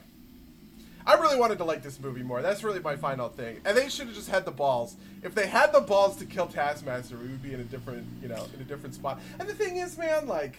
I 1.07 1.15
really 1.15 1.37
wanted 1.37 1.59
to 1.59 1.63
like 1.65 1.83
this 1.83 1.99
movie 1.99 2.23
more. 2.23 2.41
That's 2.41 2.63
really 2.63 2.79
my 2.79 2.95
final 2.95 3.29
thing. 3.29 3.61
And 3.63 3.77
they 3.77 3.89
should 3.89 4.07
have 4.07 4.15
just 4.15 4.29
had 4.29 4.45
the 4.45 4.51
balls. 4.51 4.95
If 5.23 5.35
they 5.35 5.47
had 5.47 5.71
the 5.71 5.81
balls 5.81 6.17
to 6.17 6.25
kill 6.25 6.47
Taskmaster, 6.47 7.17
we 7.17 7.27
would 7.27 7.43
be 7.43 7.53
in 7.53 7.59
a 7.59 7.63
different, 7.63 8.07
you 8.21 8.27
know, 8.27 8.47
in 8.55 8.61
a 8.61 8.63
different 8.63 8.95
spot. 8.95 9.19
And 9.39 9.47
the 9.47 9.53
thing 9.53 9.77
is, 9.77 9.97
man, 9.97 10.27
like, 10.27 10.57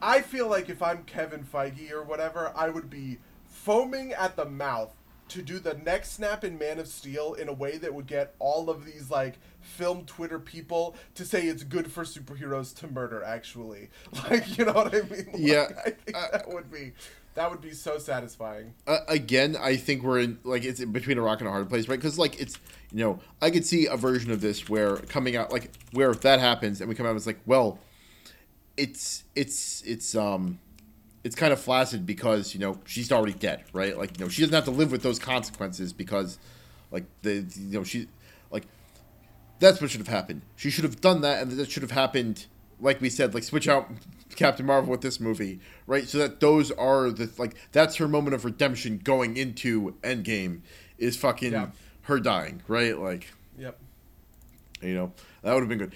I 0.00 0.20
feel 0.20 0.48
like 0.48 0.68
if 0.68 0.80
I'm 0.80 1.02
Kevin 1.04 1.44
Feige 1.44 1.90
or 1.90 2.02
whatever, 2.02 2.52
I 2.54 2.68
would 2.68 2.88
be 2.88 3.18
foaming 3.48 4.12
at 4.12 4.36
the 4.36 4.44
mouth 4.44 4.94
to 5.30 5.42
do 5.42 5.58
the 5.58 5.74
next 5.74 6.12
snap 6.12 6.44
in 6.44 6.58
Man 6.58 6.78
of 6.78 6.86
Steel 6.86 7.34
in 7.34 7.48
a 7.48 7.52
way 7.52 7.78
that 7.78 7.92
would 7.94 8.06
get 8.06 8.34
all 8.38 8.68
of 8.70 8.84
these 8.84 9.10
like 9.10 9.38
film 9.60 10.04
Twitter 10.04 10.38
people 10.38 10.96
to 11.14 11.24
say 11.24 11.46
it's 11.46 11.64
good 11.64 11.90
for 11.90 12.04
superheroes 12.04 12.74
to 12.80 12.88
murder. 12.88 13.22
Actually, 13.24 13.90
like 14.30 14.58
you 14.58 14.64
know 14.64 14.72
what 14.72 14.94
I 14.94 15.00
mean? 15.02 15.26
Like, 15.32 15.36
Yeah, 15.38 15.66
I 15.84 15.90
think 15.90 16.16
uh, 16.16 16.28
that 16.32 16.48
would 16.48 16.70
be 16.70 16.92
that 17.34 17.50
would 17.50 17.60
be 17.60 17.72
so 17.72 17.96
satisfying. 17.98 18.74
uh, 18.86 18.98
again, 19.08 19.56
I 19.58 19.76
think 19.76 20.02
we're 20.02 20.18
in 20.20 20.38
like 20.44 20.64
it's 20.64 20.80
in 20.80 20.92
between 20.92 21.16
a 21.18 21.22
rock 21.22 21.40
and 21.40 21.48
a 21.48 21.50
hard 21.50 21.68
place, 21.68 21.88
right? 21.88 21.98
Because 21.98 22.18
like 22.18 22.40
it's 22.40 22.58
you 22.92 23.04
know 23.04 23.20
I 23.40 23.50
could 23.50 23.64
see 23.64 23.86
a 23.86 23.96
version 23.96 24.30
of 24.30 24.40
this 24.40 24.68
where 24.68 24.96
coming 24.96 25.36
out 25.36 25.52
like 25.52 25.70
where 25.92 26.10
if 26.10 26.20
that 26.22 26.40
happens 26.40 26.80
and 26.80 26.88
we 26.88 26.94
come 26.94 27.06
out 27.06 27.16
it's 27.16 27.26
like 27.26 27.40
well, 27.46 27.78
it's 28.76 29.24
it's 29.34 29.82
it's 29.82 30.14
um 30.14 30.58
it's 31.22 31.36
kind 31.36 31.52
of 31.52 31.60
flaccid 31.60 32.06
because 32.06 32.54
you 32.54 32.60
know 32.60 32.78
she's 32.86 33.12
already 33.12 33.34
dead, 33.34 33.64
right? 33.72 33.96
Like 33.96 34.18
you 34.18 34.24
know 34.24 34.28
she 34.28 34.42
doesn't 34.42 34.54
have 34.54 34.64
to 34.64 34.70
live 34.70 34.90
with 34.92 35.02
those 35.02 35.18
consequences 35.18 35.92
because 35.92 36.38
like 36.90 37.04
the 37.22 37.46
you 37.56 37.78
know 37.78 37.84
she 37.84 38.08
like 38.50 38.64
that's 39.58 39.80
what 39.80 39.90
should 39.90 40.00
have 40.00 40.08
happened. 40.08 40.42
She 40.56 40.70
should 40.70 40.84
have 40.84 41.00
done 41.00 41.20
that, 41.20 41.42
and 41.42 41.52
that 41.52 41.70
should 41.70 41.82
have 41.82 41.90
happened. 41.92 42.46
Like 42.80 43.00
we 43.02 43.10
said, 43.10 43.34
like 43.34 43.42
switch 43.42 43.68
out 43.68 43.90
Captain 44.36 44.64
Marvel 44.64 44.90
with 44.90 45.02
this 45.02 45.20
movie, 45.20 45.60
right? 45.86 46.08
So 46.08 46.16
that 46.18 46.40
those 46.40 46.70
are 46.70 47.10
the 47.10 47.30
like 47.36 47.54
that's 47.72 47.96
her 47.96 48.08
moment 48.08 48.34
of 48.34 48.44
redemption 48.46 48.98
going 49.04 49.36
into 49.36 49.92
Endgame 50.02 50.60
is 50.96 51.16
fucking 51.16 51.52
Yeah. 51.52 51.66
her 52.02 52.18
dying, 52.18 52.62
right? 52.66 52.98
Like 52.98 53.26
Yep. 53.58 53.78
you 54.80 54.94
know 54.94 55.12
that 55.42 55.52
would 55.52 55.60
have 55.60 55.68
been 55.68 55.78
good. 55.78 55.92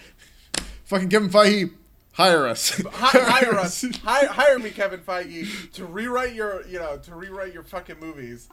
Fucking 0.84 1.08
Kevin 1.08 1.30
Feige, 1.30 1.72
hire 2.14 2.46
us. 2.46 2.80
Hi- 2.92 3.18
hire 3.18 3.54
us. 3.58 3.84
Hire, 4.02 4.26
hire 4.28 4.58
me, 4.58 4.70
Kevin 4.70 5.00
Feige, 5.00 5.70
to 5.72 5.84
rewrite 5.86 6.34
your, 6.34 6.66
you 6.66 6.78
know, 6.78 6.96
to 6.98 7.14
rewrite 7.14 7.52
your 7.52 7.62
fucking 7.62 8.00
movies 8.00 8.48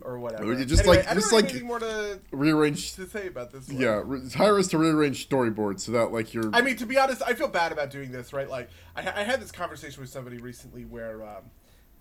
or 0.00 0.18
whatever. 0.18 0.52
Just 0.64 0.80
Anyway, 0.82 0.96
like- 1.04 1.14
just 1.14 1.32
like- 1.32 1.62
more 1.62 1.78
to, 1.78 2.20
Rearrange. 2.32 2.94
to 2.94 3.06
say 3.06 3.28
about 3.28 3.52
this. 3.52 3.68
One. 3.68 3.80
Yeah, 3.80 4.02
re- 4.04 4.28
hire 4.34 4.58
us 4.58 4.66
to 4.68 4.78
rearrange 4.78 5.28
storyboards 5.28 5.80
so 5.80 5.92
that 5.92 6.12
like 6.12 6.34
you're. 6.34 6.50
I 6.52 6.60
mean, 6.62 6.76
to 6.76 6.86
be 6.86 6.98
honest, 6.98 7.22
I 7.24 7.34
feel 7.34 7.48
bad 7.48 7.70
about 7.72 7.90
doing 7.90 8.10
this, 8.10 8.32
right? 8.32 8.48
Like, 8.50 8.68
I, 8.96 9.00
I 9.00 9.22
had 9.22 9.40
this 9.40 9.52
conversation 9.52 10.00
with 10.00 10.10
somebody 10.10 10.38
recently 10.38 10.84
where, 10.84 11.22
um, 11.22 11.44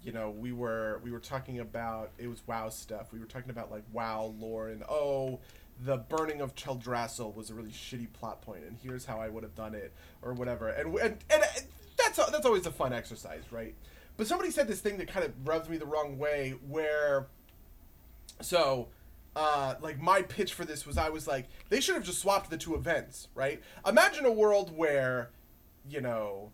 you 0.03 0.12
know, 0.12 0.32
we 0.32 0.51
were 0.51 0.99
we 1.03 1.12
were 1.12 1.20
talking 1.20 1.59
about 1.59 2.09
it 2.18 2.28
was 2.28 2.41
WoW 2.47 2.70
stuff. 2.70 3.14
We 3.14 3.20
were 3.20 3.28
talking 3.28 3.51
about 3.51 3.70
like 3.70 3.84
WoW 3.93 4.34
lore 4.39 4.70
and 4.70 4.82
oh, 4.89 5.39
the 5.84 5.97
burning 5.97 6.41
of 6.41 6.55
Teldrassil 6.55 7.34
was 7.36 7.49
a 7.49 7.53
really 7.53 7.71
shitty 7.71 8.11
plot 8.13 8.41
point, 8.41 8.63
and 8.63 8.77
here's 8.84 9.05
how 9.05 9.19
I 9.19 9.29
would 9.29 9.43
have 9.43 9.55
done 9.55 9.73
it 9.73 9.93
or 10.21 10.34
whatever. 10.34 10.69
And 10.69 10.93
and, 10.99 11.17
and 11.29 11.43
that's 11.97 12.17
that's 12.17 12.45
always 12.45 12.65
a 12.65 12.71
fun 12.71 12.93
exercise, 12.93 13.43
right? 13.51 13.75
But 14.17 14.27
somebody 14.27 14.51
said 14.51 14.67
this 14.67 14.82
thing 14.82 14.97
that 14.97 15.07
kind 15.07 15.25
of 15.25 15.34
rubs 15.47 15.69
me 15.69 15.77
the 15.77 15.86
wrong 15.86 16.17
way, 16.17 16.55
where 16.67 17.27
so 18.41 18.89
uh, 19.36 19.75
like 19.82 19.99
my 19.99 20.21
pitch 20.21 20.53
for 20.53 20.65
this 20.65 20.86
was 20.86 20.97
I 20.97 21.09
was 21.09 21.27
like 21.27 21.47
they 21.69 21.82
should 21.82 21.95
have 21.95 22.03
just 22.03 22.19
swapped 22.19 22.49
the 22.49 22.57
two 22.57 22.75
events, 22.75 23.29
right? 23.34 23.61
Imagine 23.88 24.25
a 24.25 24.32
world 24.32 24.75
where, 24.75 25.32
you 25.89 26.01
know, 26.01 26.51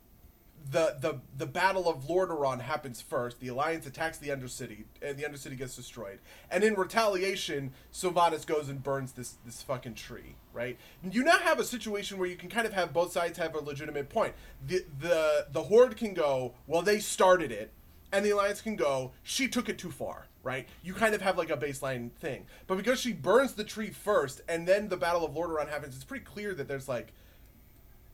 the 0.71 0.97
the 0.99 1.19
the 1.37 1.45
battle 1.45 1.89
of 1.89 2.07
Lordaeron 2.07 2.61
happens 2.61 3.01
first. 3.01 3.39
The 3.39 3.47
Alliance 3.47 3.85
attacks 3.85 4.17
the 4.17 4.29
Undercity, 4.29 4.85
and 5.01 5.17
the 5.17 5.23
Undercity 5.23 5.57
gets 5.57 5.75
destroyed. 5.75 6.19
And 6.51 6.63
in 6.63 6.75
retaliation, 6.75 7.73
Sylvanas 7.93 8.45
goes 8.45 8.69
and 8.69 8.83
burns 8.83 9.13
this 9.13 9.35
this 9.45 9.61
fucking 9.61 9.95
tree, 9.95 10.35
right? 10.53 10.77
You 11.09 11.23
now 11.23 11.37
have 11.39 11.59
a 11.59 11.63
situation 11.63 12.17
where 12.17 12.29
you 12.29 12.35
can 12.35 12.49
kind 12.49 12.65
of 12.65 12.73
have 12.73 12.93
both 12.93 13.11
sides 13.11 13.37
have 13.37 13.55
a 13.55 13.59
legitimate 13.59 14.09
point. 14.09 14.33
The 14.65 14.85
the 14.99 15.47
the 15.51 15.63
Horde 15.63 15.97
can 15.97 16.13
go, 16.13 16.53
well, 16.65 16.81
they 16.81 16.99
started 16.99 17.51
it, 17.51 17.71
and 18.11 18.25
the 18.25 18.31
Alliance 18.31 18.61
can 18.61 18.75
go, 18.75 19.11
she 19.23 19.47
took 19.47 19.69
it 19.69 19.77
too 19.77 19.91
far, 19.91 20.27
right? 20.43 20.67
You 20.83 20.93
kind 20.93 21.13
of 21.13 21.21
have 21.21 21.37
like 21.37 21.49
a 21.49 21.57
baseline 21.57 22.11
thing. 22.13 22.45
But 22.67 22.77
because 22.77 22.99
she 22.99 23.13
burns 23.13 23.53
the 23.53 23.63
tree 23.63 23.89
first, 23.89 24.41
and 24.47 24.67
then 24.67 24.89
the 24.89 24.97
Battle 24.97 25.25
of 25.25 25.33
Lordaeron 25.33 25.69
happens, 25.69 25.95
it's 25.95 26.05
pretty 26.05 26.25
clear 26.25 26.53
that 26.55 26.67
there's 26.67 26.87
like 26.87 27.13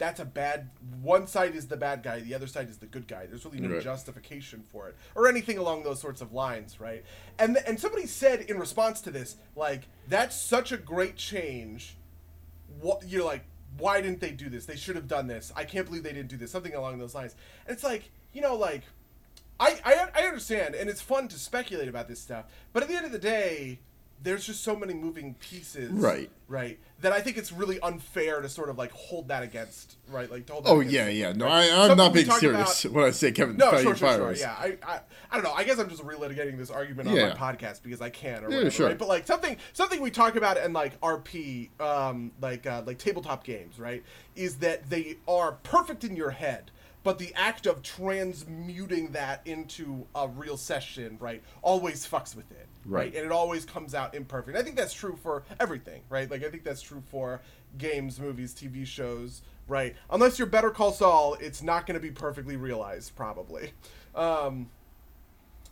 that's 0.04 0.20
a 0.20 0.26
bad 0.26 0.70
one 1.01 1.28
side 1.28 1.56
is 1.56 1.68
the 1.70 1.78
bad 1.78 2.04
guy 2.04 2.20
the 2.20 2.36
other 2.36 2.45
side 2.47 2.68
is 2.70 2.78
the 2.78 2.86
good 2.86 3.08
guy. 3.08 3.26
There's 3.26 3.45
really 3.45 3.62
no 3.62 3.70
Right. 3.76 3.82
justification 3.84 4.62
for 4.72 4.89
it 4.89 4.95
or 5.16 5.28
anything 5.30 5.58
along 5.58 5.84
those 5.84 6.01
sorts 6.01 6.20
of 6.22 6.34
lines 6.34 6.80
right? 6.82 7.04
And 7.39 7.58
and 7.66 7.80
somebody 7.80 8.06
said 8.06 8.41
in 8.41 8.60
response 8.60 8.99
to 9.01 9.12
this 9.12 9.38
like 9.56 9.84
that's 10.10 10.36
such 10.36 10.72
a 10.74 10.78
great 10.78 11.16
change. 11.16 11.95
What 12.82 13.08
you're 13.08 13.24
like 13.24 13.45
why 13.78 14.01
didn't 14.01 14.20
they 14.20 14.32
do 14.32 14.49
this? 14.49 14.66
They 14.68 14.76
should 14.76 14.95
have 14.95 15.08
done 15.08 15.26
this. 15.28 15.51
I 15.56 15.64
can't 15.64 15.86
believe 15.88 16.04
they 16.04 16.14
didn't 16.14 16.30
do 16.30 16.38
this. 16.38 16.51
Something 16.51 16.76
along 16.76 16.99
those 16.99 17.16
lines. 17.16 17.34
And 17.66 17.74
it's 17.74 17.84
like 17.84 18.12
you 18.34 18.41
know 18.41 18.56
like 18.56 18.82
I, 19.60 19.80
I 19.86 19.93
I 20.20 20.22
understand, 20.28 20.76
and 20.76 20.89
it's 20.89 21.01
fun 21.01 21.28
to 21.30 21.39
speculate 21.39 21.88
about 21.88 22.08
this 22.08 22.20
stuff. 22.20 22.45
But 22.74 22.84
at 22.84 22.89
the 22.89 22.95
end 22.95 23.06
of 23.06 23.12
the 23.12 23.20
day, 23.38 23.80
there's 24.24 24.45
just 24.45 24.63
so 24.63 24.76
many 24.76 24.93
moving 24.93 25.34
pieces, 25.36 25.91
Right. 25.91 26.30
Right. 26.47 26.80
That 27.01 27.11
I 27.11 27.19
think 27.19 27.38
it's 27.38 27.51
really 27.51 27.80
unfair 27.82 28.39
to 28.41 28.47
sort 28.47 28.69
of 28.69 28.78
like 28.78 28.91
hold 28.93 29.28
that 29.28 29.43
against, 29.43 29.97
right? 30.09 30.32
Like 30.32 30.45
to 30.45 30.53
hold. 30.53 30.65
That 30.65 30.69
oh 30.69 30.80
yeah, 30.80 31.09
yeah. 31.09 31.34
No, 31.34 31.45
right? 31.45 31.69
I, 31.69 31.71
I'm 31.71 31.88
Something 31.89 31.97
not 31.97 32.13
being 32.13 32.32
serious 32.32 32.86
about- 32.86 32.93
when 32.95 33.05
I 33.05 33.11
say 33.11 33.32
Kevin 33.34 33.57
no, 33.57 33.71
sure, 33.82 33.95
sure, 33.95 34.15
sure. 34.15 34.32
Yeah, 34.34 34.55
I, 34.57 34.78
I, 34.88 34.99
I 35.30 35.36
don't 35.36 35.43
know. 35.43 35.51
I 35.51 35.63
guess 35.65 35.78
I'm 35.80 35.89
just 35.89 36.03
relitigating 36.03 36.57
this 36.57 36.69
argument 36.69 37.09
on 37.09 37.15
Yeah. 37.15 37.30
my 37.38 37.53
podcast 37.53 37.84
because 37.84 38.01
I 38.01 38.09
can, 38.09 38.45
or 38.45 38.49
Yeah, 38.49 38.55
whatever. 38.57 38.71
sure. 38.71 38.88
Right? 38.88 38.97
But 38.97 39.09
like 39.09 39.28
something, 39.28 39.57
something 39.74 39.99
we 40.01 40.09
talk 40.11 40.36
about 40.38 40.55
in 40.57 40.71
like 40.71 40.99
RP, 41.01 41.69
um, 41.82 42.32
like 42.39 42.65
uh, 42.65 42.84
like 42.86 42.99
tabletop 42.99 43.43
games, 43.43 43.78
right? 43.80 44.03
Is 44.36 44.57
that 44.59 44.89
they 44.89 45.17
are 45.28 45.53
perfect 45.63 46.03
in 46.05 46.15
your 46.15 46.30
head, 46.32 46.71
but 47.03 47.17
the 47.19 47.34
act 47.36 47.65
of 47.65 47.82
transmuting 48.38 49.11
that 49.11 49.41
into 49.45 50.05
a 50.15 50.28
real 50.28 50.55
session, 50.57 51.17
right, 51.19 51.43
always 51.61 52.07
fucks 52.07 52.36
with 52.36 52.49
it, 52.51 52.67
Right. 52.86 53.14
And 53.16 53.26
it 53.26 53.32
always 53.32 53.66
comes 53.66 53.96
out 53.96 54.14
imperfect. 54.16 54.58
I 54.58 54.64
think 54.64 54.76
that's 54.76 54.94
true 54.94 55.18
for 55.22 55.44
everything, 55.60 56.02
right? 56.10 56.30
Like 56.30 56.44
I 56.44 56.50
think 56.50 56.64
that's 56.64 56.82
true 56.82 57.02
for 57.10 57.42
games, 57.78 58.20
movies, 58.20 58.54
TV 58.54 58.86
shows, 58.86 59.42
right? 59.68 59.96
Unless 60.10 60.38
you're 60.38 60.48
Better 60.48 60.70
Call 60.70 60.92
Saul, 60.92 61.36
it's 61.40 61.62
not 61.62 61.88
going 61.88 61.96
to 61.96 62.02
be 62.02 62.12
perfectly 62.12 62.58
realized, 62.58 63.16
probably. 63.16 63.72
Um, 64.16 64.70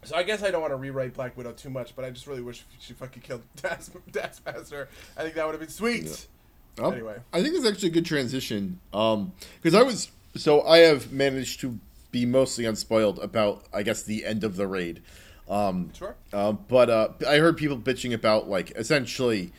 so 0.03 0.15
I 0.15 0.23
guess 0.23 0.41
I 0.41 0.51
don't 0.51 0.61
want 0.61 0.71
to 0.71 0.77
rewrite 0.77 1.13
Black 1.13 1.37
Widow 1.37 1.51
too 1.51 1.69
much, 1.69 1.95
but 1.95 2.05
I 2.05 2.09
just 2.09 2.25
really 2.27 2.41
wish 2.41 2.63
she 2.79 2.93
fucking 2.93 3.21
killed 3.21 3.43
Das- 3.61 3.91
Taskmaster. 4.11 4.89
I 5.17 5.23
think 5.23 5.35
that 5.35 5.45
would 5.45 5.53
have 5.53 5.59
been 5.59 5.69
sweet. 5.69 6.27
Um, 6.79 6.93
Anyway. 6.93 7.17
I 7.33 7.43
think 7.43 7.55
it's 7.55 7.65
actually 7.67 7.89
a 7.89 7.91
good 7.91 8.05
transition. 8.05 8.79
Um, 8.93 9.33
because 9.61 9.75
I 9.77 9.83
was 9.83 10.09
so 10.35 10.61
I 10.61 10.79
have 10.79 11.11
managed 11.11 11.59
to 11.61 11.77
be 12.11 12.25
mostly 12.25 12.65
unspoiled 12.65 13.19
about 13.19 13.65
I 13.73 13.83
guess 13.83 14.03
the 14.03 14.25
end 14.25 14.43
of 14.43 14.55
the 14.55 14.65
raid. 14.67 15.01
Um, 15.49 15.91
Sure. 15.93 16.15
um, 16.33 16.59
but 16.67 16.89
uh, 16.89 17.09
I 17.27 17.37
heard 17.37 17.57
people 17.57 17.77
bitching 17.77 18.13
about 18.13 18.49
like 18.49 18.71
essentially, 18.71 19.51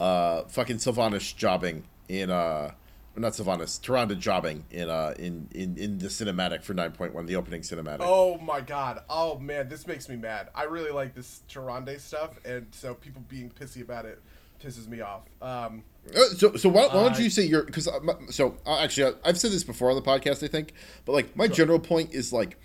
uh, 0.00 0.42
fucking 0.44 0.76
Sylvanas 0.78 1.34
jobbing 1.36 1.84
in 2.08 2.30
uh, 2.30 2.72
not 3.16 3.32
Sylvanas, 3.32 3.78
Tyrande 3.80 4.18
jobbing 4.18 4.64
in 4.70 4.88
uh 4.90 5.14
in 5.18 5.48
in 5.54 5.76
in 5.76 5.98
the 5.98 6.08
cinematic 6.08 6.62
for 6.64 6.74
nine 6.74 6.92
point 6.92 7.14
one, 7.14 7.26
the 7.26 7.36
opening 7.36 7.60
cinematic. 7.60 7.98
Oh 8.00 8.38
my 8.38 8.60
god. 8.60 9.02
Oh 9.08 9.38
man, 9.38 9.68
this 9.68 9.86
makes 9.86 10.08
me 10.08 10.16
mad. 10.16 10.48
I 10.54 10.64
really 10.64 10.90
like 10.90 11.14
this 11.14 11.42
Tyrande 11.48 12.00
stuff, 12.00 12.40
and 12.44 12.66
so 12.72 12.94
people 12.94 13.22
being 13.28 13.50
pissy 13.50 13.82
about 13.82 14.04
it 14.04 14.20
pisses 14.62 14.88
me 14.88 15.00
off. 15.00 15.22
Um, 15.42 15.84
Uh, 16.14 16.20
so, 16.36 16.56
so 16.56 16.68
why, 16.68 16.86
why 16.86 16.92
don't 17.04 17.16
Uh, 17.16 17.18
you 17.18 17.30
say 17.30 17.44
your 17.44 17.62
because 17.62 17.88
so 18.30 18.56
uh, 18.66 18.78
actually 18.78 19.12
I, 19.12 19.28
I've 19.28 19.38
said 19.38 19.52
this 19.52 19.62
before 19.64 19.90
on 19.90 19.96
the 19.96 20.02
podcast 20.02 20.42
I 20.42 20.48
think, 20.48 20.72
but 21.04 21.12
like 21.12 21.36
my 21.36 21.46
general 21.48 21.78
point 21.78 22.12
is 22.14 22.32
like 22.32 22.56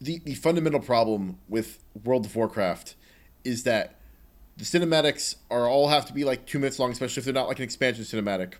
the 0.00 0.20
the 0.24 0.34
fundamental 0.34 0.80
problem 0.80 1.38
with 1.48 1.82
World 2.04 2.26
of 2.26 2.36
Warcraft 2.36 2.94
is 3.44 3.62
that 3.64 3.98
the 4.56 4.64
cinematics 4.64 5.36
are 5.50 5.68
all 5.68 5.88
have 5.88 6.06
to 6.06 6.12
be 6.12 6.24
like 6.24 6.46
two 6.46 6.58
minutes 6.58 6.78
long, 6.78 6.90
especially 6.90 7.20
if 7.20 7.24
they're 7.24 7.34
not 7.34 7.48
like 7.48 7.58
an 7.58 7.64
expansion 7.64 8.04
cinematic, 8.04 8.54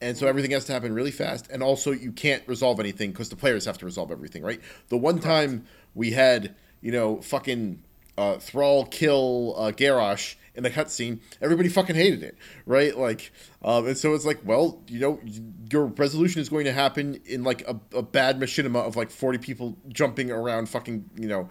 and 0.00 0.16
so 0.16 0.26
everything 0.26 0.50
has 0.52 0.64
to 0.66 0.72
happen 0.72 0.94
really 0.94 1.10
fast, 1.10 1.48
and 1.50 1.62
also 1.62 1.90
you 1.90 2.12
can't 2.12 2.42
resolve 2.46 2.80
anything 2.80 3.10
because 3.10 3.28
the 3.28 3.36
players 3.36 3.64
have 3.64 3.78
to 3.78 3.84
resolve 3.84 4.10
everything, 4.10 4.42
right? 4.42 4.60
The 4.88 4.96
one 4.96 5.18
time 5.18 5.64
we 5.94 6.12
had 6.12 6.54
you 6.80 6.92
know 6.92 7.20
fucking 7.20 7.82
uh, 8.16 8.36
Thrall 8.38 8.86
kill 8.86 9.54
uh, 9.56 9.72
Garrosh 9.72 10.36
in 10.54 10.62
the 10.62 10.70
cutscene, 10.70 11.18
everybody 11.40 11.68
fucking 11.68 11.96
hated 11.96 12.22
it, 12.22 12.36
right? 12.66 12.96
Like, 12.96 13.32
um, 13.62 13.86
and 13.86 13.98
so 13.98 14.14
it's 14.14 14.24
like, 14.24 14.40
well, 14.44 14.82
you 14.86 15.00
know, 15.00 15.20
your 15.70 15.86
resolution 15.86 16.40
is 16.40 16.48
going 16.48 16.64
to 16.66 16.72
happen 16.72 17.20
in 17.26 17.42
like 17.42 17.66
a, 17.68 17.78
a 17.96 18.02
bad 18.02 18.38
machinima 18.38 18.86
of 18.86 18.96
like 18.96 19.10
forty 19.10 19.38
people 19.38 19.76
jumping 19.88 20.30
around, 20.30 20.68
fucking, 20.68 21.10
you 21.16 21.26
know, 21.28 21.48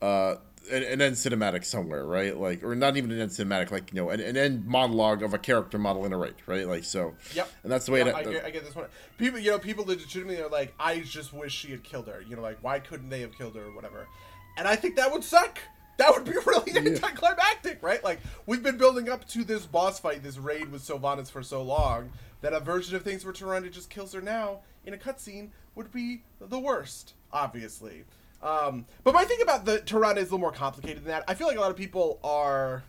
uh, 0.00 0.36
an, 0.70 0.82
an 0.82 1.00
end 1.00 1.14
cinematic 1.16 1.64
somewhere, 1.64 2.04
right? 2.04 2.36
Like, 2.36 2.64
or 2.64 2.74
not 2.74 2.96
even 2.96 3.10
an 3.12 3.20
end 3.20 3.30
cinematic, 3.30 3.70
like 3.70 3.92
you 3.92 4.00
know, 4.00 4.10
an, 4.10 4.20
an 4.20 4.36
end 4.36 4.66
monologue 4.66 5.22
of 5.22 5.34
a 5.34 5.38
character 5.38 5.78
model 5.78 6.04
in 6.04 6.12
a 6.12 6.16
raid, 6.16 6.34
right? 6.46 6.66
Like, 6.66 6.84
so, 6.84 7.14
Yep. 7.34 7.48
and 7.62 7.70
that's 7.72 7.86
the 7.86 7.92
way 7.92 7.98
Yep, 8.00 8.08
it. 8.08 8.14
I, 8.14 8.22
get, 8.24 8.44
I 8.44 8.50
get 8.50 8.64
this 8.64 8.74
one. 8.74 8.86
People, 9.18 9.38
you 9.38 9.52
know, 9.52 9.58
people 9.58 9.84
legitimately 9.84 10.40
are 10.40 10.48
like, 10.48 10.74
I 10.80 11.00
just 11.00 11.32
wish 11.32 11.52
she 11.52 11.70
had 11.70 11.84
killed 11.84 12.08
her. 12.08 12.22
You 12.28 12.36
know, 12.36 12.42
like, 12.42 12.58
why 12.60 12.80
couldn't 12.80 13.08
they 13.08 13.20
have 13.20 13.36
killed 13.36 13.54
her 13.54 13.66
or 13.66 13.74
whatever? 13.74 14.08
And 14.56 14.66
I 14.68 14.76
think 14.76 14.96
that 14.96 15.12
would 15.12 15.24
suck. 15.24 15.58
That 15.98 16.12
would 16.14 16.24
be 16.24 16.32
really 16.46 16.76
anticlimactic, 16.76 17.82
right? 17.82 18.02
Like, 18.02 18.20
we've 18.46 18.62
been 18.62 18.78
building 18.78 19.08
up 19.08 19.26
to 19.28 19.44
this 19.44 19.66
boss 19.66 20.00
fight, 20.00 20.22
this 20.22 20.38
raid 20.38 20.70
with 20.72 20.82
Sylvanas 20.82 21.30
for 21.30 21.42
so 21.42 21.62
long, 21.62 22.10
that 22.40 22.52
a 22.52 22.60
version 22.60 22.96
of 22.96 23.02
things 23.02 23.24
where 23.24 23.34
Tyrande 23.34 23.70
just 23.70 23.90
kills 23.90 24.12
her 24.12 24.20
now 24.20 24.60
in 24.84 24.94
a 24.94 24.96
cutscene 24.96 25.50
would 25.74 25.92
be 25.92 26.22
the 26.40 26.58
worst, 26.58 27.14
obviously. 27.32 28.04
Um, 28.42 28.86
but 29.04 29.14
my 29.14 29.24
thing 29.24 29.38
about 29.40 29.64
the 29.64 29.78
Tyrande 29.78 30.16
is 30.16 30.22
a 30.22 30.24
little 30.24 30.38
more 30.38 30.52
complicated 30.52 30.98
than 30.98 31.08
that. 31.08 31.24
I 31.28 31.34
feel 31.34 31.46
like 31.46 31.56
a 31.56 31.60
lot 31.60 31.70
of 31.70 31.76
people 31.76 32.18
are 32.24 32.82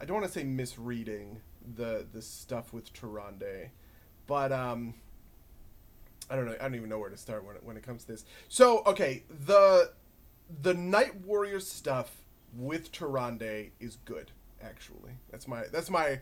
I 0.00 0.04
don't 0.06 0.14
want 0.14 0.26
to 0.26 0.32
say 0.32 0.44
misreading 0.44 1.40
the 1.76 2.06
the 2.10 2.22
stuff 2.22 2.72
with 2.72 2.92
Tyrande, 2.92 3.68
but 4.26 4.50
um, 4.50 4.94
I 6.30 6.36
don't 6.36 6.46
know. 6.46 6.54
I 6.54 6.64
don't 6.64 6.74
even 6.74 6.88
know 6.88 6.98
where 6.98 7.10
to 7.10 7.18
start 7.18 7.44
when 7.44 7.56
it, 7.56 7.62
when 7.62 7.76
it 7.76 7.82
comes 7.82 8.04
to 8.04 8.12
this. 8.12 8.24
So 8.48 8.82
okay, 8.86 9.24
the 9.28 9.92
the 10.62 10.74
Night 10.74 11.24
Warrior 11.24 11.60
stuff 11.60 12.16
with 12.56 12.92
Tyrande 12.92 13.70
is 13.80 13.96
good. 14.04 14.30
Actually, 14.62 15.12
that's 15.30 15.48
my 15.48 15.64
that's 15.72 15.90
my 15.90 16.20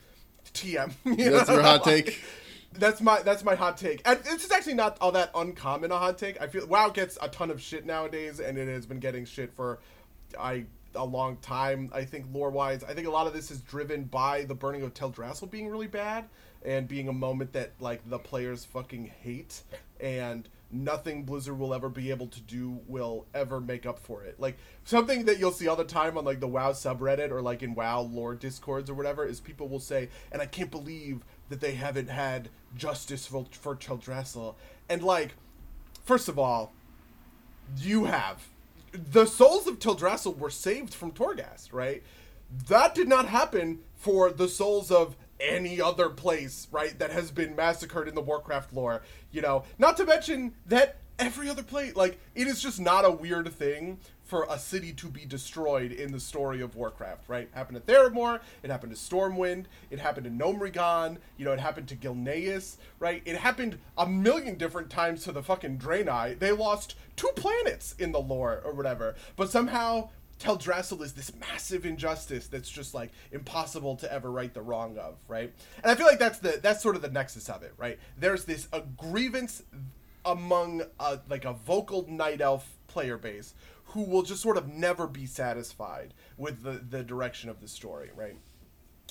TM. 0.52 0.92
you 1.04 1.30
That's 1.30 1.48
know? 1.48 1.54
your 1.54 1.62
hot 1.62 1.84
take? 1.84 2.22
That's 2.74 3.00
my 3.00 3.22
that's 3.22 3.42
my 3.42 3.54
hot 3.54 3.78
take, 3.78 4.02
and 4.04 4.22
this 4.24 4.44
is 4.44 4.52
actually 4.52 4.74
not 4.74 4.98
all 5.00 5.12
that 5.12 5.30
uncommon 5.34 5.90
a 5.90 5.98
hot 5.98 6.18
take. 6.18 6.38
I 6.38 6.48
feel 6.48 6.66
WoW 6.66 6.90
gets 6.90 7.16
a 7.22 7.26
ton 7.28 7.50
of 7.50 7.62
shit 7.62 7.86
nowadays, 7.86 8.40
and 8.40 8.58
it 8.58 8.68
has 8.68 8.84
been 8.84 9.00
getting 9.00 9.24
shit 9.24 9.54
for 9.54 9.78
I 10.38 10.66
a 10.94 11.04
long 11.04 11.38
time. 11.38 11.90
I 11.94 12.04
think 12.04 12.26
lore 12.30 12.50
wise, 12.50 12.84
I 12.84 12.92
think 12.92 13.06
a 13.06 13.10
lot 13.10 13.26
of 13.26 13.32
this 13.32 13.50
is 13.50 13.60
driven 13.60 14.04
by 14.04 14.44
the 14.44 14.54
burning 14.54 14.82
of 14.82 14.92
Teldrassil 14.92 15.50
being 15.50 15.68
really 15.68 15.86
bad 15.86 16.26
and 16.62 16.86
being 16.86 17.08
a 17.08 17.12
moment 17.12 17.54
that 17.54 17.72
like 17.80 18.08
the 18.08 18.18
players 18.18 18.66
fucking 18.66 19.12
hate 19.22 19.62
and 19.98 20.46
nothing 20.70 21.24
Blizzard 21.24 21.58
will 21.58 21.72
ever 21.72 21.88
be 21.88 22.10
able 22.10 22.26
to 22.26 22.40
do 22.40 22.80
will 22.86 23.26
ever 23.34 23.60
make 23.60 23.86
up 23.86 23.98
for 23.98 24.22
it. 24.22 24.38
Like 24.38 24.58
something 24.84 25.24
that 25.24 25.38
you'll 25.38 25.52
see 25.52 25.68
all 25.68 25.76
the 25.76 25.84
time 25.84 26.18
on 26.18 26.24
like 26.24 26.40
the 26.40 26.48
WoW 26.48 26.72
subreddit 26.72 27.30
or 27.30 27.40
like 27.40 27.62
in 27.62 27.74
WoW 27.74 28.00
lore 28.00 28.34
discords 28.34 28.90
or 28.90 28.94
whatever 28.94 29.24
is 29.24 29.40
people 29.40 29.68
will 29.68 29.80
say, 29.80 30.08
and 30.30 30.42
I 30.42 30.46
can't 30.46 30.70
believe 30.70 31.24
that 31.48 31.60
they 31.60 31.72
haven't 31.74 32.10
had 32.10 32.50
justice 32.76 33.26
for 33.26 33.46
for 33.50 33.74
Teldrassil. 33.74 34.54
And 34.88 35.02
like, 35.02 35.34
first 36.04 36.28
of 36.28 36.38
all, 36.38 36.72
you 37.76 38.04
have 38.04 38.48
the 38.92 39.26
souls 39.26 39.66
of 39.66 39.78
Teldrassil 39.78 40.38
were 40.38 40.50
saved 40.50 40.94
from 40.94 41.12
Torghast, 41.12 41.72
right? 41.72 42.02
That 42.68 42.94
did 42.94 43.08
not 43.08 43.28
happen 43.28 43.80
for 43.94 44.30
the 44.30 44.48
souls 44.48 44.90
of 44.90 45.16
any 45.40 45.80
other 45.80 46.08
place, 46.08 46.68
right, 46.70 46.98
that 46.98 47.10
has 47.10 47.30
been 47.30 47.56
massacred 47.56 48.08
in 48.08 48.14
the 48.14 48.20
Warcraft 48.20 48.72
lore. 48.72 49.02
You 49.30 49.42
know, 49.42 49.64
not 49.78 49.96
to 49.98 50.04
mention 50.04 50.54
that 50.66 50.96
every 51.18 51.48
other 51.48 51.62
place, 51.62 51.96
like, 51.96 52.18
it 52.34 52.46
is 52.46 52.62
just 52.62 52.80
not 52.80 53.04
a 53.04 53.10
weird 53.10 53.52
thing 53.52 53.98
for 54.28 54.46
a 54.50 54.58
city 54.58 54.92
to 54.92 55.06
be 55.06 55.24
destroyed 55.24 55.90
in 55.90 56.12
the 56.12 56.20
story 56.20 56.60
of 56.60 56.76
Warcraft, 56.76 57.28
right? 57.28 57.44
It 57.44 57.54
happened 57.54 57.84
to 57.84 57.92
Theramore, 57.92 58.40
it 58.62 58.70
happened 58.70 58.94
to 58.94 58.98
Stormwind, 58.98 59.64
it 59.90 59.98
happened 59.98 60.24
to 60.24 60.30
Gnomeregan, 60.30 61.16
you 61.38 61.46
know, 61.46 61.52
it 61.52 61.60
happened 61.60 61.88
to 61.88 61.96
Gilneas, 61.96 62.76
right? 62.98 63.22
It 63.24 63.36
happened 63.36 63.78
a 63.96 64.06
million 64.06 64.56
different 64.56 64.90
times 64.90 65.24
to 65.24 65.32
the 65.32 65.42
fucking 65.42 65.78
Draenei. 65.78 66.38
They 66.38 66.52
lost 66.52 66.94
two 67.16 67.30
planets 67.36 67.94
in 67.98 68.12
the 68.12 68.20
lore 68.20 68.60
or 68.62 68.74
whatever, 68.74 69.14
but 69.34 69.50
somehow 69.50 70.10
Teldrassil 70.38 71.02
is 71.02 71.12
this 71.12 71.32
massive 71.34 71.84
injustice 71.84 72.46
that's 72.46 72.70
just 72.70 72.94
like 72.94 73.10
impossible 73.32 73.96
to 73.96 74.12
ever 74.12 74.30
right 74.30 74.52
the 74.52 74.62
wrong 74.62 74.96
of, 74.98 75.16
right? 75.26 75.52
And 75.82 75.90
I 75.90 75.94
feel 75.94 76.06
like 76.06 76.18
that's 76.18 76.38
the 76.38 76.60
that's 76.62 76.82
sort 76.82 76.96
of 76.96 77.02
the 77.02 77.10
nexus 77.10 77.48
of 77.48 77.62
it, 77.62 77.74
right? 77.76 77.98
There's 78.18 78.44
this 78.44 78.68
a 78.72 78.80
grievance 78.80 79.62
among 80.24 80.82
a, 81.00 81.20
like 81.28 81.44
a 81.44 81.52
vocal 81.52 82.06
night 82.08 82.40
elf 82.40 82.78
player 82.86 83.18
base 83.18 83.54
who 83.86 84.02
will 84.02 84.22
just 84.22 84.42
sort 84.42 84.56
of 84.56 84.68
never 84.68 85.06
be 85.06 85.26
satisfied 85.26 86.12
with 86.36 86.62
the, 86.62 86.72
the 86.72 87.02
direction 87.02 87.48
of 87.48 87.60
the 87.60 87.68
story, 87.68 88.10
right? 88.14 88.36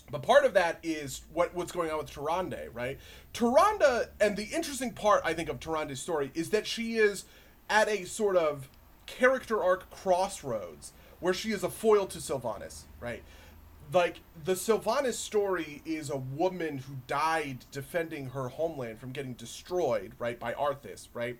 But 0.09 0.21
part 0.23 0.45
of 0.45 0.53
that 0.53 0.79
is 0.83 1.21
what 1.33 1.53
what's 1.53 1.71
going 1.71 1.91
on 1.91 1.97
with 1.97 2.11
Tyrande, 2.11 2.69
right? 2.73 2.97
Tyrande, 3.33 4.07
and 4.21 4.37
the 4.37 4.45
interesting 4.45 4.93
part 4.93 5.21
I 5.25 5.33
think 5.33 5.49
of 5.49 5.59
Tyrande's 5.59 5.99
story 5.99 6.31
is 6.33 6.51
that 6.51 6.65
she 6.65 6.95
is 6.95 7.25
at 7.69 7.89
a 7.89 8.05
sort 8.05 8.37
of 8.37 8.69
character 9.05 9.61
arc 9.61 9.89
crossroads 9.89 10.93
where 11.19 11.33
she 11.33 11.51
is 11.51 11.63
a 11.63 11.69
foil 11.69 12.05
to 12.07 12.19
Sylvanas, 12.19 12.83
right? 12.99 13.23
Like 13.93 14.19
the 14.43 14.53
Sylvanas 14.53 15.13
story 15.13 15.81
is 15.85 16.09
a 16.09 16.17
woman 16.17 16.79
who 16.79 16.95
died 17.07 17.65
defending 17.71 18.29
her 18.29 18.49
homeland 18.49 18.99
from 18.99 19.11
getting 19.11 19.33
destroyed, 19.33 20.13
right, 20.19 20.39
by 20.39 20.53
Arthas, 20.53 21.07
right? 21.13 21.37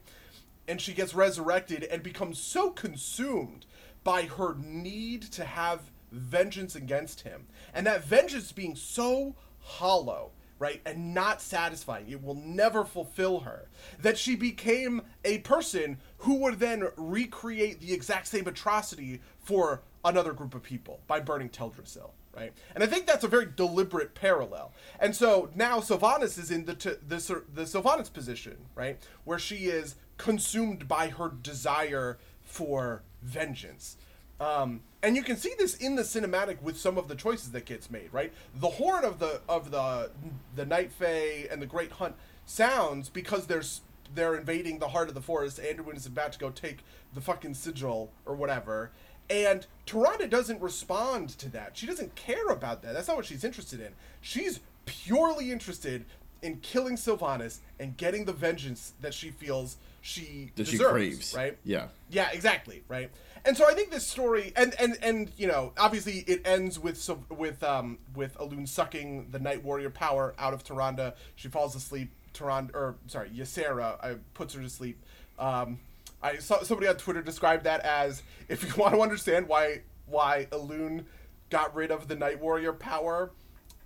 and 0.67 0.81
she 0.81 0.93
gets 0.93 1.13
resurrected 1.13 1.83
and 1.85 2.03
becomes 2.03 2.37
so 2.37 2.69
consumed 2.69 3.65
by 4.03 4.23
her 4.23 4.55
need 4.61 5.21
to 5.21 5.45
have 5.45 5.91
vengeance 6.11 6.75
against 6.75 7.21
him 7.21 7.47
and 7.73 7.85
that 7.85 8.03
vengeance 8.03 8.51
being 8.51 8.75
so 8.75 9.35
hollow 9.59 10.31
right 10.59 10.81
and 10.85 11.13
not 11.13 11.41
satisfying 11.41 12.09
it 12.09 12.23
will 12.23 12.35
never 12.35 12.85
fulfill 12.85 13.41
her 13.41 13.67
that 13.99 14.17
she 14.17 14.35
became 14.35 15.01
a 15.25 15.39
person 15.39 15.97
who 16.19 16.35
would 16.35 16.59
then 16.59 16.87
recreate 16.95 17.79
the 17.79 17.93
exact 17.93 18.27
same 18.27 18.47
atrocity 18.47 19.21
for 19.39 19.81
another 20.03 20.33
group 20.33 20.55
of 20.55 20.63
people 20.63 20.99
by 21.07 21.19
burning 21.19 21.49
Teldrassil 21.49 22.11
right? 22.37 22.53
And 22.75 22.83
I 22.83 22.87
think 22.87 23.07
that's 23.07 23.23
a 23.23 23.27
very 23.27 23.47
deliberate 23.55 24.13
parallel. 24.13 24.71
And 24.99 25.15
so 25.15 25.49
now 25.55 25.79
Sylvanas 25.79 26.37
is 26.37 26.51
in 26.51 26.65
the 26.65 26.75
t- 26.75 26.93
the 27.07 27.43
the 27.53 27.63
Sylvanas 27.63 28.11
position, 28.11 28.57
right, 28.75 28.97
where 29.23 29.39
she 29.39 29.65
is 29.65 29.95
consumed 30.17 30.87
by 30.87 31.09
her 31.09 31.29
desire 31.41 32.17
for 32.43 33.03
vengeance. 33.21 33.97
Um, 34.39 34.81
and 35.01 35.15
you 35.15 35.23
can 35.23 35.35
see 35.35 35.53
this 35.57 35.75
in 35.75 35.95
the 35.95 36.03
cinematic 36.03 36.61
with 36.61 36.77
some 36.77 36.97
of 36.97 37.07
the 37.07 37.15
choices 37.15 37.51
that 37.51 37.65
gets 37.65 37.89
made, 37.89 38.09
right? 38.11 38.31
The 38.55 38.69
horn 38.69 39.03
of 39.03 39.19
the 39.19 39.41
of 39.49 39.71
the 39.71 40.11
the 40.55 40.65
Night 40.65 40.91
Fae 40.91 41.47
and 41.51 41.61
the 41.61 41.65
Great 41.65 41.93
Hunt 41.93 42.15
sounds 42.45 43.09
because 43.09 43.47
there's 43.47 43.81
they're 44.13 44.35
invading 44.35 44.79
the 44.79 44.89
heart 44.89 45.09
of 45.09 45.15
the 45.15 45.21
forest. 45.21 45.59
Anduin 45.59 45.95
is 45.95 46.05
about 46.05 46.33
to 46.33 46.39
go 46.39 46.49
take 46.49 46.79
the 47.13 47.21
fucking 47.21 47.53
sigil 47.53 48.11
or 48.25 48.35
whatever, 48.35 48.91
and 49.29 49.65
Tyrande 49.85 50.29
doesn't 50.29 50.61
respond 50.61 51.29
to 51.39 51.49
that. 51.49 51.77
She 51.77 51.85
doesn't 51.85 52.15
care 52.15 52.47
about 52.47 52.81
that. 52.83 52.93
That's 52.93 53.07
not 53.07 53.17
what 53.17 53.25
she's 53.25 53.43
interested 53.43 53.79
in. 53.79 53.93
She's 54.21 54.59
purely 54.85 55.51
interested 55.51 56.05
in 56.41 56.57
killing 56.57 56.95
Sylvanas 56.95 57.59
and 57.79 57.97
getting 57.97 58.25
the 58.25 58.33
vengeance 58.33 58.93
that 59.01 59.13
she 59.13 59.31
feels 59.31 59.77
she 60.01 60.51
that 60.55 60.65
deserves, 60.65 60.79
she 60.79 60.83
craves. 60.83 61.33
Right? 61.35 61.57
Yeah. 61.63 61.87
Yeah, 62.09 62.29
exactly. 62.31 62.83
Right. 62.87 63.09
And 63.45 63.55
so 63.55 63.69
I 63.69 63.73
think 63.73 63.91
this 63.91 64.05
story, 64.05 64.51
and 64.55 64.73
and 64.79 64.97
and 65.01 65.31
you 65.37 65.47
know, 65.47 65.73
obviously 65.77 66.23
it 66.27 66.45
ends 66.45 66.79
with 66.79 67.09
with 67.29 67.63
um 67.63 67.97
with 68.15 68.37
Elune 68.37 68.67
sucking 68.67 69.27
the 69.31 69.39
Night 69.39 69.63
Warrior 69.63 69.89
power 69.89 70.33
out 70.37 70.53
of 70.53 70.63
Tyrande. 70.63 71.13
She 71.35 71.47
falls 71.47 71.75
asleep. 71.75 72.11
Tyrande, 72.37 72.73
or 72.73 72.95
sorry, 73.07 73.29
Ysera 73.29 73.97
uh, 74.01 74.15
puts 74.33 74.53
her 74.53 74.61
to 74.61 74.69
sleep. 74.69 75.01
Um, 75.39 75.79
I 76.21 76.37
saw 76.37 76.63
somebody 76.63 76.87
on 76.87 76.95
Twitter 76.95 77.21
describe 77.21 77.63
that 77.63 77.81
as 77.81 78.23
if 78.49 78.63
you 78.63 78.73
want 78.81 78.93
to 78.95 79.01
understand 79.01 79.47
why 79.47 79.81
why 80.05 80.47
Elune 80.51 81.05
got 81.49 81.73
rid 81.75 81.91
of 81.91 82.07
the 82.07 82.15
Night 82.15 82.39
Warrior 82.41 82.73
power 82.73 83.31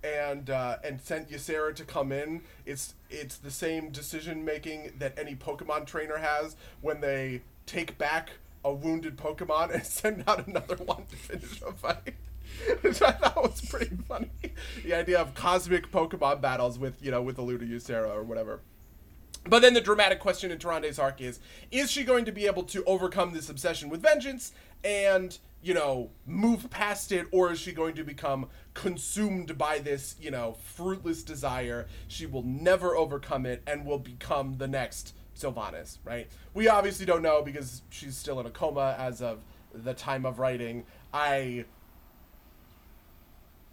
and 0.03 0.49
uh, 0.49 0.77
and 0.83 1.01
sent 1.01 1.29
Ysera 1.29 1.75
to 1.75 1.83
come 1.83 2.11
in. 2.11 2.41
It's 2.65 2.95
it's 3.09 3.37
the 3.37 3.51
same 3.51 3.89
decision 3.89 4.45
making 4.45 4.93
that 4.99 5.17
any 5.17 5.35
Pokemon 5.35 5.85
trainer 5.85 6.17
has 6.17 6.55
when 6.81 7.01
they 7.01 7.41
take 7.65 7.97
back 7.97 8.31
a 8.63 8.73
wounded 8.73 9.17
Pokemon 9.17 9.71
and 9.73 9.85
send 9.85 10.23
out 10.27 10.47
another 10.47 10.75
one 10.85 11.05
to 11.05 11.15
finish 11.15 11.61
a 11.61 11.71
fight. 11.71 12.15
Which 12.81 13.01
I 13.01 13.11
thought 13.11 13.41
was 13.41 13.61
pretty 13.61 13.97
funny. 14.07 14.29
The 14.83 14.93
idea 14.93 15.19
of 15.19 15.33
cosmic 15.33 15.91
Pokemon 15.91 16.41
battles 16.41 16.77
with, 16.77 17.01
you 17.01 17.09
know, 17.09 17.21
with 17.21 17.37
Elune 17.37 17.67
Ysera 17.69 18.13
or 18.13 18.23
whatever. 18.23 18.59
But 19.47 19.61
then 19.61 19.73
the 19.73 19.81
dramatic 19.81 20.19
question 20.19 20.51
in 20.51 20.59
Tyrande's 20.59 20.99
arc 20.99 21.19
is 21.19 21.39
is 21.71 21.89
she 21.89 22.03
going 22.03 22.25
to 22.25 22.31
be 22.31 22.45
able 22.45 22.63
to 22.63 22.83
overcome 22.83 23.33
this 23.33 23.49
obsession 23.49 23.89
with 23.89 24.01
vengeance 24.01 24.53
and, 24.83 25.37
you 25.63 25.73
know, 25.73 26.11
move 26.27 26.69
past 26.69 27.11
it, 27.11 27.27
or 27.31 27.51
is 27.51 27.59
she 27.59 27.71
going 27.71 27.95
to 27.95 28.03
become 28.03 28.47
consumed 28.73 29.57
by 29.57 29.79
this, 29.79 30.15
you 30.19 30.31
know, 30.31 30.57
fruitless 30.63 31.23
desire? 31.23 31.87
She 32.07 32.25
will 32.25 32.43
never 32.43 32.95
overcome 32.95 33.45
it 33.45 33.63
and 33.65 33.85
will 33.85 33.99
become 33.99 34.57
the 34.57 34.67
next 34.67 35.13
Sylvanas, 35.35 35.97
right? 36.03 36.27
We 36.53 36.67
obviously 36.67 37.05
don't 37.05 37.21
know 37.21 37.41
because 37.41 37.81
she's 37.89 38.17
still 38.17 38.39
in 38.39 38.45
a 38.45 38.51
coma 38.51 38.95
as 38.97 39.21
of 39.21 39.39
the 39.73 39.93
time 39.93 40.25
of 40.25 40.39
writing. 40.39 40.85
I, 41.13 41.65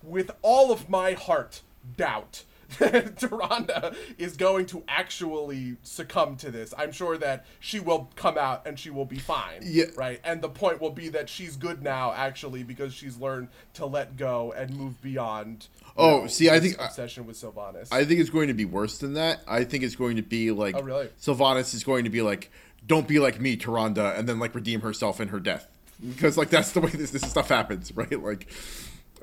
with 0.02 0.30
all 0.42 0.72
of 0.72 0.88
my 0.88 1.12
heart, 1.12 1.62
doubt 1.96 2.44
that 2.78 3.16
Tyrande 3.16 3.96
is 4.18 4.36
going 4.36 4.66
to 4.66 4.84
actually 4.88 5.76
succumb 5.82 6.36
to 6.36 6.50
this. 6.50 6.74
I'm 6.76 6.92
sure 6.92 7.16
that 7.16 7.46
she 7.60 7.80
will 7.80 8.10
come 8.14 8.36
out 8.36 8.66
and 8.66 8.78
she 8.78 8.90
will 8.90 9.06
be 9.06 9.18
fine. 9.18 9.60
Yeah. 9.62 9.86
Right. 9.96 10.20
And 10.22 10.42
the 10.42 10.50
point 10.50 10.80
will 10.80 10.90
be 10.90 11.08
that 11.10 11.30
she's 11.30 11.56
good 11.56 11.82
now, 11.82 12.12
actually, 12.12 12.64
because 12.64 12.92
she's 12.92 13.16
learned 13.16 13.48
to 13.74 13.86
let 13.86 14.18
go 14.18 14.52
and 14.52 14.76
move 14.76 15.00
beyond. 15.00 15.68
Oh, 15.96 16.22
know, 16.22 16.26
see, 16.26 16.50
I 16.50 16.60
think 16.60 16.78
obsession 16.78 17.26
with 17.26 17.36
Sylvanas. 17.36 17.88
I 17.90 18.04
think 18.04 18.20
it's 18.20 18.30
going 18.30 18.48
to 18.48 18.54
be 18.54 18.66
worse 18.66 18.98
than 18.98 19.14
that. 19.14 19.40
I 19.48 19.64
think 19.64 19.82
it's 19.82 19.96
going 19.96 20.16
to 20.16 20.22
be 20.22 20.50
like, 20.50 20.76
oh, 20.76 20.82
really? 20.82 21.08
Sylvanas 21.20 21.74
is 21.74 21.84
going 21.84 22.04
to 22.04 22.10
be 22.10 22.22
like, 22.22 22.52
"Don't 22.86 23.08
be 23.08 23.18
like 23.18 23.40
me, 23.40 23.56
Tyrande," 23.56 24.16
and 24.16 24.28
then 24.28 24.38
like 24.38 24.54
redeem 24.54 24.82
herself 24.82 25.20
in 25.20 25.28
her 25.28 25.40
death, 25.40 25.66
because 26.06 26.36
like 26.36 26.50
that's 26.50 26.70
the 26.70 26.80
way 26.80 26.90
this 26.90 27.10
this 27.10 27.28
stuff 27.28 27.48
happens, 27.48 27.90
right? 27.96 28.22
Like, 28.22 28.46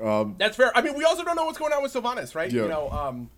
um, 0.01 0.35
That's 0.37 0.57
fair. 0.57 0.75
I 0.75 0.81
mean, 0.81 0.95
we 0.95 1.03
also 1.03 1.23
don't 1.23 1.35
know 1.35 1.45
what's 1.45 1.57
going 1.57 1.73
on 1.73 1.83
with 1.83 1.93
Sylvanas, 1.93 2.35
right? 2.35 2.51
Yeah. 2.51 2.63
You 2.63 2.67
know, 2.69 2.89
um, 2.89 3.29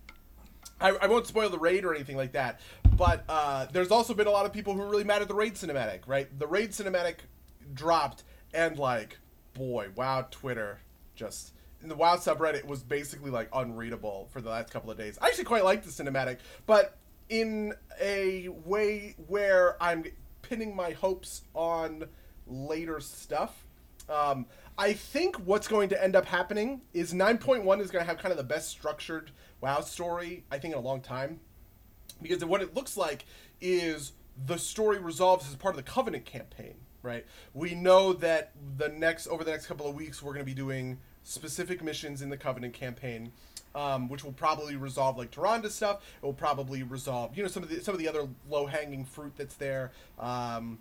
I, 0.80 0.90
I, 0.90 1.06
won't 1.06 1.26
spoil 1.26 1.50
the 1.50 1.58
raid 1.58 1.84
or 1.84 1.94
anything 1.94 2.16
like 2.16 2.32
that, 2.32 2.60
but 2.96 3.24
uh, 3.28 3.66
there's 3.72 3.90
also 3.90 4.14
been 4.14 4.26
a 4.26 4.30
lot 4.30 4.46
of 4.46 4.52
people 4.52 4.74
who 4.74 4.82
are 4.82 4.88
really 4.88 5.04
mad 5.04 5.22
at 5.22 5.28
the 5.28 5.34
raid 5.34 5.54
cinematic, 5.54 6.00
right? 6.06 6.26
The 6.38 6.46
raid 6.46 6.70
cinematic 6.70 7.16
dropped, 7.74 8.24
and 8.54 8.78
like, 8.78 9.18
boy, 9.54 9.88
wow, 9.94 10.26
Twitter 10.30 10.80
just 11.14 11.52
in 11.82 11.88
the 11.88 11.94
WoW 11.94 12.16
subreddit 12.16 12.64
was 12.64 12.82
basically 12.82 13.30
like 13.30 13.48
unreadable 13.52 14.28
for 14.32 14.40
the 14.40 14.50
last 14.50 14.70
couple 14.70 14.90
of 14.90 14.98
days. 14.98 15.18
I 15.20 15.28
actually 15.28 15.44
quite 15.44 15.64
like 15.64 15.84
the 15.84 15.90
cinematic, 15.90 16.38
but 16.66 16.96
in 17.28 17.74
a 18.00 18.48
way 18.48 19.14
where 19.26 19.80
I'm 19.82 20.04
pinning 20.42 20.74
my 20.74 20.92
hopes 20.92 21.42
on 21.54 22.04
later 22.46 23.00
stuff. 23.00 23.64
Um, 24.08 24.46
I 24.78 24.92
think 24.92 25.36
what's 25.38 25.66
going 25.66 25.88
to 25.88 26.02
end 26.02 26.14
up 26.14 26.24
happening 26.24 26.82
is 26.94 27.12
9.1 27.12 27.80
is 27.80 27.90
going 27.90 28.04
to 28.04 28.08
have 28.08 28.18
kind 28.18 28.30
of 28.30 28.38
the 28.38 28.44
best 28.44 28.68
structured 28.68 29.32
WoW 29.60 29.80
story 29.80 30.44
I 30.52 30.58
think 30.58 30.72
in 30.72 30.78
a 30.78 30.82
long 30.82 31.00
time. 31.00 31.40
because 32.22 32.44
what 32.44 32.62
it 32.62 32.74
looks 32.74 32.96
like 32.96 33.26
is 33.60 34.12
the 34.46 34.56
story 34.56 34.98
resolves 34.98 35.48
as 35.48 35.56
part 35.56 35.74
of 35.74 35.84
the 35.84 35.90
Covenant 35.90 36.24
campaign, 36.24 36.74
right? 37.02 37.26
We 37.54 37.74
know 37.74 38.12
that 38.14 38.52
the 38.76 38.88
next 38.88 39.26
over 39.26 39.42
the 39.42 39.50
next 39.50 39.66
couple 39.66 39.88
of 39.88 39.96
weeks 39.96 40.22
we're 40.22 40.32
going 40.32 40.46
to 40.46 40.50
be 40.50 40.54
doing 40.54 40.98
specific 41.24 41.82
missions 41.82 42.22
in 42.22 42.30
the 42.30 42.36
Covenant 42.36 42.74
campaign. 42.74 43.32
Um, 43.74 44.08
which 44.08 44.24
will 44.24 44.32
probably 44.32 44.76
resolve 44.76 45.18
like 45.18 45.30
Tyrande 45.30 45.70
stuff. 45.70 46.02
It 46.20 46.24
will 46.24 46.32
probably 46.32 46.82
resolve, 46.82 47.36
you 47.36 47.42
know, 47.42 47.48
some 47.48 47.62
of 47.62 47.68
the 47.68 47.80
some 47.80 47.94
of 47.94 48.00
the 48.00 48.08
other 48.08 48.26
low 48.48 48.66
hanging 48.66 49.04
fruit 49.04 49.34
that's 49.36 49.56
there. 49.56 49.92
Um, 50.18 50.78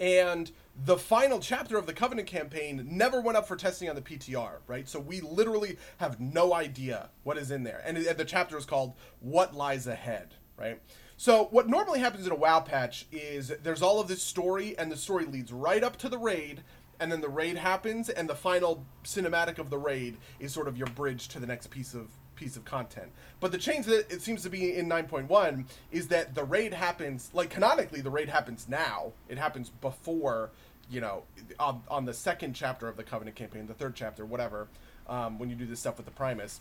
and 0.00 0.50
the 0.84 0.96
final 0.96 1.38
chapter 1.38 1.78
of 1.78 1.86
the 1.86 1.92
Covenant 1.92 2.26
campaign 2.26 2.86
never 2.90 3.20
went 3.20 3.36
up 3.36 3.46
for 3.46 3.56
testing 3.56 3.88
on 3.88 3.94
the 3.94 4.02
PTR, 4.02 4.56
right? 4.66 4.88
So 4.88 4.98
we 4.98 5.20
literally 5.20 5.78
have 5.98 6.20
no 6.20 6.52
idea 6.52 7.10
what 7.22 7.38
is 7.38 7.50
in 7.50 7.62
there. 7.62 7.82
And, 7.84 7.96
the 7.96 8.24
chapter 8.24 8.58
is 8.58 8.64
called 8.64 8.94
What 9.20 9.54
Lies 9.54 9.86
Ahead, 9.86 10.34
right? 10.56 10.80
So 11.16 11.44
what 11.50 11.68
normally 11.68 12.00
happens 12.00 12.26
in 12.26 12.32
a 12.32 12.36
WoW 12.36 12.60
patch 12.60 13.06
is 13.12 13.52
there's 13.62 13.82
all 13.82 14.00
of 14.00 14.08
this 14.08 14.22
story, 14.22 14.76
and 14.76 14.90
the 14.90 14.96
story 14.96 15.26
leads 15.26 15.52
right 15.52 15.84
up 15.84 15.96
to 15.98 16.08
the 16.08 16.18
raid, 16.18 16.64
and 16.98 17.10
then 17.10 17.20
the 17.20 17.28
raid 17.28 17.56
happens, 17.56 18.08
and 18.08 18.28
the 18.28 18.34
final 18.34 18.84
cinematic 19.04 19.58
of 19.58 19.70
the 19.70 19.78
raid 19.78 20.16
is 20.40 20.52
sort 20.52 20.66
of 20.66 20.76
your 20.76 20.88
bridge 20.88 21.28
to 21.28 21.38
the 21.38 21.46
next 21.46 21.68
piece 21.68 21.94
of 21.94 22.08
piece 22.36 22.56
of 22.56 22.64
content. 22.64 23.10
But 23.40 23.52
the 23.52 23.58
change 23.58 23.86
that 23.86 24.10
it 24.12 24.22
seems 24.22 24.42
to 24.42 24.50
be 24.50 24.74
in 24.74 24.88
9.1 24.88 25.64
is 25.92 26.08
that 26.08 26.34
the 26.34 26.44
raid 26.44 26.72
happens 26.72 27.30
like 27.32 27.50
canonically 27.50 28.00
the 28.00 28.10
raid 28.10 28.28
happens 28.28 28.66
now. 28.68 29.12
It 29.28 29.38
happens 29.38 29.70
before, 29.80 30.50
you 30.90 31.00
know, 31.00 31.24
on, 31.58 31.82
on 31.88 32.04
the 32.04 32.14
second 32.14 32.54
chapter 32.54 32.88
of 32.88 32.96
the 32.96 33.04
Covenant 33.04 33.36
campaign, 33.36 33.66
the 33.66 33.74
third 33.74 33.94
chapter, 33.94 34.24
whatever, 34.24 34.68
um, 35.08 35.38
when 35.38 35.50
you 35.50 35.56
do 35.56 35.66
this 35.66 35.80
stuff 35.80 35.96
with 35.96 36.06
the 36.06 36.12
Primus. 36.12 36.60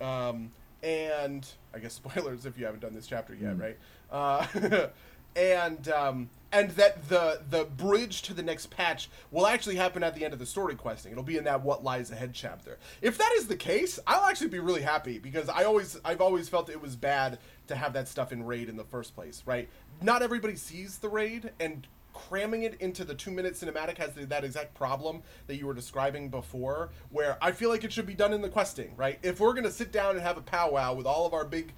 Um, 0.00 0.50
and 0.82 1.46
I 1.72 1.78
guess 1.78 1.94
spoilers 2.04 2.46
if 2.46 2.58
you 2.58 2.66
haven't 2.66 2.80
done 2.80 2.94
this 2.94 3.06
chapter 3.06 3.34
yet, 3.34 3.56
mm. 3.56 3.60
right? 3.60 3.78
Uh, 4.10 4.86
and 5.36 5.88
um, 5.88 6.30
and 6.54 6.70
that 6.70 7.08
the 7.08 7.42
the 7.50 7.64
bridge 7.64 8.22
to 8.22 8.32
the 8.34 8.42
next 8.42 8.70
patch 8.70 9.10
will 9.30 9.46
actually 9.46 9.74
happen 9.76 10.02
at 10.04 10.14
the 10.14 10.24
end 10.24 10.32
of 10.32 10.38
the 10.38 10.46
story 10.46 10.76
questing. 10.76 11.12
It'll 11.12 11.24
be 11.24 11.36
in 11.36 11.44
that 11.44 11.62
what 11.62 11.82
lies 11.82 12.10
ahead 12.10 12.32
chapter. 12.32 12.78
If 13.02 13.18
that 13.18 13.32
is 13.36 13.48
the 13.48 13.56
case, 13.56 13.98
I'll 14.06 14.24
actually 14.30 14.48
be 14.48 14.60
really 14.60 14.82
happy 14.82 15.18
because 15.18 15.48
I 15.48 15.64
always 15.64 15.98
I've 16.04 16.20
always 16.20 16.48
felt 16.48 16.70
it 16.70 16.80
was 16.80 16.94
bad 16.94 17.38
to 17.66 17.74
have 17.74 17.92
that 17.94 18.08
stuff 18.08 18.32
in 18.32 18.44
raid 18.44 18.68
in 18.68 18.76
the 18.76 18.84
first 18.84 19.14
place, 19.14 19.42
right? 19.46 19.68
Not 20.00 20.22
everybody 20.22 20.54
sees 20.54 20.98
the 20.98 21.08
raid 21.08 21.50
and 21.58 21.86
cramming 22.12 22.62
it 22.62 22.80
into 22.80 23.04
the 23.04 23.14
two 23.14 23.32
minute 23.32 23.54
cinematic 23.54 23.98
has 23.98 24.14
that 24.14 24.44
exact 24.44 24.72
problem 24.74 25.20
that 25.48 25.56
you 25.56 25.66
were 25.66 25.74
describing 25.74 26.28
before 26.28 26.90
where 27.10 27.36
i 27.42 27.50
feel 27.50 27.68
like 27.68 27.82
it 27.82 27.92
should 27.92 28.06
be 28.06 28.14
done 28.14 28.32
in 28.32 28.40
the 28.40 28.48
questing 28.48 28.94
right 28.96 29.18
if 29.24 29.40
we're 29.40 29.52
going 29.52 29.64
to 29.64 29.70
sit 29.70 29.90
down 29.90 30.12
and 30.12 30.20
have 30.20 30.38
a 30.38 30.42
powwow 30.42 30.94
with 30.94 31.06
all 31.06 31.26
of 31.26 31.34
our 31.34 31.44
big 31.44 31.72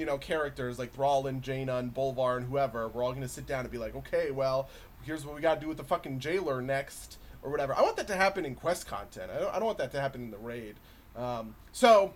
you 0.00 0.06
know 0.06 0.16
characters 0.16 0.78
like 0.78 0.92
and 0.98 1.42
Jaina 1.42 1.82
Bolvar 1.94 2.38
and 2.38 2.46
whoever, 2.46 2.88
we're 2.88 3.04
all 3.04 3.12
gonna 3.12 3.28
sit 3.28 3.46
down 3.46 3.60
and 3.60 3.70
be 3.70 3.76
like, 3.76 3.94
okay, 3.94 4.30
well, 4.30 4.70
here's 5.02 5.26
what 5.26 5.34
we 5.34 5.42
gotta 5.42 5.60
do 5.60 5.68
with 5.68 5.76
the 5.76 5.84
fucking 5.84 6.18
jailer 6.18 6.62
next 6.62 7.18
or 7.42 7.50
whatever. 7.50 7.74
I 7.76 7.82
want 7.82 7.96
that 7.96 8.08
to 8.08 8.16
happen 8.16 8.46
in 8.46 8.54
quest 8.54 8.86
content. 8.86 9.30
I 9.30 9.38
don't, 9.38 9.54
I 9.54 9.58
don't 9.58 9.66
want 9.66 9.78
that 9.78 9.92
to 9.92 10.00
happen 10.00 10.22
in 10.22 10.30
the 10.30 10.38
raid. 10.38 10.76
Um, 11.14 11.54
so, 11.72 12.14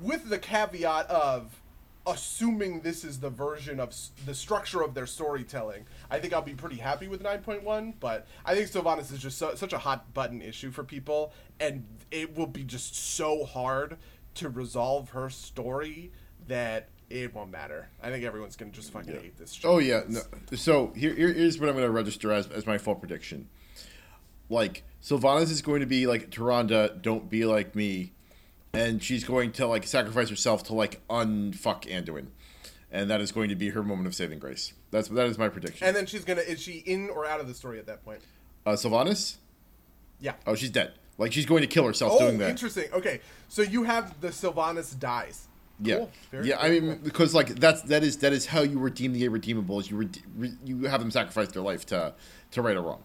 with 0.00 0.30
the 0.30 0.38
caveat 0.38 1.08
of 1.10 1.60
assuming 2.06 2.80
this 2.80 3.04
is 3.04 3.20
the 3.20 3.28
version 3.28 3.78
of 3.78 3.94
the 4.24 4.34
structure 4.34 4.80
of 4.80 4.94
their 4.94 5.06
storytelling, 5.06 5.84
I 6.10 6.20
think 6.20 6.32
I'll 6.32 6.40
be 6.40 6.54
pretty 6.54 6.76
happy 6.76 7.06
with 7.06 7.22
9.1. 7.22 7.94
But 8.00 8.26
I 8.46 8.54
think 8.54 8.70
Sylvanas 8.70 9.12
is 9.12 9.18
just 9.18 9.36
so, 9.36 9.54
such 9.56 9.74
a 9.74 9.78
hot 9.78 10.14
button 10.14 10.40
issue 10.40 10.70
for 10.70 10.84
people, 10.84 11.34
and 11.60 11.84
it 12.10 12.34
will 12.34 12.46
be 12.46 12.64
just 12.64 12.96
so 12.96 13.44
hard 13.44 13.98
to 14.36 14.48
resolve 14.48 15.10
her 15.10 15.28
story 15.28 16.12
that 16.48 16.88
it 17.10 17.34
won't 17.34 17.50
matter. 17.50 17.88
I 18.02 18.10
think 18.10 18.24
everyone's 18.24 18.56
gonna 18.56 18.70
just 18.70 18.92
fucking 18.92 19.12
yeah. 19.12 19.20
hate 19.20 19.36
this. 19.36 19.60
Oh 19.64 19.78
yeah. 19.78 20.02
No. 20.08 20.20
So 20.54 20.92
here, 20.96 21.12
here's 21.14 21.58
what 21.58 21.68
I'm 21.68 21.74
gonna 21.74 21.90
register 21.90 22.32
as 22.32 22.46
as 22.48 22.66
my 22.66 22.78
full 22.78 22.94
prediction. 22.94 23.48
Like 24.48 24.84
Sylvanas 25.02 25.50
is 25.50 25.60
going 25.60 25.80
to 25.80 25.86
be 25.86 26.06
like 26.06 26.30
Tyrande, 26.30 27.02
don't 27.02 27.28
be 27.28 27.44
like 27.44 27.74
me, 27.74 28.12
and 28.72 29.02
she's 29.02 29.24
going 29.24 29.52
to 29.52 29.66
like 29.66 29.86
sacrifice 29.86 30.28
herself 30.28 30.62
to 30.64 30.74
like 30.74 31.06
unfuck 31.08 31.82
Anduin, 31.82 32.28
and 32.90 33.10
that 33.10 33.20
is 33.20 33.32
going 33.32 33.48
to 33.48 33.56
be 33.56 33.70
her 33.70 33.82
moment 33.82 34.06
of 34.06 34.14
saving 34.14 34.38
grace. 34.38 34.72
That's 34.90 35.08
that 35.08 35.26
is 35.26 35.36
my 35.36 35.48
prediction. 35.48 35.86
And 35.86 35.96
then 35.96 36.06
she's 36.06 36.24
gonna 36.24 36.42
is 36.42 36.60
she 36.60 36.78
in 36.78 37.10
or 37.10 37.26
out 37.26 37.40
of 37.40 37.48
the 37.48 37.54
story 37.54 37.78
at 37.78 37.86
that 37.86 38.04
point? 38.04 38.20
Uh, 38.64 38.72
Sylvanas. 38.72 39.36
Yeah. 40.20 40.34
Oh, 40.46 40.54
she's 40.54 40.70
dead. 40.70 40.92
Like 41.18 41.32
she's 41.32 41.46
going 41.46 41.62
to 41.62 41.66
kill 41.66 41.86
herself 41.86 42.12
oh, 42.14 42.18
doing 42.20 42.38
that. 42.38 42.50
interesting. 42.50 42.86
Okay, 42.92 43.20
so 43.48 43.62
you 43.62 43.84
have 43.84 44.20
the 44.20 44.28
Sylvanas 44.28 44.98
dies. 44.98 45.48
Yeah, 45.82 45.96
cool. 45.96 46.10
very, 46.30 46.48
yeah. 46.48 46.60
Very 46.60 46.76
I 46.76 46.80
mean, 46.80 46.90
cool. 46.92 47.04
because 47.04 47.34
like 47.34 47.48
that's 47.56 47.82
that 47.82 48.02
is 48.02 48.18
that 48.18 48.32
is 48.32 48.46
how 48.46 48.62
you 48.62 48.78
redeem 48.78 49.12
the 49.12 49.26
irredeemables. 49.26 49.90
You 49.90 49.96
rede- 49.96 50.22
re- 50.36 50.56
you 50.64 50.84
have 50.84 51.00
them 51.00 51.10
sacrifice 51.10 51.48
their 51.48 51.62
life 51.62 51.86
to 51.86 52.14
to 52.52 52.62
right 52.62 52.76
a 52.76 52.80
wrong. 52.80 53.02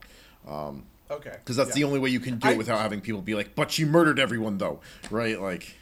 Um, 0.48 0.86
okay. 1.10 1.32
Because 1.32 1.56
that's 1.56 1.70
yeah. 1.70 1.76
the 1.76 1.84
only 1.86 2.00
way 2.00 2.10
you 2.10 2.20
can 2.20 2.38
do 2.38 2.50
it 2.50 2.58
without 2.58 2.80
having 2.80 3.02
people 3.02 3.22
be 3.22 3.36
like, 3.36 3.56
"But 3.56 3.72
she 3.72 3.86
murdered 3.86 4.20
everyone, 4.20 4.58
though," 4.58 4.82
right? 5.10 5.40
Like. 5.40 5.76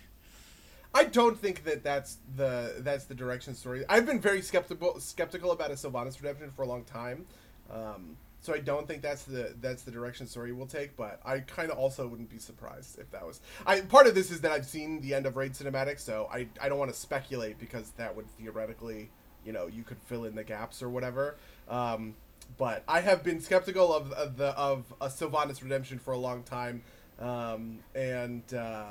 I 0.95 1.05
don't 1.05 1.39
think 1.39 1.63
that 1.63 1.83
that's 1.83 2.17
the 2.35 2.75
that's 2.79 3.05
the 3.05 3.15
direction 3.15 3.55
story. 3.55 3.83
I've 3.89 4.05
been 4.05 4.19
very 4.19 4.43
skeptical 4.43 4.99
skeptical 4.99 5.51
about 5.51 5.71
a 5.71 5.73
Sylvanas 5.73 6.21
redemption 6.21 6.51
for 6.55 6.61
a 6.61 6.67
long 6.67 6.83
time. 6.83 7.25
Um, 7.71 8.15
so 8.43 8.53
I 8.53 8.59
don't 8.59 8.85
think 8.85 9.01
that's 9.01 9.23
the 9.23 9.55
that's 9.61 9.83
the 9.83 9.91
direction 9.91 10.27
story 10.27 10.51
will 10.51 10.67
take, 10.67 10.97
but 10.97 11.21
I 11.23 11.39
kind 11.39 11.71
of 11.71 11.77
also 11.77 12.05
wouldn't 12.05 12.29
be 12.29 12.39
surprised 12.39 12.99
if 12.99 13.09
that 13.11 13.25
was. 13.25 13.39
I 13.65 13.79
part 13.79 14.05
of 14.05 14.15
this 14.15 14.31
is 14.31 14.41
that 14.41 14.51
I've 14.51 14.65
seen 14.65 14.99
the 14.99 15.13
end 15.13 15.25
of 15.25 15.37
Raid 15.37 15.53
cinematic, 15.53 15.97
so 15.97 16.27
I 16.29 16.49
I 16.61 16.67
don't 16.67 16.77
want 16.77 16.93
to 16.93 16.99
speculate 16.99 17.57
because 17.57 17.91
that 17.91 18.13
would 18.13 18.29
theoretically, 18.31 19.09
you 19.45 19.53
know, 19.53 19.67
you 19.67 19.83
could 19.83 19.97
fill 20.01 20.25
in 20.25 20.35
the 20.35 20.43
gaps 20.43 20.83
or 20.83 20.89
whatever. 20.89 21.37
Um, 21.69 22.15
but 22.57 22.83
I 22.85 22.99
have 22.99 23.23
been 23.23 23.39
skeptical 23.39 23.93
of, 23.93 24.11
of 24.11 24.35
the 24.35 24.49
of 24.57 24.93
a 24.99 25.07
Sylvanas 25.07 25.63
redemption 25.63 25.97
for 25.97 26.11
a 26.11 26.17
long 26.17 26.43
time, 26.43 26.83
um, 27.19 27.79
and 27.95 28.43
uh, 28.53 28.87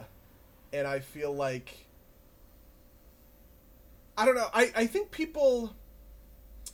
and 0.73 0.87
I 0.89 1.01
feel 1.01 1.35
like 1.35 1.87
I 4.17 4.25
don't 4.25 4.35
know. 4.35 4.49
I 4.55 4.73
I 4.75 4.87
think 4.87 5.11
people 5.11 5.75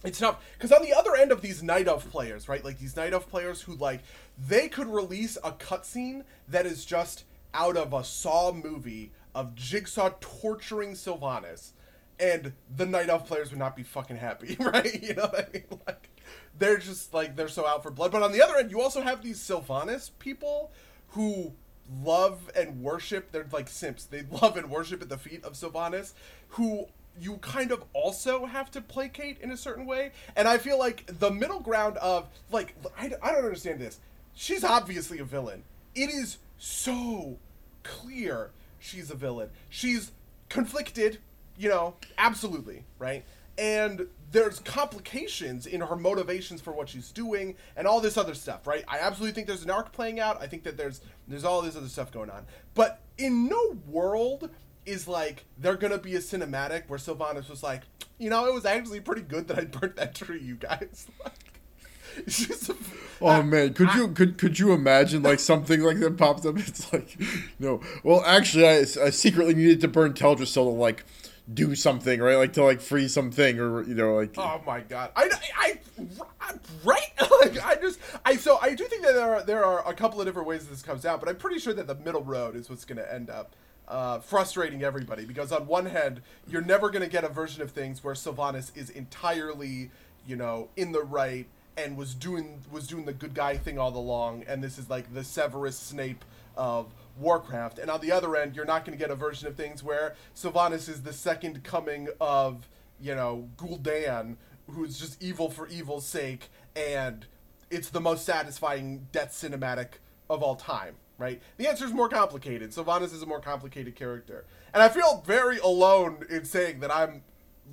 it's 0.04 0.18
tough 0.18 0.42
because 0.54 0.72
on 0.72 0.82
the 0.82 0.94
other 0.94 1.16
end 1.16 1.32
of 1.32 1.42
these 1.42 1.62
night 1.62 1.88
elf 1.88 2.08
players, 2.10 2.48
right? 2.48 2.64
Like 2.64 2.78
these 2.78 2.96
night 2.96 3.12
elf 3.12 3.28
players 3.28 3.62
who 3.62 3.74
like 3.74 4.00
they 4.38 4.68
could 4.68 4.86
release 4.86 5.36
a 5.42 5.52
cutscene 5.52 6.22
that 6.48 6.66
is 6.66 6.84
just 6.84 7.24
out 7.54 7.76
of 7.76 7.92
a 7.92 8.04
Saw 8.04 8.52
movie 8.52 9.12
of 9.34 9.54
Jigsaw 9.54 10.10
torturing 10.20 10.92
Sylvanas, 10.92 11.72
and 12.20 12.52
the 12.74 12.86
night 12.86 13.08
elf 13.08 13.26
players 13.26 13.50
would 13.50 13.58
not 13.58 13.76
be 13.76 13.82
fucking 13.82 14.16
happy, 14.16 14.56
right? 14.60 15.02
You 15.02 15.14
know 15.14 15.26
what 15.26 15.48
I 15.48 15.52
mean? 15.52 15.64
Like 15.86 16.10
they're 16.58 16.78
just 16.78 17.14
like 17.14 17.36
they're 17.36 17.48
so 17.48 17.66
out 17.66 17.82
for 17.82 17.90
blood. 17.90 18.12
But 18.12 18.22
on 18.22 18.32
the 18.32 18.42
other 18.42 18.56
end, 18.56 18.70
you 18.70 18.80
also 18.80 19.00
have 19.00 19.22
these 19.22 19.38
Sylvanas 19.40 20.10
people 20.18 20.70
who 21.08 21.54
love 22.02 22.50
and 22.54 22.82
worship. 22.82 23.32
They're 23.32 23.46
like 23.52 23.68
simps. 23.68 24.04
They 24.04 24.22
love 24.42 24.56
and 24.56 24.70
worship 24.70 25.02
at 25.02 25.08
the 25.08 25.18
feet 25.18 25.44
of 25.44 25.54
Sylvanas, 25.54 26.12
who 26.50 26.86
you 27.20 27.36
kind 27.38 27.72
of 27.72 27.84
also 27.92 28.46
have 28.46 28.70
to 28.72 28.80
placate 28.80 29.38
in 29.40 29.50
a 29.50 29.56
certain 29.56 29.86
way. 29.86 30.12
And 30.36 30.46
I 30.46 30.58
feel 30.58 30.78
like 30.78 31.18
the 31.18 31.30
middle 31.30 31.60
ground 31.60 31.96
of, 31.98 32.28
like, 32.50 32.74
I, 32.98 33.12
I 33.22 33.32
don't 33.32 33.44
understand 33.44 33.80
this. 33.80 34.00
She's 34.34 34.64
obviously 34.64 35.18
a 35.18 35.24
villain. 35.24 35.64
It 35.94 36.10
is 36.10 36.38
so 36.58 37.38
clear 37.82 38.50
she's 38.78 39.10
a 39.10 39.14
villain. 39.14 39.50
She's 39.68 40.12
conflicted, 40.48 41.18
you 41.56 41.68
know, 41.68 41.94
absolutely, 42.16 42.84
right? 42.98 43.24
And 43.56 44.06
there's 44.30 44.60
complications 44.60 45.66
in 45.66 45.80
her 45.80 45.96
motivations 45.96 46.60
for 46.60 46.72
what 46.72 46.88
she's 46.88 47.10
doing 47.10 47.56
and 47.76 47.86
all 47.86 48.00
this 48.00 48.16
other 48.16 48.34
stuff, 48.34 48.66
right? 48.66 48.84
I 48.86 49.00
absolutely 49.00 49.34
think 49.34 49.46
there's 49.46 49.64
an 49.64 49.70
arc 49.70 49.92
playing 49.92 50.20
out. 50.20 50.40
I 50.40 50.46
think 50.46 50.62
that 50.64 50.76
there's 50.76 51.00
there's 51.26 51.44
all 51.44 51.62
this 51.62 51.74
other 51.74 51.88
stuff 51.88 52.12
going 52.12 52.30
on. 52.30 52.46
But 52.74 53.00
in 53.16 53.48
no 53.48 53.76
world 53.88 54.50
is 54.88 55.06
like 55.06 55.44
they're 55.58 55.76
gonna 55.76 55.98
be 55.98 56.14
a 56.16 56.20
cinematic 56.20 56.84
where 56.88 56.98
Sylvanas 56.98 57.48
was 57.48 57.62
like, 57.62 57.82
you 58.18 58.30
know, 58.30 58.46
it 58.46 58.54
was 58.54 58.64
actually 58.64 59.00
pretty 59.00 59.22
good 59.22 59.48
that 59.48 59.58
I 59.58 59.64
burnt 59.64 59.96
that 59.96 60.14
tree, 60.14 60.40
you 60.40 60.56
guys. 60.56 61.06
Just, 62.26 62.70
oh 63.20 63.26
I, 63.26 63.42
man, 63.42 63.74
could 63.74 63.88
I, 63.88 63.96
you 63.96 64.08
could 64.08 64.38
could 64.38 64.58
you 64.58 64.72
imagine 64.72 65.22
like 65.22 65.40
something 65.40 65.80
like 65.80 66.00
that 66.00 66.16
pops 66.16 66.44
up? 66.46 66.56
It's 66.58 66.92
like, 66.92 67.16
no. 67.58 67.80
Well, 68.02 68.22
actually, 68.24 68.66
I, 68.66 68.78
I 68.78 69.10
secretly 69.10 69.54
needed 69.54 69.80
to 69.82 69.88
burn 69.88 70.14
Teldrassil 70.14 70.54
to 70.54 70.60
like 70.62 71.04
do 71.52 71.74
something, 71.74 72.20
right? 72.20 72.36
Like 72.36 72.52
to 72.54 72.64
like 72.64 72.80
free 72.80 73.08
something, 73.08 73.60
or 73.60 73.82
you 73.84 73.94
know, 73.94 74.16
like. 74.16 74.36
Oh 74.36 74.60
my 74.66 74.80
god! 74.80 75.12
I, 75.14 75.30
I, 75.56 75.78
I 76.00 76.52
right? 76.84 77.02
like 77.40 77.64
I 77.64 77.76
just 77.76 77.98
I 78.24 78.36
so 78.36 78.58
I 78.60 78.74
do 78.74 78.84
think 78.84 79.02
that 79.02 79.14
there 79.14 79.34
are 79.34 79.42
there 79.42 79.64
are 79.64 79.88
a 79.88 79.94
couple 79.94 80.20
of 80.20 80.26
different 80.26 80.48
ways 80.48 80.66
this 80.66 80.82
comes 80.82 81.04
out, 81.04 81.20
but 81.20 81.28
I'm 81.28 81.36
pretty 81.36 81.58
sure 81.58 81.74
that 81.74 81.86
the 81.86 81.94
middle 81.94 82.24
road 82.24 82.56
is 82.56 82.68
what's 82.68 82.84
going 82.84 82.98
to 82.98 83.14
end 83.14 83.30
up 83.30 83.54
uh, 83.88 84.20
frustrating 84.20 84.82
everybody 84.82 85.24
because 85.24 85.50
on 85.50 85.66
one 85.66 85.86
hand 85.86 86.20
you're 86.48 86.62
never 86.62 86.90
going 86.90 87.02
to 87.02 87.08
get 87.08 87.24
a 87.24 87.28
version 87.28 87.62
of 87.62 87.70
things 87.70 88.04
where 88.04 88.14
Sylvanas 88.14 88.76
is 88.76 88.90
entirely 88.90 89.90
you 90.26 90.36
know 90.36 90.68
in 90.76 90.92
the 90.92 91.02
right 91.02 91.46
and 91.76 91.96
was 91.96 92.14
doing 92.14 92.60
was 92.70 92.86
doing 92.86 93.06
the 93.06 93.12
good 93.12 93.34
guy 93.34 93.56
thing 93.56 93.78
all 93.78 93.96
along 93.96 94.44
and 94.46 94.62
this 94.62 94.78
is 94.78 94.90
like 94.90 95.12
the 95.14 95.24
Severus 95.24 95.78
Snape 95.78 96.24
of 96.56 96.92
Warcraft. 97.18 97.78
And 97.78 97.90
on 97.90 98.00
the 98.00 98.12
other 98.12 98.36
end 98.36 98.54
you're 98.54 98.64
not 98.64 98.84
going 98.84 98.96
to 98.96 99.02
get 99.02 99.10
a 99.10 99.16
version 99.16 99.48
of 99.48 99.56
things 99.56 99.82
where 99.82 100.14
Sylvanas 100.36 100.88
is 100.88 101.02
the 101.02 101.12
second 101.12 101.64
coming 101.64 102.08
of 102.20 102.68
you 103.00 103.14
know, 103.14 103.48
Gul'dan, 103.56 104.36
who's 104.70 104.98
just 104.98 105.22
evil 105.22 105.50
for 105.50 105.68
evil's 105.68 106.06
sake, 106.06 106.50
and 106.74 107.26
it's 107.70 107.90
the 107.90 108.00
most 108.00 108.24
satisfying 108.24 109.06
death 109.12 109.32
cinematic 109.32 109.98
of 110.28 110.42
all 110.42 110.56
time, 110.56 110.94
right? 111.18 111.42
The 111.56 111.68
answer 111.68 111.84
is 111.84 111.92
more 111.92 112.08
complicated. 112.08 112.70
Sylvanas 112.70 113.12
is 113.12 113.22
a 113.22 113.26
more 113.26 113.40
complicated 113.40 113.96
character. 113.96 114.46
And 114.72 114.82
I 114.82 114.88
feel 114.88 115.22
very 115.26 115.58
alone 115.58 116.24
in 116.30 116.44
saying 116.44 116.80
that 116.80 116.94
I'm 116.94 117.22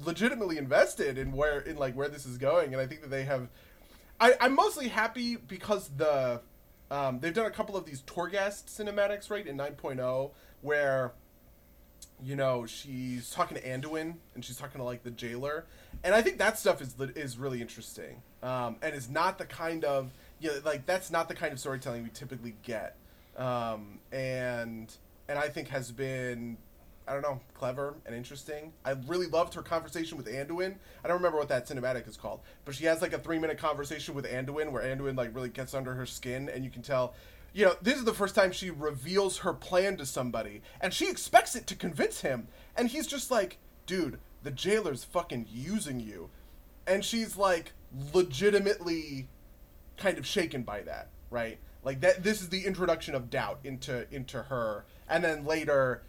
legitimately 0.04 0.58
invested 0.58 1.18
in 1.18 1.32
where 1.32 1.60
in 1.60 1.78
like 1.78 1.96
where 1.96 2.10
this 2.10 2.26
is 2.26 2.38
going 2.38 2.74
and 2.74 2.82
I 2.82 2.86
think 2.86 3.02
that 3.02 3.10
they 3.10 3.24
have 3.24 3.48
I, 4.20 4.34
I'm 4.40 4.54
mostly 4.54 4.88
happy 4.90 5.36
because 5.36 5.90
the 5.90 6.42
um, 6.92 7.20
they've 7.20 7.34
done 7.34 7.46
a 7.46 7.52
couple 7.52 7.76
of 7.76 7.86
these 7.86 8.02
Torghast 8.04 8.66
cinematics, 8.66 9.30
right, 9.30 9.46
in 9.46 9.58
9.0, 9.58 10.32
where 10.62 11.14
you 12.24 12.36
know 12.36 12.66
she's 12.66 13.32
talking 13.32 13.58
to 13.58 13.64
Anduin 13.64 14.16
and 14.36 14.46
she's 14.46 14.56
talking 14.56 14.80
to 14.80 14.84
like 14.84 15.04
the 15.04 15.12
jailer, 15.12 15.66
and 16.04 16.14
I 16.14 16.22
think 16.22 16.38
that 16.38 16.58
stuff 16.60 16.82
is 16.82 16.96
is 17.16 17.38
really 17.38 17.62
interesting, 17.62 18.22
um, 18.44 18.78
and 18.82 18.96
is 18.96 19.10
not 19.10 19.38
the 19.38 19.46
kind 19.46 19.84
of 19.84 20.12
you 20.40 20.50
know, 20.50 20.60
like 20.64 20.86
that's 20.86 21.12
not 21.12 21.28
the 21.28 21.36
kind 21.36 21.52
of 21.52 21.60
storytelling 21.60 22.04
we 22.04 22.10
typically 22.10 22.56
get, 22.64 22.96
um, 23.38 24.00
and 24.12 24.94
and 25.28 25.40
I 25.40 25.50
think 25.50 25.70
has 25.70 25.92
been 25.92 26.58
I 27.08 27.14
don't 27.14 27.22
know, 27.22 27.40
clever 27.54 27.96
and 28.06 28.16
interesting. 28.16 28.74
I 28.84 28.96
really 29.08 29.28
loved 29.28 29.54
her 29.54 29.62
conversation 29.62 30.18
with 30.18 30.26
Anduin. 30.28 30.76
I 31.04 31.08
don't 31.08 31.18
remember 31.18 31.38
what 31.38 31.50
that 31.50 31.68
cinematic 31.68 32.08
is 32.08 32.18
called, 32.18 32.40
but 32.64 32.74
she 32.74 32.86
has 32.86 33.02
like 33.02 33.14
a 33.14 33.20
three 33.20 33.38
minute 33.38 33.58
conversation 33.58 34.16
with 34.16 34.26
Anduin 34.26 34.72
where 34.72 34.84
Anduin 34.84 35.16
like 35.16 35.36
really 35.36 35.50
gets 35.50 35.74
under 35.74 35.94
her 35.94 36.06
skin, 36.06 36.50
and 36.50 36.64
you 36.64 36.72
can 36.72 36.82
tell, 36.82 37.14
you 37.54 37.66
know, 37.66 37.76
this 37.82 37.98
is 37.98 38.06
the 38.06 38.14
first 38.14 38.34
time 38.34 38.52
she 38.52 38.72
reveals 38.72 39.40
her 39.40 39.54
plan 39.54 39.98
to 39.98 40.06
somebody, 40.06 40.62
and 40.82 40.94
she 40.94 41.08
expects 41.10 41.56
it 41.56 41.68
to 41.68 41.76
convince 41.76 42.22
him, 42.22 42.48
and 42.76 42.90
he's 42.90 43.08
just 43.08 43.30
like, 43.30 43.60
dude, 43.86 44.20
the 44.42 44.52
jailer's 44.52 45.04
fucking 45.04 45.46
using 45.52 46.00
you, 46.00 46.30
and 46.88 47.06
she's 47.06 47.38
like 47.38 47.74
legitimately 48.14 49.28
kind 49.98 50.18
of 50.18 50.26
shaken 50.26 50.64
by 50.64 50.82
that, 50.82 51.10
right? 51.30 51.60
Like 51.86 52.02
that. 52.02 52.24
This 52.24 52.42
is 52.42 52.50
the 52.50 52.66
introduction 52.66 53.14
of 53.14 53.30
doubt 53.30 53.60
into 53.64 54.12
into 54.14 54.42
her, 54.42 54.86
and 55.08 55.24
then 55.24 55.46
later 55.46 56.02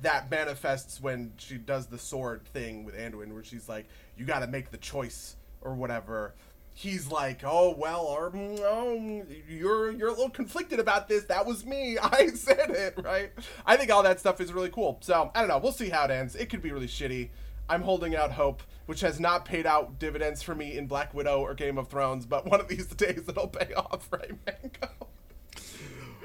that 0.00 0.28
manifests 0.30 1.00
when 1.00 1.32
she 1.36 1.56
does 1.56 1.86
the 1.86 1.98
sword 1.98 2.44
thing 2.48 2.84
with 2.84 2.96
Anduin, 2.96 3.32
where 3.32 3.44
she's 3.44 3.68
like, 3.68 3.86
"You 4.16 4.26
got 4.26 4.40
to 4.40 4.48
make 4.48 4.72
the 4.72 4.78
choice" 4.78 5.36
or 5.60 5.74
whatever. 5.74 6.34
He's 6.74 7.08
like, 7.08 7.42
"Oh 7.44 7.72
well, 7.78 8.00
or, 8.00 8.32
mm, 8.32 8.58
oh, 8.62 8.98
mm, 8.98 9.42
you're 9.48 9.92
you're 9.92 10.08
a 10.08 10.12
little 10.12 10.28
conflicted 10.28 10.80
about 10.80 11.06
this. 11.08 11.24
That 11.26 11.46
was 11.46 11.64
me. 11.64 11.98
I 12.02 12.26
said 12.28 12.70
it, 12.70 12.94
right?" 13.00 13.30
I 13.64 13.76
think 13.76 13.92
all 13.92 14.02
that 14.02 14.18
stuff 14.18 14.40
is 14.40 14.52
really 14.52 14.70
cool. 14.70 14.98
So 15.02 15.30
I 15.36 15.38
don't 15.40 15.48
know. 15.48 15.58
We'll 15.58 15.70
see 15.70 15.88
how 15.88 16.04
it 16.04 16.10
ends. 16.10 16.34
It 16.34 16.50
could 16.50 16.62
be 16.62 16.72
really 16.72 16.88
shitty. 16.88 17.30
I'm 17.68 17.82
holding 17.82 18.14
out 18.14 18.32
hope, 18.32 18.62
which 18.86 19.00
has 19.00 19.18
not 19.18 19.44
paid 19.44 19.66
out 19.66 19.98
dividends 19.98 20.42
for 20.42 20.54
me 20.54 20.76
in 20.76 20.86
Black 20.86 21.14
Widow 21.14 21.40
or 21.40 21.54
Game 21.54 21.78
of 21.78 21.88
Thrones, 21.88 22.26
but 22.26 22.46
one 22.46 22.60
of 22.60 22.68
these 22.68 22.86
days 22.94 23.24
it'll 23.28 23.48
pay 23.48 23.72
off, 23.74 24.08
right, 24.10 24.32
Mango? 24.46 24.94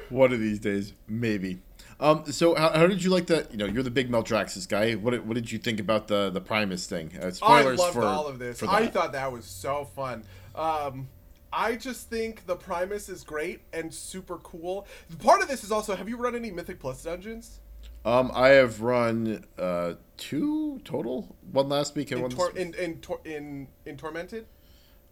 One 0.10 0.32
of 0.32 0.40
these 0.40 0.60
days, 0.60 0.94
maybe. 1.08 1.60
Um, 2.00 2.32
so 2.32 2.56
how, 2.56 2.70
how, 2.70 2.88
did 2.88 3.04
you 3.04 3.10
like 3.10 3.26
the? 3.26 3.48
You 3.52 3.58
know, 3.58 3.66
you're 3.66 3.84
the 3.84 3.92
big 3.92 4.10
Maldraxxus 4.10 4.70
guy. 4.70 4.94
What 4.94 5.12
did, 5.12 5.28
what 5.28 5.34
did 5.34 5.52
you 5.52 5.58
think 5.58 5.80
about 5.80 6.08
the 6.08 6.30
the 6.30 6.40
Primus 6.40 6.86
thing? 6.86 7.12
Uh, 7.18 7.32
spoilers 7.32 7.80
I 7.80 7.84
loved 7.84 7.94
for, 7.96 8.04
all 8.04 8.28
of 8.28 8.38
this. 8.38 8.62
I 8.62 8.86
thought 8.88 9.14
that 9.14 9.32
was 9.32 9.46
so 9.46 9.86
fun. 9.96 10.24
Um, 10.56 11.08
I 11.52 11.76
just 11.76 12.10
think 12.10 12.46
the 12.46 12.56
Primus 12.56 13.10
is 13.10 13.24
great 13.24 13.62
and 13.74 13.94
super 13.94 14.38
cool. 14.38 14.86
Part 15.20 15.42
of 15.42 15.48
this 15.48 15.64
is 15.64 15.72
also, 15.72 15.96
have 15.96 16.08
you 16.08 16.18
run 16.18 16.36
any 16.36 16.52
Mythic 16.52 16.80
Plus 16.80 17.02
dungeons? 17.02 17.60
Um, 18.08 18.32
I 18.34 18.50
have 18.50 18.82
run 18.82 19.44
uh, 19.60 19.96
two 20.16 20.80
total. 20.86 21.36
One 21.52 21.68
last 21.68 21.94
week 21.94 22.12
and 22.12 22.20
in 22.20 22.22
one 22.22 22.32
tor- 22.32 22.56
in, 22.56 22.74
in, 22.76 23.02
tor- 23.02 23.20
in 23.26 23.68
in 23.86 23.98
Tormented. 23.98 24.46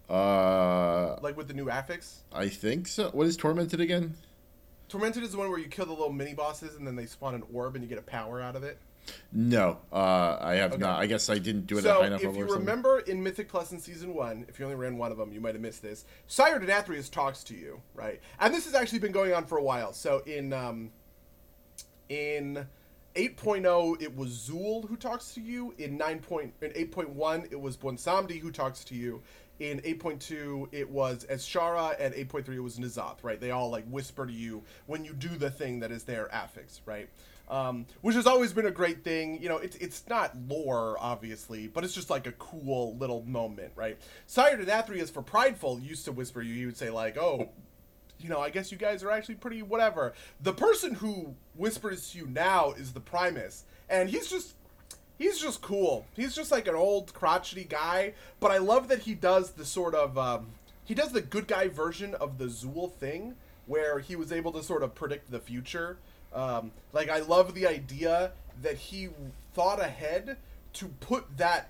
Uh, 0.09 1.17
like 1.21 1.35
with 1.35 1.49
the 1.49 1.53
new 1.53 1.69
affix. 1.69 2.21
I 2.31 2.47
think 2.47 2.87
so. 2.87 3.09
What 3.09 3.27
is 3.27 3.35
Tormented 3.35 3.81
again? 3.81 4.15
Tormented 4.87 5.23
is 5.23 5.33
the 5.33 5.37
one 5.37 5.49
where 5.49 5.59
you 5.59 5.67
kill 5.67 5.87
the 5.87 5.91
little 5.91 6.13
mini 6.13 6.33
bosses 6.33 6.75
and 6.75 6.87
then 6.87 6.95
they 6.95 7.05
spawn 7.05 7.35
an 7.35 7.43
orb 7.51 7.75
and 7.75 7.83
you 7.83 7.89
get 7.89 7.97
a 7.97 8.03
power 8.03 8.39
out 8.39 8.55
of 8.55 8.63
it. 8.63 8.79
No, 9.33 9.79
uh, 9.91 10.37
I 10.39 10.55
have 10.55 10.73
okay. 10.73 10.81
not. 10.81 10.99
I 11.01 11.05
guess 11.05 11.29
I 11.29 11.37
didn't 11.37 11.67
do 11.67 11.77
it 11.77 11.83
so 11.83 11.89
at 11.89 11.95
high 11.97 12.07
enough 12.07 12.23
if 12.23 12.37
you 12.37 12.45
remember 12.45 12.99
in 12.99 13.21
Mythic 13.21 13.49
Plus 13.49 13.73
in 13.73 13.79
Season 13.79 14.13
1, 14.13 14.45
if 14.47 14.57
you 14.57 14.65
only 14.65 14.77
ran 14.77 14.97
one 14.97 15.11
of 15.11 15.17
them, 15.17 15.33
you 15.33 15.41
might 15.41 15.53
have 15.53 15.61
missed 15.61 15.81
this. 15.81 16.05
Sire 16.27 16.61
Denathrius 16.61 17.11
talks 17.11 17.43
to 17.43 17.55
you, 17.55 17.81
right? 17.93 18.21
And 18.39 18.53
this 18.53 18.63
has 18.65 18.73
actually 18.73 18.99
been 18.99 19.11
going 19.11 19.33
on 19.33 19.45
for 19.45 19.57
a 19.57 19.63
while. 19.63 19.91
So 19.91 20.19
in 20.25 20.53
um, 20.53 20.91
in 22.09 22.65
8.0, 23.16 24.01
it 24.01 24.16
was 24.16 24.49
Zul 24.49 24.88
who 24.88 24.97
talks 24.97 25.34
to 25.34 25.41
you. 25.41 25.74
In 25.78 25.97
9. 25.97 26.20
Point, 26.20 26.53
in 26.61 26.72
8.1, 26.72 27.51
it 27.51 27.59
was 27.59 27.78
Bwonsamdi 27.78 28.39
who 28.39 28.51
talks 28.51 28.84
to 28.86 28.95
you 28.95 29.22
in 29.59 29.80
8.2 29.82 30.68
it 30.72 30.89
was 30.89 31.26
Azshara 31.30 31.95
and 31.99 32.13
8.3 32.13 32.55
it 32.55 32.59
was 32.59 32.78
N'Zoth, 32.78 33.24
right? 33.24 33.39
They 33.39 33.51
all 33.51 33.70
like 33.70 33.86
whisper 33.88 34.26
to 34.26 34.34
you 34.34 34.63
when 34.86 35.05
you 35.05 35.13
do 35.13 35.30
the 35.30 35.49
thing 35.49 35.80
that 35.80 35.91
is 35.91 36.03
their 36.03 36.28
affix, 36.34 36.82
right? 36.86 37.09
Um, 37.47 37.86
which 38.01 38.16
has 38.16 38.26
always 38.26 38.53
been 38.53 38.66
a 38.66 38.72
great 38.72 39.03
thing. 39.03 39.41
You 39.41 39.49
know, 39.49 39.57
it's 39.57 39.76
it's 39.78 40.03
not 40.09 40.36
lore 40.47 40.97
obviously, 40.99 41.68
but 41.68 41.84
it's 41.84 41.93
just 41.93 42.09
like 42.09 42.26
a 42.28 42.32
cool 42.34 42.97
little 42.97 43.24
moment, 43.24 43.72
right? 43.76 43.97
Sire 44.26 44.57
Denathrius 44.57 45.11
for 45.11 45.22
Prideful 45.22 45.80
used 45.80 46.05
to 46.05 46.11
whisper 46.11 46.41
you. 46.41 46.55
He 46.55 46.66
would 46.66 46.78
say 46.78 46.89
like, 46.89 47.18
"Oh, 47.18 47.49
you 48.26 48.32
know, 48.32 48.39
I 48.39 48.49
guess 48.49 48.71
you 48.71 48.78
guys 48.78 49.03
are 49.03 49.11
actually 49.11 49.36
pretty 49.36 49.61
whatever." 49.61 50.13
The 50.41 50.53
person 50.53 50.95
who 50.95 51.36
whispers 51.55 52.09
to 52.09 52.17
you 52.17 52.28
now 52.28 52.71
is 52.71 52.93
the 52.93 52.99
Primus, 52.99 53.65
and 53.88 54.09
he's 54.09 54.28
just 54.30 54.55
he's 55.19 55.39
just 55.39 55.61
cool. 55.61 56.05
He's 56.15 56.34
just 56.34 56.51
like 56.51 56.67
an 56.67 56.73
old 56.76 57.13
crotchety 57.13 57.65
guy, 57.65 58.13
but 58.39 58.49
I 58.49 58.57
love 58.57 58.88
that 58.88 58.99
he 58.99 59.13
does 59.13 59.51
the 59.51 59.65
sort 59.65 59.93
of 59.93 60.17
um, 60.17 60.47
he 60.84 60.95
does 60.95 61.11
the 61.11 61.21
good 61.21 61.47
guy 61.47 61.67
version 61.67 62.15
of 62.15 62.39
the 62.39 62.45
Zul 62.45 62.91
thing, 62.91 63.36
where 63.67 63.99
he 63.99 64.15
was 64.15 64.32
able 64.32 64.51
to 64.53 64.63
sort 64.63 64.82
of 64.82 64.95
predict 64.95 65.30
the 65.30 65.39
future. 65.39 65.97
Um, 66.34 66.71
like 66.93 67.09
I 67.09 67.19
love 67.19 67.53
the 67.53 67.67
idea 67.67 68.32
that 68.61 68.76
he 68.76 69.09
thought 69.53 69.80
ahead 69.80 70.38
to 70.73 70.88
put 70.88 71.38
that 71.38 71.69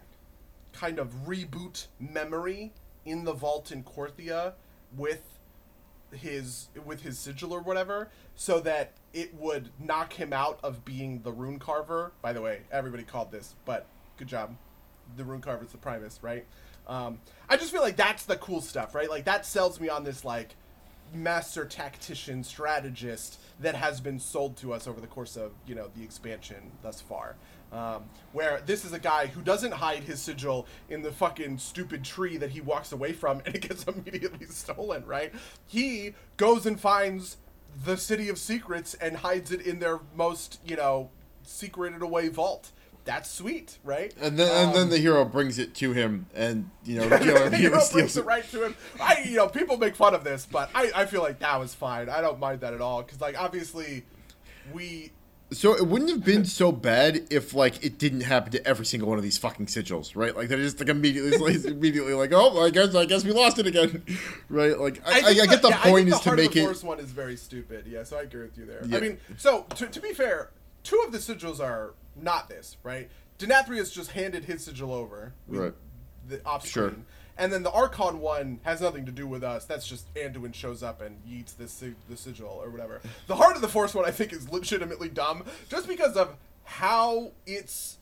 kind 0.74 0.99
of 0.99 1.28
reboot 1.28 1.88
memory 1.99 2.72
in 3.06 3.24
the 3.24 3.34
vault 3.34 3.72
in 3.72 3.84
Korthia 3.84 4.53
with 4.97 5.22
his 6.18 6.70
with 6.86 7.01
his 7.01 7.18
sigil 7.18 7.53
or 7.53 7.61
whatever, 7.61 8.09
so 8.36 8.59
that 8.61 8.93
it 9.13 9.34
would 9.36 9.70
knock 9.80 10.13
him 10.13 10.34
out 10.34 10.59
of 10.63 10.86
being 10.86 11.22
the 11.22 11.32
rune 11.32 11.59
carver. 11.59 12.11
By 12.22 12.34
the 12.34 12.41
way, 12.41 12.61
everybody 12.72 13.03
called 13.03 13.32
this, 13.32 13.55
but 13.66 13.88
good 14.18 14.28
job. 14.28 14.55
The 15.18 15.24
rune 15.24 15.41
carver's 15.41 15.72
the 15.72 15.78
Primus, 15.78 16.20
right? 16.22 16.45
Um, 16.88 17.20
I 17.49 17.57
just 17.57 17.72
feel 17.72 17.82
like 17.82 17.95
that's 17.95 18.26
the 18.26 18.38
cool 18.38 18.61
stuff, 18.61 18.95
right? 18.95 19.09
Like 19.09 19.26
that 19.26 19.45
sells 19.45 19.80
me 19.80 19.89
on 19.89 20.03
this 20.03 20.26
like 20.26 20.55
master 21.13 21.66
tactician 21.66 22.43
strategist 22.43 23.39
that 23.59 23.76
has 23.76 24.01
been 24.01 24.20
sold 24.20 24.57
to 24.57 24.74
us 24.74 24.88
over 24.88 24.99
the 24.99 25.07
course 25.07 25.38
of 25.38 25.51
you 25.66 25.76
know 25.76 25.89
the 25.95 26.03
expansion 26.03 26.72
thus 26.82 27.01
far. 27.01 27.36
Um, 27.76 28.05
where 28.32 28.61
this 28.65 28.86
is 28.86 28.93
a 28.93 28.99
guy 28.99 29.28
who 29.28 29.41
doesn't 29.41 29.73
hide 29.73 30.03
his 30.03 30.21
sigil 30.21 30.65
in 30.89 31.01
the 31.01 31.11
fucking 31.11 31.57
stupid 31.57 32.05
tree 32.05 32.38
that 32.38 32.51
he 32.51 32.61
walks 32.61 32.93
away 32.93 33.11
from 33.11 33.41
and 33.45 33.53
it 33.53 33.67
gets 33.67 33.84
immediately 33.88 34.45
stolen, 34.45 35.05
right? 35.05 35.34
He 35.67 36.13
goes 36.38 36.65
and 36.65 36.80
finds 36.80 37.36
the 37.84 37.97
City 37.97 38.30
of 38.30 38.38
Secrets 38.38 38.93
and 38.93 39.17
hides 39.17 39.51
it 39.51 39.59
in 39.59 39.80
their 39.80 39.99
most, 40.15 40.61
you 40.65 40.78
know, 40.78 41.09
secreted 41.43 42.01
away 42.01 42.30
vault. 42.30 42.71
That's 43.03 43.30
sweet, 43.30 43.78
right? 43.84 44.13
And 44.21 44.39
then, 44.39 44.49
um, 44.49 44.67
and 44.67 44.76
then 44.76 44.84
um, 44.84 44.89
the 44.89 44.97
hero 44.97 45.26
brings 45.26 45.59
it 45.59 45.76
to 45.76 45.91
him, 45.91 46.28
and 46.34 46.71
you 46.86 46.99
know 46.99 47.09
the 47.09 47.17
hero, 47.23 47.49
the 47.49 47.57
hero 47.57 47.82
brings 47.91 48.15
it 48.15 48.26
right 48.26 48.49
to 48.51 48.63
him. 48.63 48.76
I, 49.01 49.23
you 49.26 49.36
know, 49.36 49.47
people 49.47 49.78
make 49.78 49.95
fun 49.95 50.15
of 50.15 50.23
this, 50.23 50.47
but 50.49 50.71
I, 50.73 50.91
I 50.95 51.05
feel 51.05 51.21
like 51.21 51.39
that 51.39 51.59
was 51.59 51.76
fine. 51.76 52.09
I 52.09 52.21
don't 52.21 52.39
mind 52.39 52.61
that 52.61 52.73
at 52.73 52.82
all 52.82 53.03
because, 53.03 53.21
like, 53.21 53.39
obviously, 53.39 54.05
we 54.73 55.11
so 55.52 55.76
it 55.76 55.88
wouldn't 55.88 56.10
have 56.10 56.26
been 56.26 56.43
so 56.46 56.72
bad 56.72 57.28
if 57.30 57.54
like 57.54 57.84
it 57.86 57.98
didn't 57.98 58.22
happen 58.22 58.52
to 58.52 58.68
every 58.68 58.86
single 58.86 59.10
one 59.10 59.18
of 59.18 59.24
these 59.24 59.38
fucking 59.38 59.68
sigils, 59.68 60.16
right? 60.16 60.36
Like 60.36 60.48
they're 60.48 60.58
just 60.58 60.80
like 60.80 60.89
immediately, 60.89 61.38
like, 61.38 61.64
immediately 61.66 62.14
like, 62.14 62.32
oh, 62.34 62.60
I 62.62 62.70
guess 62.72 62.96
I 62.96 63.06
guess 63.06 63.24
we 63.24 63.32
lost 63.32 63.60
it 63.60 63.68
again, 63.68 64.04
right? 64.50 64.78
Like 64.80 65.02
I, 65.06 65.20
I, 65.20 65.41
I 65.41 65.46
get 65.46 65.62
the, 65.62 65.72
point 65.72 66.10
is 66.10 66.20
the 66.22 66.32
to 66.32 66.36
make 66.36 66.56
it. 66.56 66.62
The 66.62 66.68
first 66.68 66.84
one 66.84 67.00
is 67.00 67.12
very 67.12 67.38
stupid. 67.38 67.86
Yeah, 67.88 68.04
so 68.04 68.18
I 68.18 68.24
agree 68.24 68.43
with 68.43 68.58
you 68.58 68.66
there. 68.66 68.84
Yeah. 68.86 68.98
I 68.98 69.02
mean, 69.02 69.18
so 69.38 69.64
to, 69.76 69.88
to 69.88 70.00
be 70.00 70.14
fair, 70.14 70.50
two 70.84 71.02
of 71.06 71.12
the 71.12 71.20
sigils 71.20 71.60
are 71.60 71.93
not 72.16 72.50
this, 72.50 72.78
right? 72.84 73.10
Denathrius 73.38 73.93
just 73.93 74.12
handed 74.12 74.46
his 74.46 74.64
sigil 74.64 74.93
over, 74.93 75.34
right? 75.48 75.74
The 76.28 76.43
off 76.46 76.66
screen. 76.66 76.89
Sure 76.89 76.96
and 77.38 77.52
then 77.52 77.64
the 77.64 77.72
Archon 77.72 78.20
one 78.20 78.60
has 78.64 78.82
nothing 78.82 79.06
to 79.06 79.12
do 79.12 79.28
with 79.28 79.44
us. 79.44 79.66
That's 79.66 79.88
just 79.88 80.14
Anduin 80.14 80.54
shows 80.54 80.84
up 80.84 81.02
and 81.02 81.18
eats 81.30 81.54
the, 81.54 81.94
the 82.10 82.18
sigil 82.18 82.62
or 82.64 82.70
whatever. 82.70 83.02
The 83.28 83.36
Heart 83.36 83.56
of 83.56 83.62
the 83.62 83.68
Forest 83.68 83.96
one 83.96 84.06
I 84.06 84.12
think 84.12 84.34
is 84.34 84.50
legitimately 84.50 85.10
dumb 85.10 85.44
just 85.70 85.88
because 85.88 86.16
of 86.16 86.36
how 86.64 87.32
it's 87.46 87.98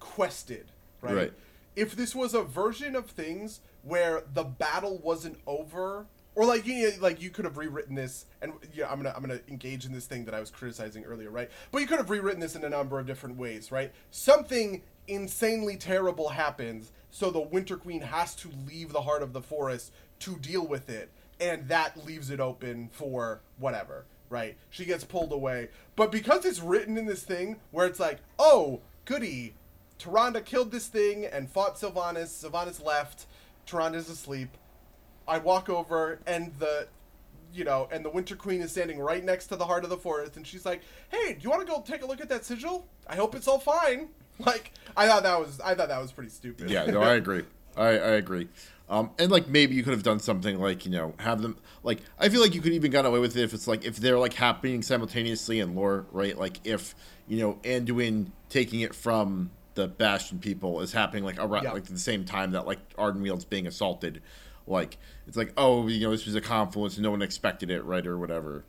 quested, 0.00 0.66
right? 1.00 1.14
right. 1.14 1.32
If 1.74 1.96
this 1.96 2.14
was 2.14 2.34
a 2.34 2.42
version 2.42 2.94
of 2.94 3.06
things 3.06 3.60
where 3.82 4.22
the 4.32 4.44
battle 4.44 4.98
wasn't 4.98 5.38
over 5.46 6.06
or 6.34 6.46
like 6.46 6.66
you 6.66 6.82
know, 6.82 6.90
like 7.00 7.20
you 7.20 7.30
could 7.30 7.44
have 7.44 7.58
rewritten 7.58 7.94
this 7.94 8.24
and 8.40 8.52
yeah 8.72 8.90
i'm 8.90 9.02
gonna 9.02 9.12
i'm 9.14 9.20
gonna 9.20 9.40
engage 9.48 9.84
in 9.84 9.92
this 9.92 10.06
thing 10.06 10.24
that 10.24 10.32
i 10.32 10.40
was 10.40 10.50
criticizing 10.50 11.04
earlier 11.04 11.28
right 11.30 11.50
but 11.70 11.82
you 11.82 11.86
could 11.86 11.98
have 11.98 12.08
rewritten 12.08 12.40
this 12.40 12.54
in 12.54 12.64
a 12.64 12.70
number 12.70 12.98
of 12.98 13.06
different 13.06 13.36
ways 13.36 13.70
right 13.70 13.92
something 14.10 14.80
insanely 15.08 15.76
terrible 15.76 16.28
happens, 16.30 16.92
so 17.12 17.30
the 17.30 17.40
Winter 17.40 17.76
Queen 17.76 18.00
has 18.00 18.34
to 18.36 18.50
leave 18.66 18.92
the 18.92 19.02
heart 19.02 19.22
of 19.22 19.34
the 19.34 19.42
forest 19.42 19.92
to 20.20 20.36
deal 20.38 20.66
with 20.66 20.88
it, 20.88 21.10
and 21.38 21.68
that 21.68 22.04
leaves 22.06 22.30
it 22.30 22.40
open 22.40 22.88
for 22.90 23.42
whatever, 23.58 24.06
right? 24.30 24.56
She 24.70 24.86
gets 24.86 25.04
pulled 25.04 25.30
away. 25.30 25.68
But 25.94 26.10
because 26.10 26.46
it's 26.46 26.60
written 26.60 26.96
in 26.96 27.04
this 27.04 27.22
thing 27.22 27.60
where 27.70 27.86
it's 27.86 28.00
like, 28.00 28.18
oh, 28.38 28.80
goody, 29.04 29.54
Tyrande 29.98 30.42
killed 30.46 30.72
this 30.72 30.86
thing 30.86 31.26
and 31.26 31.50
fought 31.50 31.76
Sylvanas, 31.76 32.28
Sylvanas 32.28 32.82
left, 32.82 33.26
Tyrande's 33.66 34.08
asleep. 34.08 34.56
I 35.28 35.36
walk 35.36 35.68
over 35.68 36.18
and 36.26 36.52
the 36.58 36.88
you 37.54 37.64
know, 37.64 37.86
and 37.92 38.02
the 38.02 38.08
Winter 38.08 38.34
Queen 38.34 38.62
is 38.62 38.70
standing 38.70 38.98
right 38.98 39.22
next 39.22 39.48
to 39.48 39.56
the 39.56 39.66
heart 39.66 39.84
of 39.84 39.90
the 39.90 39.98
forest, 39.98 40.38
and 40.38 40.46
she's 40.46 40.64
like, 40.64 40.80
"Hey, 41.10 41.34
do 41.34 41.40
you 41.42 41.50
want 41.50 41.60
to 41.60 41.70
go 41.70 41.82
take 41.82 42.02
a 42.02 42.06
look 42.06 42.22
at 42.22 42.30
that 42.30 42.46
sigil? 42.46 42.88
I 43.06 43.16
hope 43.16 43.34
it's 43.34 43.46
all 43.46 43.58
fine." 43.58 44.08
Like, 44.44 44.72
I 44.96 45.06
thought 45.06 45.22
that 45.22 45.38
was, 45.38 45.60
I 45.60 45.74
thought 45.74 45.88
that 45.88 46.00
was 46.00 46.10
pretty 46.12 46.30
stupid. 46.30 46.68
Yeah, 46.70 46.86
no, 46.86 47.00
I 47.00 47.14
agree. 47.14 47.44
I, 47.76 47.88
I 47.88 48.10
agree. 48.12 48.48
Um, 48.88 49.10
and 49.18 49.30
like 49.30 49.48
maybe 49.48 49.74
you 49.74 49.82
could 49.82 49.94
have 49.94 50.02
done 50.02 50.20
something 50.20 50.58
like 50.60 50.84
you 50.84 50.90
know 50.90 51.14
have 51.18 51.40
them 51.40 51.56
like 51.82 52.00
I 52.18 52.28
feel 52.28 52.42
like 52.42 52.54
you 52.54 52.60
could 52.60 52.74
even 52.74 52.90
got 52.90 53.06
away 53.06 53.20
with 53.20 53.34
it 53.36 53.42
if 53.42 53.54
it's 53.54 53.66
like 53.66 53.86
if 53.86 53.96
they're 53.96 54.18
like 54.18 54.34
happening 54.34 54.82
simultaneously 54.82 55.60
in 55.60 55.74
lore, 55.74 56.04
right? 56.12 56.36
Like 56.36 56.58
if 56.64 56.94
you 57.26 57.38
know 57.38 57.54
Anduin 57.62 58.32
taking 58.50 58.80
it 58.80 58.94
from 58.94 59.50
the 59.74 59.88
Bastion 59.88 60.40
people 60.40 60.82
is 60.82 60.92
happening 60.92 61.24
like 61.24 61.38
around 61.38 61.64
Yeah. 61.64 61.72
like 61.72 61.84
the 61.84 61.98
same 61.98 62.26
time 62.26 62.50
that 62.50 62.66
like 62.66 62.80
Ardenweald's 62.96 63.46
being 63.46 63.66
assaulted. 63.66 64.20
Like 64.66 64.98
it's 65.26 65.38
like 65.38 65.54
oh 65.56 65.88
you 65.88 66.00
know 66.00 66.10
this 66.10 66.26
was 66.26 66.34
a 66.34 66.42
confluence 66.42 66.96
and 66.96 67.02
no 67.02 67.12
one 67.12 67.22
expected 67.22 67.70
it 67.70 67.84
right 67.84 68.06
or 68.06 68.18
whatever. 68.18 68.64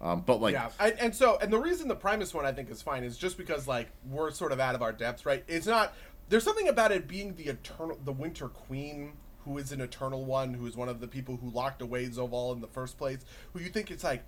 Um, 0.00 0.22
but 0.26 0.40
like 0.40 0.52
yeah, 0.52 0.70
I, 0.78 0.90
and 0.92 1.14
so 1.14 1.38
and 1.40 1.52
the 1.52 1.58
reason 1.58 1.88
the 1.88 1.96
Primus 1.96 2.34
one 2.34 2.44
I 2.44 2.52
think 2.52 2.70
is 2.70 2.82
fine 2.82 3.02
is 3.02 3.16
just 3.16 3.38
because 3.38 3.66
like 3.66 3.88
we're 4.08 4.30
sort 4.30 4.52
of 4.52 4.60
out 4.60 4.74
of 4.74 4.82
our 4.82 4.92
depths, 4.92 5.24
right? 5.24 5.42
It's 5.48 5.66
not. 5.66 5.94
There's 6.28 6.44
something 6.44 6.68
about 6.68 6.90
it 6.92 7.06
being 7.06 7.34
the 7.36 7.44
eternal, 7.44 7.98
the 8.04 8.12
Winter 8.12 8.48
Queen, 8.48 9.12
who 9.44 9.58
is 9.58 9.72
an 9.72 9.80
eternal 9.80 10.24
one, 10.24 10.52
who 10.54 10.66
is 10.66 10.76
one 10.76 10.88
of 10.88 11.00
the 11.00 11.06
people 11.06 11.36
who 11.36 11.48
locked 11.50 11.80
away 11.80 12.06
Zovaal 12.08 12.52
in 12.52 12.60
the 12.60 12.66
first 12.66 12.98
place. 12.98 13.24
Who 13.52 13.60
you 13.60 13.68
think 13.68 13.90
it's 13.92 14.02
like, 14.02 14.24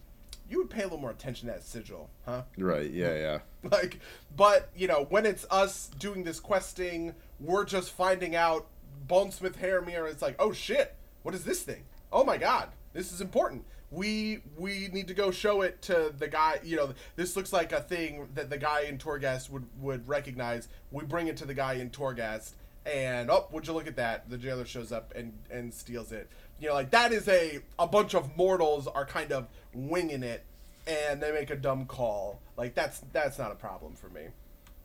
you 0.48 0.58
would 0.58 0.70
pay 0.70 0.80
a 0.80 0.84
little 0.84 0.98
more 0.98 1.10
attention 1.10 1.48
to 1.48 1.54
that 1.54 1.64
sigil, 1.64 2.08
huh? 2.24 2.42
right 2.56 2.90
yeah 2.90 3.14
yeah 3.14 3.38
like 3.70 3.98
but 4.34 4.70
you 4.74 4.86
know 4.86 5.06
when 5.10 5.26
it's 5.26 5.44
us 5.50 5.90
doing 5.98 6.24
this 6.24 6.40
questing 6.40 7.14
we're 7.40 7.64
just 7.64 7.92
finding 7.92 8.34
out 8.34 8.66
bonesmith 9.06 9.56
Heirmir 9.56 10.10
it's 10.10 10.22
like 10.22 10.36
oh 10.38 10.52
shit 10.52 10.94
what 11.22 11.34
is 11.34 11.44
this 11.44 11.62
thing 11.62 11.84
oh 12.12 12.24
my 12.24 12.38
god 12.38 12.68
this 12.92 13.12
is 13.12 13.20
important 13.20 13.64
we 13.90 14.40
we 14.56 14.88
need 14.92 15.08
to 15.08 15.14
go 15.14 15.30
show 15.30 15.62
it 15.62 15.80
to 15.82 16.12
the 16.18 16.28
guy 16.28 16.60
you 16.62 16.76
know 16.76 16.92
this 17.16 17.36
looks 17.36 17.52
like 17.52 17.72
a 17.72 17.80
thing 17.80 18.28
that 18.34 18.50
the 18.50 18.58
guy 18.58 18.82
in 18.82 18.98
torghast 18.98 19.48
would 19.50 19.64
would 19.80 20.06
recognize 20.06 20.68
we 20.90 21.04
bring 21.04 21.26
it 21.26 21.36
to 21.36 21.46
the 21.46 21.54
guy 21.54 21.74
in 21.74 21.88
torghast 21.90 22.52
and 22.84 23.30
oh 23.30 23.46
would 23.50 23.66
you 23.66 23.72
look 23.72 23.86
at 23.86 23.96
that 23.96 24.28
the 24.28 24.36
jailer 24.36 24.66
shows 24.66 24.92
up 24.92 25.12
and 25.16 25.32
and 25.50 25.72
steals 25.72 26.12
it 26.12 26.28
you 26.60 26.68
know 26.68 26.74
like 26.74 26.90
that 26.90 27.12
is 27.12 27.26
a 27.28 27.60
a 27.78 27.86
bunch 27.86 28.14
of 28.14 28.36
mortals 28.36 28.86
are 28.86 29.06
kind 29.06 29.32
of 29.32 29.46
winging 29.72 30.22
it 30.22 30.44
and 30.86 31.22
they 31.22 31.32
make 31.32 31.48
a 31.50 31.56
dumb 31.56 31.86
call 31.86 32.40
like 32.58 32.74
that's 32.74 33.00
that's 33.12 33.38
not 33.38 33.50
a 33.50 33.54
problem 33.54 33.94
for 33.94 34.08
me 34.10 34.22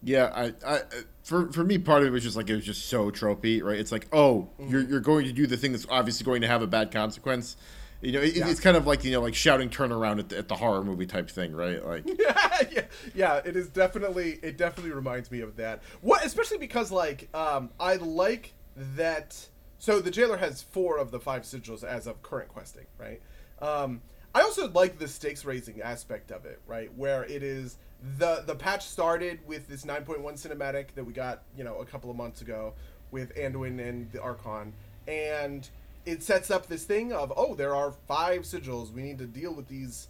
Yeah, 0.01 0.31
I, 0.35 0.53
I, 0.67 0.81
for 1.23 1.49
for 1.53 1.63
me, 1.63 1.77
part 1.77 2.01
of 2.01 2.09
it 2.09 2.11
was 2.11 2.23
just 2.23 2.35
like 2.35 2.49
it 2.49 2.55
was 2.55 2.65
just 2.65 2.87
so 2.87 3.09
tropey, 3.09 3.63
right? 3.63 3.79
It's 3.79 3.91
like, 3.91 4.07
oh, 4.11 4.49
Mm-hmm. 4.59 4.69
you're 4.71 4.81
you're 4.81 4.99
going 4.99 5.23
to 5.25 5.31
do 5.31 5.47
the 5.47 5.55
thing 5.55 5.71
that's 5.71 5.85
obviously 5.89 6.25
going 6.25 6.41
to 6.41 6.47
have 6.47 6.61
a 6.61 6.67
bad 6.67 6.91
consequence. 6.91 7.55
You 8.03 8.11
know, 8.11 8.19
it, 8.21 8.35
Yeah. 8.35 8.49
it's 8.49 8.59
kind 8.59 8.75
of 8.75 8.85
like 8.85 9.03
you 9.03 9.11
know, 9.11 9.21
like 9.21 9.33
shouting 9.35 9.69
turnaround 9.69 10.19
at 10.19 10.29
the, 10.29 10.37
at 10.37 10.47
the 10.49 10.55
horror 10.55 10.83
movie 10.83 11.05
type 11.05 11.29
thing, 11.29 11.53
right? 11.55 11.83
Like, 11.85 12.03
yeah, 12.19 12.57
yeah, 12.71 12.81
yeah. 13.15 13.41
it 13.45 13.55
is 13.55 13.69
definitely 13.69 14.39
it 14.43 14.57
definitely 14.57 14.91
reminds 14.91 15.31
me 15.31 15.39
of 15.39 15.55
that. 15.55 15.81
What 16.01 16.25
especially 16.25 16.57
because 16.57 16.91
like 16.91 17.29
um 17.33 17.69
I 17.79 17.95
like 17.95 18.53
that 18.75 19.47
so 19.79 19.99
the 19.99 20.11
jailer 20.11 20.37
has 20.37 20.61
four 20.61 20.97
of 20.97 21.11
the 21.11 21.19
five 21.19 21.43
sigils 21.43 21.83
as 21.83 22.05
of 22.07 22.21
current 22.21 22.49
questing, 22.49 22.85
right? 22.97 23.21
Um 23.61 24.01
I 24.35 24.41
also 24.41 24.69
like 24.71 24.97
the 24.99 25.07
stakes 25.07 25.45
raising 25.45 25.81
aspect 25.81 26.31
of 26.31 26.45
it, 26.45 26.59
right? 26.67 26.93
Where 26.97 27.23
it 27.23 27.41
is 27.43 27.77
the 28.17 28.43
the 28.45 28.55
patch 28.55 28.85
started 28.85 29.39
with 29.47 29.69
this 29.69 29.85
9.1 29.85 30.21
cinematic 30.33 30.87
that 30.95 31.05
we 31.05 31.13
got, 31.13 31.43
you 31.57 31.63
know, 31.63 31.77
a 31.77 31.85
couple 31.85 32.09
of 32.09 32.17
months 32.17 32.41
ago 32.41 32.73
with 33.11 33.33
Anduin 33.35 33.79
and 33.79 34.11
the 34.11 34.21
Archon 34.21 34.73
and 35.07 35.69
it 36.05 36.23
sets 36.23 36.51
up 36.51 36.67
this 36.67 36.85
thing 36.85 37.13
of 37.13 37.31
oh 37.35 37.55
there 37.55 37.75
are 37.75 37.91
five 37.91 38.41
sigils. 38.41 38.91
We 38.91 39.03
need 39.03 39.17
to 39.19 39.25
deal 39.25 39.53
with 39.53 39.67
these 39.67 40.07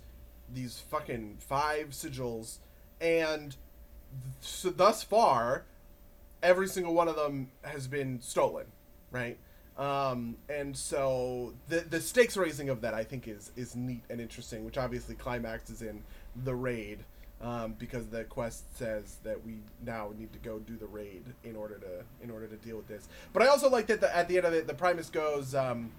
these 0.54 0.80
fucking 0.80 1.38
five 1.39 1.89
sigils. 1.89 2.58
And 3.02 3.56
so 4.41 4.70
thus 4.70 5.04
far 5.04 5.66
every 6.41 6.68
single 6.68 6.94
one 6.94 7.08
of 7.08 7.16
them 7.16 7.52
has 7.64 7.88
been 7.88 8.22
stolen 8.22 8.66
right? 9.14 9.38
Um, 9.78 10.36
and 10.50 10.76
so 10.76 11.54
the 11.70 11.80
the 11.80 12.02
stakes 12.02 12.36
raising 12.36 12.70
of 12.70 12.82
that 12.82 12.94
I 12.94 13.04
think 13.04 13.28
is 13.28 13.52
is 13.56 13.76
neat 13.76 14.04
and 14.10 14.20
interesting 14.20 14.66
which 14.66 14.78
obviously 14.78 15.16
climaxes 15.16 15.82
in 15.82 16.04
the 16.36 16.54
raid 16.54 17.00
um, 17.44 17.76
because 17.78 18.08
the 18.08 18.24
quest 18.24 18.76
says 18.78 19.18
that 19.24 19.44
we 19.46 19.58
now 19.86 20.12
need 20.18 20.32
to 20.34 20.39
go 20.39 20.60
do 20.60 20.78
the 20.78 20.88
raid 20.88 21.24
in 21.44 21.56
order 21.56 21.76
to 21.76 22.24
in 22.24 22.32
order 22.32 22.48
to 22.48 22.56
deal 22.56 22.78
with 22.78 22.88
this. 22.88 23.08
But 23.34 23.44
I 23.44 23.48
also 23.48 23.70
like 23.70 23.88
that 23.88 24.02
the, 24.02 24.16
at 24.16 24.28
the 24.28 24.38
end 24.38 24.46
of 24.48 24.54
it 24.54 24.66
the 24.66 24.74
Primus 24.74 25.10
goes 25.10 25.54
um, 25.54 25.91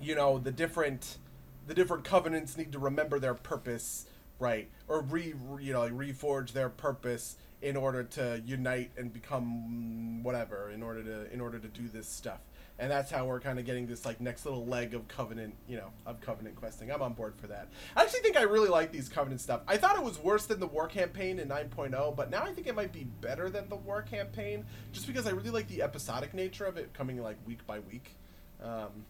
you 0.00 0.14
know 0.14 0.38
the 0.38 0.52
different 0.52 1.18
the 1.66 1.74
different 1.74 2.04
covenants 2.04 2.56
need 2.56 2.72
to 2.72 2.78
remember 2.78 3.18
their 3.18 3.34
purpose 3.34 4.06
right? 4.42 4.68
Or 4.88 5.02
re, 5.02 5.34
you 5.60 5.72
know 5.72 5.80
like 5.80 5.92
reforge 5.92 6.52
their 6.52 6.68
purpose 6.68 7.36
in 7.62 7.76
order 7.76 8.02
to 8.02 8.42
unite 8.44 8.90
and 8.96 9.12
become 9.12 10.22
whatever 10.22 10.70
in 10.70 10.82
order 10.82 11.02
to 11.02 11.32
in 11.32 11.40
order 11.40 11.58
to 11.58 11.68
do 11.68 11.88
this 11.88 12.08
stuff 12.08 12.40
and 12.78 12.90
that's 12.90 13.10
how 13.10 13.26
we're 13.26 13.40
kind 13.40 13.58
of 13.58 13.64
getting 13.64 13.86
this 13.86 14.04
like 14.04 14.20
next 14.20 14.44
little 14.44 14.66
leg 14.66 14.94
of 14.94 15.06
covenant 15.08 15.54
you 15.68 15.76
know 15.76 15.90
of 16.06 16.20
covenant 16.20 16.56
questing. 16.56 16.90
I'm 16.90 17.02
on 17.02 17.12
board 17.12 17.34
for 17.36 17.46
that. 17.48 17.68
I 17.96 18.02
actually 18.02 18.20
think 18.20 18.36
i 18.36 18.42
really 18.42 18.68
like 18.68 18.92
these 18.92 19.08
covenant 19.08 19.40
stuff. 19.40 19.60
I 19.66 19.76
thought 19.76 19.96
it 19.96 20.02
was 20.02 20.18
worse 20.18 20.46
than 20.46 20.60
the 20.60 20.66
war 20.66 20.86
campaign 20.86 21.38
in 21.38 21.48
9.0 21.48 22.16
but 22.16 22.30
now 22.30 22.42
i 22.42 22.52
think 22.52 22.66
it 22.66 22.74
might 22.74 22.92
be 22.92 23.04
better 23.04 23.50
than 23.50 23.68
the 23.68 23.76
war 23.76 24.02
campaign 24.02 24.64
just 24.92 25.06
because 25.06 25.26
i 25.26 25.30
really 25.30 25.50
like 25.50 25.68
the 25.68 25.82
episodic 25.82 26.34
nature 26.34 26.64
of 26.64 26.76
it 26.76 26.92
coming 26.94 27.22
like 27.22 27.36
week 27.46 27.66
by 27.66 27.78
week. 27.80 28.16
Um, 28.62 29.04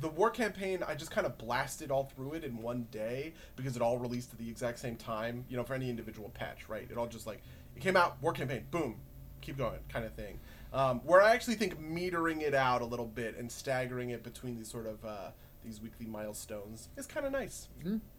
the 0.00 0.08
war 0.08 0.30
campaign 0.30 0.82
i 0.86 0.94
just 0.94 1.10
kind 1.10 1.26
of 1.26 1.36
blasted 1.38 1.90
all 1.90 2.04
through 2.04 2.34
it 2.34 2.44
in 2.44 2.58
one 2.62 2.86
day 2.90 3.32
because 3.56 3.74
it 3.74 3.82
all 3.82 3.98
released 3.98 4.32
at 4.32 4.38
the 4.38 4.48
exact 4.48 4.78
same 4.78 4.96
time 4.96 5.44
you 5.48 5.56
know 5.56 5.64
for 5.64 5.74
any 5.74 5.90
individual 5.90 6.30
patch 6.30 6.68
right? 6.68 6.86
It 6.90 6.96
all 6.96 7.06
just 7.06 7.26
like 7.26 7.42
it 7.76 7.80
came 7.80 7.96
out 7.96 8.20
war 8.22 8.32
campaign 8.32 8.66
boom 8.70 8.96
keep 9.40 9.56
going 9.56 9.78
kind 9.88 10.04
of 10.04 10.12
thing 10.14 10.38
um, 10.72 11.00
where 11.00 11.22
i 11.22 11.32
actually 11.34 11.54
think 11.54 11.80
metering 11.80 12.40
it 12.42 12.54
out 12.54 12.82
a 12.82 12.84
little 12.84 13.06
bit 13.06 13.36
and 13.36 13.50
staggering 13.50 14.10
it 14.10 14.22
between 14.22 14.56
these 14.56 14.68
sort 14.70 14.86
of 14.86 15.04
uh, 15.04 15.30
these 15.64 15.80
weekly 15.80 16.06
milestones 16.06 16.88
is 16.96 17.06
kind 17.06 17.26
of 17.26 17.32
nice 17.32 17.68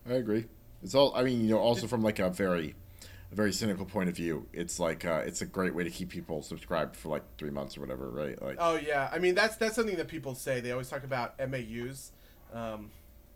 I 0.09 0.13
agree. 0.13 0.45
It's 0.83 0.95
all. 0.95 1.13
I 1.15 1.23
mean, 1.23 1.41
you 1.41 1.49
know, 1.49 1.59
also 1.59 1.87
from 1.87 2.01
like 2.01 2.19
a 2.19 2.29
very, 2.29 2.73
a 3.31 3.35
very 3.35 3.51
cynical 3.51 3.85
point 3.85 4.07
of 4.07 4.15
view, 4.15 4.47
it's 4.53 4.79
like 4.79 5.03
uh, 5.05 5.23
it's 5.25 5.41
a 5.41 5.45
great 5.45 5.75
way 5.75 5.83
to 5.83 5.89
keep 5.89 6.09
people 6.09 6.41
subscribed 6.41 6.95
for 6.95 7.09
like 7.09 7.23
three 7.37 7.49
months 7.49 7.77
or 7.77 7.81
whatever, 7.81 8.09
right? 8.09 8.41
Like, 8.41 8.57
Oh 8.59 8.75
yeah, 8.75 9.09
I 9.11 9.19
mean 9.19 9.35
that's 9.35 9.57
that's 9.57 9.75
something 9.75 9.97
that 9.97 10.07
people 10.07 10.35
say. 10.35 10.61
They 10.61 10.71
always 10.71 10.89
talk 10.89 11.03
about 11.03 11.37
MAUs, 11.37 12.13
um, 12.53 12.91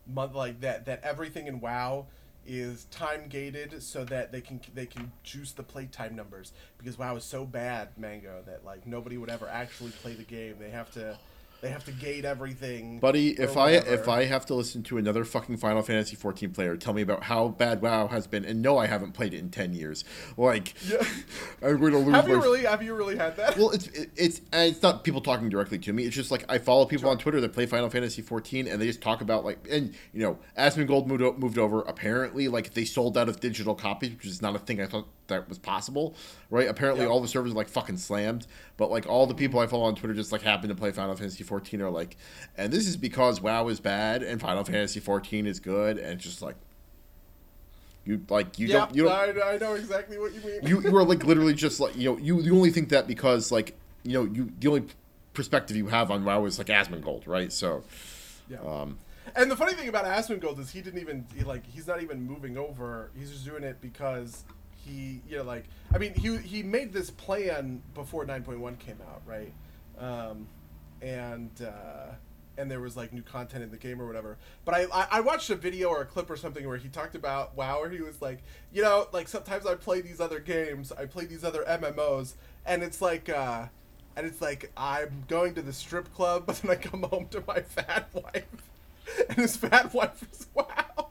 month 0.08 0.34
like 0.36 0.62
that. 0.62 0.86
That 0.86 1.02
everything 1.04 1.48
in 1.48 1.60
WoW 1.60 2.08
is 2.46 2.86
time 2.86 3.28
gated 3.30 3.82
so 3.82 4.04
that 4.06 4.32
they 4.32 4.42
can 4.42 4.60
they 4.74 4.86
can 4.86 5.12
juice 5.24 5.52
the 5.52 5.64
playtime 5.64 6.16
numbers 6.16 6.52
because 6.78 6.98
WoW 6.98 7.16
is 7.16 7.24
so 7.24 7.46
bad, 7.46 7.90
Mango, 7.98 8.44
that 8.46 8.66
like 8.66 8.86
nobody 8.86 9.18
would 9.18 9.30
ever 9.30 9.48
actually 9.48 9.92
play 9.92 10.14
the 10.14 10.24
game. 10.24 10.56
They 10.60 10.70
have 10.70 10.92
to 10.94 11.18
they 11.64 11.70
have 11.70 11.86
to 11.86 11.92
gate 11.92 12.26
everything. 12.26 13.00
Buddy, 13.00 13.30
if 13.32 13.56
I 13.58 13.72
if. 13.72 14.08
I 14.10 14.26
have 14.26 14.46
to 14.48 14.54
listen 14.54 14.84
to 14.84 14.98
another 14.98 15.24
fucking 15.24 15.58
Final 15.58 15.82
Fantasy 15.82 16.16
14 16.18 16.52
player 16.52 16.76
tell 16.78 16.94
me 16.94 17.02
about 17.02 17.24
how 17.24 17.48
bad 17.48 17.82
WoW 17.82 18.08
has 18.10 18.28
been, 18.28 18.44
and 18.44 18.62
no, 18.62 18.78
I 18.78 18.86
haven't 18.88 19.14
played 19.14 19.34
it 19.34 19.38
in 19.40 19.50
10 19.50 19.74
years, 19.74 20.04
like, 20.38 20.74
Yeah. 20.88 20.98
I'm 21.62 21.80
going 21.80 21.94
to 21.94 22.00
lose. 22.00 22.14
have 22.14 22.28
you 22.28 22.36
my- 22.38 22.44
really 22.44 22.66
have 22.66 22.84
you 22.84 22.94
really 22.94 23.16
had 23.16 23.38
that? 23.38 23.58
Well, 23.58 23.72
it's 23.72 23.88
it, 23.88 24.12
it's 24.18 24.42
it's 24.52 24.82
not 24.84 25.04
people 25.06 25.22
talking 25.22 25.48
directly 25.50 25.80
to 25.80 25.94
me. 25.94 26.04
It's 26.04 26.16
just 26.16 26.32
like 26.32 26.44
I 26.50 26.58
follow 26.58 26.86
people 26.86 27.04
Sure. 27.04 27.12
on 27.12 27.18
Twitter 27.18 27.40
that 27.42 27.54
play 27.54 27.66
Final 27.66 27.90
Fantasy 27.90 28.22
14, 28.22 28.68
and 28.68 28.82
they 28.82 28.86
just 28.86 29.02
talk 29.02 29.22
about 29.22 29.46
like, 29.46 29.66
and 29.72 29.94
you 30.14 30.22
know, 30.22 30.38
Asmongold 30.58 31.08
moved 31.08 31.40
moved 31.40 31.58
over. 31.58 31.80
Apparently, 31.84 32.50
like 32.50 32.74
they 32.74 32.84
sold 32.86 33.18
out 33.18 33.30
of 33.30 33.40
digital 33.40 33.74
copies, 33.74 34.12
which 34.12 34.26
is 34.26 34.42
not 34.42 34.54
a 34.56 34.60
thing 34.60 34.82
I 34.82 34.86
thought 34.86 35.08
that 35.28 35.48
was 35.50 35.58
possible, 35.58 36.16
right? 36.50 36.68
Apparently, 36.68 37.04
Yep. 37.04 37.12
all 37.12 37.22
the 37.22 37.28
servers 37.28 37.52
are 37.52 37.56
like 37.56 37.70
fucking 37.70 37.98
slammed. 37.98 38.46
But 38.78 38.92
like 38.92 39.08
all 39.08 39.26
the 39.28 39.34
people 39.36 39.60
I 39.60 39.68
follow 39.68 39.84
on 39.86 39.96
Twitter 39.96 40.14
just 40.14 40.32
like 40.32 40.42
happen 40.42 40.70
to 40.70 40.76
play 40.76 40.92
Final 40.92 41.16
Fantasy 41.16 41.44
14 41.44 41.82
are 41.82 41.90
like, 41.90 42.18
and 42.58 42.72
this 42.74 42.88
is 42.88 42.98
because 42.98 43.40
WoW 43.42 43.68
is 43.70 43.80
bad 43.80 44.22
and 44.24 44.42
Final 44.42 44.64
Fantasy 44.64 45.00
14 45.00 45.46
is 45.48 45.60
good, 45.60 45.98
and 45.98 46.14
it's 46.14 46.24
just 46.24 46.42
like. 46.42 46.56
You 48.06 48.22
like 48.28 48.60
you 48.60 48.68
yeah, 48.68 48.80
don't 48.80 48.96
you 48.96 49.04
don't 49.04 49.14
I, 49.42 49.54
I 49.54 49.58
know 49.58 49.76
exactly 49.76 50.18
what 50.18 50.34
you 50.34 50.42
mean. 50.42 50.60
you 50.64 50.82
you 50.82 50.94
are 50.98 51.06
like 51.06 51.24
literally 51.26 51.54
just 51.54 51.80
like 51.80 51.96
you 51.96 52.12
know 52.12 52.18
you 52.18 52.42
you 52.42 52.54
only 52.54 52.70
think 52.70 52.90
that 52.90 53.08
because 53.08 53.50
like 53.50 53.78
you 54.04 54.12
know 54.12 54.26
you 54.30 54.52
the 54.60 54.68
only 54.68 54.84
perspective 55.34 55.78
you 55.78 55.88
have 55.88 56.12
on 56.12 56.26
WoW 56.26 56.44
is 56.44 56.58
like 56.58 56.68
Asmongold, 56.68 57.26
right? 57.28 57.50
So 57.50 57.84
Yeah. 58.50 58.58
um 58.60 59.00
And 59.38 59.50
the 59.50 59.56
funny 59.56 59.72
thing 59.72 59.88
about 59.88 60.04
Asmongold 60.04 60.60
is 60.60 60.70
he 60.72 60.82
didn't 60.82 61.00
even 61.00 61.26
he, 61.34 61.46
like 61.46 61.66
he's 61.66 61.88
not 61.88 62.04
even 62.04 62.22
moving 62.24 62.58
over. 62.58 63.10
He's 63.18 63.32
just 63.32 63.46
doing 63.46 63.64
it 63.64 63.80
because 63.80 64.44
he 64.86 65.22
you 65.28 65.38
know 65.38 65.44
like 65.44 65.66
I 65.94 65.98
mean 65.98 66.14
he 66.14 66.38
he 66.38 66.64
made 66.64 66.94
this 66.94 67.10
plan 67.10 67.82
before 67.94 68.26
9.1 68.26 68.80
came 68.80 68.98
out, 69.10 69.22
right? 69.26 69.54
Um, 69.98 70.48
and 71.02 71.52
uh, 71.62 72.14
and 72.58 72.70
there 72.70 72.80
was 72.80 72.96
like 72.96 73.14
new 73.14 73.22
content 73.22 73.64
in 73.64 73.72
the 73.72 73.78
game 73.78 74.02
or 74.02 74.06
whatever. 74.08 74.38
But 74.66 74.76
I, 74.76 74.86
I 74.94 75.08
I 75.12 75.20
watched 75.22 75.50
a 75.50 75.56
video 75.56 75.90
or 75.90 76.02
a 76.02 76.06
clip 76.06 76.30
or 76.30 76.38
something 76.38 76.68
where 76.68 76.78
he 76.78 76.90
talked 76.90 77.16
about 77.16 77.56
WoW, 77.56 77.80
where 77.80 77.90
he 77.90 78.02
was 78.02 78.22
like, 78.22 78.40
you 78.72 78.82
know, 78.82 79.08
like 79.12 79.28
sometimes 79.28 79.66
I 79.66 79.76
play 79.76 80.02
these 80.02 80.20
other 80.20 80.40
games, 80.40 80.92
I 80.92 81.06
play 81.06 81.26
these 81.26 81.44
other 81.44 81.64
MMOs, 81.64 82.34
and 82.66 82.84
it's 82.84 83.02
like. 83.02 83.30
uh 83.30 83.68
and 84.16 84.28
it's 84.28 84.42
like 84.42 84.72
I'm 84.78 85.24
going 85.28 85.56
to 85.56 85.64
the 85.64 85.74
strip 85.74 86.14
club, 86.14 86.44
but 86.48 86.58
then 86.58 86.72
I 86.72 86.76
come 86.76 87.04
home 87.04 87.28
to 87.32 87.44
my 87.48 87.62
fat 87.62 88.10
wife, 88.14 88.46
and 89.30 89.38
his 89.38 89.58
fat 89.58 89.94
wife 89.94 90.24
is 90.32 90.46
wow, 90.54 91.10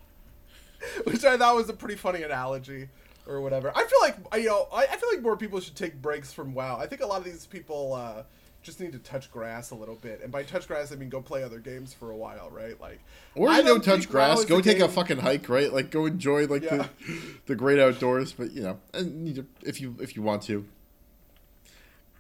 which 1.05 1.25
I 1.25 1.37
thought 1.37 1.57
was 1.57 1.69
a 1.69 1.73
pretty 1.73 1.97
funny 1.97 2.23
analogy 2.23 2.89
or 3.27 3.41
whatever. 3.41 3.73
I 3.75 3.85
feel 3.85 4.01
like 4.01 4.17
you 4.43 4.49
know, 4.49 4.69
I, 4.73 4.83
I 4.91 4.97
feel 4.97 5.09
like 5.13 5.23
more 5.23 5.37
people 5.37 5.61
should 5.61 5.77
take 5.77 6.01
breaks 6.01 6.33
from 6.33 6.55
WoW. 6.55 6.79
I 6.79 6.87
think 6.87 7.01
a 7.03 7.07
lot 7.07 7.19
of 7.19 7.25
these 7.25 7.47
people 7.47 7.95
uh, 7.95 8.23
just 8.63 8.81
need 8.81 8.93
to 8.93 8.99
touch 8.99 9.31
grass 9.31 9.71
a 9.71 9.75
little 9.75 9.97
bit, 9.97 10.21
and 10.23 10.31
by 10.31 10.43
touch 10.43 10.69
grass 10.69 10.93
I 10.93 10.97
mean 10.97 11.09
go 11.09 11.21
play 11.21 11.43
other 11.43 11.59
games 11.59 11.93
for 11.93 12.11
a 12.11 12.17
while, 12.17 12.49
right? 12.51 12.81
Like, 12.81 13.01
Or 13.35 13.49
I 13.49 13.59
you 13.59 13.65
don't 13.65 13.75
don't 13.77 13.85
touch 13.85 14.01
think 14.07 14.15
WoW 14.15 14.35
grass. 14.35 14.45
Go 14.45 14.59
a 14.59 14.63
take 14.63 14.81
a 14.81 14.89
fucking 14.89 15.19
hike, 15.19 15.49
right? 15.49 15.73
Like 15.73 15.91
go 15.91 16.07
enjoy 16.07 16.47
like 16.47 16.63
Yeah. 16.63 16.87
the 17.07 17.35
the 17.47 17.55
great 17.57 17.79
outdoors. 17.79 18.33
But 18.33 18.53
you 18.53 18.63
know, 18.63 18.79
and 18.95 19.29
you, 19.37 19.47
if 19.63 19.81
you 19.81 19.97
if 20.01 20.17
you 20.17 20.23
want 20.23 20.43
to, 20.43 20.65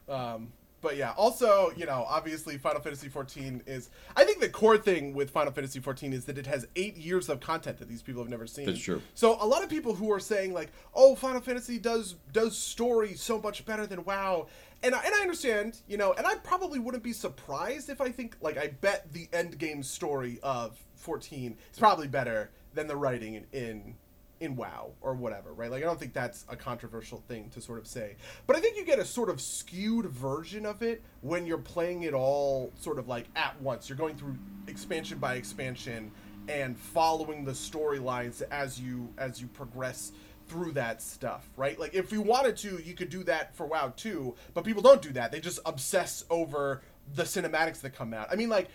Um, 0.09 0.53
but 0.83 0.97
yeah, 0.97 1.13
also, 1.17 1.73
you 1.77 1.87
know, 1.87 2.05
obviously 2.09 2.59
Final 2.59 2.83
Fantasy 2.83 3.09
XIV 3.09 3.63
is. 3.67 3.89
I 4.17 4.25
think 4.25 4.41
the 4.41 4.49
core 4.49 4.77
thing 4.77 5.15
with 5.15 5.31
Final 5.31 5.53
Fantasy 5.53 5.81
XIV 5.81 6.13
is 6.13 6.25
that 6.27 6.37
it 6.37 6.47
has 6.47 6.67
eight 6.77 6.97
years 6.97 7.29
of 7.29 7.41
content 7.41 7.79
that 7.79 7.89
these 7.89 8.03
people 8.03 8.21
have 8.21 8.31
never 8.31 8.47
seen. 8.47 8.67
That's 8.67 8.81
true. 8.81 9.01
So 9.15 9.39
a 9.41 9.47
lot 9.47 9.63
of 9.63 9.71
people 9.71 9.95
who 9.95 10.13
are 10.13 10.21
saying 10.21 10.53
like, 10.53 10.73
"Oh, 10.95 11.15
Final 11.15 11.41
Fantasy 11.41 11.79
does 11.79 12.17
does 12.33 12.59
story 12.59 13.15
so 13.15 13.41
much 13.41 13.65
better 13.65 13.87
than 13.87 14.05
WoW," 14.05 14.49
and 14.83 14.95
I, 14.95 15.03
and 15.05 15.15
I 15.15 15.21
understand, 15.21 15.81
you 15.87 15.97
know, 15.97 16.13
and 16.15 16.27
I 16.27 16.35
probably 16.37 16.81
wouldn't 16.81 17.05
be 17.05 17.13
surprised 17.13 17.89
if 17.89 18.01
I 18.01 18.11
think 18.11 18.37
like 18.41 18.59
I 18.59 18.69
bet 18.69 19.13
the 19.13 19.29
end 19.33 19.59
game 19.59 19.83
story 19.83 20.41
of 20.43 20.79
14 20.97 21.57
is 21.73 21.79
probably 21.79 22.09
better 22.09 22.51
than 22.75 22.89
the 22.89 22.97
writing 22.97 23.35
in. 23.35 23.47
in 23.53 23.95
in 24.43 24.57
WoW 24.57 24.91
or 25.01 25.15
whatever, 25.15 25.53
right? 25.53 25.71
Like 25.71 25.83
I 25.83 25.87
don't 25.87 25.99
think 25.99 26.13
that's 26.13 26.45
a 26.49 26.57
controversial 26.57 27.23
thing 27.29 27.49
to 27.51 27.61
sort 27.61 27.79
of 27.79 27.87
say. 27.87 28.17
But 28.47 28.57
I 28.57 28.61
think 28.61 28.77
you 28.77 28.85
get 28.85 28.99
a 28.99 29.05
sort 29.05 29.31
of 29.31 29.41
skewed 29.41 30.07
version 30.07 30.67
of 30.67 30.83
it 30.83 31.03
when 31.21 31.47
you're 31.47 31.59
playing 31.59 32.03
it 32.03 32.13
all 32.13 32.73
sort 32.79 32.99
of 32.99 33.09
like 33.09 33.27
at 33.37 33.61
once. 33.63 33.89
You're 33.89 33.99
going 33.99 34.17
through 34.17 34.37
expansion 34.67 35.19
by 35.19 35.37
expansion 35.37 36.11
and 36.49 36.77
following 36.77 37.45
the 37.45 37.53
storylines 37.53 38.43
as 38.51 38.81
you 38.81 39.09
as 39.17 39.41
you 39.41 39.47
progress 39.47 40.13
through 40.49 40.73
that 40.73 41.01
stuff, 41.01 41.49
right? 41.57 41.79
Like 41.79 41.95
if 41.95 42.11
you 42.11 42.21
wanted 42.21 42.57
to, 42.59 42.83
you 42.83 42.95
could 42.95 43.09
do 43.09 43.23
that 43.25 43.55
for 43.55 43.67
WoW 43.67 43.93
too, 43.97 44.35
but 44.55 44.65
people 44.65 44.83
don't 44.83 45.01
do 45.01 45.13
that. 45.13 45.31
They 45.31 45.41
just 45.41 45.61
obsess 45.65 46.25
over 46.31 46.83
the 47.15 47.23
cinematics 47.23 47.81
that 47.83 47.95
come 47.95 48.13
out. 48.13 48.29
I 48.31 48.35
mean 48.35 48.49
like 48.49 48.69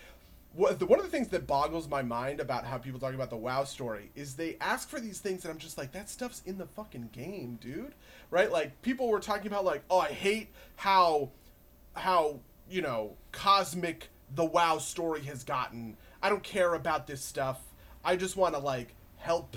one 0.54 0.72
of 0.72 0.78
the 0.78 1.10
things 1.10 1.28
that 1.28 1.46
boggles 1.46 1.88
my 1.88 2.02
mind 2.02 2.40
about 2.40 2.64
how 2.64 2.78
people 2.78 2.98
talk 2.98 3.14
about 3.14 3.30
the 3.30 3.36
WoW 3.36 3.64
story 3.64 4.10
is 4.16 4.34
they 4.34 4.56
ask 4.60 4.88
for 4.88 4.98
these 4.98 5.20
things, 5.20 5.44
and 5.44 5.52
I'm 5.52 5.58
just 5.58 5.78
like, 5.78 5.92
that 5.92 6.08
stuff's 6.08 6.42
in 6.46 6.58
the 6.58 6.66
fucking 6.66 7.10
game, 7.12 7.58
dude. 7.60 7.94
Right? 8.30 8.50
Like 8.50 8.82
people 8.82 9.08
were 9.08 9.20
talking 9.20 9.46
about, 9.46 9.64
like, 9.64 9.82
oh, 9.90 9.98
I 9.98 10.08
hate 10.08 10.48
how, 10.76 11.30
how 11.94 12.40
you 12.68 12.82
know, 12.82 13.16
cosmic 13.32 14.08
the 14.34 14.44
WoW 14.44 14.78
story 14.78 15.22
has 15.22 15.44
gotten. 15.44 15.96
I 16.22 16.28
don't 16.28 16.42
care 16.42 16.74
about 16.74 17.06
this 17.06 17.22
stuff. 17.22 17.60
I 18.04 18.16
just 18.16 18.36
want 18.36 18.54
to 18.54 18.60
like 18.60 18.94
help. 19.16 19.56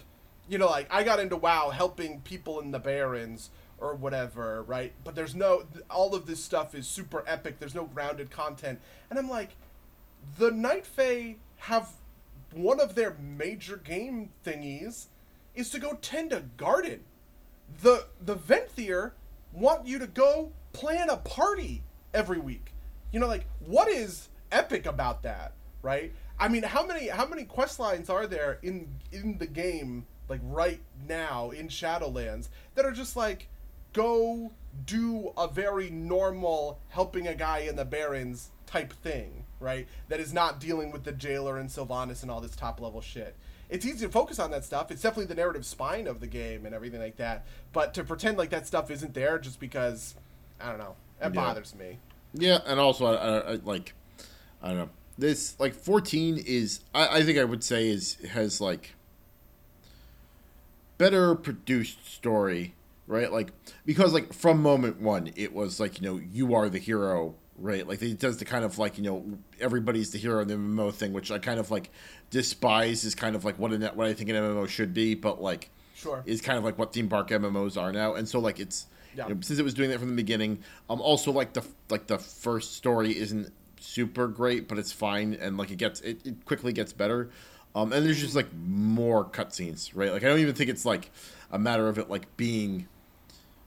You 0.50 0.58
know, 0.58 0.68
like 0.68 0.88
I 0.92 1.04
got 1.04 1.20
into 1.20 1.38
WoW 1.38 1.70
helping 1.70 2.22
people 2.22 2.60
in 2.60 2.72
the 2.72 2.80
Barrens 2.80 3.50
or 3.78 3.96
whatever, 3.96 4.64
right? 4.64 4.94
But 5.04 5.16
there's 5.16 5.36
no 5.36 5.64
all 5.90 6.16
of 6.16 6.26
this 6.26 6.44
stuff 6.44 6.76
is 6.76 6.88
super 6.88 7.24
epic. 7.28 7.60
There's 7.60 7.76
no 7.76 7.86
grounded 7.86 8.32
content, 8.32 8.80
and 9.10 9.18
I'm 9.18 9.30
like 9.30 9.50
the 10.38 10.52
Night 10.52 10.86
Fae 10.86 11.36
have 11.58 11.90
one 12.54 12.80
of 12.80 12.96
their 12.96 13.16
major 13.20 13.78
game 13.78 14.30
thingies 14.46 15.08
is 15.56 15.70
to 15.72 15.80
go 15.80 15.94
tend 16.02 16.34
a 16.34 16.42
garden. 16.58 17.02
The 17.82 18.08
the 18.24 18.36
Venthyr 18.36 19.12
want 19.54 19.88
you 19.88 20.00
to 20.00 20.08
go 20.08 20.52
plan 20.74 21.10
a 21.10 21.18
party 21.18 21.84
every 22.14 22.40
week. 22.40 22.74
You 23.12 23.20
know, 23.20 23.28
like 23.28 23.46
what 23.60 23.90
is 23.90 24.30
epic 24.52 24.86
about 24.86 25.24
that, 25.24 25.54
right? 25.82 26.14
I 26.40 26.48
mean, 26.48 26.64
how 26.64 26.86
many 26.86 27.08
how 27.08 27.26
many 27.26 27.44
quest 27.44 27.80
lines 27.80 28.10
are 28.10 28.28
there 28.28 28.60
in 28.62 28.88
in 29.12 29.38
the 29.38 29.48
game 29.48 30.06
like 30.28 30.42
right 30.44 30.80
now 31.08 31.52
in 31.52 31.68
Shadowlands 31.68 32.50
that 32.76 32.86
are 32.86 32.92
just 32.92 33.16
like 33.16 33.48
go 33.94 34.52
do 34.86 35.34
a 35.38 35.48
very 35.48 35.90
normal 35.90 36.80
helping 36.90 37.28
a 37.28 37.36
guy 37.36 37.60
in 37.60 37.76
the 37.76 37.86
Barrens 37.86 38.52
type 38.66 38.94
thing, 38.94 39.46
right? 39.62 39.88
That 40.10 40.20
is 40.20 40.34
not 40.34 40.60
dealing 40.60 40.92
with 40.92 41.04
the 41.04 41.12
jailer 41.12 41.58
and 41.58 41.70
Sylvanas 41.70 42.22
and 42.24 42.32
all 42.32 42.42
this 42.42 42.56
top 42.56 42.82
level 42.82 43.00
shit. 43.02 43.36
It's 43.70 43.86
easy 43.86 44.06
to 44.06 44.12
focus 44.12 44.38
on 44.40 44.52
that 44.52 44.66
stuff. 44.66 44.92
It's 44.92 45.02
definitely 45.02 45.28
the 45.28 45.36
narrative 45.36 45.66
spine 45.66 46.06
of 46.08 46.20
the 46.20 46.28
game 46.28 46.66
and 46.66 46.76
everything 46.76 47.00
like 47.00 47.16
that. 47.18 47.46
But 47.72 47.94
to 47.94 48.04
pretend 48.04 48.38
like 48.38 48.50
that 48.50 48.68
stuff 48.68 48.92
isn't 48.92 49.14
there 49.14 49.40
just 49.40 49.60
because, 49.62 50.16
I 50.60 50.70
don't 50.70 50.80
know, 50.80 50.96
it 51.22 51.26
Yeah. 51.26 51.30
bothers 51.30 51.74
me. 51.76 52.00
yeah, 52.34 52.60
and 52.66 52.80
also 52.80 53.06
I, 53.06 53.14
I, 53.16 53.52
I 53.54 53.56
like 53.64 53.94
I 54.62 54.70
don't 54.70 54.78
know 54.78 54.90
this 55.18 55.58
like 55.60 55.74
fourteen 55.74 56.38
is 56.38 56.80
I, 56.96 57.20
I 57.20 57.24
think 57.24 57.38
I 57.38 57.44
would 57.44 57.64
say 57.64 57.88
is 57.90 58.16
has 58.32 58.60
like 58.60 58.96
better 60.98 61.36
produced 61.36 62.06
story 62.12 62.74
right 63.08 63.32
like 63.32 63.52
because 63.86 64.14
like 64.14 64.34
from 64.34 64.62
moment 64.62 65.02
one 65.02 65.32
it 65.36 65.54
was 65.54 65.80
like 65.80 66.00
you 66.00 66.08
know 66.08 66.22
you 66.32 66.54
are 66.54 66.70
the 66.70 66.78
hero 66.80 67.36
right 67.62 67.88
like 67.88 68.02
it 68.02 68.18
does 68.20 68.38
the 68.38 68.46
kind 68.46 68.66
of 68.66 68.78
like 68.80 68.98
you 68.98 69.04
know 69.04 69.24
everybody's 69.60 70.10
the 70.12 70.18
hero 70.18 70.42
in 70.42 70.48
the 70.48 70.56
mmo 70.56 70.92
thing 70.94 71.14
which 71.14 71.30
i 71.32 71.38
kind 71.38 71.60
of 71.60 71.70
like 71.70 71.92
despise 72.32 73.04
is 73.06 73.14
kind 73.16 73.36
of 73.36 73.46
like 73.46 73.58
what, 73.60 73.72
an, 73.72 73.82
what 73.94 74.08
i 74.08 74.14
think 74.14 74.30
an 74.30 74.36
mmo 74.36 74.68
should 74.68 74.94
be 74.94 75.14
but 75.16 75.42
like 75.42 75.70
Sure. 75.94 76.24
is 76.26 76.42
kind 76.42 76.58
of 76.58 76.64
like 76.64 76.80
what 76.80 76.92
theme 76.94 77.08
park 77.08 77.30
mmos 77.30 77.80
are 77.80 77.92
now 77.92 78.16
and 78.16 78.28
so 78.28 78.40
like 78.40 78.60
it's 78.60 78.88
Yeah. 79.16 79.28
you 79.28 79.36
know, 79.36 79.42
since 79.42 79.60
it 79.60 79.64
was 79.64 79.76
doing 79.76 79.92
that 79.92 80.00
from 80.00 80.10
the 80.10 80.16
beginning 80.16 80.60
um 80.90 81.00
also 81.02 81.32
like 81.32 81.54
the 81.54 81.64
like 81.90 82.08
the 82.08 82.18
first 82.18 82.76
story 82.76 83.16
isn't 83.16 83.54
super 83.80 84.28
great 84.28 84.68
but 84.68 84.80
it's 84.80 84.92
fine 84.92 85.34
and 85.40 85.58
like 85.58 85.70
it 85.70 85.78
gets 85.78 86.02
it, 86.02 86.26
it 86.26 86.44
quickly 86.46 86.74
gets 86.74 86.92
better 86.94 87.30
um 87.76 87.94
and 87.94 88.04
there's 88.06 88.20
just 88.20 88.36
like 88.36 88.48
more 88.66 89.24
cutscenes 89.26 89.92
right 89.94 90.12
like 90.12 90.24
i 90.24 90.28
don't 90.28 90.40
even 90.40 90.56
think 90.56 90.70
it's 90.72 90.86
like 90.86 91.12
a 91.52 91.60
matter 91.60 91.88
of 91.88 92.00
it 92.00 92.10
like 92.10 92.36
being 92.38 92.88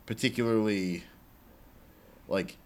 particularly 0.07 1.05
like 2.29 2.57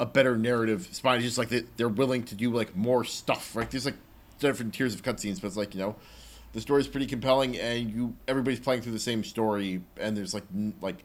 a 0.00 0.06
better 0.06 0.36
narrative. 0.36 0.88
Spine 0.92 1.16
it's 1.16 1.24
just 1.24 1.38
like 1.38 1.48
they, 1.48 1.64
they're 1.76 1.88
willing 1.88 2.22
to 2.24 2.34
do 2.34 2.52
like 2.52 2.76
more 2.76 3.04
stuff 3.04 3.54
right? 3.56 3.70
There's 3.70 3.84
like 3.86 3.96
different 4.38 4.72
tiers 4.74 4.94
of 4.94 5.02
cutscenes 5.02 5.40
but 5.40 5.48
it's 5.48 5.56
like 5.56 5.74
you 5.74 5.80
know 5.80 5.96
the 6.52 6.60
story's 6.60 6.86
pretty 6.86 7.06
compelling 7.06 7.58
and 7.58 7.90
you 7.90 8.14
everybody's 8.28 8.60
playing 8.60 8.80
through 8.82 8.92
the 8.92 8.98
same 8.98 9.24
story 9.24 9.82
and 9.96 10.16
there's 10.16 10.32
like 10.32 10.44
n- 10.54 10.74
like 10.80 11.04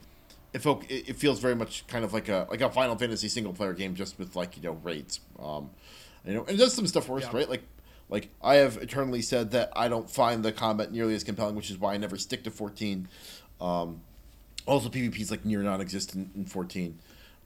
it, 0.54 0.62
felt, 0.62 0.84
it, 0.88 1.16
feels 1.16 1.40
very 1.40 1.56
much 1.56 1.86
kind 1.88 2.06
of 2.06 2.14
like 2.14 2.30
a 2.30 2.46
like 2.52 2.62
a 2.62 2.70
Final 2.70 2.96
Fantasy 2.96 3.28
single 3.28 3.54
player 3.54 3.74
game 3.74 3.96
just 3.96 4.20
with 4.20 4.36
like 4.36 4.56
you 4.56 4.62
know 4.64 4.74
raids 4.84 5.20
um 5.40 5.72
you 6.26 6.34
know 6.36 6.46
and 6.48 6.58
does 6.60 6.74
some 6.74 6.86
stuff 6.88 7.10
worse 7.10 7.24
Yeah. 7.24 7.38
right? 7.38 7.50
Like 7.50 7.64
like 8.10 8.30
I 8.44 8.56
have 8.56 8.78
eternally 8.78 9.24
said 9.24 9.50
that 9.52 9.72
I 9.76 9.88
don't 9.88 10.08
find 10.10 10.46
the 10.46 10.52
combat 10.52 10.92
nearly 10.92 11.16
as 11.16 11.24
compelling 11.24 11.56
which 11.56 11.72
is 11.72 11.80
why 11.80 11.96
I 11.96 11.98
never 11.98 12.18
stick 12.18 12.44
to 12.44 12.52
14 12.52 13.08
um 13.60 14.02
also 14.68 14.90
PvP 14.90 15.20
is 15.20 15.32
like 15.32 15.44
near 15.44 15.64
non-existent 15.64 16.36
in 16.36 16.46
14 16.46 17.00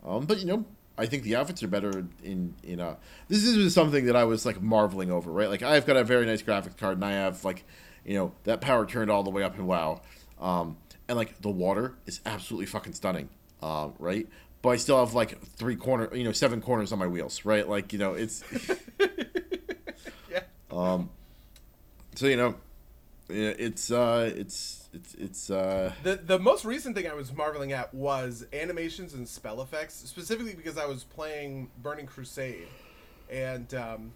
um 0.06 0.26
but 0.26 0.40
you 0.40 0.46
know 0.46 0.66
I 0.98 1.06
think 1.06 1.24
the 1.24 1.36
outfits 1.36 1.62
are 1.64 1.68
better 1.68 2.06
in 2.24 2.56
in 2.64 2.80
uh 2.80 2.96
this 3.28 3.44
is 3.44 3.74
something 3.74 4.06
that 4.06 4.16
I 4.16 4.24
was 4.24 4.46
like 4.46 4.62
marveling 4.62 5.12
over 5.12 5.32
right? 5.32 5.50
Like 5.50 5.62
I've 5.64 5.86
got 5.86 5.98
a 5.98 6.04
very 6.04 6.26
nice 6.26 6.42
graphics 6.42 6.78
card 6.78 6.98
and 6.98 7.06
I 7.06 7.12
have 7.12 7.44
like 7.46 7.66
you 8.06 8.16
know 8.16 8.32
that 8.46 8.62
power 8.62 8.86
turned 8.86 9.12
all 9.12 9.24
the 9.24 9.30
way 9.30 9.44
up 9.44 9.58
in 9.58 9.66
WoW. 9.68 10.02
Um 10.40 10.78
and 11.08 11.18
like 11.18 11.42
the 11.42 11.50
water 11.50 11.96
is 12.06 12.20
absolutely 12.26 12.66
fucking 12.66 12.94
stunning 12.94 13.30
um 13.62 13.94
right? 14.00 14.28
But 14.62 14.70
I 14.70 14.76
still 14.78 14.98
have 15.00 15.14
like 15.14 15.40
three 15.42 15.76
corner 15.76 16.14
you 16.16 16.24
know 16.24 16.32
seven 16.32 16.62
corners 16.62 16.92
on 16.92 17.00
my 17.00 17.08
wheels 17.08 17.46
right? 17.46 17.68
Like 17.68 17.94
you 17.94 18.00
know 18.00 18.14
it's 18.14 18.44
Yeah. 20.32 20.42
um 20.72 21.10
so 22.16 22.26
you 22.28 22.38
know 22.38 22.56
it's 23.30 23.92
uh 23.92 24.32
it's 24.36 24.87
it's 24.98 25.14
it's 25.14 25.50
uh 25.50 25.94
The 26.04 26.16
the 26.16 26.40
most 26.40 26.66
recent 26.66 26.96
thing 26.96 27.08
I 27.08 27.14
was 27.14 27.32
marveling 27.34 27.72
at 27.72 27.94
was 27.94 28.46
animations 28.52 29.14
and 29.14 29.28
spell 29.28 29.62
effects, 29.62 29.94
specifically 29.96 30.56
because 30.56 30.78
I 30.78 30.86
was 30.86 31.04
playing 31.04 31.70
Burning 31.82 32.08
Crusade, 32.08 32.68
and 33.30 33.72
um, 33.76 34.14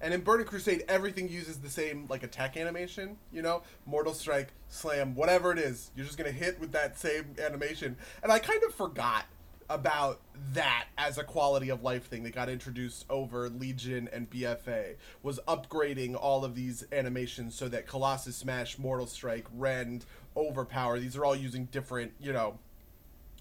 and 0.00 0.14
in 0.14 0.22
Burning 0.22 0.46
Crusade 0.46 0.84
everything 0.88 1.28
uses 1.28 1.58
the 1.58 1.68
same 1.68 2.06
like 2.08 2.22
attack 2.22 2.56
animation. 2.56 3.18
You 3.32 3.42
know, 3.42 3.62
Mortal 3.84 4.14
Strike, 4.14 4.52
Slam, 4.68 5.14
whatever 5.14 5.52
it 5.52 5.58
is, 5.58 5.90
you're 5.94 6.06
just 6.06 6.16
gonna 6.16 6.30
hit 6.30 6.58
with 6.58 6.72
that 6.72 6.98
same 6.98 7.36
animation. 7.38 7.96
And 8.22 8.32
I 8.32 8.38
kind 8.38 8.62
of 8.64 8.74
forgot 8.74 9.26
about 9.68 10.20
that 10.52 10.86
as 10.98 11.18
a 11.18 11.24
quality 11.24 11.68
of 11.68 11.82
life 11.82 12.04
thing 12.06 12.22
that 12.24 12.34
got 12.34 12.48
introduced 12.48 13.04
over 13.08 13.48
Legion 13.48 14.08
and 14.12 14.28
BFA 14.30 14.96
was 15.22 15.40
upgrading 15.46 16.16
all 16.20 16.44
of 16.44 16.54
these 16.54 16.84
animations 16.92 17.54
so 17.54 17.68
that 17.68 17.86
Colossus 17.86 18.36
Smash, 18.36 18.78
Mortal 18.78 19.06
Strike, 19.06 19.46
Rend, 19.54 20.04
Overpower, 20.36 20.98
these 20.98 21.16
are 21.16 21.24
all 21.24 21.36
using 21.36 21.66
different, 21.66 22.12
you 22.20 22.32
know, 22.32 22.58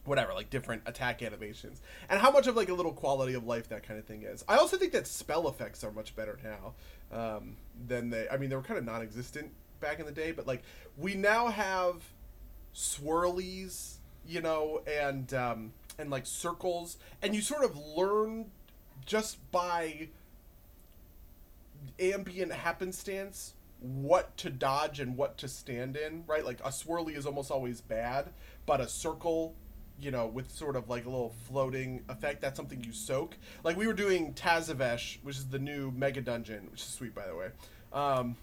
whatever 0.05 0.33
like 0.33 0.49
different 0.49 0.81
attack 0.85 1.21
animations. 1.21 1.81
And 2.09 2.19
how 2.19 2.31
much 2.31 2.47
of 2.47 2.55
like 2.55 2.69
a 2.69 2.73
little 2.73 2.93
quality 2.93 3.33
of 3.33 3.45
life 3.45 3.69
that 3.69 3.83
kind 3.83 3.99
of 3.99 4.05
thing 4.05 4.23
is. 4.23 4.43
I 4.47 4.57
also 4.57 4.77
think 4.77 4.91
that 4.91 5.07
spell 5.07 5.47
effects 5.47 5.83
are 5.83 5.91
much 5.91 6.15
better 6.15 6.37
now 6.43 6.73
um, 7.13 7.57
than 7.87 8.09
they 8.09 8.27
i 8.29 8.37
mean 8.37 8.49
they 8.49 8.55
were 8.55 8.61
kind 8.61 8.77
of 8.77 8.85
non-existent 8.85 9.51
back 9.79 9.99
in 9.99 10.05
the 10.05 10.11
day 10.11 10.31
but 10.31 10.47
like 10.47 10.63
we 10.97 11.13
now 11.13 11.47
have 11.47 12.03
swirlies 12.73 13.95
you 14.27 14.41
know 14.41 14.81
and 14.87 15.33
um, 15.33 15.73
and 15.97 16.09
like 16.09 16.25
circles 16.25 16.97
and 17.21 17.35
you 17.35 17.41
sort 17.41 17.63
of 17.63 17.77
learn 17.77 18.45
just 19.05 19.37
by 19.51 20.09
ambient 21.99 22.51
happenstance 22.51 23.53
what 23.83 24.35
to 24.37 24.49
dodge 24.49 24.99
and 25.01 25.17
what 25.17 25.37
to 25.37 25.47
stand 25.47 25.97
in, 25.97 26.23
right? 26.25 26.45
Like 26.45 26.59
a 26.61 26.69
swirly 26.69 27.17
is 27.17 27.25
almost 27.25 27.51
always 27.51 27.81
bad, 27.81 28.29
but 28.65 28.79
a 28.79 28.87
circle, 28.87 29.55
you 29.99 30.09
know, 30.09 30.25
with 30.25 30.49
sort 30.51 30.77
of 30.77 30.89
like 30.89 31.05
a 31.05 31.09
little 31.09 31.35
floating 31.47 32.01
effect, 32.07 32.41
that's 32.41 32.55
something 32.55 32.81
you 32.81 32.93
soak. 32.93 33.35
Like 33.63 33.75
we 33.75 33.85
were 33.85 33.93
doing 33.93 34.33
Tazavesh, 34.33 35.17
which 35.23 35.35
is 35.35 35.47
the 35.47 35.59
new 35.59 35.91
mega 35.91 36.21
dungeon, 36.21 36.69
which 36.71 36.81
is 36.81 36.87
sweet 36.87 37.13
by 37.13 37.27
the 37.27 37.35
way. 37.35 37.49
Um, 37.91 38.37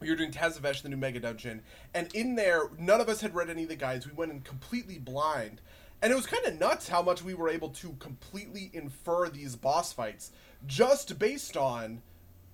we 0.00 0.10
were 0.10 0.16
doing 0.16 0.32
Tazavesh, 0.32 0.82
the 0.82 0.88
new 0.88 0.96
mega 0.96 1.20
dungeon, 1.20 1.62
and 1.94 2.12
in 2.14 2.34
there, 2.34 2.70
none 2.78 3.00
of 3.00 3.08
us 3.08 3.20
had 3.20 3.34
read 3.34 3.50
any 3.50 3.62
of 3.64 3.68
the 3.68 3.76
guides. 3.76 4.06
We 4.06 4.12
went 4.12 4.32
in 4.32 4.40
completely 4.40 4.98
blind, 4.98 5.60
and 6.02 6.12
it 6.12 6.16
was 6.16 6.26
kind 6.26 6.44
of 6.46 6.58
nuts 6.58 6.88
how 6.88 7.02
much 7.02 7.22
we 7.22 7.34
were 7.34 7.48
able 7.48 7.70
to 7.70 7.94
completely 7.98 8.70
infer 8.72 9.28
these 9.28 9.56
boss 9.56 9.92
fights 9.92 10.32
just 10.66 11.18
based 11.18 11.56
on 11.56 12.02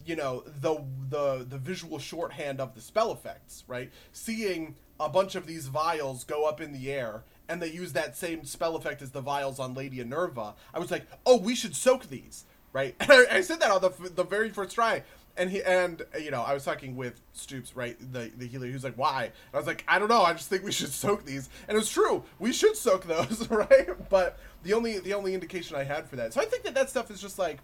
you 0.07 0.16
know 0.16 0.43
the 0.61 0.83
the 1.09 1.47
the 1.49 1.59
visual 1.59 1.99
shorthand 1.99 2.61
of 2.61 2.75
the 2.75 2.81
spell 2.81 3.12
effects 3.12 3.65
right? 3.66 3.91
Seeing 4.12 4.75
a 5.01 5.09
bunch 5.09 5.35
of 5.35 5.47
these 5.47 5.66
vials 5.66 6.25
go 6.25 6.45
up 6.45 6.61
in 6.61 6.73
the 6.73 6.93
air 6.93 7.25
and 7.49 7.61
they 7.61 7.71
use 7.71 7.93
that 7.93 8.16
same 8.16 8.45
spell 8.45 8.77
effect 8.77 9.03
as 9.03 9.11
the 9.11 9.21
vials 9.21 9.59
on 9.59 9.75
lady 9.75 10.01
Inerva, 10.01 10.55
i 10.73 10.79
was 10.79 10.91
like 10.91 11.07
oh 11.27 11.39
we 11.39 11.55
should 11.55 11.75
soak 11.75 12.09
these 12.09 12.45
right? 12.75 12.95
And 13.01 13.11
I, 13.11 13.37
I 13.37 13.41
said 13.41 13.61
that 13.61 13.71
on 13.71 13.81
the, 13.81 14.11
the 14.11 14.25
very 14.25 14.51
first 14.51 14.75
try 14.75 15.03
and 15.36 15.51
he 15.51 15.62
and 15.62 16.02
you 16.20 16.31
know 16.31 16.43
i 16.43 16.55
was 16.55 16.65
talking 16.65 16.94
with 16.97 17.20
stoops 17.32 17.74
right 17.77 17.97
the 18.12 18.31
the 18.39 18.47
healer 18.47 18.66
who's 18.66 18.85
like 18.85 18.97
why 18.97 19.24
and 19.24 19.32
i 19.55 19.56
was 19.56 19.66
like 19.66 19.85
i 19.89 19.98
don't 19.98 20.09
know 20.09 20.23
i 20.23 20.32
just 20.32 20.48
think 20.48 20.62
we 20.62 20.70
should 20.73 20.93
soak 20.93 21.24
these 21.24 21.48
and 21.69 21.77
it 21.77 21.78
was 21.78 21.90
true 21.90 22.23
we 22.39 22.52
should 22.52 22.77
soak 22.77 23.05
those 23.06 23.48
right 23.51 23.89
but 24.09 24.39
the 24.62 24.73
only 24.73 24.98
the 25.01 25.12
only 25.12 25.35
indication 25.35 25.77
i 25.77 25.82
had 25.82 26.09
for 26.09 26.16
that 26.16 26.32
so 26.32 26.40
i 26.40 26.44
think 26.44 26.62
that 26.62 26.74
that 26.74 26.89
stuff 26.89 27.11
is 27.11 27.20
just 27.20 27.39
like 27.39 27.59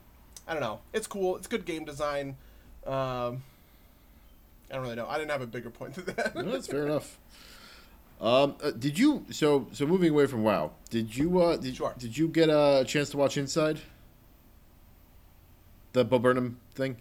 I 0.51 0.53
don't 0.53 0.63
know. 0.63 0.81
It's 0.93 1.07
cool. 1.07 1.37
It's 1.37 1.47
good 1.47 1.65
game 1.65 1.85
design. 1.85 2.37
Um, 2.85 3.43
I 4.69 4.75
don't 4.75 4.83
really 4.83 4.97
know. 4.97 5.07
I 5.09 5.17
didn't 5.17 5.31
have 5.31 5.43
a 5.43 5.47
bigger 5.47 5.71
point 5.71 5.95
to 5.95 6.03
that. 6.03 6.35
no, 6.35 6.43
that's 6.43 6.67
fair 6.67 6.85
enough. 6.85 7.19
Um, 8.21 8.57
uh, 8.63 8.73
did 8.73 8.99
you 8.99 9.25
so 9.31 9.69
so 9.73 9.87
moving 9.87 10.11
away 10.11 10.27
from 10.27 10.43
WoW? 10.43 10.73
Did 10.91 11.17
you 11.17 11.41
uh 11.41 11.57
did, 11.57 11.77
sure. 11.77 11.95
did 11.97 12.19
you 12.19 12.27
get 12.29 12.51
a 12.51 12.85
chance 12.87 13.11
to 13.11 13.17
watch 13.17 13.37
Inside? 13.37 13.81
The 15.93 16.05
Bo 16.05 16.19
Burnham 16.19 16.59
thing. 16.75 16.97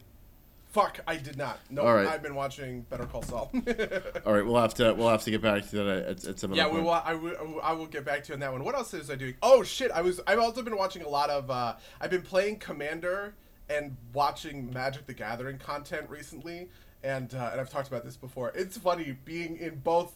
Fuck, 0.70 1.00
I 1.08 1.16
did 1.16 1.36
not. 1.36 1.60
No, 1.72 1.82
All 1.82 1.96
right. 1.96 2.08
I've 2.08 2.22
been 2.22 2.36
watching 2.36 2.82
Better 2.82 3.06
Call 3.06 3.24
Saul. 3.24 3.52
All 4.26 4.34
right, 4.34 4.46
we'll 4.46 4.62
have 4.62 4.76
to 4.76 4.94
we'll 4.94 5.10
have 5.10 5.24
to 5.24 5.32
get 5.32 5.42
back 5.42 5.68
to 5.70 5.76
that 5.78 5.88
at, 6.06 6.26
at 6.26 6.40
some. 6.40 6.54
yeah, 6.54 6.68
we 6.68 6.80
will. 6.80 6.92
I 6.92 7.16
will. 7.16 7.60
I 7.64 7.74
will 7.74 7.88
get 7.88 8.06
back 8.06 8.24
to 8.26 8.30
you 8.30 8.34
on 8.36 8.40
that 8.42 8.52
one. 8.52 8.64
What 8.64 8.76
else 8.76 8.94
is 8.94 9.10
I 9.10 9.16
doing? 9.16 9.34
Oh 9.42 9.64
shit! 9.64 9.90
I 9.92 10.02
was. 10.02 10.22
I've 10.28 10.38
also 10.38 10.62
been 10.62 10.78
watching 10.78 11.02
a 11.02 11.10
lot 11.10 11.32
of. 11.32 11.50
Uh, 11.50 11.76
I've 12.00 12.12
been 12.12 12.22
playing 12.22 12.58
Commander 12.58 13.34
and 13.68 13.98
watching 14.14 14.72
Magic 14.72 15.08
the 15.08 15.14
Gathering 15.14 15.58
content 15.58 16.08
recently, 16.08 16.70
and 17.04 17.34
uh, 17.34 17.50
and 17.52 17.60
I've 17.60 17.72
talked 17.72 17.88
about 17.88 18.06
this 18.06 18.16
before. 18.16 18.52
It's 18.54 18.78
funny 18.78 19.18
being 19.26 19.58
in 19.58 19.80
both, 19.80 20.16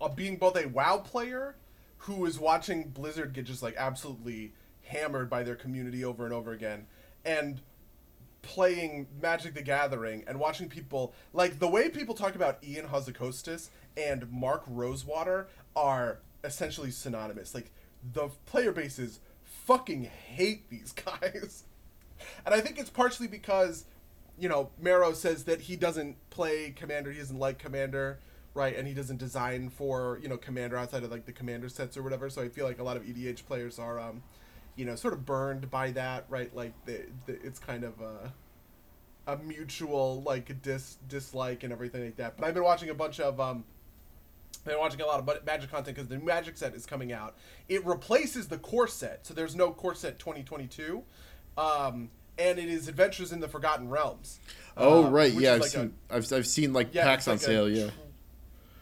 uh, 0.00 0.08
being 0.08 0.36
both 0.36 0.56
a 0.56 0.66
WoW 0.66 0.98
player 0.98 1.54
who 1.98 2.26
is 2.26 2.40
watching 2.40 2.88
Blizzard 2.88 3.34
get 3.34 3.44
just 3.44 3.62
like 3.62 3.76
absolutely 3.76 4.52
hammered 4.82 5.30
by 5.30 5.44
their 5.44 5.56
community 5.56 6.04
over 6.04 6.24
and 6.24 6.34
over 6.34 6.50
again, 6.50 6.86
and 7.24 7.60
playing 8.46 9.08
Magic 9.20 9.54
the 9.54 9.62
Gathering 9.62 10.22
and 10.28 10.38
watching 10.38 10.68
people 10.68 11.12
like 11.32 11.58
the 11.58 11.66
way 11.66 11.88
people 11.88 12.14
talk 12.14 12.36
about 12.36 12.58
Ion 12.64 12.86
Hazzikostas 12.86 13.70
and 13.96 14.30
Mark 14.30 14.62
Rosewater 14.68 15.48
are 15.74 16.20
essentially 16.44 16.92
synonymous. 16.92 17.54
Like 17.54 17.72
the 18.12 18.28
player 18.46 18.70
bases 18.70 19.18
fucking 19.42 20.04
hate 20.04 20.70
these 20.70 20.92
guys. 21.20 21.64
And 22.46 22.54
I 22.54 22.60
think 22.60 22.78
it's 22.78 22.88
partially 22.88 23.26
because, 23.26 23.84
you 24.38 24.48
know, 24.48 24.70
MaRo 24.80 25.12
says 25.12 25.44
that 25.44 25.62
he 25.62 25.74
doesn't 25.74 26.16
play 26.30 26.70
Commander, 26.70 27.10
he 27.10 27.18
doesn't 27.18 27.38
like 27.38 27.58
Commander, 27.58 28.20
right? 28.54 28.76
And 28.76 28.86
he 28.86 28.94
doesn't 28.94 29.18
design 29.18 29.70
for, 29.70 30.20
you 30.22 30.28
know, 30.28 30.36
Commander 30.36 30.76
outside 30.76 31.02
of 31.02 31.10
like 31.10 31.26
the 31.26 31.32
Commander 31.32 31.68
sets 31.68 31.96
or 31.96 32.02
whatever. 32.04 32.30
So 32.30 32.42
I 32.42 32.48
feel 32.48 32.64
like 32.64 32.78
a 32.78 32.84
lot 32.84 32.96
of 32.96 33.02
EDH 33.02 33.44
players 33.44 33.78
are 33.80 33.98
um 33.98 34.22
you 34.76 34.84
know, 34.84 34.94
sort 34.94 35.14
of 35.14 35.24
burned 35.24 35.70
by 35.70 35.90
that, 35.92 36.26
right? 36.28 36.54
Like 36.54 36.72
the, 36.84 37.06
the 37.26 37.34
it's 37.44 37.58
kind 37.58 37.84
of 37.84 38.00
a 38.00 38.32
a 39.26 39.36
mutual 39.38 40.22
like 40.22 40.62
dis 40.62 40.98
dislike 41.08 41.64
and 41.64 41.72
everything 41.72 42.04
like 42.04 42.16
that. 42.16 42.36
But 42.36 42.46
I've 42.46 42.54
been 42.54 42.62
watching 42.62 42.90
a 42.90 42.94
bunch 42.94 43.18
of 43.18 43.40
um 43.40 43.64
I've 44.66 44.72
been 44.72 44.78
watching 44.80 45.00
a 45.00 45.06
lot 45.06 45.20
of 45.20 45.46
Magic 45.46 45.70
content 45.70 45.96
because 45.96 46.08
the 46.08 46.18
Magic 46.18 46.56
set 46.56 46.74
is 46.74 46.86
coming 46.86 47.12
out. 47.12 47.36
It 47.68 47.84
replaces 47.86 48.48
the 48.48 48.58
core 48.58 48.88
set, 48.88 49.26
so 49.26 49.32
there's 49.32 49.54
no 49.54 49.70
core 49.70 49.94
set 49.94 50.18
2022, 50.18 51.04
um, 51.56 52.10
and 52.36 52.58
it 52.58 52.68
is 52.68 52.88
Adventures 52.88 53.30
in 53.30 53.38
the 53.38 53.46
Forgotten 53.46 53.88
Realms. 53.88 54.40
Oh 54.76 55.04
uh, 55.04 55.10
right, 55.10 55.32
yeah, 55.32 55.54
I've 55.54 55.60
like 55.60 55.70
seen 55.70 55.94
I've, 56.10 56.32
I've 56.32 56.46
seen 56.46 56.72
like 56.72 56.92
yeah, 56.92 57.04
packs 57.04 57.28
on 57.28 57.34
like 57.34 57.42
a 57.42 57.44
sale. 57.44 57.68
Yeah, 57.68 57.90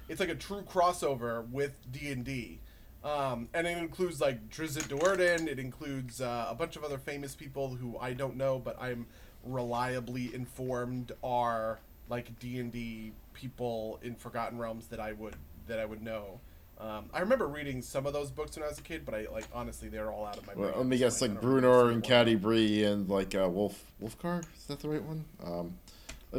it's 0.09 0.21
like 0.21 0.31
a 0.31 0.35
true 0.35 0.62
crossover 0.62 1.49
with 1.51 1.75
D 1.93 2.11
and 2.11 2.25
D, 2.25 2.61
um, 3.05 3.48
and 3.52 3.66
it 3.66 3.76
includes 3.76 4.20
like 4.20 4.48
Drizzt 4.48 4.89
Do'Urden. 4.89 5.47
It 5.47 5.59
includes 5.59 6.20
uh, 6.20 6.47
a 6.48 6.55
bunch 6.55 6.76
of 6.76 6.85
other 6.85 6.98
famous 6.98 7.35
people 7.35 7.74
who 7.74 7.98
I 7.98 8.14
don't 8.14 8.36
know, 8.36 8.59
but 8.59 8.81
I'm 8.81 9.06
reliably 9.44 10.35
informed 10.35 11.12
are 11.22 11.81
like 12.09 12.39
D 12.39 12.59
and 12.59 12.72
D 12.72 13.12
people 13.35 14.01
in 14.02 14.14
Forgotten 14.14 14.59
Realms 14.59 14.86
that 14.86 15.01
I 15.01 15.12
would 15.12 15.36
that 15.66 15.78
I 15.78 15.85
would 15.85 16.02
know. 16.02 16.40
Um, 16.78 17.09
I 17.12 17.20
remember 17.20 17.47
reading 17.47 17.82
some 17.82 18.06
of 18.06 18.12
those 18.12 18.31
books 18.31 18.56
when 18.56 18.64
I 18.64 18.68
was 18.68 18.78
a 18.78 18.82
kid, 18.82 19.05
but 19.05 19.14
I 19.14 19.26
like 19.31 19.47
honestly 19.52 19.89
they're 19.89 20.10
all 20.10 20.26
out 20.26 20.39
of 20.39 20.47
my 20.47 20.55
well, 20.55 20.68
brain. 20.70 20.78
let 20.78 20.86
me 20.86 20.98
guess, 20.98 21.20
like 21.20 21.40
Bruenor 21.40 21.85
a 21.85 21.89
and. 21.89 22.02
Catti-brie 22.02 22.85
and 22.85 23.09
like 23.09 23.35
uh, 23.35 23.48
Wolf 23.48 23.85
Wulfgar. 24.02 24.44
Is 24.56 24.66
that 24.66 24.81
the 24.81 24.89
right 24.89 25.02
one? 25.02 25.24
Um, 25.44 25.78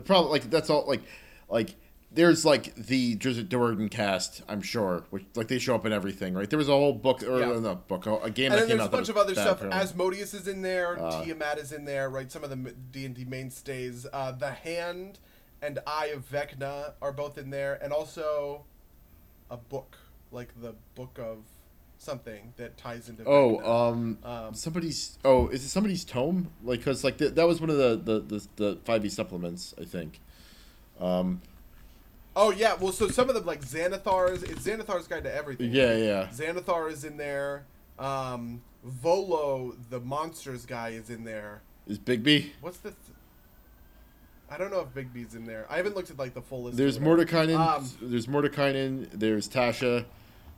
probably 0.03 0.31
like 0.31 0.49
that's 0.49 0.69
all 0.69 0.85
like 0.87 1.01
like. 1.47 1.75
There's 2.15 2.45
like 2.45 2.73
the 2.75 3.17
Drizzt 3.17 3.47
Do'Urden 3.49 3.91
cast, 3.91 4.41
I'm 4.47 4.61
sure, 4.61 5.03
which 5.09 5.25
like 5.35 5.49
they 5.49 5.59
show 5.59 5.75
up 5.75 5.85
in 5.85 5.91
everything, 5.91 6.33
right? 6.33 6.49
There 6.49 6.57
was 6.57 6.69
a 6.69 6.71
whole 6.71 6.93
book 6.93 7.21
or 7.23 7.39
Yeah. 7.39 7.59
not 7.59 7.87
book, 7.89 8.05
a 8.07 8.29
game 8.31 8.51
and 8.53 8.61
that 8.61 8.67
then 8.69 8.77
there's 8.77 8.87
a 8.87 8.91
bunch 8.91 9.09
of 9.09 9.17
other 9.17 9.33
stuff. 9.33 9.57
apparently. 9.57 9.79
Asmodeus 9.81 10.33
is 10.33 10.47
in 10.47 10.61
there. 10.61 10.97
Uh, 10.99 11.23
Tiamat 11.23 11.57
is 11.59 11.71
in 11.73 11.83
there. 11.85 12.09
Right, 12.09 12.31
some 12.31 12.43
of 12.43 12.49
the 12.49 12.55
D 12.91 13.05
and 13.05 13.13
D 13.13 13.25
mainstays. 13.25 14.07
Uh, 14.11 14.31
the 14.31 14.51
Hand 14.51 15.19
and 15.61 15.79
Eye 15.85 16.07
of 16.07 16.29
Vecna 16.29 16.93
are 17.01 17.11
both 17.11 17.37
in 17.37 17.49
there, 17.49 17.77
and 17.83 17.91
also 17.91 18.63
a 19.51 19.57
book, 19.57 19.97
like 20.31 20.49
the 20.61 20.73
book 20.95 21.19
of 21.19 21.39
something 21.97 22.53
that 22.57 22.77
ties 22.77 23.09
into. 23.09 23.23
Oh, 23.25 23.59
um, 23.59 24.19
Um, 24.23 24.53
somebody's. 24.53 25.17
Oh, 25.25 25.47
is 25.49 25.65
it 25.65 25.69
somebody's 25.69 26.05
tome? 26.05 26.49
Like, 26.63 26.83
cause 26.83 27.03
like 27.03 27.17
th- 27.17 27.33
that 27.33 27.45
was 27.47 27.59
one 27.59 27.69
of 27.69 27.77
the 27.77 27.97
the 27.97 28.19
the 28.21 28.47
the 28.55 28.79
five 28.85 29.03
E 29.05 29.09
supplements, 29.09 29.73
I 29.79 29.83
think. 29.83 30.21
Um, 30.99 31.41
oh 32.35 32.51
yeah. 32.51 32.73
Well, 32.75 32.91
so 32.91 33.07
some 33.07 33.29
of 33.29 33.35
them 33.35 33.45
like 33.45 33.61
Xanathar's. 33.61 34.43
It's 34.43 34.65
Xanathar's 34.65 35.07
Guide 35.07 35.23
to 35.23 35.33
Everything. 35.33 35.71
yeah, 35.71 35.95
yeah. 35.95 36.27
Xanathar 36.33 36.91
is 36.91 37.03
in 37.03 37.17
there. 37.17 37.65
Um, 37.99 38.61
Volo, 38.83 39.75
the 39.89 39.99
monsters 39.99 40.65
guy, 40.65 40.89
is 40.89 41.09
in 41.09 41.23
there. 41.23 41.61
Is 41.87 41.97
Bigby? 41.99 42.51
What's 42.61 42.77
the? 42.77 42.89
Th- 42.91 42.99
I 44.49 44.57
don't 44.57 44.69
know 44.71 44.81
if 44.81 44.89
Bigby's 44.93 45.33
in 45.33 45.45
there. 45.45 45.65
I 45.69 45.77
haven't 45.77 45.95
looked 45.95 46.11
at 46.11 46.17
like 46.19 46.33
the 46.33 46.41
full 46.41 46.63
list. 46.63 46.77
There's. 46.77 46.99
Mordenkainen. 46.99 47.57
Um, 47.57 47.89
there's 48.01 48.27
Mordenkainen. 48.27 49.07
There's 49.13 49.49
Tasha. 49.49 50.05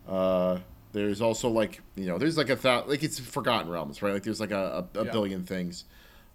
Uh, 0.08 0.60
there's 0.94 1.22
also 1.22 1.50
like 1.50 1.82
you 1.96 2.06
know, 2.06 2.18
there's 2.18 2.38
like 2.38 2.50
a 2.50 2.56
thou- 2.56 2.86
like 2.86 3.04
it's 3.04 3.20
Forgotten 3.20 3.70
Realms, 3.70 4.02
right? 4.02 4.14
Like 4.14 4.24
there's 4.24 4.40
like 4.40 4.52
a, 4.52 4.86
a, 4.96 5.00
a 5.02 5.06
Yeah. 5.06 5.12
billion 5.12 5.44
things 5.46 5.86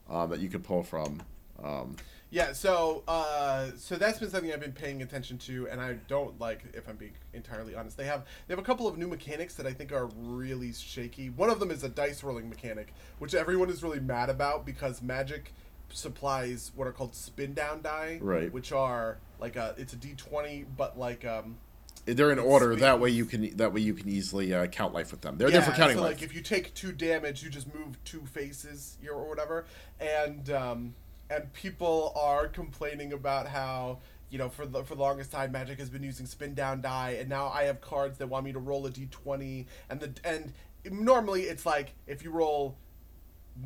um, 0.09 0.31
that 0.31 0.41
you 0.41 0.49
could 0.49 0.63
pull 0.65 0.83
from. 0.83 1.23
Um, 1.63 1.97
Yeah, 2.33 2.55
so 2.55 3.03
uh, 3.07 3.67
so 3.77 3.97
that's 3.97 4.19
been 4.19 4.31
something 4.31 4.51
I've 4.51 4.59
been 4.59 4.73
paying 4.73 5.03
attention 5.03 5.37
to, 5.39 5.69
and 5.69 5.83
I 5.83 5.99
don't 6.09 6.41
like, 6.41 6.65
if 6.73 6.89
I'm 6.89 6.97
being 6.97 7.13
entirely 7.35 7.75
honest. 7.75 7.99
They 7.99 8.07
have 8.07 8.25
they 8.49 8.53
have 8.53 8.59
a 8.59 8.65
couple 8.65 8.89
of 8.89 8.97
new 8.97 9.07
mechanics 9.07 9.55
that 9.57 9.67
I 9.67 9.73
think 9.75 9.93
are 9.93 10.07
really 10.17 10.73
shaky. 10.73 11.29
One 11.29 11.51
of 11.51 11.61
them 11.61 11.71
is 11.71 11.85
a 11.85 11.91
dice 11.91 12.23
rolling 12.23 12.49
mechanic, 12.49 12.95
which 13.19 13.35
everyone 13.35 13.69
is 13.69 13.83
really 13.83 14.01
mad 14.01 14.31
about 14.31 14.65
because 14.65 15.03
Magic 15.03 15.53
supplies 15.91 16.73
what 16.75 16.89
are 16.89 16.93
called 16.93 17.15
spin 17.15 17.53
down 17.53 17.83
die, 17.83 18.19
Right. 18.23 18.51
Which 18.51 18.73
are 18.73 19.19
like 19.39 19.57
a 19.57 19.75
it's 19.77 19.93
a 19.93 19.97
D20, 19.97 20.65
but 20.75 20.99
like 20.99 21.27
um, 21.27 21.59
they're 22.07 22.33
in 22.33 22.39
order. 22.39 22.75
That 22.77 22.99
way 22.99 23.11
you 23.11 23.27
can 23.27 23.55
that 23.59 23.75
way 23.75 23.83
you 23.83 23.93
can 23.93 24.09
easily 24.09 24.55
uh, 24.55 24.69
count 24.69 24.95
life 24.95 25.11
with 25.11 25.21
them. 25.21 25.37
They're 25.37 25.49
yeah, 25.49 25.61
there 25.61 25.71
for 25.71 25.77
counting 25.77 25.99
so 25.99 26.03
life. 26.03 26.15
like 26.15 26.23
if 26.23 26.35
you 26.35 26.41
take 26.41 26.73
two 26.73 26.93
damage, 26.93 27.43
you 27.43 27.51
just 27.51 27.73
move 27.75 28.03
two 28.05 28.25
faces 28.25 28.97
or 29.07 29.29
whatever, 29.29 29.67
and 30.01 30.49
um, 30.49 30.95
and 31.33 31.53
people 31.53 32.13
are 32.17 32.47
complaining 32.47 33.13
about 33.13 33.47
how 33.47 33.99
you 34.33 34.39
know, 34.39 34.49
for 34.49 34.65
the 34.65 34.83
for 34.83 34.95
the 34.95 35.03
longest 35.03 35.31
time, 35.31 35.53
Magic 35.53 35.79
has 35.79 35.91
been 35.91 36.03
using 36.03 36.25
spin 36.25 36.55
down 36.55 36.81
die, 36.81 37.19
and 37.21 37.29
now 37.29 37.49
I 37.49 37.65
have 37.65 37.83
cards 37.83 38.17
that 38.17 38.29
want 38.29 38.47
me 38.47 38.53
to 38.53 38.59
roll 38.59 38.87
a 38.87 38.91
d20, 38.91 39.67
and 39.91 40.01
the 40.01 40.11
and 40.25 40.55
normally 40.91 41.43
it's 41.43 41.67
like 41.67 41.93
if 42.07 42.25
you 42.25 42.31
roll 42.31 42.79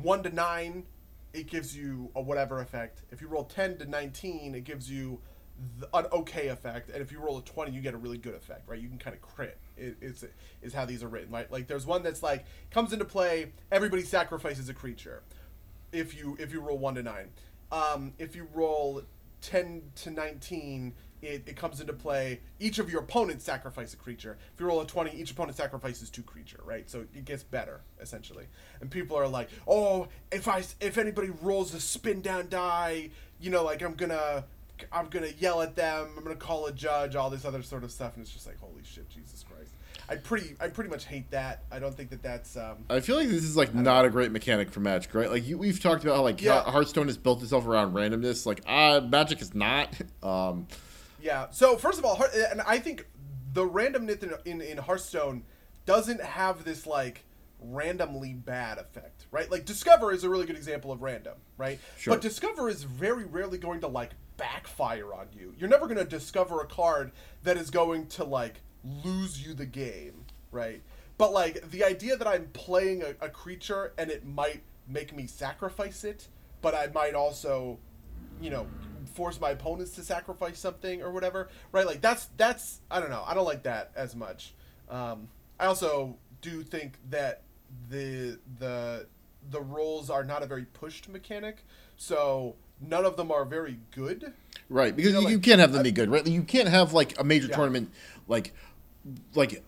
one 0.01 0.23
to 0.23 0.29
nine, 0.29 0.83
it 1.33 1.47
gives 1.47 1.75
you 1.75 2.11
a 2.17 2.21
whatever 2.21 2.59
effect. 2.59 3.03
If 3.11 3.21
you 3.21 3.29
roll 3.29 3.45
ten 3.45 3.77
to 3.77 3.85
nineteen, 3.85 4.55
it 4.55 4.65
gives 4.65 4.91
you 4.91 5.21
an 5.93 6.05
okay 6.11 6.49
effect, 6.49 6.89
and 6.89 7.01
if 7.01 7.13
you 7.13 7.19
roll 7.19 7.37
a 7.37 7.41
twenty, 7.43 7.71
you 7.71 7.79
get 7.79 7.93
a 7.93 7.97
really 7.97 8.17
good 8.17 8.35
effect, 8.35 8.67
right? 8.67 8.77
You 8.77 8.89
can 8.89 8.97
kind 8.97 9.15
of 9.15 9.21
crit. 9.21 9.57
It, 9.77 9.95
it's 10.01 10.25
is 10.61 10.73
how 10.73 10.83
these 10.83 11.01
are 11.01 11.07
written, 11.07 11.31
right? 11.31 11.49
Like 11.49 11.67
there's 11.67 11.85
one 11.85 12.03
that's 12.03 12.21
like 12.21 12.43
comes 12.71 12.91
into 12.91 13.05
play. 13.05 13.53
Everybody 13.71 14.03
sacrifices 14.03 14.67
a 14.67 14.73
creature. 14.73 15.23
If 15.93 16.13
you 16.13 16.35
if 16.41 16.51
you 16.51 16.59
roll 16.59 16.77
one 16.77 16.95
to 16.95 17.03
nine, 17.03 17.29
um, 17.71 18.13
if 18.17 18.35
you 18.35 18.47
roll 18.53 19.01
10 19.41 19.81
to 19.95 20.11
19 20.11 20.93
it, 21.21 21.43
it 21.47 21.55
comes 21.55 21.81
into 21.81 21.93
play. 21.93 22.41
Each 22.59 22.77
of 22.77 22.91
your 22.91 23.01
opponents 23.01 23.43
sacrifice 23.43 23.93
a 23.93 23.97
creature. 23.97 24.37
If 24.53 24.59
you 24.59 24.67
roll 24.67 24.81
a 24.81 24.85
20 24.85 25.11
each 25.11 25.31
opponent 25.31 25.57
sacrifices 25.57 26.09
two 26.09 26.23
creature 26.23 26.59
right? 26.63 26.89
So 26.89 27.01
it 27.13 27.25
gets 27.25 27.43
better 27.43 27.81
essentially. 27.99 28.45
And 28.81 28.91
people 28.91 29.17
are 29.17 29.27
like 29.27 29.49
oh 29.67 30.07
if 30.31 30.47
i 30.47 30.63
if 30.79 30.97
anybody 30.97 31.29
rolls 31.41 31.73
a 31.73 31.79
spin 31.79 32.21
down 32.21 32.49
die 32.49 33.09
you 33.39 33.49
know 33.49 33.63
like 33.63 33.81
i'm 33.81 33.95
gonna 33.95 34.45
i'm 34.91 35.07
gonna 35.09 35.29
yell 35.39 35.61
at 35.61 35.75
them 35.75 36.09
i'm 36.17 36.23
gonna 36.23 36.35
call 36.35 36.65
a 36.67 36.71
judge 36.71 37.15
all 37.15 37.29
this 37.29 37.45
other 37.45 37.61
sort 37.63 37.83
of 37.83 37.91
stuff 37.91 38.15
and 38.15 38.23
it's 38.23 38.31
just 38.31 38.47
like 38.47 38.59
holy 38.59 38.83
shit 38.83 39.09
jesus 39.09 39.43
christ 39.43 39.73
I 40.09 40.15
pretty 40.15 40.55
I 40.59 40.69
pretty 40.69 40.89
much 40.89 41.05
hate 41.05 41.29
that. 41.31 41.63
I 41.71 41.79
don't 41.79 41.95
think 41.95 42.11
that 42.11 42.23
that's. 42.23 42.55
Um, 42.55 42.85
I 42.89 43.01
feel 43.01 43.17
like 43.17 43.27
this 43.27 43.43
is 43.43 43.57
like 43.57 43.75
not 43.75 44.05
a 44.05 44.09
great 44.09 44.31
mechanic 44.31 44.71
for 44.71 44.79
Magic, 44.79 45.13
right? 45.13 45.29
Like 45.29 45.45
you, 45.45 45.57
we've 45.57 45.81
talked 45.81 46.03
about 46.03 46.15
how 46.15 46.23
like 46.23 46.41
yeah. 46.41 46.63
Hearthstone 46.63 47.07
has 47.07 47.17
built 47.17 47.43
itself 47.43 47.67
around 47.67 47.93
randomness. 47.93 48.45
Like 48.45 48.61
uh 48.65 49.01
Magic 49.01 49.41
is 49.41 49.53
not. 49.53 49.89
Um, 50.23 50.67
yeah. 51.21 51.47
So 51.51 51.77
first 51.77 51.99
of 51.99 52.05
all, 52.05 52.21
and 52.51 52.61
I 52.61 52.79
think 52.79 53.07
the 53.53 53.67
randomness 53.67 54.23
in, 54.23 54.33
in, 54.45 54.61
in 54.61 54.77
Hearthstone 54.77 55.43
doesn't 55.85 56.21
have 56.21 56.65
this 56.65 56.85
like 56.85 57.23
randomly 57.61 58.33
bad 58.33 58.77
effect, 58.77 59.25
right? 59.31 59.49
Like 59.49 59.65
Discover 59.65 60.11
is 60.11 60.23
a 60.23 60.29
really 60.29 60.45
good 60.45 60.57
example 60.57 60.91
of 60.91 61.01
random, 61.01 61.35
right? 61.57 61.79
Sure. 61.97 62.13
But 62.13 62.21
Discover 62.21 62.69
is 62.69 62.83
very 62.83 63.25
rarely 63.25 63.57
going 63.57 63.81
to 63.81 63.87
like 63.87 64.11
backfire 64.37 65.13
on 65.13 65.27
you. 65.33 65.53
You're 65.57 65.69
never 65.69 65.87
going 65.87 65.97
to 65.97 66.05
discover 66.05 66.61
a 66.61 66.65
card 66.65 67.11
that 67.43 67.57
is 67.57 67.69
going 67.69 68.07
to 68.07 68.23
like 68.23 68.61
lose 68.83 69.45
you 69.45 69.53
the 69.53 69.65
game, 69.65 70.25
right? 70.51 70.81
But 71.17 71.33
like 71.33 71.71
the 71.71 71.83
idea 71.83 72.15
that 72.15 72.27
I'm 72.27 72.47
playing 72.53 73.03
a, 73.03 73.25
a 73.25 73.29
creature 73.29 73.93
and 73.97 74.09
it 74.09 74.25
might 74.25 74.61
make 74.87 75.15
me 75.15 75.27
sacrifice 75.27 76.03
it, 76.03 76.27
but 76.61 76.75
I 76.75 76.87
might 76.93 77.15
also, 77.15 77.79
you 78.39 78.49
know, 78.49 78.67
force 79.13 79.41
my 79.41 79.51
opponents 79.51 79.91
to 79.91 80.03
sacrifice 80.03 80.59
something 80.59 81.01
or 81.01 81.11
whatever, 81.11 81.49
right? 81.71 81.85
Like 81.85 82.01
that's 82.01 82.27
that's 82.37 82.81
I 82.91 82.99
don't 82.99 83.09
know. 83.09 83.23
I 83.25 83.33
don't 83.33 83.45
like 83.45 83.63
that 83.63 83.91
as 83.95 84.15
much. 84.15 84.53
Um, 84.89 85.27
I 85.59 85.65
also 85.65 86.17
do 86.41 86.63
think 86.63 86.93
that 87.09 87.41
the 87.89 88.39
the 88.59 89.07
the 89.49 89.61
roles 89.61 90.09
are 90.09 90.23
not 90.23 90.43
a 90.43 90.45
very 90.45 90.65
pushed 90.65 91.09
mechanic, 91.09 91.65
so 91.95 92.55
none 92.81 93.05
of 93.05 93.17
them 93.17 93.31
are 93.31 93.45
very 93.45 93.79
good. 93.91 94.33
Right, 94.69 94.95
because 94.95 95.13
you, 95.13 95.21
know, 95.21 95.29
like, 95.29 95.41
can't 95.41 95.61
have 95.61 95.71
them 95.71 95.81
I, 95.81 95.83
be 95.83 95.91
good, 95.91 96.09
right? 96.09 96.25
You 96.25 96.43
can't 96.43 96.67
have 96.67 96.93
like 96.93 97.19
a 97.19 97.23
major 97.23 97.47
yeah. 97.47 97.55
tournament 97.55 97.91
like 98.27 98.53
like 99.33 99.63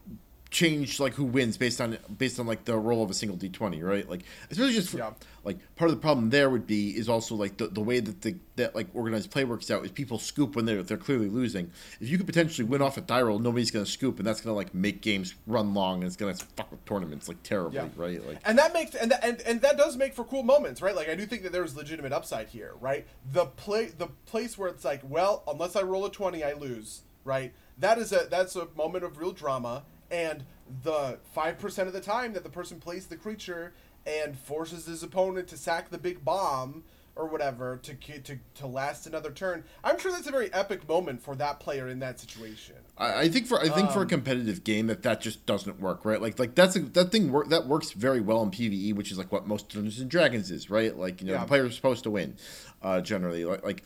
change 0.51 0.99
like 0.99 1.13
who 1.13 1.23
wins 1.23 1.57
based 1.57 1.79
on 1.79 1.97
based 2.17 2.39
on 2.39 2.47
like 2.47 2.65
the 2.65 2.75
roll 2.75 3.03
of 3.03 3.11
a 3.11 3.13
single 3.13 3.37
d20 3.37 3.83
right? 3.83 4.09
Like 4.09 4.23
especially 4.49 4.73
just 4.73 4.89
for, 4.89 4.97
yeah. 4.97 5.11
like 5.43 5.57
part 5.75 5.91
of 5.91 5.95
the 5.95 6.01
problem 6.01 6.31
there 6.31 6.49
would 6.49 6.65
be 6.65 6.97
is 6.97 7.07
also 7.07 7.35
like 7.35 7.57
the, 7.57 7.67
the 7.67 7.81
way 7.81 7.99
that 7.99 8.21
the 8.21 8.35
that 8.55 8.73
like 8.73 8.87
organized 8.95 9.29
play 9.29 9.43
works 9.43 9.69
out 9.69 9.85
is 9.85 9.91
people 9.91 10.17
scoop 10.17 10.55
when 10.55 10.65
they're 10.65 10.81
they're 10.81 10.97
clearly 10.97 11.29
losing. 11.29 11.69
If 12.01 12.09
you 12.09 12.17
could 12.17 12.25
potentially 12.25 12.67
win 12.67 12.81
off 12.81 12.97
a 12.97 13.01
die 13.01 13.21
roll 13.21 13.37
nobody's 13.37 13.69
gonna 13.69 13.85
scoop 13.85 14.17
and 14.17 14.25
that's 14.25 14.41
gonna 14.41 14.55
like 14.55 14.73
make 14.73 15.01
games 15.01 15.35
run 15.45 15.75
long 15.75 15.97
and 15.97 16.05
it's 16.05 16.15
gonna 16.15 16.33
fuck 16.33 16.71
with 16.71 16.83
tournaments 16.85 17.27
like 17.27 17.41
terribly 17.43 17.75
yeah. 17.75 17.87
right? 17.95 18.25
Like 18.25 18.39
and 18.43 18.57
that 18.57 18.73
makes 18.73 18.95
and 18.95 19.11
that, 19.11 19.23
and 19.23 19.41
and 19.41 19.61
that 19.61 19.77
does 19.77 19.97
make 19.97 20.15
for 20.15 20.23
cool 20.23 20.43
moments 20.43 20.81
right? 20.81 20.95
Like 20.95 21.09
i 21.09 21.15
do 21.15 21.27
think 21.27 21.43
that 21.43 21.51
there's 21.51 21.75
legitimate 21.75 22.11
upside 22.11 22.47
here 22.47 22.73
right? 22.81 23.05
The 23.31 23.45
play 23.45 23.85
the 23.85 24.07
place 24.25 24.57
where 24.57 24.69
it's 24.69 24.83
like 24.83 25.01
well 25.03 25.43
unless 25.47 25.75
i 25.75 25.83
roll 25.83 26.05
a 26.05 26.11
20 26.11 26.43
i 26.43 26.53
lose 26.53 27.01
right? 27.23 27.53
That 27.77 27.99
is 27.99 28.11
a 28.11 28.27
that's 28.29 28.55
a 28.55 28.67
moment 28.75 29.03
of 29.03 29.19
real 29.19 29.31
drama 29.31 29.83
and 30.11 30.43
the 30.83 31.19
5% 31.35 31.87
of 31.87 31.93
the 31.93 32.01
time 32.01 32.33
that 32.33 32.43
the 32.43 32.49
person 32.49 32.79
plays 32.79 33.07
the 33.07 33.17
creature 33.17 33.73
and 34.05 34.37
forces 34.37 34.85
his 34.85 35.03
opponent 35.03 35.47
to 35.49 35.57
sack 35.57 35.89
the 35.89 35.97
big 35.97 36.23
bomb 36.23 36.83
or 37.19 37.27
whatever 37.27 37.77
to 37.83 37.93
to 37.95 38.39
to 38.55 38.65
last 38.65 39.05
another 39.05 39.29
turn. 39.29 39.63
I'm 39.83 39.99
sure 39.99 40.11
that's 40.11 40.27
a 40.27 40.31
very 40.31 40.51
epic 40.53 40.87
moment 40.87 41.21
for 41.21 41.35
that 41.35 41.59
player 41.59 41.89
in 41.89 41.99
that 41.99 42.19
situation. 42.19 42.75
I, 42.97 43.21
I 43.21 43.29
think 43.29 43.45
for 43.45 43.59
I 43.59 43.67
think 43.69 43.87
um, 43.87 43.93
for 43.93 43.99
a 43.99 44.03
um, 44.03 44.07
competitive 44.07 44.63
game 44.63 44.87
that 44.87 45.03
that 45.03 45.19
just 45.19 45.45
doesn't 45.45 45.81
work, 45.81 46.05
right? 46.05 46.21
Like 46.21 46.39
like 46.39 46.55
that's 46.55 46.77
a, 46.77 46.79
that 46.79 47.11
thing 47.11 47.31
work 47.31 47.49
that 47.49 47.67
works 47.67 47.91
very 47.91 48.21
well 48.21 48.41
in 48.41 48.51
PVE, 48.51 48.95
which 48.95 49.11
is 49.11 49.17
like 49.17 49.31
what 49.31 49.45
most 49.45 49.69
Dungeons 49.69 49.99
and 49.99 50.09
Dragons 50.09 50.49
is, 50.49 50.69
right? 50.69 50.95
Like 50.95 51.21
you 51.21 51.27
know 51.27 51.33
yeah. 51.33 51.41
the 51.41 51.47
player 51.47 51.65
is 51.65 51.75
supposed 51.75 52.03
to 52.03 52.09
win, 52.09 52.37
uh, 52.81 53.01
generally. 53.01 53.43
Like 53.43 53.65
like 53.65 53.83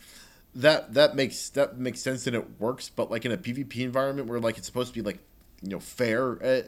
that 0.56 0.94
that 0.94 1.16
makes 1.16 1.50
that 1.52 1.80
makes 1.80 2.02
sense 2.02 2.28
and 2.28 2.36
it 2.36 2.60
works. 2.60 2.90
But 2.90 3.10
like 3.10 3.26
in 3.26 3.32
a 3.32 3.38
PvP 3.38 3.78
environment 3.78 4.28
where 4.28 4.40
like 4.40 4.60
it's 4.60 4.68
supposed 4.68 4.94
to 4.94 4.94
be 4.94 5.02
like 5.02 5.20
you 5.64 5.69
know 5.69 5.80
fair. 5.80 6.44
Uh, 6.44 6.61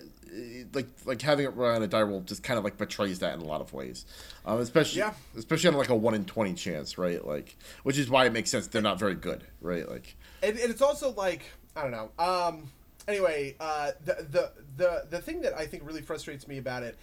like 0.74 0.88
like 1.06 1.22
having 1.22 1.46
it 1.46 1.56
run 1.56 1.76
on 1.76 1.84
a 1.84 1.88
die 1.88 2.02
roll 2.02 2.20
just 2.22 2.44
kind 2.44 2.58
of 2.58 2.64
like 2.64 2.78
betrays 2.78 3.20
that 3.20 3.34
in 3.36 3.42
a 3.42 3.46
lot 3.46 3.62
of 3.62 3.72
ways, 3.74 4.06
um, 4.46 4.60
especially 4.60 5.00
yeah. 5.00 5.14
especially 5.38 5.70
on 5.70 5.76
like 5.76 5.90
a 5.90 5.96
one 5.96 6.14
in 6.14 6.26
twenty 6.26 6.54
chance, 6.54 6.98
right? 6.98 7.26
Like, 7.26 7.56
which 7.84 7.98
is 7.98 8.10
why 8.10 8.26
it 8.26 8.34
makes 8.34 8.50
sense 8.50 8.68
they're 8.68 8.82
not 8.82 9.00
very 9.00 9.16
good, 9.16 9.44
right? 9.62 9.88
Like, 9.90 10.16
and, 10.42 10.58
and 10.58 10.72
it's 10.72 10.82
also 10.82 11.12
like 11.12 11.44
I 11.76 11.84
don't 11.84 11.92
know. 11.92 12.10
Um, 12.20 12.72
anyway, 13.08 13.56
uh, 13.60 13.92
the 14.04 14.26
the 14.30 14.52
the 14.78 15.06
the 15.10 15.22
thing 15.22 15.42
that 15.42 15.54
I 15.54 15.66
think 15.66 15.86
really 15.86 16.02
frustrates 16.02 16.48
me 16.48 16.58
about 16.58 16.84
it, 16.84 16.98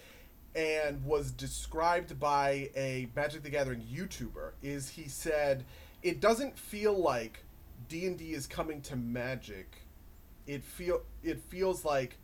and 0.55 1.03
was 1.05 1.31
described 1.31 2.19
by 2.19 2.69
a 2.75 3.07
Magic 3.15 3.43
the 3.43 3.49
Gathering 3.49 3.81
YouTuber, 3.81 4.51
is 4.61 4.89
he 4.89 5.07
said 5.07 5.63
it 6.01 6.19
doesn't 6.19 6.57
feel 6.57 6.93
like 6.93 7.43
D 7.87 8.05
and 8.05 8.17
D 8.17 8.33
is 8.33 8.47
coming 8.47 8.81
to 8.81 8.95
Magic. 8.95 9.77
It 10.47 10.63
feel 10.63 11.01
it 11.23 11.39
feels 11.39 11.85
like, 11.85 12.17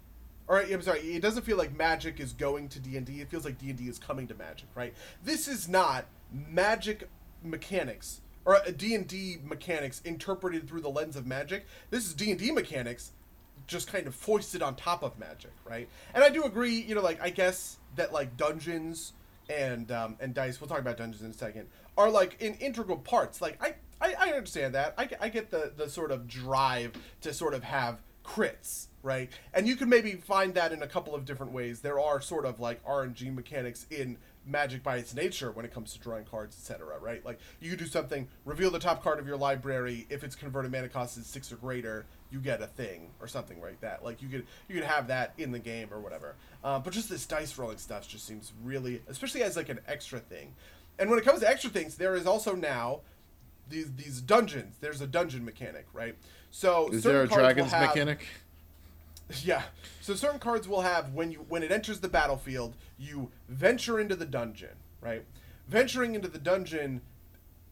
or 0.48 0.60
I'm 0.60 0.82
sorry, 0.82 1.00
it 1.00 1.22
doesn't 1.22 1.44
feel 1.44 1.58
like 1.58 1.76
Magic 1.76 2.20
is 2.20 2.34
going 2.34 2.70
to 2.70 2.80
D 2.80 2.98
and 2.98 3.06
D. 3.06 3.22
It 3.22 3.30
feels 3.30 3.46
like 3.46 3.58
D 3.58 3.70
and 3.70 3.78
D 3.78 3.88
is 3.88 4.00
coming 4.00 4.28
to 4.28 4.36
Magic. 4.36 4.68
Right? 4.76 4.94
This 5.24 5.48
is 5.48 5.68
not 5.68 6.06
Magic 6.32 7.10
mechanics 7.44 8.22
or 8.46 8.60
D 8.78 8.96
and 8.96 9.08
D 9.08 9.38
mechanics 9.44 10.02
interpreted 10.04 10.68
through 10.68 10.82
the 10.82 10.90
lens 10.90 11.16
of 11.16 11.26
Magic. 11.26 11.66
This 11.90 12.06
is 12.06 12.14
D 12.14 12.32
and 12.32 12.40
D 12.40 12.52
mechanics 12.52 13.12
just 13.68 13.92
kind 13.92 14.08
of 14.08 14.16
foisted 14.16 14.64
on 14.64 14.76
top 14.76 15.04
of 15.04 15.20
Magic, 15.20 15.52
right? 15.66 15.88
And 16.14 16.24
I 16.24 16.30
do 16.30 16.44
agree. 16.44 16.76
You 16.76 16.96
know, 16.96 17.02
like 17.02 17.22
I 17.22 17.30
guess 17.30 17.78
that 17.96 18.12
like 18.12 18.36
dungeons 18.38 19.14
and 19.50 19.92
um, 19.92 20.18
and 20.20 20.34
dice. 20.34 20.60
We'll 20.60 20.68
talk 20.68 20.80
about 20.80 20.98
dungeons 20.98 21.24
in 21.24 21.32
a 21.32 21.34
second 21.34 21.68
are 22.00 22.10
like 22.10 22.42
in 22.42 22.56
integral 22.56 22.98
parts. 22.98 23.42
Like 23.42 23.62
I, 23.62 23.76
I, 24.02 24.16
I 24.18 24.30
understand 24.32 24.74
that. 24.74 24.96
I, 24.98 25.10
I 25.20 25.30
get 25.30 25.52
the 25.52 25.74
the 25.76 25.90
sort 25.90 26.12
of 26.12 26.28
drive 26.28 26.94
to 27.22 27.34
sort 27.34 27.54
of 27.54 27.64
have 27.64 28.02
crits, 28.30 28.88
right? 29.02 29.30
And 29.54 29.68
you 29.68 29.76
can 29.76 29.90
maybe 29.90 30.14
find 30.14 30.54
that 30.54 30.72
in 30.72 30.84
a 30.84 30.88
couple 30.88 31.16
of 31.16 31.26
different 31.26 31.52
ways. 31.52 31.82
There 31.82 32.00
are 32.00 32.22
sort 32.22 32.46
of 32.46 32.60
like 32.60 32.84
RNG 32.86 33.34
mechanics 33.34 33.88
in 33.90 34.18
magic 34.46 34.84
by 34.84 34.98
its 34.98 35.14
nature 35.14 35.52
when 35.52 35.66
it 35.66 35.74
comes 35.74 35.94
to 35.94 36.00
drawing 36.00 36.26
cards, 36.26 36.56
etc. 36.56 37.00
Right? 37.00 37.26
Like 37.26 37.40
you 37.60 37.76
do 37.76 37.86
something, 37.86 38.28
reveal 38.46 38.72
the 38.72 38.80
top 38.80 39.04
card 39.04 39.20
of 39.20 39.28
your 39.28 39.38
library. 39.38 40.06
If 40.10 40.24
its 40.24 40.36
converted 40.36 40.72
mana 40.72 40.90
cost 40.90 41.18
is 41.18 41.26
six 41.26 41.52
or 41.52 41.56
greater, 41.56 42.06
you 42.32 42.40
get 42.40 42.62
a 42.62 42.68
thing 42.68 43.10
or 43.20 43.28
something 43.28 43.62
like 43.62 43.82
that. 43.82 44.04
Like 44.04 44.22
you 44.22 44.30
could 44.30 44.46
you 44.68 44.76
could 44.76 44.84
have 44.84 45.08
that 45.08 45.34
in 45.38 45.52
the 45.52 45.60
game 45.60 45.90
or 45.92 46.00
whatever. 46.00 46.36
Uh, 46.64 46.80
but 46.80 46.94
just 46.94 47.10
this 47.10 47.26
dice 47.26 47.58
rolling 47.58 47.78
stuff 47.78 48.08
just 48.08 48.26
seems 48.26 48.54
really, 48.64 49.02
especially 49.08 49.44
as 49.44 49.56
like 49.56 49.70
an 49.70 49.80
extra 49.88 50.20
thing. 50.20 50.54
And 50.98 51.10
when 51.10 51.18
it 51.18 51.26
comes 51.26 51.40
to 51.40 51.50
extra 51.50 51.70
things, 51.70 51.96
there 51.96 52.16
is 52.16 52.28
also 52.28 52.56
now 52.56 53.02
these 53.70 53.92
these 53.94 54.22
dungeons. 54.22 54.76
There's 54.82 55.02
a 55.02 55.08
dungeon 55.08 55.46
mechanic, 55.46 55.88
right? 55.94 56.16
So 56.52 56.90
is 56.90 57.04
there 57.04 57.24
a 57.24 57.28
dragons 57.28 57.72
have, 57.72 57.90
mechanic? 57.90 58.26
Yeah. 59.44 59.62
So 60.02 60.16
certain 60.16 60.40
cards 60.40 60.68
will 60.68 60.82
have 60.82 61.14
when 61.14 61.32
you 61.32 61.46
when 61.50 61.62
it 61.62 61.72
enters 61.72 62.00
the 62.00 62.08
battlefield, 62.08 62.76
you 62.98 63.30
venture 63.48 64.00
into 64.00 64.16
the 64.16 64.26
dungeon, 64.26 64.76
right? 65.02 65.24
Venturing 65.68 66.16
into 66.16 66.28
the 66.28 66.40
dungeon, 66.40 67.02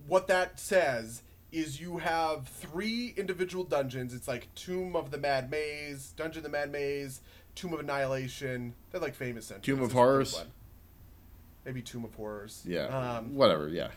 what 0.05 0.27
that 0.27 0.59
says 0.59 1.23
is 1.51 1.81
you 1.81 1.97
have 1.97 2.47
three 2.47 3.15
individual 3.17 3.63
dungeons. 3.63 4.13
It's 4.13 4.27
like 4.27 4.53
Tomb 4.53 4.95
of 4.95 5.09
the 5.09 5.17
Mad 5.17 5.49
Mage, 5.49 6.15
Dungeon 6.15 6.39
of 6.39 6.43
the 6.43 6.49
Mad 6.49 6.71
Mage, 6.71 7.13
Tomb 7.55 7.73
of 7.73 7.79
Annihilation. 7.79 8.75
They're 8.91 9.01
like 9.01 9.15
famous. 9.15 9.51
Tomb 9.63 9.81
of 9.81 9.93
Horrors 9.93 10.43
maybe 11.67 11.81
Tomb 11.81 12.05
of 12.05 12.15
Horrors. 12.15 12.63
Yeah. 12.65 12.85
Um, 12.85 13.35
whatever. 13.35 13.67
Yeah. 13.67 13.89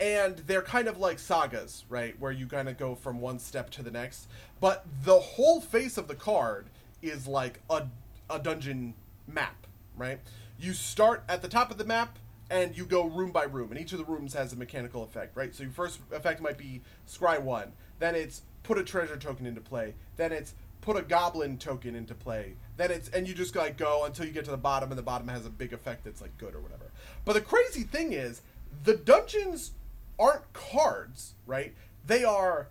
And 0.00 0.38
they're 0.38 0.62
kind 0.62 0.88
of 0.88 0.98
like 0.98 1.18
sagas, 1.18 1.84
right? 1.88 2.18
Where 2.18 2.32
you 2.32 2.46
kind 2.46 2.68
of 2.68 2.76
go 2.76 2.94
from 2.94 3.20
one 3.20 3.38
step 3.38 3.70
to 3.70 3.82
the 3.82 3.90
next. 3.90 4.28
But 4.60 4.84
the 5.04 5.18
whole 5.18 5.60
face 5.60 5.96
of 5.96 6.08
the 6.08 6.14
card 6.14 6.66
is 7.00 7.26
like 7.26 7.60
a, 7.70 7.86
a 8.28 8.38
dungeon 8.38 8.94
map, 9.26 9.66
right? 9.96 10.18
You 10.58 10.72
start 10.72 11.22
at 11.28 11.42
the 11.42 11.48
top 11.48 11.70
of 11.70 11.78
the 11.78 11.84
map, 11.84 12.18
and 12.50 12.76
you 12.76 12.84
go 12.84 13.04
room 13.04 13.30
by 13.30 13.44
room, 13.44 13.70
and 13.70 13.80
each 13.80 13.92
of 13.92 13.98
the 13.98 14.04
rooms 14.04 14.34
has 14.34 14.52
a 14.52 14.56
mechanical 14.56 15.02
effect, 15.02 15.36
right? 15.36 15.54
So 15.54 15.62
your 15.62 15.72
first 15.72 16.00
effect 16.12 16.40
might 16.40 16.58
be 16.58 16.82
scry 17.08 17.40
one, 17.40 17.72
then 17.98 18.14
it's 18.14 18.42
put 18.62 18.78
a 18.78 18.84
treasure 18.84 19.16
token 19.16 19.46
into 19.46 19.60
play, 19.60 19.94
then 20.16 20.32
it's 20.32 20.54
put 20.80 20.96
a 20.96 21.02
goblin 21.02 21.56
token 21.56 21.94
into 21.94 22.14
play, 22.14 22.54
then 22.76 22.90
it's 22.90 23.08
and 23.08 23.26
you 23.26 23.34
just 23.34 23.56
like 23.56 23.78
go 23.78 24.04
until 24.04 24.26
you 24.26 24.32
get 24.32 24.44
to 24.44 24.50
the 24.50 24.56
bottom, 24.56 24.90
and 24.90 24.98
the 24.98 25.02
bottom 25.02 25.28
has 25.28 25.46
a 25.46 25.50
big 25.50 25.72
effect 25.72 26.04
that's 26.04 26.20
like 26.20 26.36
good 26.36 26.54
or 26.54 26.60
whatever. 26.60 26.90
But 27.24 27.32
the 27.32 27.40
crazy 27.40 27.82
thing 27.82 28.12
is, 28.12 28.42
the 28.84 28.96
dungeons 28.96 29.72
aren't 30.18 30.52
cards, 30.52 31.34
right? 31.46 31.74
They 32.06 32.24
are 32.24 32.68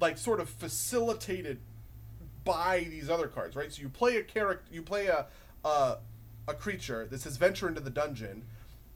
like 0.00 0.18
sort 0.18 0.40
of 0.40 0.48
facilitated 0.48 1.58
by 2.44 2.86
these 2.90 3.10
other 3.10 3.28
cards, 3.28 3.54
right? 3.54 3.72
So 3.72 3.82
you 3.82 3.88
play 3.88 4.16
a 4.16 4.22
character, 4.22 4.64
you 4.72 4.82
play 4.82 5.06
a, 5.06 5.26
a 5.64 5.98
a 6.48 6.54
creature 6.54 7.06
that 7.10 7.20
says 7.20 7.36
venture 7.36 7.68
into 7.68 7.80
the 7.80 7.90
dungeon, 7.90 8.44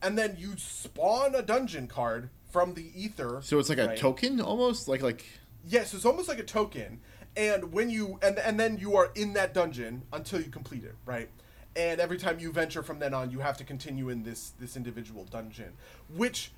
and 0.03 0.19
then 0.19 0.37
you 0.39 0.55
spawn 0.57 1.35
a 1.35 1.43
dungeon 1.43 1.87
card 1.87 2.31
from 2.51 2.75
the 2.75 2.91
ether. 2.95 3.41
So 3.43 3.59
it's 3.59 3.69
like 3.69 3.79
a 3.79 3.97
token 3.97 4.41
almost, 4.41 4.89
like 4.89 5.03
like. 5.03 5.25
Yes, 5.67 5.95
it's 5.95 6.05
almost 6.05 6.29
like 6.29 6.39
a 6.39 6.45
token, 6.45 7.01
and 7.37 7.73
when 7.73 7.91
you 7.91 8.19
and 8.23 8.39
and 8.39 8.59
then 8.59 8.79
you 8.79 8.97
are 8.97 9.11
in 9.15 9.33
that 9.35 9.55
dungeon 9.55 10.03
until 10.13 10.41
you 10.41 10.51
complete 10.51 10.85
it, 10.85 10.95
right? 11.07 11.29
And 11.77 12.01
every 12.01 12.19
time 12.19 12.39
you 12.39 12.53
venture 12.53 12.83
from 12.83 12.99
then 12.99 13.15
on, 13.15 13.31
you 13.31 13.41
have 13.41 13.57
to 13.59 13.65
continue 13.65 14.09
in 14.09 14.23
this 14.23 14.53
this 14.59 14.77
individual 14.77 15.25
dungeon, 15.25 15.73
which. 16.15 16.51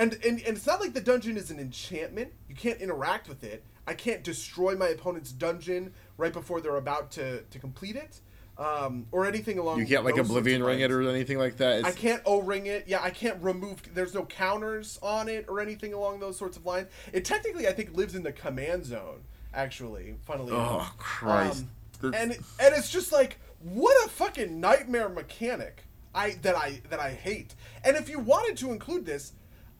And, 0.00 0.14
and, 0.24 0.40
and 0.40 0.56
it's 0.56 0.66
not 0.66 0.80
like 0.80 0.94
the 0.94 1.00
dungeon 1.00 1.36
is 1.36 1.50
an 1.50 1.60
enchantment. 1.60 2.32
You 2.48 2.54
can't 2.54 2.80
interact 2.80 3.28
with 3.28 3.44
it. 3.44 3.62
I 3.86 3.92
can't 3.92 4.24
destroy 4.24 4.74
my 4.74 4.88
opponent's 4.88 5.30
dungeon 5.30 5.92
right 6.16 6.32
before 6.32 6.60
they're 6.62 6.76
about 6.76 7.10
to, 7.12 7.42
to 7.42 7.58
complete 7.58 7.96
it, 7.96 8.20
um, 8.56 9.06
or 9.12 9.26
anything 9.26 9.58
along. 9.58 9.78
You 9.78 9.86
can't 9.86 10.04
like 10.04 10.16
oblivion 10.16 10.62
ring 10.62 10.80
it 10.80 10.90
or 10.90 11.02
anything 11.02 11.38
like 11.38 11.58
that. 11.58 11.84
I 11.84 11.92
can't 11.92 12.22
O 12.24 12.40
ring 12.40 12.64
it. 12.66 12.84
Yeah, 12.86 13.00
I 13.02 13.10
can't 13.10 13.42
remove. 13.42 13.82
There's 13.92 14.14
no 14.14 14.24
counters 14.24 14.98
on 15.02 15.28
it 15.28 15.44
or 15.48 15.60
anything 15.60 15.92
along 15.92 16.20
those 16.20 16.38
sorts 16.38 16.56
of 16.56 16.64
lines. 16.64 16.88
It 17.12 17.24
technically, 17.26 17.68
I 17.68 17.72
think, 17.72 17.94
lives 17.94 18.14
in 18.14 18.22
the 18.22 18.32
command 18.32 18.86
zone. 18.86 19.22
Actually, 19.52 20.14
funnily 20.24 20.52
Oh, 20.52 20.76
enough. 20.76 20.96
Christ. 20.96 21.64
Um, 22.02 22.14
and 22.14 22.32
and 22.32 22.74
it's 22.74 22.90
just 22.90 23.12
like 23.12 23.38
what 23.60 24.06
a 24.06 24.08
fucking 24.08 24.60
nightmare 24.60 25.08
mechanic. 25.08 25.84
I 26.14 26.38
that 26.42 26.56
I 26.56 26.80
that 26.90 27.00
I 27.00 27.10
hate. 27.10 27.54
And 27.84 27.96
if 27.96 28.08
you 28.08 28.18
wanted 28.18 28.56
to 28.58 28.72
include 28.72 29.04
this, 29.04 29.32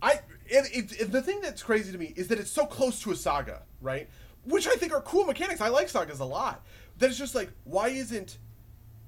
I 0.03 0.21
it, 0.47 1.01
it, 1.01 1.13
the 1.13 1.23
thing 1.23 1.41
that's 1.41 1.63
crazy 1.63 1.93
to 1.93 1.99
me 1.99 2.13
is 2.17 2.29
that 2.29 2.39
it's 2.39 2.51
so 2.51 2.67
close 2.67 3.01
to 3.03 3.13
a 3.13 3.17
saga, 3.17 3.63
right? 3.81 4.09
Which 4.45 4.67
I 4.67 4.75
think 4.75 4.93
are 4.93 5.03
cool 5.03 5.25
mechanics. 5.25 5.61
I 5.61 5.69
like 5.69 5.89
sagas 5.89 6.21
a 6.21 6.25
lot. 6.25 6.65
That 6.99 7.11
it's 7.11 7.19
just 7.19 7.35
like 7.35 7.51
why 7.65 7.89
isn't 7.89 8.39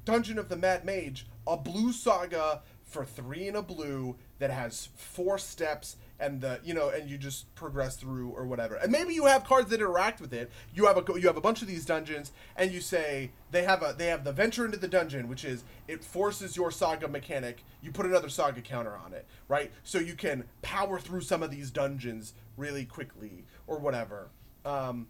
Dungeon 0.05 0.39
of 0.39 0.49
the 0.49 0.57
Mad 0.57 0.85
Mage, 0.85 1.27
a 1.47 1.57
blue 1.57 1.93
saga 1.93 2.63
for 2.85 3.05
three 3.05 3.49
and 3.49 3.57
a 3.57 3.63
blue 3.63 4.17
that 4.39 4.51
has 4.51 4.89
four 4.97 5.39
steps 5.39 5.97
and 6.23 6.41
the 6.41 6.61
you 6.65 6.73
know 6.73 6.89
and 6.89 7.11
you 7.11 7.19
just 7.19 7.55
progress 7.55 7.97
through 7.97 8.31
or 8.31 8.47
whatever. 8.47 8.77
And 8.77 8.91
maybe 8.91 9.13
you 9.13 9.27
have 9.27 9.45
cards 9.45 9.69
that 9.71 9.81
interact 9.81 10.21
with 10.21 10.33
it. 10.33 10.51
You 10.75 10.87
have 10.87 10.97
a 10.97 11.21
you 11.21 11.27
have 11.27 11.37
a 11.37 11.41
bunch 11.41 11.61
of 11.61 11.69
these 11.69 11.85
dungeons 11.85 12.33
and 12.57 12.73
you 12.73 12.81
say 12.81 13.33
they 13.51 13.65
have 13.65 13.83
a 13.83 13.95
they 13.97 14.07
have 14.07 14.25
the 14.25 14.33
venture 14.33 14.65
into 14.65 14.79
the 14.79 14.89
dungeon, 14.89 15.29
which 15.29 15.45
is 15.45 15.65
it 15.89 16.03
forces 16.05 16.57
your 16.57 16.71
saga 16.71 17.09
mechanic. 17.09 17.65
You 17.83 17.91
put 17.93 18.07
another 18.07 18.29
saga 18.29 18.63
counter 18.63 18.97
on 18.97 19.13
it, 19.13 19.27
right? 19.49 19.71
So 19.83 19.99
you 19.99 20.15
can 20.15 20.45
power 20.63 20.99
through 20.99 21.23
some 21.23 21.43
of 21.43 21.51
these 21.51 21.71
dungeons 21.71 22.35
really 22.57 22.85
quickly 22.85 23.45
or 23.67 23.79
whatever. 23.79 24.31
Um, 24.65 25.09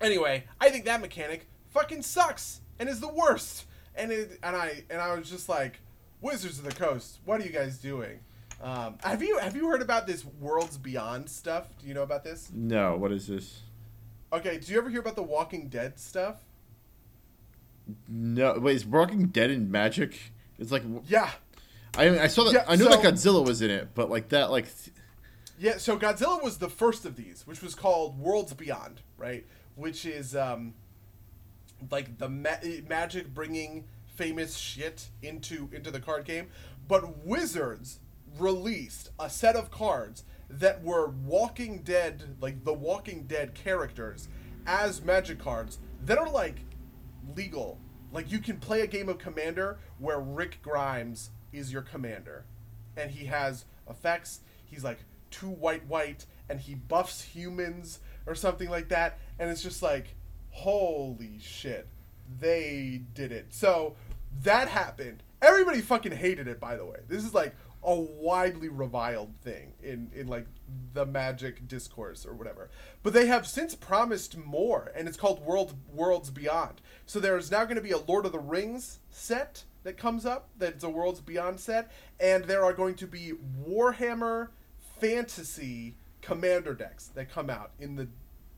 Anyway, 0.00 0.44
I 0.60 0.68
think 0.70 0.84
that 0.84 1.00
mechanic 1.00 1.46
fucking 1.70 2.02
sucks 2.02 2.60
and 2.78 2.88
is 2.88 3.00
the 3.00 3.08
worst. 3.08 3.64
And 3.94 4.12
it 4.12 4.38
and 4.42 4.54
I 4.54 4.84
and 4.90 5.00
I 5.00 5.14
was 5.16 5.30
just 5.30 5.48
like, 5.48 5.80
Wizards 6.20 6.58
of 6.58 6.64
the 6.64 6.72
Coast, 6.72 7.18
what 7.24 7.40
are 7.40 7.44
you 7.44 7.50
guys 7.50 7.78
doing? 7.78 8.20
Um, 8.62 8.96
have 9.02 9.22
you 9.22 9.38
have 9.38 9.54
you 9.54 9.68
heard 9.68 9.82
about 9.82 10.06
this 10.06 10.24
Worlds 10.24 10.78
Beyond 10.78 11.28
stuff? 11.28 11.68
Do 11.78 11.86
you 11.86 11.94
know 11.94 12.02
about 12.02 12.24
this? 12.24 12.50
no, 12.52 12.96
what 12.96 13.12
is 13.12 13.26
this? 13.26 13.60
Okay, 14.32 14.58
do 14.58 14.72
you 14.72 14.78
ever 14.78 14.88
hear 14.90 15.00
about 15.00 15.14
the 15.16 15.22
Walking 15.22 15.68
Dead 15.68 15.98
stuff? 15.98 16.36
No, 18.08 18.58
wait, 18.58 18.76
is 18.76 18.84
Walking 18.86 19.26
Dead 19.26 19.50
in 19.50 19.70
Magic? 19.70 20.32
It's 20.58 20.72
like 20.72 20.82
Yeah. 21.06 21.30
I 21.96 22.18
I 22.20 22.26
saw 22.26 22.44
that 22.44 22.52
Yeah, 22.54 22.64
I 22.66 22.76
knew 22.76 22.84
so- 22.84 22.90
that 22.90 23.00
Godzilla 23.04 23.44
was 23.46 23.62
in 23.62 23.70
it, 23.70 23.88
but 23.94 24.10
like 24.10 24.30
that 24.30 24.50
like 24.50 24.66
Yeah, 25.58 25.76
so 25.78 25.98
Godzilla 25.98 26.42
was 26.42 26.58
the 26.58 26.68
first 26.68 27.04
of 27.04 27.16
these, 27.16 27.46
which 27.46 27.62
was 27.62 27.74
called 27.74 28.18
Worlds 28.18 28.52
Beyond, 28.54 29.02
right? 29.18 29.46
Which 29.74 30.04
is 30.06 30.34
um, 30.34 30.74
like 31.90 32.18
the 32.18 32.28
ma- 32.28 32.56
magic 32.88 33.32
bringing 33.32 33.84
famous 34.16 34.56
shit 34.56 35.08
into 35.22 35.68
into 35.72 35.90
the 35.90 36.00
card 36.00 36.24
game. 36.24 36.48
But 36.88 37.18
Wizards 37.24 38.00
released 38.38 39.10
a 39.18 39.30
set 39.30 39.56
of 39.56 39.70
cards 39.70 40.24
that 40.48 40.82
were 40.82 41.08
Walking 41.08 41.82
Dead, 41.82 42.36
like 42.40 42.64
the 42.64 42.72
Walking 42.72 43.24
Dead 43.24 43.54
characters, 43.54 44.28
as 44.66 45.02
magic 45.02 45.38
cards 45.38 45.78
that 46.04 46.18
are 46.18 46.30
like 46.30 46.56
legal. 47.34 47.78
Like 48.12 48.30
you 48.30 48.38
can 48.38 48.58
play 48.58 48.82
a 48.82 48.86
game 48.86 49.08
of 49.08 49.18
Commander 49.18 49.78
where 49.98 50.20
Rick 50.20 50.58
Grimes 50.62 51.30
is 51.52 51.72
your 51.72 51.82
commander, 51.82 52.44
and 52.96 53.10
he 53.10 53.26
has 53.26 53.64
effects. 53.88 54.40
He's 54.64 54.84
like 54.84 54.98
two 55.30 55.48
white 55.48 55.86
white, 55.86 56.26
and 56.48 56.60
he 56.60 56.74
buffs 56.74 57.22
humans 57.22 58.00
or 58.26 58.34
something 58.34 58.70
like 58.70 58.88
that. 58.88 59.18
And 59.38 59.50
it's 59.50 59.62
just 59.62 59.82
like, 59.82 60.14
holy 60.50 61.38
shit, 61.40 61.88
they 62.40 63.02
did 63.14 63.32
it. 63.32 63.46
So 63.50 63.96
that 64.42 64.68
happened. 64.68 65.22
Everybody 65.42 65.80
fucking 65.80 66.12
hated 66.12 66.48
it. 66.48 66.58
By 66.60 66.76
the 66.76 66.84
way, 66.84 67.00
this 67.08 67.24
is 67.24 67.34
like 67.34 67.54
a 67.86 67.94
widely 67.94 68.68
reviled 68.68 69.32
thing 69.42 69.72
in 69.80 70.10
in 70.12 70.26
like 70.26 70.46
the 70.92 71.06
magic 71.06 71.66
discourse 71.68 72.26
or 72.26 72.34
whatever. 72.34 72.68
But 73.04 73.12
they 73.12 73.26
have 73.26 73.46
since 73.46 73.76
promised 73.76 74.36
more, 74.36 74.90
and 74.94 75.06
it's 75.06 75.16
called 75.16 75.40
World 75.40 75.74
Worlds 75.94 76.30
Beyond. 76.30 76.82
So 77.06 77.20
there's 77.20 77.50
now 77.50 77.64
going 77.64 77.76
to 77.76 77.82
be 77.82 77.92
a 77.92 77.98
Lord 77.98 78.26
of 78.26 78.32
the 78.32 78.40
Rings 78.40 78.98
set 79.10 79.62
that 79.84 79.96
comes 79.96 80.26
up. 80.26 80.48
That's 80.58 80.82
a 80.82 80.90
Worlds 80.90 81.20
Beyond 81.20 81.60
set, 81.60 81.92
and 82.18 82.44
there 82.44 82.64
are 82.64 82.72
going 82.72 82.96
to 82.96 83.06
be 83.06 83.32
Warhammer 83.66 84.48
Fantasy 85.00 85.94
Commander 86.20 86.74
decks 86.74 87.06
that 87.14 87.30
come 87.30 87.48
out 87.48 87.70
in 87.78 87.94
the 87.94 88.08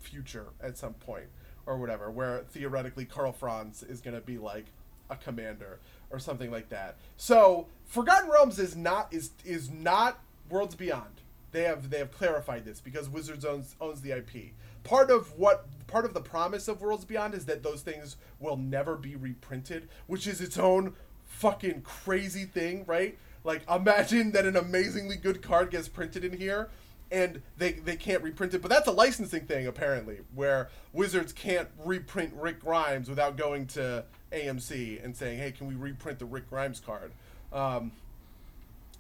future 0.01 0.47
at 0.63 0.79
some 0.79 0.95
point 0.95 1.27
or 1.67 1.77
whatever, 1.77 2.11
where 2.11 2.45
theoretically 2.49 3.05
Karl 3.05 3.33
Franz 3.33 3.83
is 3.83 4.01
going 4.01 4.15
to 4.15 4.23
be 4.23 4.39
like 4.39 4.67
a 5.11 5.17
commander 5.17 5.81
or 6.11 6.19
something 6.19 6.51
like 6.51 6.69
that. 6.71 6.97
So 7.17 7.67
Forgotten 7.87 8.31
Realms 8.31 8.59
is 8.59 8.77
not 8.77 9.13
is 9.13 9.31
is 9.45 9.71
not 9.71 10.21
Worlds 10.49 10.75
Beyond. 10.75 11.21
They 11.53 11.63
have 11.63 11.91
they 11.91 11.99
have 11.99 12.13
clarified 12.13 12.65
this 12.65 12.81
because 12.81 13.09
Wizards 13.09 13.45
owns 13.45 13.75
owns 13.81 14.01
the 14.01 14.13
IP. 14.13 14.53
Part 14.85 15.11
of 15.11 15.39
what 15.39 15.67
part 15.87 16.05
of 16.05 16.15
the 16.15 16.21
promise 16.21 16.69
of 16.69 16.81
Worlds 16.81 17.05
Beyond 17.05 17.35
is 17.35 17.47
that 17.47 17.63
those 17.63 17.83
things 17.83 18.17
will 18.39 18.57
never 18.57 18.97
be 18.97 19.17
reprinted, 19.17 19.89
which 20.07 20.27
is 20.27 20.41
its 20.41 20.59
own 20.59 20.95
fucking 21.25 21.83
crazy 21.83 22.45
thing, 22.45 22.85
right? 22.87 23.19
Like 23.45 23.63
imagine 23.71 24.33
that 24.33 24.47
an 24.47 24.57
amazingly 24.57 25.17
good 25.17 25.43
card 25.43 25.71
gets 25.71 25.89
printed 25.89 26.25
in 26.25 26.37
here 26.37 26.69
and 27.11 27.41
they 27.57 27.73
they 27.73 27.97
can't 27.97 28.23
reprint 28.23 28.55
it. 28.55 28.63
But 28.63 28.69
that's 28.69 28.87
a 28.87 28.93
licensing 28.93 29.47
thing 29.47 29.67
apparently, 29.67 30.19
where 30.35 30.69
Wizards 30.93 31.33
can't 31.33 31.69
reprint 31.85 32.35
Rick 32.35 32.61
Grimes 32.61 33.09
without 33.09 33.37
going 33.37 33.67
to 33.69 34.05
AMC 34.33 35.03
and 35.05 35.17
saying, 35.17 35.39
"Hey, 35.39 35.53
can 35.53 35.67
we 35.67 35.75
reprint 35.75 36.19
the 36.19 36.25
Rick 36.25 36.51
Grimes 36.51 36.81
card?" 36.81 37.13
Um, 37.53 37.93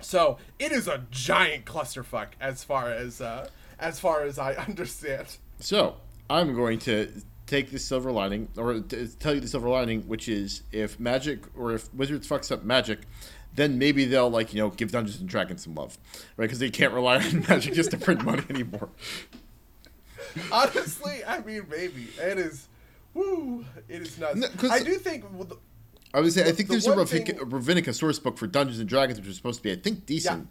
so 0.01 0.39
it 0.59 0.73
is 0.73 0.89
a 0.89 1.05
giant 1.11 1.65
clusterfuck 1.65 2.29
as 2.41 2.65
far 2.65 2.91
as 2.91 3.21
uh, 3.21 3.49
as 3.79 4.01
far 4.01 4.23
as 4.23 4.39
I 4.39 4.55
understand. 4.69 5.37
So 5.61 5.97
I'm 6.31 6.55
going 6.55 6.79
to 6.81 7.11
take 7.47 7.71
the 7.71 7.79
silver 7.79 8.13
lining, 8.13 8.49
or 8.57 8.81
tell 9.19 9.35
you 9.35 9.41
the 9.41 9.49
silver 9.49 9.69
lining, 9.69 10.03
which 10.03 10.29
is 10.29 10.63
if 10.71 11.01
Magic 11.01 11.41
or 11.57 11.73
if 11.73 11.93
Wizards 11.95 12.29
fucks 12.29 12.53
up 12.53 12.63
Magic, 12.63 13.01
then 13.55 13.79
maybe 13.79 14.05
they'll 14.05 14.31
like 14.31 14.55
you 14.55 14.61
know 14.61 14.71
give 14.71 14.93
Dungeons 14.93 15.21
and 15.21 15.29
Dragons 15.29 15.65
some 15.65 15.75
love, 15.75 15.99
right? 16.37 16.45
Because 16.45 16.59
they 16.59 16.71
can't 16.71 16.93
rely 16.93 17.17
on 17.17 17.41
Magic 17.49 17.75
just 17.75 17.91
to 17.91 17.99
print 17.99 18.25
money 18.25 18.45
anymore. 18.51 18.91
Honestly, 20.53 21.25
I 21.27 21.41
mean, 21.41 21.67
maybe 21.71 22.09
it 22.21 22.39
is. 22.39 22.69
Woo! 23.15 23.65
It 23.89 24.03
is 24.03 24.19
nuts. 24.19 24.37
No, 24.37 24.49
I 24.71 24.83
do 24.83 24.95
think. 24.97 25.25
well, 25.33 25.45
the- 25.45 25.59
I 26.15 26.21
would 26.21 26.33
say 26.33 26.43
I 26.43 26.53
think 26.53 26.69
the 26.69 26.75
there's 26.75 26.87
a 26.87 26.95
one 26.95 27.07
Ravnica, 27.07 27.85
thing- 27.85 27.93
source 27.95 28.19
book 28.19 28.39
for 28.39 28.47
Dungeons 28.47 28.79
and 28.81 28.89
Dragons, 28.89 29.19
which 29.21 29.29
is 29.29 29.37
supposed 29.37 29.59
to 29.59 29.63
be 29.63 29.73
I 29.73 29.77
think 29.77 30.07
decent. 30.07 30.49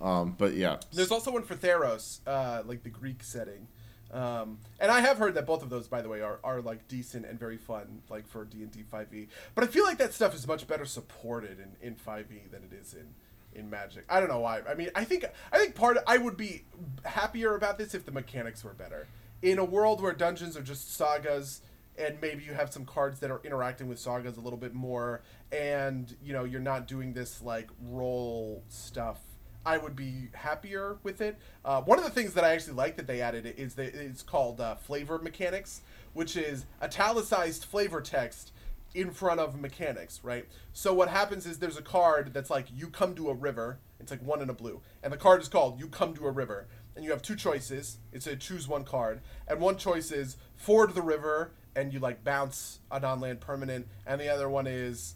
Um, 0.00 0.34
but 0.36 0.54
yeah, 0.54 0.78
There's 0.92 1.10
also 1.12 1.30
one 1.32 1.42
for 1.44 1.54
Theros, 1.54 2.20
uh, 2.26 2.62
like 2.66 2.82
the 2.82 2.88
Greek 2.88 3.22
setting. 3.22 3.68
Um, 4.12 4.58
and 4.80 4.90
I 4.90 5.00
have 5.00 5.16
heard 5.18 5.34
that 5.34 5.46
both 5.46 5.62
of 5.62 5.70
those, 5.70 5.88
by 5.88 6.02
the 6.02 6.08
way, 6.08 6.20
are, 6.20 6.38
are 6.44 6.60
like 6.60 6.86
decent 6.88 7.24
and 7.24 7.38
very 7.38 7.56
fun, 7.56 8.02
like 8.10 8.26
for 8.28 8.44
D 8.44 8.62
and 8.62 8.70
D 8.70 8.82
five 8.82 9.12
e. 9.14 9.28
But 9.54 9.64
I 9.64 9.68
feel 9.68 9.84
like 9.84 9.98
that 9.98 10.12
stuff 10.12 10.34
is 10.34 10.46
much 10.46 10.66
better 10.66 10.84
supported 10.84 11.58
in 11.58 11.76
in 11.86 11.94
five 11.94 12.26
e 12.30 12.42
than 12.50 12.62
it 12.64 12.72
is 12.74 12.94
in 12.94 13.14
in 13.54 13.70
Magic. 13.70 14.04
I 14.08 14.20
don't 14.20 14.28
know 14.28 14.40
why. 14.40 14.60
I 14.68 14.74
mean, 14.74 14.90
I 14.94 15.04
think 15.04 15.24
I 15.52 15.58
think 15.58 15.74
part 15.74 15.96
I 16.06 16.18
would 16.18 16.36
be 16.36 16.64
happier 17.04 17.54
about 17.54 17.78
this 17.78 17.94
if 17.94 18.04
the 18.04 18.12
mechanics 18.12 18.62
were 18.64 18.74
better. 18.74 19.06
In 19.40 19.58
a 19.58 19.64
world 19.64 20.00
where 20.02 20.12
dungeons 20.12 20.56
are 20.56 20.62
just 20.62 20.94
sagas, 20.94 21.60
and 21.98 22.20
maybe 22.20 22.42
you 22.44 22.54
have 22.54 22.72
some 22.72 22.84
cards 22.84 23.20
that 23.20 23.30
are 23.30 23.40
interacting 23.44 23.88
with 23.88 23.98
sagas 23.98 24.36
a 24.36 24.40
little 24.40 24.58
bit 24.58 24.74
more, 24.74 25.22
and 25.50 26.16
you 26.22 26.32
know 26.32 26.44
you're 26.44 26.60
not 26.60 26.86
doing 26.86 27.12
this 27.12 27.42
like 27.42 27.68
roll 27.80 28.64
stuff 28.68 29.20
I 29.64 29.78
would 29.78 29.94
be 29.94 30.28
happier 30.32 30.98
with 31.02 31.20
it. 31.20 31.38
Uh, 31.64 31.82
one 31.82 31.98
of 31.98 32.04
the 32.04 32.10
things 32.10 32.34
that 32.34 32.44
I 32.44 32.52
actually 32.52 32.74
like 32.74 32.96
that 32.96 33.06
they 33.06 33.20
added 33.20 33.54
is 33.56 33.74
that 33.74 33.94
it's 33.94 34.22
called 34.22 34.60
uh, 34.60 34.74
flavor 34.74 35.18
mechanics, 35.18 35.82
which 36.14 36.36
is 36.36 36.66
italicized 36.82 37.64
flavor 37.64 38.00
text 38.00 38.52
in 38.94 39.10
front 39.10 39.40
of 39.40 39.58
mechanics, 39.58 40.20
right? 40.22 40.46
So 40.72 40.92
what 40.92 41.08
happens 41.08 41.46
is 41.46 41.58
there's 41.58 41.78
a 41.78 41.82
card 41.82 42.34
that's 42.34 42.50
like 42.50 42.66
you 42.74 42.88
come 42.88 43.14
to 43.14 43.30
a 43.30 43.34
river. 43.34 43.78
It's 44.00 44.10
like 44.10 44.22
one 44.22 44.42
in 44.42 44.50
a 44.50 44.54
blue, 44.54 44.80
and 45.02 45.12
the 45.12 45.16
card 45.16 45.40
is 45.40 45.48
called 45.48 45.78
you 45.78 45.86
come 45.86 46.12
to 46.14 46.26
a 46.26 46.30
river, 46.30 46.66
and 46.96 47.04
you 47.04 47.12
have 47.12 47.22
two 47.22 47.36
choices. 47.36 47.98
It's 48.12 48.26
a 48.26 48.34
choose 48.34 48.66
one 48.66 48.84
card, 48.84 49.20
and 49.46 49.60
one 49.60 49.76
choice 49.76 50.10
is 50.10 50.36
ford 50.56 50.94
the 50.94 51.02
river, 51.02 51.52
and 51.74 51.92
you 51.92 51.98
like 51.98 52.24
bounce 52.24 52.80
a 52.90 53.00
non-land 53.00 53.40
permanent, 53.40 53.86
and 54.06 54.20
the 54.20 54.28
other 54.28 54.48
one 54.48 54.66
is 54.66 55.14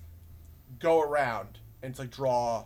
go 0.79 1.01
around 1.01 1.59
and 1.83 1.91
it's 1.91 1.99
like 1.99 2.11
draw. 2.11 2.65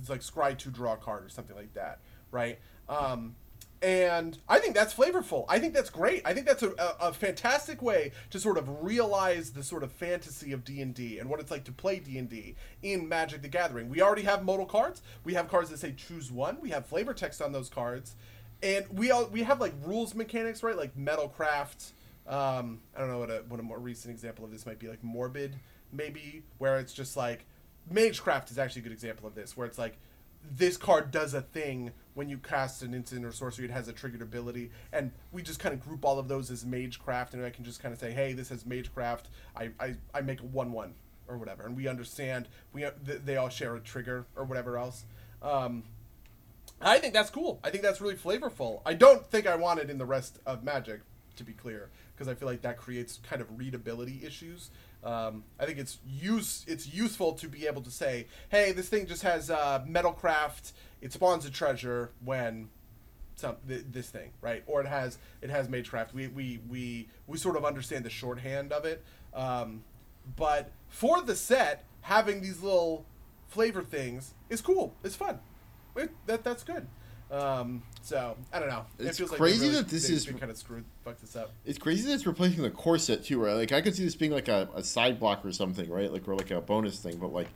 It's 0.00 0.10
like 0.10 0.20
scry 0.20 0.56
to 0.58 0.70
draw 0.70 0.94
a 0.94 0.96
card 0.96 1.24
or 1.24 1.28
something 1.28 1.56
like 1.56 1.74
that, 1.74 1.98
right? 2.30 2.58
Um, 2.88 3.34
and 3.80 4.38
I 4.48 4.58
think 4.58 4.74
that's 4.74 4.92
flavorful. 4.92 5.44
I 5.48 5.58
think 5.58 5.72
that's 5.72 5.90
great. 5.90 6.22
I 6.24 6.34
think 6.34 6.46
that's 6.46 6.62
a, 6.62 6.70
a, 6.70 6.96
a, 7.00 7.12
fantastic 7.12 7.80
way 7.80 8.12
to 8.30 8.40
sort 8.40 8.58
of 8.58 8.82
realize 8.82 9.52
the 9.52 9.62
sort 9.62 9.82
of 9.84 9.92
fantasy 9.92 10.52
of 10.52 10.64
D 10.64 10.82
and 10.82 10.92
D 10.94 11.18
and 11.18 11.30
what 11.30 11.38
it's 11.38 11.50
like 11.50 11.64
to 11.64 11.72
play 11.72 12.00
D 12.00 12.18
and 12.18 12.28
D 12.28 12.56
in 12.82 13.08
Magic: 13.08 13.42
The 13.42 13.48
Gathering. 13.48 13.88
We 13.88 14.02
already 14.02 14.22
have 14.22 14.44
modal 14.44 14.66
cards. 14.66 15.02
We 15.24 15.34
have 15.34 15.48
cards 15.48 15.70
that 15.70 15.78
say 15.78 15.92
choose 15.92 16.32
one. 16.32 16.58
We 16.60 16.70
have 16.70 16.86
flavor 16.86 17.14
text 17.14 17.40
on 17.40 17.52
those 17.52 17.68
cards, 17.68 18.16
and 18.62 18.84
we 18.92 19.10
all 19.10 19.26
we 19.26 19.44
have 19.44 19.60
like 19.60 19.74
rules 19.84 20.14
mechanics, 20.14 20.62
right? 20.62 20.76
Like 20.76 20.96
Metalcraft. 20.96 21.92
Um, 22.28 22.80
I 22.94 23.00
don't 23.00 23.08
know 23.08 23.18
what 23.18 23.30
a 23.30 23.42
what 23.48 23.58
a 23.58 23.62
more 23.62 23.78
recent 23.78 24.12
example 24.12 24.44
of 24.44 24.50
this 24.50 24.66
might 24.66 24.78
be, 24.78 24.88
like 24.88 25.02
Morbid, 25.02 25.56
maybe, 25.92 26.42
where 26.58 26.78
it's 26.78 26.92
just 26.92 27.16
like 27.16 27.46
Magecraft 27.92 28.50
is 28.50 28.58
actually 28.58 28.80
a 28.80 28.82
good 28.84 28.92
example 28.92 29.26
of 29.26 29.34
this, 29.34 29.56
where 29.56 29.66
it's 29.66 29.78
like 29.78 29.96
this 30.56 30.76
card 30.76 31.10
does 31.10 31.32
a 31.34 31.40
thing 31.40 31.92
when 32.14 32.28
you 32.28 32.38
cast 32.38 32.82
an 32.82 32.92
instant 32.92 33.24
or 33.24 33.32
sorcery. 33.32 33.64
It 33.64 33.70
has 33.70 33.88
a 33.88 33.92
triggered 33.92 34.20
ability, 34.20 34.70
and 34.92 35.10
we 35.32 35.40
just 35.42 35.58
kind 35.58 35.74
of 35.74 35.80
group 35.80 36.04
all 36.04 36.18
of 36.18 36.28
those 36.28 36.50
as 36.50 36.64
Magecraft, 36.64 37.32
and 37.32 37.44
I 37.44 37.50
can 37.50 37.64
just 37.64 37.82
kind 37.82 37.94
of 37.94 37.98
say, 37.98 38.12
hey, 38.12 38.34
this 38.34 38.50
has 38.50 38.64
Magecraft. 38.64 39.24
I 39.56 39.70
I, 39.80 39.94
I 40.12 40.20
make 40.20 40.40
a 40.40 40.44
one 40.44 40.70
one 40.72 40.94
or 41.28 41.38
whatever, 41.38 41.64
and 41.64 41.74
we 41.74 41.88
understand 41.88 42.48
we 42.74 42.84
they 43.02 43.36
all 43.36 43.48
share 43.48 43.74
a 43.74 43.80
trigger 43.80 44.26
or 44.36 44.44
whatever 44.44 44.76
else. 44.76 45.04
Um, 45.40 45.84
I 46.80 46.98
think 46.98 47.14
that's 47.14 47.30
cool. 47.30 47.58
I 47.64 47.70
think 47.70 47.82
that's 47.82 48.00
really 48.00 48.16
flavorful. 48.16 48.82
I 48.84 48.94
don't 48.94 49.26
think 49.26 49.46
I 49.46 49.56
want 49.56 49.80
it 49.80 49.88
in 49.88 49.96
the 49.96 50.06
rest 50.06 50.38
of 50.44 50.62
Magic, 50.62 51.00
to 51.36 51.44
be 51.44 51.52
clear, 51.52 51.90
because 52.18 52.28
I 52.28 52.34
feel 52.34 52.48
like 52.48 52.62
that 52.62 52.76
creates 52.76 53.20
kind 53.28 53.40
of 53.40 53.46
readability 53.56 54.22
issues. 54.24 54.70
Um, 55.04 55.44
I 55.60 55.66
think 55.66 55.78
it's 55.78 55.98
use 56.08 56.64
it's 56.66 56.92
useful 56.92 57.34
to 57.34 57.48
be 57.48 57.66
able 57.66 57.82
to 57.82 57.90
say, 57.90 58.26
hey, 58.48 58.72
this 58.72 58.88
thing 58.88 59.06
just 59.06 59.22
has 59.22 59.50
uh, 59.50 59.84
metalcraft. 59.88 60.72
It 61.00 61.12
spawns 61.12 61.46
a 61.46 61.50
treasure 61.50 62.10
when 62.24 62.70
some 63.36 63.56
th- 63.68 63.84
this 63.92 64.08
thing, 64.10 64.32
right? 64.40 64.64
Or 64.66 64.80
it 64.80 64.88
has 64.88 65.18
it 65.40 65.50
has 65.50 65.68
magecraft. 65.68 66.12
We 66.12 66.26
we 66.26 66.58
we 66.68 67.08
we 67.28 67.38
sort 67.38 67.56
of 67.56 67.64
understand 67.64 68.04
the 68.04 68.10
shorthand 68.10 68.72
of 68.72 68.84
it. 68.84 69.04
Um, 69.32 69.84
but 70.36 70.72
for 70.88 71.22
the 71.22 71.36
set, 71.36 71.84
having 72.00 72.40
these 72.40 72.60
little 72.60 73.06
flavor 73.46 73.82
things 73.82 74.34
is 74.50 74.60
cool. 74.60 74.96
It's 75.04 75.14
fun. 75.14 75.38
It, 75.94 76.10
that 76.26 76.42
that's 76.42 76.64
good. 76.64 76.88
Um, 77.30 77.82
so 78.02 78.36
I 78.52 78.58
don't 78.58 78.68
know. 78.68 78.86
It's 78.98 79.20
it 79.20 79.28
crazy 79.28 79.58
like 79.58 79.60
really, 79.60 79.82
that 79.82 79.88
this 79.88 80.08
is 80.08 80.24
kind 80.26 80.50
of 80.50 80.56
screwed 80.56 80.84
fucked 81.04 81.20
this 81.20 81.36
up. 81.36 81.52
It's 81.66 81.78
crazy 81.78 82.08
that 82.08 82.14
it's 82.14 82.26
replacing 82.26 82.62
the 82.62 82.70
core 82.70 82.96
set 82.98 83.24
too, 83.24 83.42
right? 83.42 83.52
Like 83.52 83.72
I 83.72 83.82
could 83.82 83.94
see 83.94 84.04
this 84.04 84.14
being 84.14 84.32
like 84.32 84.48
a, 84.48 84.68
a 84.74 84.82
side 84.82 85.20
block 85.20 85.44
or 85.44 85.52
something, 85.52 85.90
right? 85.90 86.10
Like 86.10 86.26
or 86.26 86.34
like 86.34 86.50
a 86.50 86.60
bonus 86.60 86.98
thing. 87.00 87.18
But 87.18 87.32
like, 87.32 87.48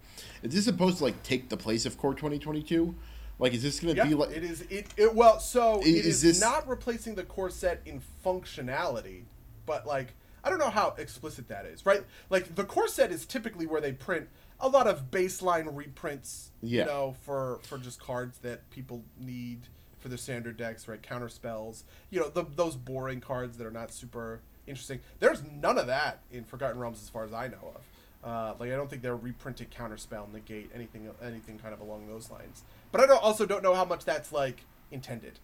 is 0.43 0.53
this 0.53 0.67
supposed 0.67 0.99
to 0.99 1.05
like 1.05 1.23
take 1.23 1.49
the 1.49 1.57
place 1.57 1.87
of 1.87 1.97
Core 1.97 2.15
twenty 2.15 2.39
twenty 2.39 2.63
two? 2.63 2.95
Like, 3.39 3.55
is 3.55 3.63
this 3.63 3.81
going 3.81 3.95
to 3.95 4.01
yep, 4.01 4.09
be 4.09 4.15
like? 4.15 4.31
It 4.31 4.45
is. 4.45 4.61
It, 4.63 4.87
it 4.97 5.15
well, 5.15 5.41
so 5.41 5.81
Is- 5.81 5.87
it 5.87 6.07
is 6.07 6.25
is 6.25 6.41
not 6.41 6.69
replacing 6.69 7.15
the 7.15 7.25
core 7.25 7.51
set 7.51 7.81
in 7.87 8.03
functionality, 8.25 9.23
but 9.65 9.87
like 9.87 10.15
I 10.45 10.51
don't 10.51 10.59
know 10.59 10.71
how 10.71 10.95
explicit 10.99 11.49
that 11.49 11.67
is, 11.67 11.87
right? 11.87 12.03
Like 12.29 12.55
the 12.55 12.65
core 12.65 12.89
set 12.89 13.11
is 13.11 13.25
typically 13.27 13.67
where 13.67 13.81
they 13.81 13.93
print 13.93 14.29
a 14.63 14.69
lot 14.69 14.87
of 14.87 15.11
baseline 15.11 15.69
reprints, 15.77 16.51
Yeah. 16.63 16.83
you 16.83 16.87
know, 16.87 17.17
for 17.25 17.59
for 17.65 17.77
just 17.79 18.01
cards 18.01 18.39
that 18.39 18.71
people 18.71 19.03
need 19.21 19.61
for 19.99 20.09
their 20.09 20.19
standard 20.19 20.57
decks, 20.57 20.89
right? 20.89 21.03
Counter 21.03 21.29
spells, 21.29 21.85
you 22.11 22.19
know, 22.21 22.29
the, 22.29 22.45
those 22.57 22.75
boring 22.77 23.21
cards 23.21 23.59
that 23.59 23.67
are 23.67 23.71
not 23.71 23.93
super 23.93 24.41
interesting. 24.67 25.01
There's 25.21 25.43
none 25.61 25.79
of 25.79 25.87
that 25.89 26.21
in 26.33 26.45
Forgotten 26.45 26.79
Realms, 26.79 27.03
as 27.03 27.09
far 27.09 27.25
as 27.25 27.33
I 27.33 27.49
know 27.49 27.75
of. 27.75 27.83
Uh, 28.29 28.55
like 28.59 28.71
I 28.73 28.77
don't 28.77 28.89
think 28.89 29.03
they're 29.03 29.17
reprinted 29.17 29.71
counterspell, 29.73 30.33
negate 30.33 30.71
anything, 30.75 31.09
anything 31.23 31.59
kind 31.59 31.75
of 31.75 31.81
along 31.81 32.07
those 32.09 32.31
lines. 32.31 32.63
But 32.93 33.01
I 33.01 33.07
don't, 33.07 33.23
also 33.23 33.47
don't 33.47 33.63
know 33.65 33.75
how 33.75 33.85
much 33.85 34.05
that's 34.05 34.33
like 34.33 34.63
intended. 34.93 35.39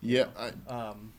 Yeah, 0.00 0.26
I, 0.38 0.52
Um, 0.72 1.12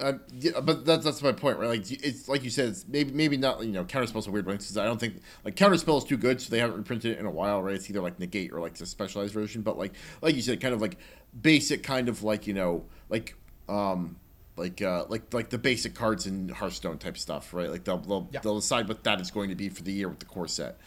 Uh, 0.00 0.14
yeah, 0.32 0.58
but 0.60 0.84
that's 0.86 1.04
that's 1.04 1.22
my 1.22 1.32
point, 1.32 1.58
right? 1.58 1.68
Like 1.68 1.90
it's 1.90 2.28
like 2.28 2.42
you 2.42 2.50
said, 2.50 2.70
it's 2.70 2.86
maybe 2.88 3.12
maybe 3.12 3.36
not 3.36 3.62
you 3.62 3.72
know 3.72 3.84
counterspell's 3.84 4.26
a 4.26 4.30
weird 4.30 4.46
one 4.46 4.56
because 4.56 4.76
I 4.78 4.84
don't 4.84 4.98
think 4.98 5.20
like 5.44 5.54
counterspell 5.54 5.98
is 5.98 6.04
too 6.04 6.16
good, 6.16 6.40
so 6.40 6.50
they 6.50 6.58
haven't 6.58 6.76
reprinted 6.78 7.12
it 7.12 7.18
in 7.18 7.26
a 7.26 7.30
while, 7.30 7.62
right? 7.62 7.74
It's 7.74 7.88
either 7.90 8.00
like 8.00 8.18
negate 8.18 8.52
or 8.52 8.60
like 8.60 8.74
the 8.74 8.86
specialized 8.86 9.34
version, 9.34 9.62
but 9.62 9.76
like 9.76 9.92
like 10.22 10.34
you 10.34 10.42
said, 10.42 10.60
kind 10.60 10.74
of 10.74 10.80
like 10.80 10.96
basic, 11.40 11.82
kind 11.82 12.08
of 12.08 12.22
like 12.22 12.46
you 12.46 12.54
know 12.54 12.84
like 13.10 13.36
um 13.68 14.16
like 14.56 14.80
uh 14.80 15.04
like 15.08 15.32
like 15.34 15.50
the 15.50 15.58
basic 15.58 15.94
cards 15.94 16.26
in 16.26 16.48
Hearthstone 16.48 16.96
type 16.98 17.18
stuff, 17.18 17.52
right? 17.52 17.70
Like 17.70 17.84
they'll 17.84 17.98
they'll, 17.98 18.28
Yeah. 18.32 18.40
they'll 18.40 18.56
decide 18.60 18.88
what 18.88 19.04
that 19.04 19.20
is 19.20 19.30
going 19.30 19.50
to 19.50 19.54
be 19.54 19.68
for 19.68 19.82
the 19.82 19.92
year 19.92 20.08
with 20.08 20.20
the 20.20 20.26
core 20.26 20.48
set. 20.48 20.78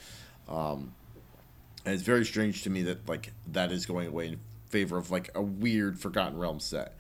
Um, 0.50 0.94
and 1.86 1.94
it's 1.94 2.04
very 2.04 2.26
strange 2.26 2.64
to 2.64 2.72
me 2.72 2.82
that 2.82 3.08
like 3.08 3.34
that 3.52 3.72
is 3.72 3.86
going 3.86 4.08
away 4.08 4.30
in 4.30 4.40
favor 4.70 4.98
of 4.98 5.12
like 5.12 5.30
a 5.36 5.42
weird 5.44 6.00
Forgotten 6.00 6.40
Realms 6.40 6.64
set. 6.66 6.98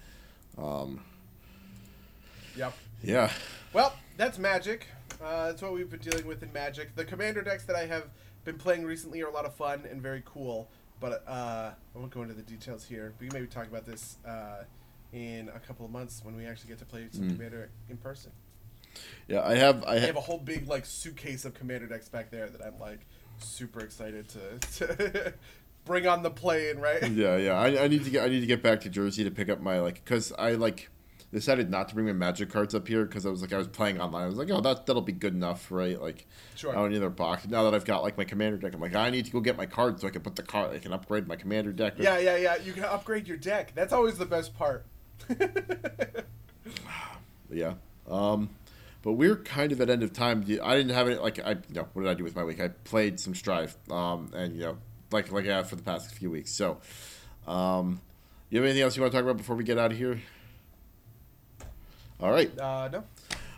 Yep. 2.58 2.74
Yeah. 3.04 3.32
Well, 3.74 3.94
that's 4.18 4.38
Magic. 4.38 4.88
Uh, 5.24 5.48
that's 5.48 5.62
what 5.62 5.74
we've 5.74 5.90
been 5.90 6.00
dealing 6.00 6.26
with 6.26 6.44
in 6.44 6.52
Magic. 6.54 6.96
The 6.96 7.06
Commander 7.06 7.42
decks 7.42 7.64
that 7.66 7.76
I 7.76 7.86
have 7.86 8.06
been 8.44 8.58
playing 8.58 8.86
recently 8.86 9.22
are 9.22 9.28
a 9.28 9.32
lot 9.32 9.46
of 9.46 9.54
fun 9.54 9.84
and 9.90 10.02
very 10.02 10.24
cool. 10.26 10.70
But 11.00 11.24
uh, 11.28 11.72
I 11.94 11.98
won't 11.98 12.12
go 12.12 12.22
into 12.22 12.34
the 12.34 12.42
details 12.42 12.86
here. 12.86 13.14
We 13.20 13.28
can 13.28 13.38
maybe 13.38 13.48
talk 13.48 13.68
about 13.68 13.86
this 13.86 14.16
uh, 14.26 14.64
in 15.12 15.50
a 15.54 15.60
couple 15.60 15.86
of 15.86 15.92
months 15.92 16.22
when 16.24 16.36
we 16.36 16.46
actually 16.46 16.70
get 16.70 16.80
to 16.80 16.86
play 16.86 17.08
some 17.12 17.30
Commander 17.30 17.70
in 17.90 17.98
person. 17.98 18.32
Yeah, 19.28 19.46
I 19.46 19.56
have. 19.56 19.84
I 19.84 19.96
I 19.96 20.00
have. 20.00 20.16
a 20.16 20.22
whole 20.22 20.38
big 20.38 20.68
like 20.70 20.86
suitcase 20.86 21.44
of 21.44 21.54
Commander 21.54 21.88
decks 21.88 22.08
back 22.08 22.32
there 22.32 22.48
that 22.48 22.62
I'm 22.62 22.80
like 22.80 23.06
super 23.40 23.82
excited 23.82 24.30
to, 24.30 24.60
to 24.78 25.34
bring 25.86 26.08
on 26.08 26.24
the 26.24 26.32
plane. 26.32 26.78
Right? 26.78 27.04
Yeah, 27.12 27.36
yeah. 27.36 27.54
I, 27.54 27.84
I 27.84 27.88
need 27.90 28.06
to 28.06 28.10
get. 28.10 28.24
I 28.24 28.30
need 28.30 28.40
to 28.40 28.46
get 28.48 28.64
back 28.64 28.80
to 28.82 28.90
Jersey 28.90 29.26
to 29.26 29.32
pick 29.32 29.50
up 29.50 29.60
my 29.60 29.80
like, 29.82 30.06
cause 30.06 30.32
I 30.40 30.54
like 30.54 30.90
decided 31.34 31.70
not 31.70 31.90
to 31.90 31.96
bring 31.96 32.06
my 32.06 32.14
Magic 32.14 32.50
cards 32.50 32.74
up 32.74 32.88
here 32.88 33.06
because 33.06 33.26
I 33.26 33.30
was 33.30 33.42
like 33.42 33.52
I 33.54 33.58
was 33.58 33.68
playing 33.68 34.00
online. 34.00 34.24
I 34.24 34.28
was 34.28 34.38
like, 34.38 34.50
oh, 34.52 34.62
that 34.62 34.86
that'll 34.86 35.02
be 35.02 35.12
good 35.12 35.34
enough, 35.34 35.72
right? 35.72 36.02
Like, 36.02 36.26
Sure. 36.56 36.72
I 36.72 36.76
don't 36.76 36.90
need 36.90 36.98
another 36.98 37.10
box. 37.10 37.48
Now 37.48 37.64
that 37.64 37.74
I've 37.74 37.86
got 37.86 38.04
like 38.04 38.18
my 38.18 38.24
Commander 38.24 38.58
deck, 38.58 38.74
I'm 38.74 38.80
like, 38.82 38.96
I 38.96 39.10
need 39.10 39.26
to 39.26 39.32
go 39.32 39.40
get 39.42 39.58
my 39.58 39.66
cards 39.66 40.02
so 40.02 40.08
I 40.08 40.12
can 40.12 40.22
put 40.22 40.36
the 40.36 40.44
card. 40.44 40.74
I 40.74 40.80
can 40.80 40.94
upgrade 40.94 41.28
my 41.28 41.36
Commander 41.36 41.74
deck. 41.74 41.96
Yeah, 41.98 42.18
yeah, 42.18 42.38
yeah. 42.38 42.56
You 42.58 42.74
can 42.74 42.86
upgrade 42.86 43.28
your 43.28 43.38
deck. 43.38 43.74
That's 43.76 43.94
always 43.94 44.18
the 44.18 44.26
best 44.26 44.56
part. 44.56 44.86
Yeah. 47.52 47.76
Um, 48.10 48.50
but 49.04 49.14
we're 49.14 49.36
kind 49.36 49.72
of 49.72 49.80
at 49.82 49.90
end 49.90 50.04
of 50.04 50.14
time. 50.14 50.44
I 50.64 50.76
didn't 50.76 50.90
have 50.96 51.08
it 51.08 51.22
like 51.22 51.40
I. 51.40 51.52
You 51.52 51.76
know, 51.76 51.88
what 51.94 52.04
did 52.04 52.10
I 52.12 52.16
do 52.16 52.24
with 52.24 52.36
my 52.36 52.44
week? 52.44 52.60
I 52.60 52.70
played 52.70 53.20
some 53.20 53.36
Strive. 53.36 53.76
Um, 53.90 54.32
and 54.34 54.56
you 54.56 54.62
know, 54.64 54.78
like 55.12 55.32
like 55.32 55.46
I 55.48 55.56
have 55.56 55.70
for 55.70 55.76
the 55.76 55.84
past 55.84 56.14
few 56.16 56.32
weeks. 56.32 56.52
So, 56.52 56.80
um, 57.48 58.02
you 58.50 58.58
have 58.58 58.66
anything 58.66 58.82
else 58.82 58.96
you 58.96 59.04
want 59.04 59.12
to 59.12 59.18
talk 59.18 59.24
about 59.24 59.38
before 59.38 59.56
we 59.56 59.64
get 59.64 59.78
out 59.78 59.92
of 59.92 59.98
here? 59.98 60.20
All 62.20 62.32
right. 62.32 62.52
uh, 62.60 62.90
no. 62.92 63.04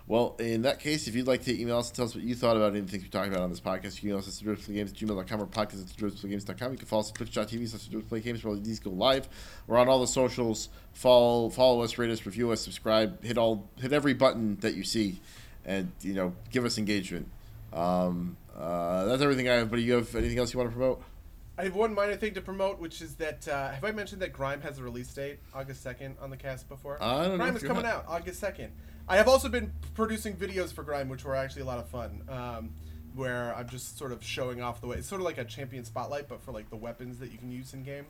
Well, 0.08 0.38
in 0.40 0.62
that 0.62 0.80
case, 0.80 1.10
if 1.10 1.16
you'd 1.16 1.28
like 1.28 1.44
to 1.44 1.62
email 1.62 1.80
us 1.80 1.90
and 1.90 1.96
tell 1.98 2.06
us 2.06 2.16
what 2.16 2.24
you 2.24 2.34
thought 2.34 2.56
about 2.56 2.74
anything 2.74 3.02
we 3.02 3.10
talked 3.10 3.28
about 3.28 3.42
on 3.42 3.50
this 3.50 3.60
podcast, 3.60 3.96
you 3.96 4.00
can 4.00 4.10
email 4.10 4.20
us 4.20 4.42
at 4.42 4.74
games 4.74 4.92
at 4.92 4.98
gmail.com 4.98 5.42
or 5.42 5.48
podcast 5.48 5.82
at 5.82 6.30
games.com. 6.30 6.72
You 6.72 6.78
can 6.78 6.88
follow 6.88 7.02
us 7.02 7.10
at 7.10 7.16
twitch.tv 7.16 7.68
slash 7.68 8.24
games 8.24 8.42
where 8.42 8.56
these 8.56 8.80
go 8.80 8.90
live. 8.90 9.28
We're 9.68 9.78
on 9.78 9.90
all 9.90 10.00
the 10.00 10.08
socials. 10.08 10.70
Follow 10.94 11.50
follow 11.50 11.82
us, 11.82 11.98
rate 11.98 12.10
us, 12.10 12.26
review 12.26 12.52
us, 12.52 12.62
subscribe, 12.62 13.22
hit 13.22 13.38
all 13.38 13.68
hit 13.76 13.92
every 13.92 14.14
button 14.14 14.56
that 14.62 14.76
you 14.76 14.86
see 14.86 15.20
and 15.66 15.92
you 16.02 16.14
know, 16.14 16.34
give 16.52 16.64
us 16.64 16.78
engagement. 16.78 17.30
Um, 17.74 18.38
uh, 18.58 19.06
that's 19.06 19.22
everything 19.22 19.50
I 19.50 19.56
have, 19.56 19.70
but 19.70 19.76
do 19.76 19.82
you 19.82 19.94
have 19.96 20.16
anything 20.16 20.40
else 20.40 20.54
you 20.54 20.60
want 20.60 20.72
to 20.72 20.76
promote? 20.76 21.04
I 21.58 21.64
have 21.64 21.76
one 21.76 21.94
minor 21.94 22.16
thing 22.16 22.36
to 22.36 22.42
promote, 22.42 22.80
which 22.80 23.02
is 23.02 23.16
that 23.16 23.48
uh, 23.48 23.72
have 23.72 23.84
I 23.84 23.92
mentioned 23.92 24.22
that 24.22 24.32
Grime 24.32 24.62
has 24.62 24.78
a 24.78 24.84
release 24.84 25.12
date, 25.14 25.40
August 25.54 25.82
second, 25.82 26.18
on 26.22 26.30
the 26.30 26.38
cast 26.38 26.70
before? 26.70 27.02
I 27.02 27.28
don't 27.28 27.38
Grime 27.38 27.56
if 27.56 27.64
is 27.64 27.68
coming 27.68 27.86
have. 27.86 27.96
out 28.00 28.06
August 28.08 28.40
second. 28.40 28.72
I 29.08 29.18
have 29.18 29.28
also 29.28 29.50
been 29.50 29.72
producing 29.96 30.36
videos 30.36 30.72
for 30.72 30.84
Grime, 30.84 31.10
which 31.10 31.26
were 31.26 31.36
actually 31.36 31.64
a 31.64 31.66
lot 31.66 31.80
of 31.80 31.88
fun. 31.88 32.22
Um, 32.30 32.72
where 33.16 33.56
I'm 33.56 33.68
just 33.68 33.98
sort 33.98 34.12
of 34.12 34.24
showing 34.24 34.62
off 34.62 34.80
the 34.80 34.88
way. 34.88 34.98
It's 34.98 35.08
sort 35.08 35.20
of 35.22 35.26
like 35.26 35.40
a 35.40 35.46
champion 35.46 35.84
spotlight, 35.84 36.28
but 36.28 36.42
for 36.42 36.52
like 36.52 36.70
the 36.70 36.76
weapons 36.76 37.18
that 37.20 37.32
you 37.32 37.40
can 37.40 37.52
use 37.52 37.74
in 37.74 37.84
game. 37.84 38.06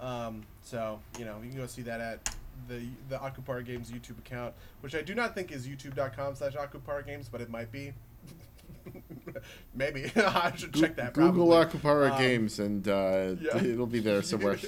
Um, 0.00 0.44
so 0.62 1.00
you 1.18 1.24
know 1.24 1.38
you 1.42 1.50
can 1.50 1.58
go 1.58 1.66
see 1.66 1.82
that 1.82 2.00
at 2.00 2.34
the 2.68 2.82
the 3.08 3.16
Akupara 3.16 3.64
Games 3.64 3.90
YouTube 3.90 4.18
account, 4.18 4.54
which 4.80 4.94
I 4.94 5.02
do 5.02 5.14
not 5.14 5.34
think 5.34 5.50
is 5.50 5.66
youtube.com/slash 5.66 6.54
Akupara 6.54 7.04
Games, 7.04 7.28
but 7.28 7.40
it 7.40 7.50
might 7.50 7.72
be. 7.72 7.92
Maybe 9.74 10.10
I 10.16 10.52
should 10.56 10.74
check 10.74 10.96
that. 10.96 11.14
Google 11.14 11.48
probably. 11.48 11.80
Akupara 11.80 12.12
Um, 12.12 12.18
Games 12.18 12.58
and 12.58 12.86
uh, 12.88 13.34
yeah. 13.40 13.56
it'll 13.62 13.86
be 13.86 14.00
there 14.00 14.22
somewhere. 14.22 14.58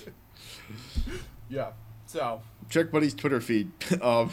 Yeah. 1.49 1.73
So. 2.07 2.43
Check 2.71 2.91
Buddy's 2.91 3.15
Twitter 3.15 3.41
feed, 3.41 3.71
um, 4.01 4.31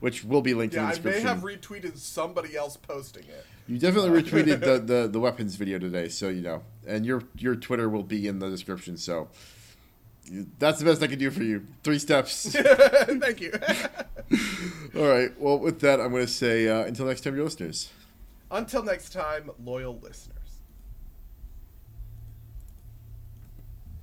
which 0.00 0.24
will 0.24 0.42
be 0.42 0.54
linked 0.54 0.74
Yeah, 0.74 0.92
in 0.94 1.02
the 1.02 1.10
I 1.10 1.12
may 1.14 1.20
have 1.20 1.38
retweeted 1.40 1.96
somebody 1.98 2.56
else 2.56 2.76
posting 2.76 3.24
it. 3.24 3.46
you 3.66 3.78
definitely 3.78 4.22
retweeted 4.22 4.60
the, 4.60 4.78
the, 4.78 5.08
the 5.08 5.20
weapons 5.20 5.56
video 5.56 5.78
today, 5.78 6.08
so 6.08 6.28
you 6.28 6.42
know. 6.42 6.62
And 6.86 7.06
your 7.06 7.22
your 7.38 7.56
Twitter 7.56 7.88
will 7.88 8.02
be 8.02 8.28
in 8.28 8.38
the 8.40 8.48
description, 8.50 8.96
so 8.96 9.28
that's 10.58 10.78
the 10.80 10.84
best 10.84 11.02
I 11.02 11.06
can 11.06 11.18
do 11.18 11.30
for 11.30 11.42
you. 11.42 11.66
Three 11.82 11.98
steps. 11.98 12.52
Thank 12.52 13.40
you. 13.40 13.52
All 14.96 15.08
right. 15.08 15.30
Well, 15.40 15.58
with 15.58 15.80
that, 15.80 16.00
I'm 16.00 16.10
going 16.10 16.26
to 16.26 16.32
say 16.32 16.68
uh, 16.68 16.84
until 16.84 17.06
next 17.06 17.22
time, 17.22 17.34
your 17.34 17.44
listeners. 17.44 17.90
Until 18.50 18.82
next 18.82 19.12
time, 19.12 19.50
loyal 19.62 19.98
listeners. 19.98 20.35